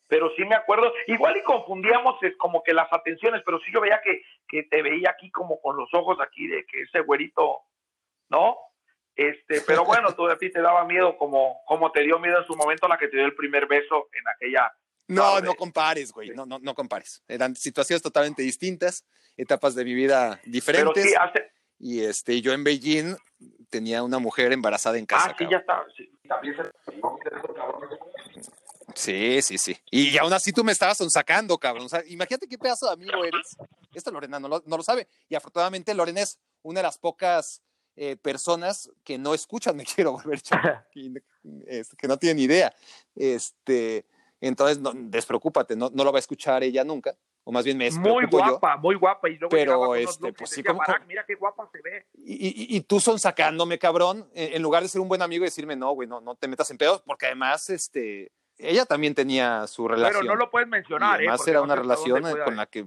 pero 0.07 0.30
sí 0.35 0.44
me 0.45 0.56
acuerdo. 0.56 0.91
Igual 1.07 1.38
y 1.38 1.44
confundíamos 1.44 2.22
es 2.23 2.35
como 2.38 2.64
que 2.64 2.73
las 2.73 2.91
atenciones, 2.91 3.41
pero 3.45 3.60
sí 3.60 3.72
yo 3.73 3.81
veía 3.81 4.02
que, 4.02 4.22
que 4.48 4.64
te 4.64 4.81
veía 4.81 5.11
aquí 5.11 5.31
como 5.31 5.60
con 5.61 5.77
los 5.77 5.94
ojos 5.94 6.18
aquí 6.22 6.48
de 6.48 6.65
que 6.65 6.81
ese 6.81 7.02
güerito, 7.02 7.61
¿no? 8.30 8.57
Este, 9.18 9.61
pero 9.61 9.84
bueno, 9.84 10.14
tú 10.14 10.27
a 10.30 10.38
ti 10.38 10.52
te 10.52 10.61
daba 10.61 10.85
miedo 10.85 11.18
como, 11.18 11.61
como 11.65 11.91
te 11.91 12.03
dio 12.03 12.19
miedo 12.19 12.38
en 12.39 12.45
su 12.45 12.56
momento 12.56 12.88
la 12.88 12.99
que 12.99 13.07
te 13.07 13.18
dio 13.18 13.26
el 13.26 13.35
primer 13.35 13.65
beso 13.65 14.10
en 14.14 14.23
aquella. 14.27 14.72
No, 15.07 15.41
no 15.41 15.56
compares, 15.56 16.11
güey, 16.11 16.30
no, 16.30 16.45
no, 16.45 16.60
no 16.60 16.76
compares. 16.76 17.23
Eran 17.27 17.56
situaciones 17.56 18.03
totalmente 18.03 18.44
distintas, 18.44 19.06
etapas 19.35 19.73
de 19.73 19.85
mi 19.85 19.95
vida 19.95 20.39
diferentes. 20.45 21.03
Sí, 21.03 21.15
hace... 21.19 21.52
Y 21.80 22.03
este, 22.03 22.41
yo 22.41 22.53
en 22.53 22.64
Beijing 22.64 23.15
tenía 23.72 24.03
una 24.03 24.19
mujer 24.19 24.52
embarazada 24.52 24.99
en 24.99 25.07
casa. 25.07 25.31
Ah, 25.31 25.35
sí, 25.38 25.48
ya 25.49 25.57
está. 25.57 25.84
Sí, 25.95 26.11
Sí, 28.94 29.41
sí, 29.41 29.57
sí. 29.57 29.77
Y 29.91 30.18
aún 30.18 30.34
así 30.34 30.52
tú 30.52 30.64
me 30.64 30.72
estabas 30.72 30.98
sacando, 31.11 31.57
cabrón. 31.57 31.85
O 31.85 31.89
sea, 31.89 32.03
imagínate 32.07 32.48
qué 32.48 32.57
pedazo 32.57 32.88
de 32.88 32.94
amigo 32.94 33.23
eres. 33.23 33.56
Esto 33.94 34.11
Lorena 34.11 34.39
no 34.39 34.48
lo, 34.48 34.64
no 34.65 34.77
lo 34.77 34.84
sabe. 34.84 35.07
Y 35.30 35.35
afortunadamente 35.35 35.94
Lorena 35.94 36.22
es 36.22 36.39
una 36.64 36.80
de 36.80 36.84
las 36.84 36.98
pocas 36.98 37.61
eh, 37.99 38.15
personas 38.15 38.91
que 39.03 39.18
no 39.18 39.34
escuchan 39.34 39.76
Me 39.76 39.84
Quiero 39.95 40.11
Volver 40.11 40.40
este, 41.65 41.98
que 41.98 42.07
no 42.07 42.18
tienen 42.18 42.38
idea. 42.38 42.72
Este, 43.15 44.06
entonces, 44.40 44.80
no, 44.80 44.91
despreocúpate, 44.94 45.76
no, 45.76 45.90
no 45.91 46.03
lo 46.03 46.11
va 46.11 46.19
a 46.19 46.19
escuchar 46.19 46.64
ella 46.64 46.84
nunca, 46.84 47.15
o 47.44 47.52
más 47.52 47.65
bien 47.65 47.76
me 47.76 47.90
Muy 47.90 48.26
guapa, 48.28 48.78
muy 48.78 48.95
guapa. 48.95 49.30
Y 49.30 49.38
luego 49.38 49.49
pero, 49.49 49.95
este, 49.95 50.32
pues 50.32 50.52
sí, 50.52 50.61
como, 50.61 50.80
mira 51.07 51.26
qué 51.26 51.34
guapa 51.34 51.68
se 51.72 51.82
ve. 51.82 52.06
Y, 52.14 52.76
y, 52.78 52.82
tú 52.82 52.99
son 52.99 53.18
sacándome, 53.18 53.80
cabrón, 53.80 54.30
en, 54.36 54.61
lugar 54.61 54.84
de 54.84 54.90
ser 54.90 55.02
un 55.02 55.07
buen 55.07 55.24
amigo 55.24 55.44
y 55.44 55.48
decirme, 55.48 55.76
no, 55.76 55.91
güey, 55.94 56.07
no, 56.07 56.22
no 56.22 56.36
te 56.36 56.48
metas 56.48 56.69
en 56.69 56.78
pedos, 56.78 57.02
porque 57.03 57.26
además, 57.26 57.68
este, 57.72 58.32
ella 58.60 58.86
también 58.86 59.15
tenía 59.15 59.65
su 59.65 59.88
relación. 59.88 60.22
Pero 60.22 60.36
no 60.36 60.38
lo 60.38 60.52
puedes 60.52 60.68
mencionar, 60.68 61.19
¿eh? 61.19 61.28
además 61.28 61.48
era 61.48 61.61
una 61.64 61.76
relación 61.76 62.22
con 62.22 62.56
la 62.56 62.68
que... 62.68 62.86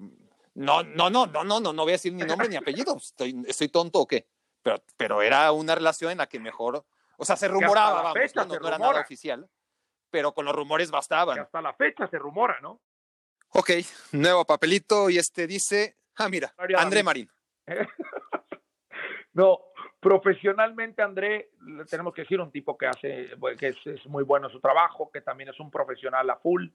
No, 0.55 0.83
no, 0.83 1.11
no, 1.11 1.27
no, 1.27 1.43
no, 1.43 1.59
no, 1.61 1.73
no 1.73 1.83
voy 1.83 1.93
a 1.93 1.95
decir 1.95 2.13
ni 2.13 2.23
nombre 2.23 2.49
ni 2.49 2.57
apellido. 2.57 2.97
¿Estoy, 2.97 3.43
estoy 3.47 3.69
tonto 3.69 4.01
o 4.01 4.07
qué? 4.07 4.27
Pero, 4.63 4.83
pero 4.97 5.23
era 5.23 5.51
una 5.53 5.75
relación 5.75 6.13
en 6.13 6.19
la 6.19 6.27
que 6.27 6.39
mejor 6.39 6.85
O 7.17 7.25
sea, 7.25 7.37
se 7.37 7.49
rumoraba, 7.49 8.03
vamos, 8.03 8.35
no, 8.35 8.45
no 8.45 8.69
era 8.69 8.79
nada 8.79 9.01
oficial, 9.01 9.49
pero 10.11 10.33
con 10.33 10.45
los 10.45 10.55
rumores 10.55 10.91
bastaban. 10.91 11.39
hasta 11.39 11.61
la 11.61 11.73
fecha 11.75 12.07
se 12.09 12.19
rumora, 12.19 12.61
¿no? 12.61 12.81
Ok, 13.53 13.71
nuevo 14.13 14.45
papelito 14.45 15.11
y 15.11 15.19
este 15.19 15.47
dice, 15.47 15.97
ah, 16.17 16.29
mira, 16.29 16.55
André 16.79 17.03
Marín. 17.03 17.29
no, 19.33 19.61
profesionalmente 19.99 21.03
André, 21.03 21.51
tenemos 21.89 22.15
que 22.15 22.23
decir 22.23 22.41
un 22.41 22.53
tipo 22.53 22.79
que 22.79 22.87
hace, 22.87 23.31
que 23.59 23.69
es, 23.85 24.07
muy 24.07 24.23
bueno 24.23 24.47
en 24.47 24.53
su 24.53 24.61
trabajo, 24.61 25.11
que 25.13 25.21
también 25.21 25.51
es 25.51 25.59
un 25.59 25.71
profesional 25.71 26.31
a 26.31 26.37
full. 26.37 26.69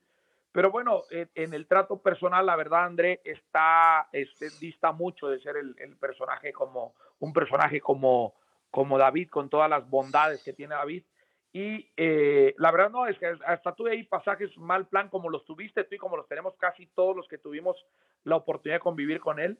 Pero 0.55 0.71
bueno, 0.71 1.03
en, 1.09 1.53
el 1.53 1.67
trato 1.67 2.01
personal, 2.01 2.45
la 2.45 2.55
verdad, 2.55 2.85
André 2.85 3.19
está, 3.25 4.07
este, 4.13 4.49
dista 4.51 4.93
mucho 4.93 5.27
de 5.27 5.41
ser 5.41 5.57
el, 5.57 5.75
el, 5.79 5.97
personaje 5.97 6.53
como, 6.53 6.95
un 7.19 7.33
personaje 7.33 7.81
como, 7.81 8.35
como 8.71 8.97
David, 8.97 9.27
con 9.29 9.49
todas 9.49 9.69
las 9.69 9.85
bondades 9.89 10.41
que 10.45 10.53
tiene 10.53 10.75
David. 10.75 11.03
Y 11.51 11.91
eh, 11.97 12.55
la 12.57 12.71
verdad 12.71 12.89
no, 12.89 13.05
es 13.05 13.19
que 13.19 13.33
hasta 13.45 13.75
tuve 13.75 13.91
ahí 13.91 14.03
pasajes 14.03 14.57
mal 14.57 14.87
plan 14.87 15.09
como 15.09 15.29
los 15.29 15.43
tuviste 15.43 15.83
tú 15.83 15.95
y 15.95 15.97
como 15.97 16.15
los 16.15 16.27
tenemos 16.29 16.55
casi 16.55 16.87
todos 16.87 17.17
los 17.17 17.27
que 17.27 17.37
tuvimos 17.37 17.75
la 18.23 18.37
oportunidad 18.37 18.77
de 18.77 18.83
convivir 18.83 19.19
con 19.19 19.41
él. 19.41 19.59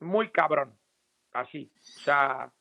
Muy 0.00 0.28
cabrón, 0.28 0.76
así. 1.32 1.72
O 1.78 2.00
sea, 2.00 2.52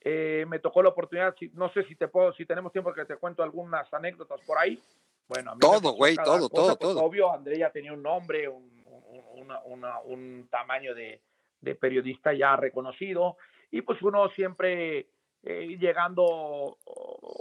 eh, 0.00 0.46
me 0.48 0.58
tocó 0.58 0.82
la 0.82 0.88
oportunidad, 0.88 1.36
no 1.52 1.72
sé 1.72 1.84
si 1.84 1.94
te 1.94 2.08
puedo, 2.08 2.32
si 2.32 2.44
tenemos 2.44 2.72
tiempo 2.72 2.92
que 2.92 3.04
te 3.04 3.18
cuento 3.18 3.44
algunas 3.44 3.94
anécdotas 3.94 4.40
por 4.40 4.58
ahí. 4.58 4.82
Bueno, 5.30 5.56
todo, 5.60 5.92
güey, 5.92 6.16
todo, 6.16 6.48
todo, 6.48 6.76
pues, 6.76 6.78
todo. 6.78 7.04
Obvio, 7.04 7.32
Andrea 7.32 7.70
tenía 7.70 7.92
un 7.92 8.02
nombre, 8.02 8.48
un, 8.48 8.68
un 10.04 10.48
tamaño 10.50 10.94
de, 10.94 11.22
de 11.60 11.74
periodista 11.74 12.32
ya 12.32 12.56
reconocido 12.56 13.36
y 13.70 13.82
pues 13.82 14.02
uno 14.02 14.28
siempre 14.30 15.06
eh, 15.42 15.76
llegando 15.78 16.76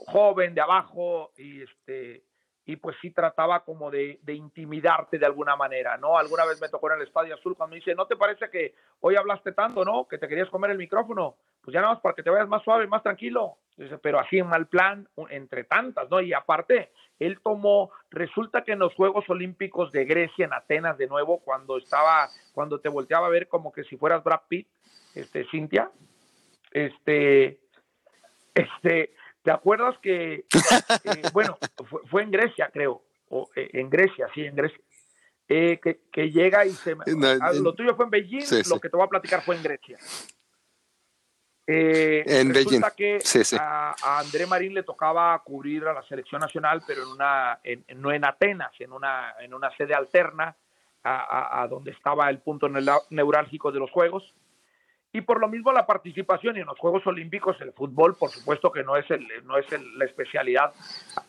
joven 0.08 0.54
de 0.54 0.62
abajo 0.62 1.32
y 1.38 1.64
este 1.64 2.24
y 2.66 2.76
pues 2.76 2.96
sí 3.02 3.10
trataba 3.10 3.66
como 3.66 3.90
de, 3.90 4.20
de, 4.22 4.36
intimidarte 4.36 5.18
de 5.18 5.26
alguna 5.26 5.56
manera, 5.56 5.98
¿no? 5.98 6.20
Alguna 6.20 6.46
vez 6.46 6.62
me 6.62 6.70
tocó 6.70 6.92
en 6.92 6.98
el 7.02 7.08
Estadio 7.08 7.34
Azul 7.34 7.58
cuando 7.58 7.72
me 7.72 7.78
dice, 7.80 7.96
¿no 7.96 8.06
te 8.06 8.16
parece 8.16 8.48
que 8.52 8.76
hoy 9.00 9.16
hablaste 9.16 9.54
tanto, 9.54 9.84
no? 9.84 10.08
Que 10.08 10.20
te 10.20 10.28
querías 10.28 10.50
comer 10.50 10.70
el 10.70 10.78
micrófono. 10.78 11.38
Pues 11.64 11.74
ya 11.74 11.82
nada 11.82 11.94
más 11.94 12.02
para 12.04 12.14
que 12.14 12.22
te 12.22 12.30
vayas 12.30 12.48
más 12.48 12.62
suave, 12.62 12.86
más 12.86 13.02
tranquilo. 13.02 13.58
Pero 14.02 14.20
así 14.20 14.38
en 14.38 14.48
mal 14.48 14.68
plan, 14.68 15.08
entre 15.30 15.64
tantas, 15.64 16.10
¿no? 16.10 16.20
Y 16.22 16.34
aparte, 16.34 16.92
él 17.20 17.40
tomó, 17.44 17.92
resulta 18.10 18.64
que 18.64 18.74
en 18.74 18.80
los 18.80 18.94
Juegos 18.96 19.30
Olímpicos 19.30 19.92
de 19.92 20.06
Grecia, 20.06 20.46
en 20.46 20.54
Atenas, 20.54 20.98
de 20.98 21.08
nuevo, 21.08 21.40
cuando 21.40 21.78
estaba, 21.78 22.30
cuando 22.54 22.80
te 22.80 22.90
volteaba 22.90 23.28
a 23.28 23.30
ver 23.30 23.48
como 23.48 23.72
que 23.72 23.84
si 23.86 23.98
fueras 23.98 24.24
Brad 24.24 24.42
Pitt, 24.48 24.68
este, 25.16 25.46
Cintia, 25.50 25.92
este, 26.72 27.60
este, 28.54 29.14
¿te 29.42 29.52
acuerdas 29.52 29.98
que, 30.02 30.34
eh, 30.34 30.46
bueno, 31.34 31.58
fue, 32.10 32.24
en 32.24 32.32
Grecia, 32.32 32.70
creo, 32.74 33.04
o 33.30 33.50
eh, 33.56 33.70
en 33.74 33.90
Grecia, 33.90 34.28
sí, 34.34 34.46
en 34.46 34.56
Grecia, 34.56 34.80
eh, 35.48 35.80
que, 35.82 36.30
llega 36.30 36.66
y 36.66 36.72
se... 36.72 36.96
Ah, 37.42 37.54
lo 37.54 37.74
tuyo 37.74 37.96
fue 37.96 38.06
en 38.06 38.12
Beijing, 38.12 38.46
lo 38.70 38.80
que 38.80 38.90
te 38.90 38.96
voy 38.96 39.06
a 39.06 39.10
platicar 39.10 39.42
fue 39.42 39.56
en 39.56 39.64
Grecia. 39.64 39.98
En 41.72 42.52
Beijing. 42.52 42.82
que 42.96 43.20
a, 43.60 44.20
André 44.20 44.46
Marín 44.48 44.74
le 44.74 44.84
tocaba 44.84 45.38
cubrir 45.44 45.86
a 45.86 45.94
la 45.94 46.04
selección 46.04 46.42
nacional, 46.42 46.82
pero 46.86 47.04
en 47.04 47.10
una, 47.10 47.60
no 47.96 48.12
en 48.12 48.26
Atenas, 48.26 48.72
en 48.80 48.92
una, 48.92 49.36
en 49.40 49.54
una 49.54 49.76
sede 49.78 49.94
alterna 49.94 50.56
a, 51.04 51.62
a, 51.62 51.68
donde 51.68 51.92
estaba 51.92 52.30
el 52.30 52.40
punto 52.40 52.68
neurálgico 53.10 53.72
de 53.72 53.80
los 53.80 53.92
Juegos 53.92 54.34
y 55.12 55.22
por 55.22 55.40
lo 55.40 55.48
mismo 55.48 55.72
la 55.72 55.88
participación 55.88 56.58
en 56.58 56.68
los 56.68 56.78
Juegos 56.78 57.06
Olímpicos, 57.08 57.60
el 57.62 57.74
fútbol, 57.74 58.16
por 58.16 58.30
supuesto 58.30 58.72
que 58.72 58.84
no 58.84 58.96
es, 58.96 59.10
el, 59.10 59.28
no 59.46 59.58
es 59.58 59.66
la 59.96 60.06
especialidad 60.06 60.72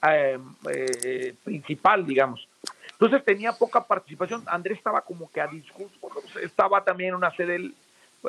eh, 0.07 0.39
eh, 0.71 1.35
principal, 1.43 2.05
digamos. 2.05 2.47
Entonces 2.93 3.25
tenía 3.25 3.53
poca 3.53 3.83
participación. 3.87 4.43
Andrés 4.47 4.77
estaba 4.77 5.01
como 5.01 5.31
que 5.33 5.41
a 5.41 5.47
disgusto, 5.47 6.11
estaba 6.43 6.85
también 6.85 7.11
en 7.11 7.15
una 7.17 7.35
sede 7.35 7.57
eh, 7.57 7.73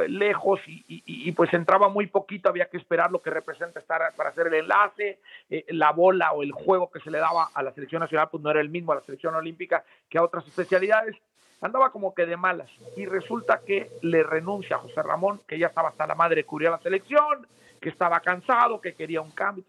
lejos 0.08 0.60
y, 0.66 1.32
pues 1.34 1.54
entraba 1.54 1.90
muy 1.90 2.08
poquito, 2.08 2.50
había 2.50 2.70
que 2.70 2.78
esperar 2.78 3.12
lo 3.12 3.22
que 3.22 3.30
representa 3.30 3.80
estar 3.80 4.02
para 4.16 4.30
hacer 4.30 4.48
el 4.48 4.54
enlace, 4.54 5.20
la 5.68 5.92
bola 5.92 6.32
o 6.32 6.44
el 6.44 6.52
juego 6.52 6.90
que 6.90 7.00
se 7.02 7.12
le 7.12 7.18
daba 7.18 7.50
a 7.54 7.64
la 7.64 7.74
selección 7.74 8.00
nacional, 8.00 8.30
pues 8.32 8.42
no 8.42 8.52
era 8.52 8.62
el 8.62 8.70
mismo 8.70 8.92
a 8.92 8.96
la 8.96 9.02
selección 9.02 9.36
olímpica 9.36 9.84
que 10.10 10.18
a 10.18 10.24
otras 10.24 10.48
especialidades 10.48 11.16
andaba 11.62 11.92
como 11.92 12.14
que 12.14 12.26
de 12.26 12.38
malas 12.38 12.70
y 12.98 13.06
resulta 13.06 13.62
que 13.66 13.90
le 14.02 14.24
renuncia 14.24 14.76
a 14.76 14.80
José 14.80 15.02
Ramón, 15.02 15.40
que 15.48 15.60
ya 15.60 15.68
estaba 15.68 15.90
hasta 15.90 16.08
la 16.08 16.16
madre 16.16 16.38
de 16.38 16.46
cubrir 16.46 16.70
la 16.70 16.80
selección, 16.80 17.48
que 17.80 17.90
estaba 17.90 18.20
cansado, 18.20 18.82
que 18.82 18.94
quería 18.94 19.22
un 19.22 19.32
cambio. 19.32 19.64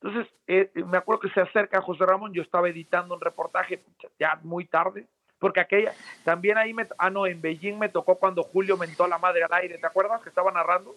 Entonces, 0.00 0.32
eh, 0.46 0.70
me 0.86 0.98
acuerdo 0.98 1.20
que 1.20 1.30
se 1.30 1.40
acerca 1.40 1.80
José 1.80 2.04
Ramón, 2.04 2.34
yo 2.34 2.42
estaba 2.42 2.68
editando 2.68 3.14
un 3.14 3.20
reportaje 3.20 3.82
ya 4.18 4.38
muy 4.42 4.66
tarde, 4.66 5.06
porque 5.38 5.60
aquella, 5.60 5.92
también 6.24 6.58
ahí, 6.58 6.72
me, 6.72 6.86
ah, 6.98 7.10
no, 7.10 7.26
en 7.26 7.40
Beijing 7.40 7.78
me 7.78 7.88
tocó 7.88 8.16
cuando 8.16 8.42
Julio 8.42 8.76
mentó 8.76 9.04
a 9.04 9.08
la 9.08 9.18
madre 9.18 9.44
al 9.44 9.52
aire, 9.52 9.78
¿te 9.78 9.86
acuerdas? 9.86 10.22
Que 10.22 10.28
estaba 10.28 10.50
narrando, 10.50 10.94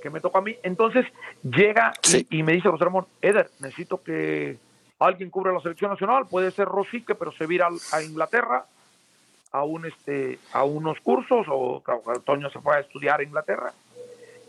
que 0.00 0.10
me 0.10 0.20
tocó 0.20 0.38
a 0.38 0.42
mí. 0.42 0.56
Entonces, 0.62 1.06
llega 1.42 1.92
y, 2.30 2.42
me 2.42 2.52
dice 2.52 2.68
José 2.68 2.84
Ramón, 2.84 3.06
Eder, 3.20 3.50
necesito 3.60 4.02
que 4.02 4.58
alguien 4.98 5.30
cubra 5.30 5.52
la 5.52 5.60
selección 5.60 5.90
nacional, 5.90 6.26
puede 6.26 6.50
ser 6.50 6.66
Rosique, 6.66 7.14
pero 7.14 7.32
se 7.32 7.46
vira 7.46 7.68
a 7.92 8.02
Inglaterra, 8.02 8.64
a, 9.52 9.64
un, 9.64 9.86
este, 9.86 10.38
a 10.52 10.62
unos 10.64 11.00
cursos 11.00 11.46
o 11.48 11.82
Antonio 12.06 12.50
se 12.50 12.60
fue 12.60 12.76
a 12.76 12.80
estudiar 12.80 13.20
a 13.20 13.24
Inglaterra. 13.24 13.72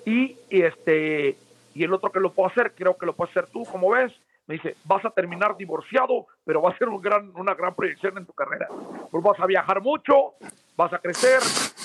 Y, 0.06 0.38
este, 0.50 1.38
y 1.74 1.84
el 1.84 1.94
otro 1.94 2.12
que 2.12 2.20
lo 2.20 2.34
puedo 2.34 2.50
hacer, 2.50 2.74
creo 2.74 2.98
que 2.98 3.06
lo 3.06 3.14
puedes 3.14 3.36
hacer 3.36 3.50
tú, 3.50 3.66
como 3.66 3.92
ves, 3.92 4.12
me 4.52 4.58
dice, 4.58 4.76
vas 4.84 5.04
a 5.06 5.10
terminar 5.12 5.56
divorciado, 5.56 6.28
pero 6.44 6.62
va 6.62 6.72
a 6.72 6.78
ser 6.78 6.90
un 6.90 7.02
gran, 7.02 7.32
una 7.36 7.54
gran 7.54 7.74
proyección 7.74 8.18
en 8.18 8.26
tu 8.26 8.34
carrera. 8.34 8.68
Pues 9.10 9.24
vas 9.24 9.40
a 9.40 9.46
viajar 9.46 9.82
mucho, 9.82 10.34
vas 10.76 10.92
a 10.92 11.00
crecer, 11.00 11.40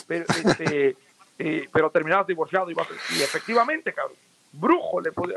pero, 0.08 0.24
este, 0.24 0.96
eh, 1.38 1.68
pero 1.72 1.90
terminarás 1.90 2.26
divorciado 2.26 2.68
y, 2.70 2.74
vas 2.74 2.88
y 3.16 3.22
efectivamente, 3.22 3.92
cabrón, 3.92 4.16
brujo 4.52 5.00
le 5.00 5.12
podía, 5.12 5.36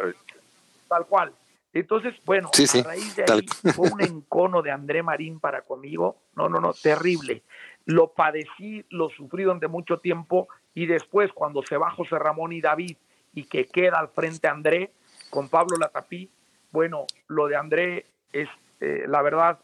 tal 0.88 1.06
cual. 1.06 1.31
Entonces, 1.72 2.15
bueno, 2.26 2.49
a 2.51 2.84
raíz 2.84 3.15
de 3.15 3.26
ahí 3.31 3.45
fue 3.76 3.91
un 3.91 4.01
encono 4.01 4.64
de 4.64 4.72
André 4.72 5.03
Marín 5.03 5.39
para 5.39 5.61
conmigo. 5.61 6.18
No, 6.35 6.49
no, 6.49 6.60
no, 6.60 6.73
terrible 6.73 7.43
lo 7.89 8.14
padecí, 8.14 8.85
lo 8.89 9.10
sufrí 9.10 9.43
durante 9.43 9.68
mucho 9.68 9.97
tiempo 9.97 10.47
y 10.76 10.85
después 10.85 11.31
cuando 11.34 11.64
se 11.64 11.76
va 11.76 11.89
José 11.89 12.19
Ramón 12.19 12.51
y 12.51 12.61
David 12.61 12.97
y 13.34 13.45
que 13.45 13.65
queda 13.65 13.97
al 13.97 14.10
frente 14.10 14.47
André 14.47 14.91
con 15.31 15.49
Pablo 15.49 15.76
Latapí, 15.76 16.30
bueno, 16.72 17.06
lo 17.28 17.48
de 17.48 17.56
André 17.56 18.06
es 18.32 18.48
eh, 18.82 19.04
la 19.08 19.22
verdad, 19.22 19.60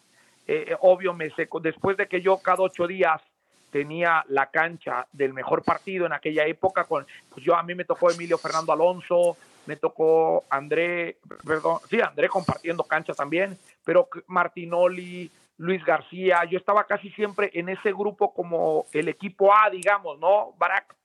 eh, 0.47 0.75
obvio, 0.81 1.13
me 1.13 1.29
seco. 1.31 1.59
después 1.59 1.97
de 1.97 2.07
que 2.07 2.21
yo 2.21 2.37
cada 2.37 2.63
ocho 2.63 2.87
días 2.87 3.21
tenía 3.71 4.23
la 4.29 4.47
cancha 4.47 5.07
del 5.11 5.33
mejor 5.33 5.63
partido 5.63 6.05
en 6.05 6.13
aquella 6.13 6.45
época, 6.45 6.83
con, 6.85 7.05
pues 7.29 7.45
yo 7.45 7.55
a 7.55 7.63
mí 7.63 7.75
me 7.75 7.85
tocó 7.85 8.11
Emilio 8.11 8.37
Fernando 8.37 8.71
Alonso, 8.71 9.37
me 9.65 9.75
tocó 9.75 10.43
André, 10.49 11.17
perdón, 11.45 11.79
sí, 11.89 11.99
André 11.99 12.29
compartiendo 12.29 12.83
cancha 12.83 13.13
también, 13.13 13.57
pero 13.83 14.07
Martinoli, 14.27 15.31
Luis 15.57 15.83
García, 15.83 16.43
yo 16.45 16.57
estaba 16.57 16.83
casi 16.83 17.09
siempre 17.11 17.49
en 17.53 17.69
ese 17.69 17.91
grupo 17.91 18.33
como 18.33 18.85
el 18.91 19.07
equipo 19.07 19.53
A, 19.53 19.69
digamos, 19.69 20.19
¿no? 20.19 20.53
Barack. 20.57 20.95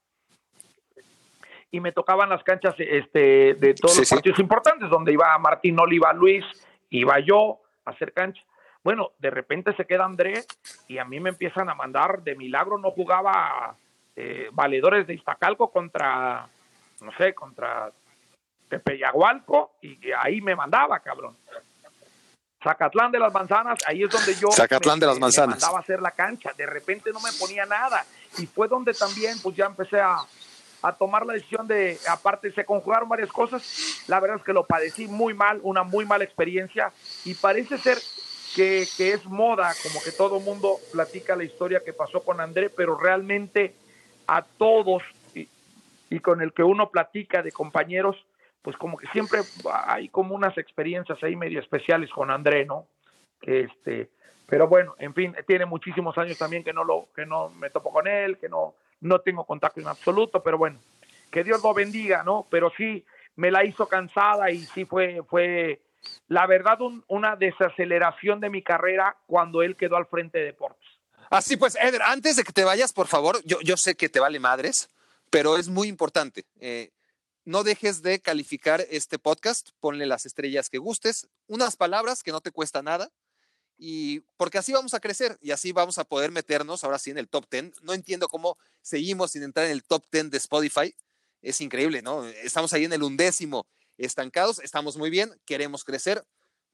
Y 1.71 1.79
me 1.79 1.93
tocaban 1.93 2.29
las 2.29 2.43
canchas 2.43 2.75
este, 2.77 3.55
de 3.55 3.73
todos 3.73 3.97
los 3.97 4.09
partidos 4.09 4.39
importantes, 4.39 4.89
donde 4.89 5.13
iba 5.13 5.37
Martín 5.37 5.79
Oliva, 5.79 6.11
Luis, 6.11 6.45
iba 6.89 7.19
yo 7.19 7.59
a 7.85 7.91
hacer 7.91 8.13
cancha. 8.13 8.43
Bueno, 8.83 9.11
de 9.19 9.29
repente 9.29 9.73
se 9.75 9.85
queda 9.85 10.05
André 10.05 10.43
y 10.87 10.97
a 10.97 11.05
mí 11.05 11.19
me 11.19 11.29
empiezan 11.29 11.69
a 11.69 11.75
mandar, 11.75 12.23
de 12.23 12.35
milagro 12.35 12.77
no 12.77 12.91
jugaba 12.91 13.75
eh, 14.15 14.49
valedores 14.51 15.07
de 15.07 15.13
Iztacalco 15.13 15.71
contra, 15.71 16.47
no 17.01 17.11
sé, 17.17 17.33
contra 17.33 17.91
Tepeyagualco 18.67 19.73
y 19.81 19.97
ahí 20.17 20.41
me 20.41 20.55
mandaba, 20.55 20.99
cabrón. 20.99 21.37
Zacatlán 22.63 23.11
de 23.11 23.19
las 23.19 23.33
Manzanas, 23.33 23.79
ahí 23.87 24.03
es 24.03 24.09
donde 24.09 24.35
yo 24.35 24.51
Zacatlán 24.51 24.99
de 24.99 25.07
las 25.07 25.19
Manzanas. 25.19 25.55
mandaba 25.55 25.79
a 25.79 25.81
hacer 25.81 26.01
la 26.01 26.11
cancha. 26.11 26.51
De 26.53 26.65
repente 26.65 27.11
no 27.11 27.19
me 27.19 27.31
ponía 27.39 27.65
nada. 27.65 28.05
Y 28.37 28.45
fue 28.45 28.67
donde 28.67 28.93
también 28.93 29.37
pues 29.41 29.55
ya 29.55 29.65
empecé 29.65 29.99
a, 29.99 30.17
a 30.81 30.93
tomar 30.93 31.25
la 31.25 31.33
decisión 31.33 31.67
de, 31.67 31.97
aparte 32.09 32.51
se 32.51 32.65
conjugaron 32.65 33.09
varias 33.09 33.31
cosas, 33.31 34.03
la 34.07 34.19
verdad 34.19 34.37
es 34.37 34.43
que 34.43 34.53
lo 34.53 34.65
padecí 34.65 35.07
muy 35.07 35.33
mal, 35.33 35.59
una 35.63 35.83
muy 35.83 36.05
mala 36.05 36.23
experiencia 36.23 36.91
y 37.25 37.35
parece 37.35 37.77
ser 37.77 37.97
que, 38.55 38.87
que 38.97 39.13
es 39.13 39.25
moda, 39.25 39.71
como 39.83 40.01
que 40.03 40.11
todo 40.11 40.39
mundo 40.39 40.77
platica 40.91 41.35
la 41.35 41.43
historia 41.43 41.83
que 41.83 41.93
pasó 41.93 42.23
con 42.23 42.41
André, 42.41 42.69
pero 42.69 42.97
realmente 42.97 43.75
a 44.27 44.41
todos 44.41 45.03
y, 45.35 45.47
y 46.09 46.19
con 46.19 46.41
el 46.41 46.53
que 46.53 46.63
uno 46.63 46.89
platica 46.89 47.41
de 47.41 47.51
compañeros, 47.51 48.17
pues 48.61 48.75
como 48.77 48.97
que 48.97 49.07
siempre 49.07 49.41
hay 49.85 50.09
como 50.09 50.35
unas 50.35 50.57
experiencias 50.57 51.21
ahí 51.23 51.35
medio 51.35 51.59
especiales 51.59 52.09
con 52.11 52.29
André, 52.29 52.65
¿no? 52.65 52.87
Este, 53.41 54.09
pero 54.47 54.67
bueno, 54.67 54.95
en 54.99 55.13
fin, 55.13 55.35
tiene 55.47 55.65
muchísimos 55.65 56.17
años 56.17 56.37
también 56.37 56.63
que 56.63 56.73
no 56.73 56.83
lo, 56.83 57.07
que 57.15 57.25
no 57.25 57.49
me 57.49 57.69
topo 57.69 57.91
con 57.91 58.07
él, 58.07 58.37
que 58.37 58.49
no, 58.49 58.75
no 59.01 59.19
tengo 59.19 59.45
contacto 59.45 59.81
en 59.81 59.87
absoluto, 59.87 60.41
pero 60.41 60.57
bueno, 60.57 60.79
que 61.29 61.43
Dios 61.43 61.61
lo 61.61 61.73
bendiga, 61.73 62.23
¿no? 62.23 62.47
Pero 62.49 62.71
sí, 62.77 63.05
me 63.35 63.51
la 63.51 63.65
hizo 63.65 63.87
cansada 63.87 64.51
y 64.51 64.59
sí 64.59 64.85
fue, 64.85 65.21
fue 65.29 65.81
la 66.27 66.47
verdad, 66.47 66.79
una 67.07 67.35
desaceleración 67.35 68.39
de 68.39 68.49
mi 68.49 68.63
carrera 68.63 69.17
cuando 69.27 69.61
él 69.61 69.75
quedó 69.75 69.97
al 69.97 70.07
frente 70.07 70.39
de 70.39 70.45
deportes. 70.45 70.87
Así 71.29 71.57
pues, 71.57 71.75
Eder, 71.75 72.01
antes 72.01 72.35
de 72.35 72.43
que 72.43 72.51
te 72.51 72.63
vayas, 72.63 72.93
por 72.93 73.07
favor, 73.07 73.41
yo, 73.45 73.59
yo 73.61 73.77
sé 73.77 73.95
que 73.95 74.09
te 74.09 74.19
vale 74.19 74.39
madres, 74.39 74.89
pero 75.29 75.57
es 75.57 75.69
muy 75.69 75.87
importante. 75.87 76.45
Eh, 76.59 76.91
no 77.45 77.63
dejes 77.63 78.01
de 78.01 78.19
calificar 78.21 78.85
este 78.89 79.17
podcast, 79.17 79.69
ponle 79.79 80.05
las 80.05 80.25
estrellas 80.25 80.69
que 80.69 80.77
gustes, 80.77 81.27
unas 81.47 81.75
palabras 81.75 82.21
que 82.21 82.31
no 82.31 82.41
te 82.41 82.51
cuesta 82.51 82.81
nada, 82.81 83.09
y 83.83 84.19
porque 84.37 84.59
así 84.59 84.71
vamos 84.73 84.93
a 84.93 84.99
crecer 84.99 85.39
y 85.41 85.49
así 85.49 85.71
vamos 85.71 85.97
a 85.97 86.03
poder 86.03 86.29
meternos 86.29 86.83
ahora 86.83 86.99
sí 86.99 87.09
en 87.09 87.17
el 87.17 87.27
top 87.27 87.47
10. 87.49 87.81
No 87.81 87.93
entiendo 87.93 88.27
cómo 88.29 88.59
seguimos 88.83 89.31
sin 89.31 89.41
entrar 89.41 89.65
en 89.65 89.71
el 89.71 89.83
top 89.83 90.05
10 90.11 90.29
de 90.29 90.37
Spotify. 90.37 90.93
Es 91.41 91.61
increíble, 91.61 92.03
¿no? 92.03 92.27
Estamos 92.27 92.71
ahí 92.73 92.85
en 92.85 92.93
el 92.93 93.01
undécimo 93.01 93.65
estancados, 93.97 94.59
estamos 94.59 94.97
muy 94.97 95.09
bien, 95.09 95.33
queremos 95.45 95.83
crecer. 95.83 96.23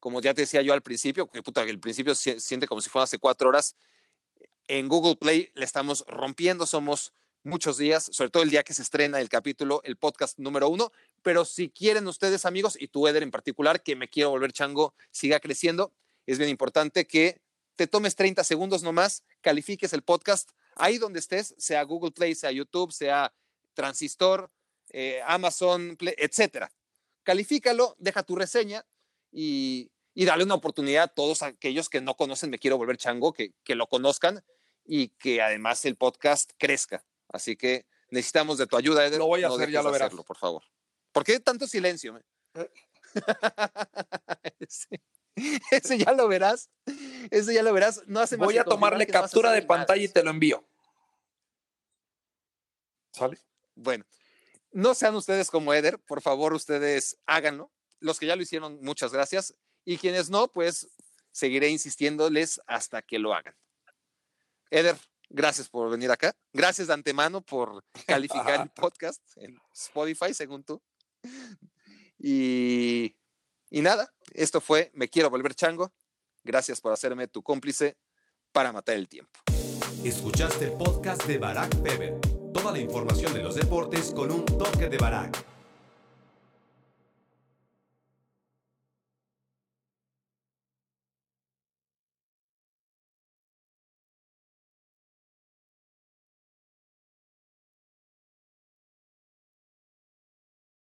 Como 0.01 0.19
ya 0.19 0.33
te 0.33 0.41
decía 0.41 0.61
yo 0.61 0.73
al 0.73 0.81
principio, 0.81 1.29
que 1.29 1.41
puta, 1.41 1.63
el 1.63 1.79
principio 1.79 2.13
se 2.13 2.41
siente 2.41 2.67
como 2.67 2.81
si 2.81 2.89
fuera 2.89 3.05
hace 3.05 3.19
cuatro 3.19 3.47
horas. 3.47 3.77
En 4.67 4.89
Google 4.89 5.15
Play 5.15 5.49
le 5.55 5.63
estamos 5.63 6.03
rompiendo, 6.09 6.65
somos 6.65 7.13
muchos 7.41 7.77
días, 7.77 8.09
sobre 8.11 8.31
todo 8.31 8.43
el 8.43 8.49
día 8.49 8.63
que 8.63 8.73
se 8.73 8.81
estrena 8.81 9.21
el 9.21 9.29
capítulo, 9.29 9.79
el 9.85 9.95
podcast 9.95 10.39
número 10.39 10.67
uno. 10.67 10.91
Pero 11.21 11.45
si 11.45 11.69
quieren 11.69 12.05
ustedes, 12.05 12.43
amigos, 12.43 12.75
y 12.77 12.89
tú, 12.89 13.07
Eder, 13.07 13.23
en 13.23 13.31
particular, 13.31 13.81
que 13.81 13.95
me 13.95 14.09
quiero 14.09 14.31
volver 14.31 14.51
chango, 14.51 14.93
siga 15.09 15.39
creciendo, 15.39 15.93
es 16.27 16.37
bien 16.37 16.49
importante 16.49 17.07
que 17.07 17.41
te 17.75 17.87
tomes 17.87 18.15
30 18.15 18.43
segundos 18.43 18.83
nomás, 18.83 19.23
califiques 19.41 19.93
el 19.93 20.03
podcast 20.03 20.51
ahí 20.75 20.99
donde 20.99 21.19
estés, 21.19 21.55
sea 21.57 21.83
Google 21.83 22.11
Play, 22.11 22.35
sea 22.35 22.51
YouTube, 22.51 22.91
sea 22.91 23.33
Transistor, 23.73 24.51
eh, 24.89 25.21
Amazon, 25.25 25.95
Play, 25.97 26.13
etcétera 26.17 26.71
califícalo, 27.27 27.93
deja 27.99 28.23
tu 28.23 28.37
reseña 28.37 28.85
y, 29.33 29.91
dale 30.15 30.45
una 30.45 30.55
oportunidad 30.55 31.03
a 31.03 31.07
todos 31.09 31.43
aquellos 31.43 31.89
que 31.89 31.99
no 31.99 32.15
conocen 32.15 32.49
Me 32.49 32.57
Quiero 32.57 32.77
Volver 32.77 32.95
Chango, 32.95 33.33
que, 33.33 33.53
que 33.65 33.75
lo 33.75 33.87
conozcan 33.87 34.41
y 34.85 35.09
que 35.09 35.41
además 35.41 35.83
el 35.83 35.97
podcast 35.97 36.51
crezca. 36.57 37.05
Así 37.27 37.57
que 37.57 37.85
necesitamos 38.11 38.57
de 38.57 38.65
tu 38.65 38.77
ayuda, 38.77 39.05
Eder. 39.05 39.19
Lo 39.19 39.27
voy 39.27 39.43
a 39.43 39.49
hacer, 39.49 39.69
ya 39.69 39.83
lo 39.83 39.91
verás. 39.91 40.13
por 40.13 40.37
favor. 40.37 40.63
¿Por 41.11 41.25
qué 41.25 41.41
tanto 41.41 41.67
silencio? 41.67 42.17
Eh. 42.53 42.69
ese, 45.71 45.97
ya 45.97 46.11
lo 46.13 46.27
verás. 46.27 46.69
Ese 47.29 47.53
ya 47.53 47.63
lo 47.63 47.73
verás. 47.73 48.03
No 48.07 48.19
hace 48.19 48.35
Voy 48.35 48.57
a 48.57 48.63
tomarle 48.63 49.05
captura 49.07 49.51
de 49.51 49.61
pantalla 49.61 50.03
y 50.03 50.07
te 50.07 50.23
lo 50.23 50.31
envío. 50.31 50.67
¿Sale? 53.11 53.39
Bueno, 53.75 54.05
no 54.71 54.93
sean 54.93 55.15
ustedes 55.15 55.49
como 55.49 55.73
Eder, 55.73 55.99
por 55.99 56.21
favor, 56.21 56.53
ustedes 56.53 57.17
háganlo. 57.25 57.71
Los 57.99 58.19
que 58.19 58.25
ya 58.25 58.35
lo 58.35 58.41
hicieron, 58.41 58.79
muchas 58.81 59.11
gracias. 59.11 59.55
Y 59.85 59.97
quienes 59.97 60.29
no, 60.29 60.51
pues 60.51 60.89
seguiré 61.31 61.69
insistiéndoles 61.69 62.61
hasta 62.67 63.01
que 63.01 63.19
lo 63.19 63.33
hagan. 63.33 63.55
Eder, 64.69 64.97
gracias 65.29 65.69
por 65.69 65.89
venir 65.89 66.11
acá. 66.11 66.35
Gracias 66.51 66.87
de 66.87 66.93
antemano 66.93 67.41
por 67.41 67.83
calificar 68.07 68.61
el 68.61 68.69
podcast 68.69 69.21
en 69.37 69.59
Spotify, 69.73 70.33
según 70.33 70.63
tú. 70.63 70.81
Y, 72.17 73.15
y 73.69 73.81
nada, 73.81 74.13
esto 74.33 74.61
fue 74.61 74.91
Me 74.93 75.09
Quiero 75.09 75.29
Volver 75.29 75.55
Chango. 75.55 75.93
Gracias 76.43 76.81
por 76.81 76.93
hacerme 76.93 77.27
tu 77.27 77.43
cómplice 77.43 77.97
para 78.51 78.71
matar 78.71 78.95
el 78.95 79.07
tiempo. 79.07 79.31
Escuchaste 80.03 80.65
el 80.65 80.73
podcast 80.73 81.23
de 81.25 81.37
Barack 81.37 81.81
Feber 81.83 82.19
Toda 82.53 82.71
la 82.71 82.79
información 82.79 83.33
de 83.33 83.43
los 83.43 83.55
deportes 83.55 84.11
con 84.15 84.31
un 84.31 84.45
toque 84.45 84.89
de 84.89 84.97
Barack. 84.97 85.56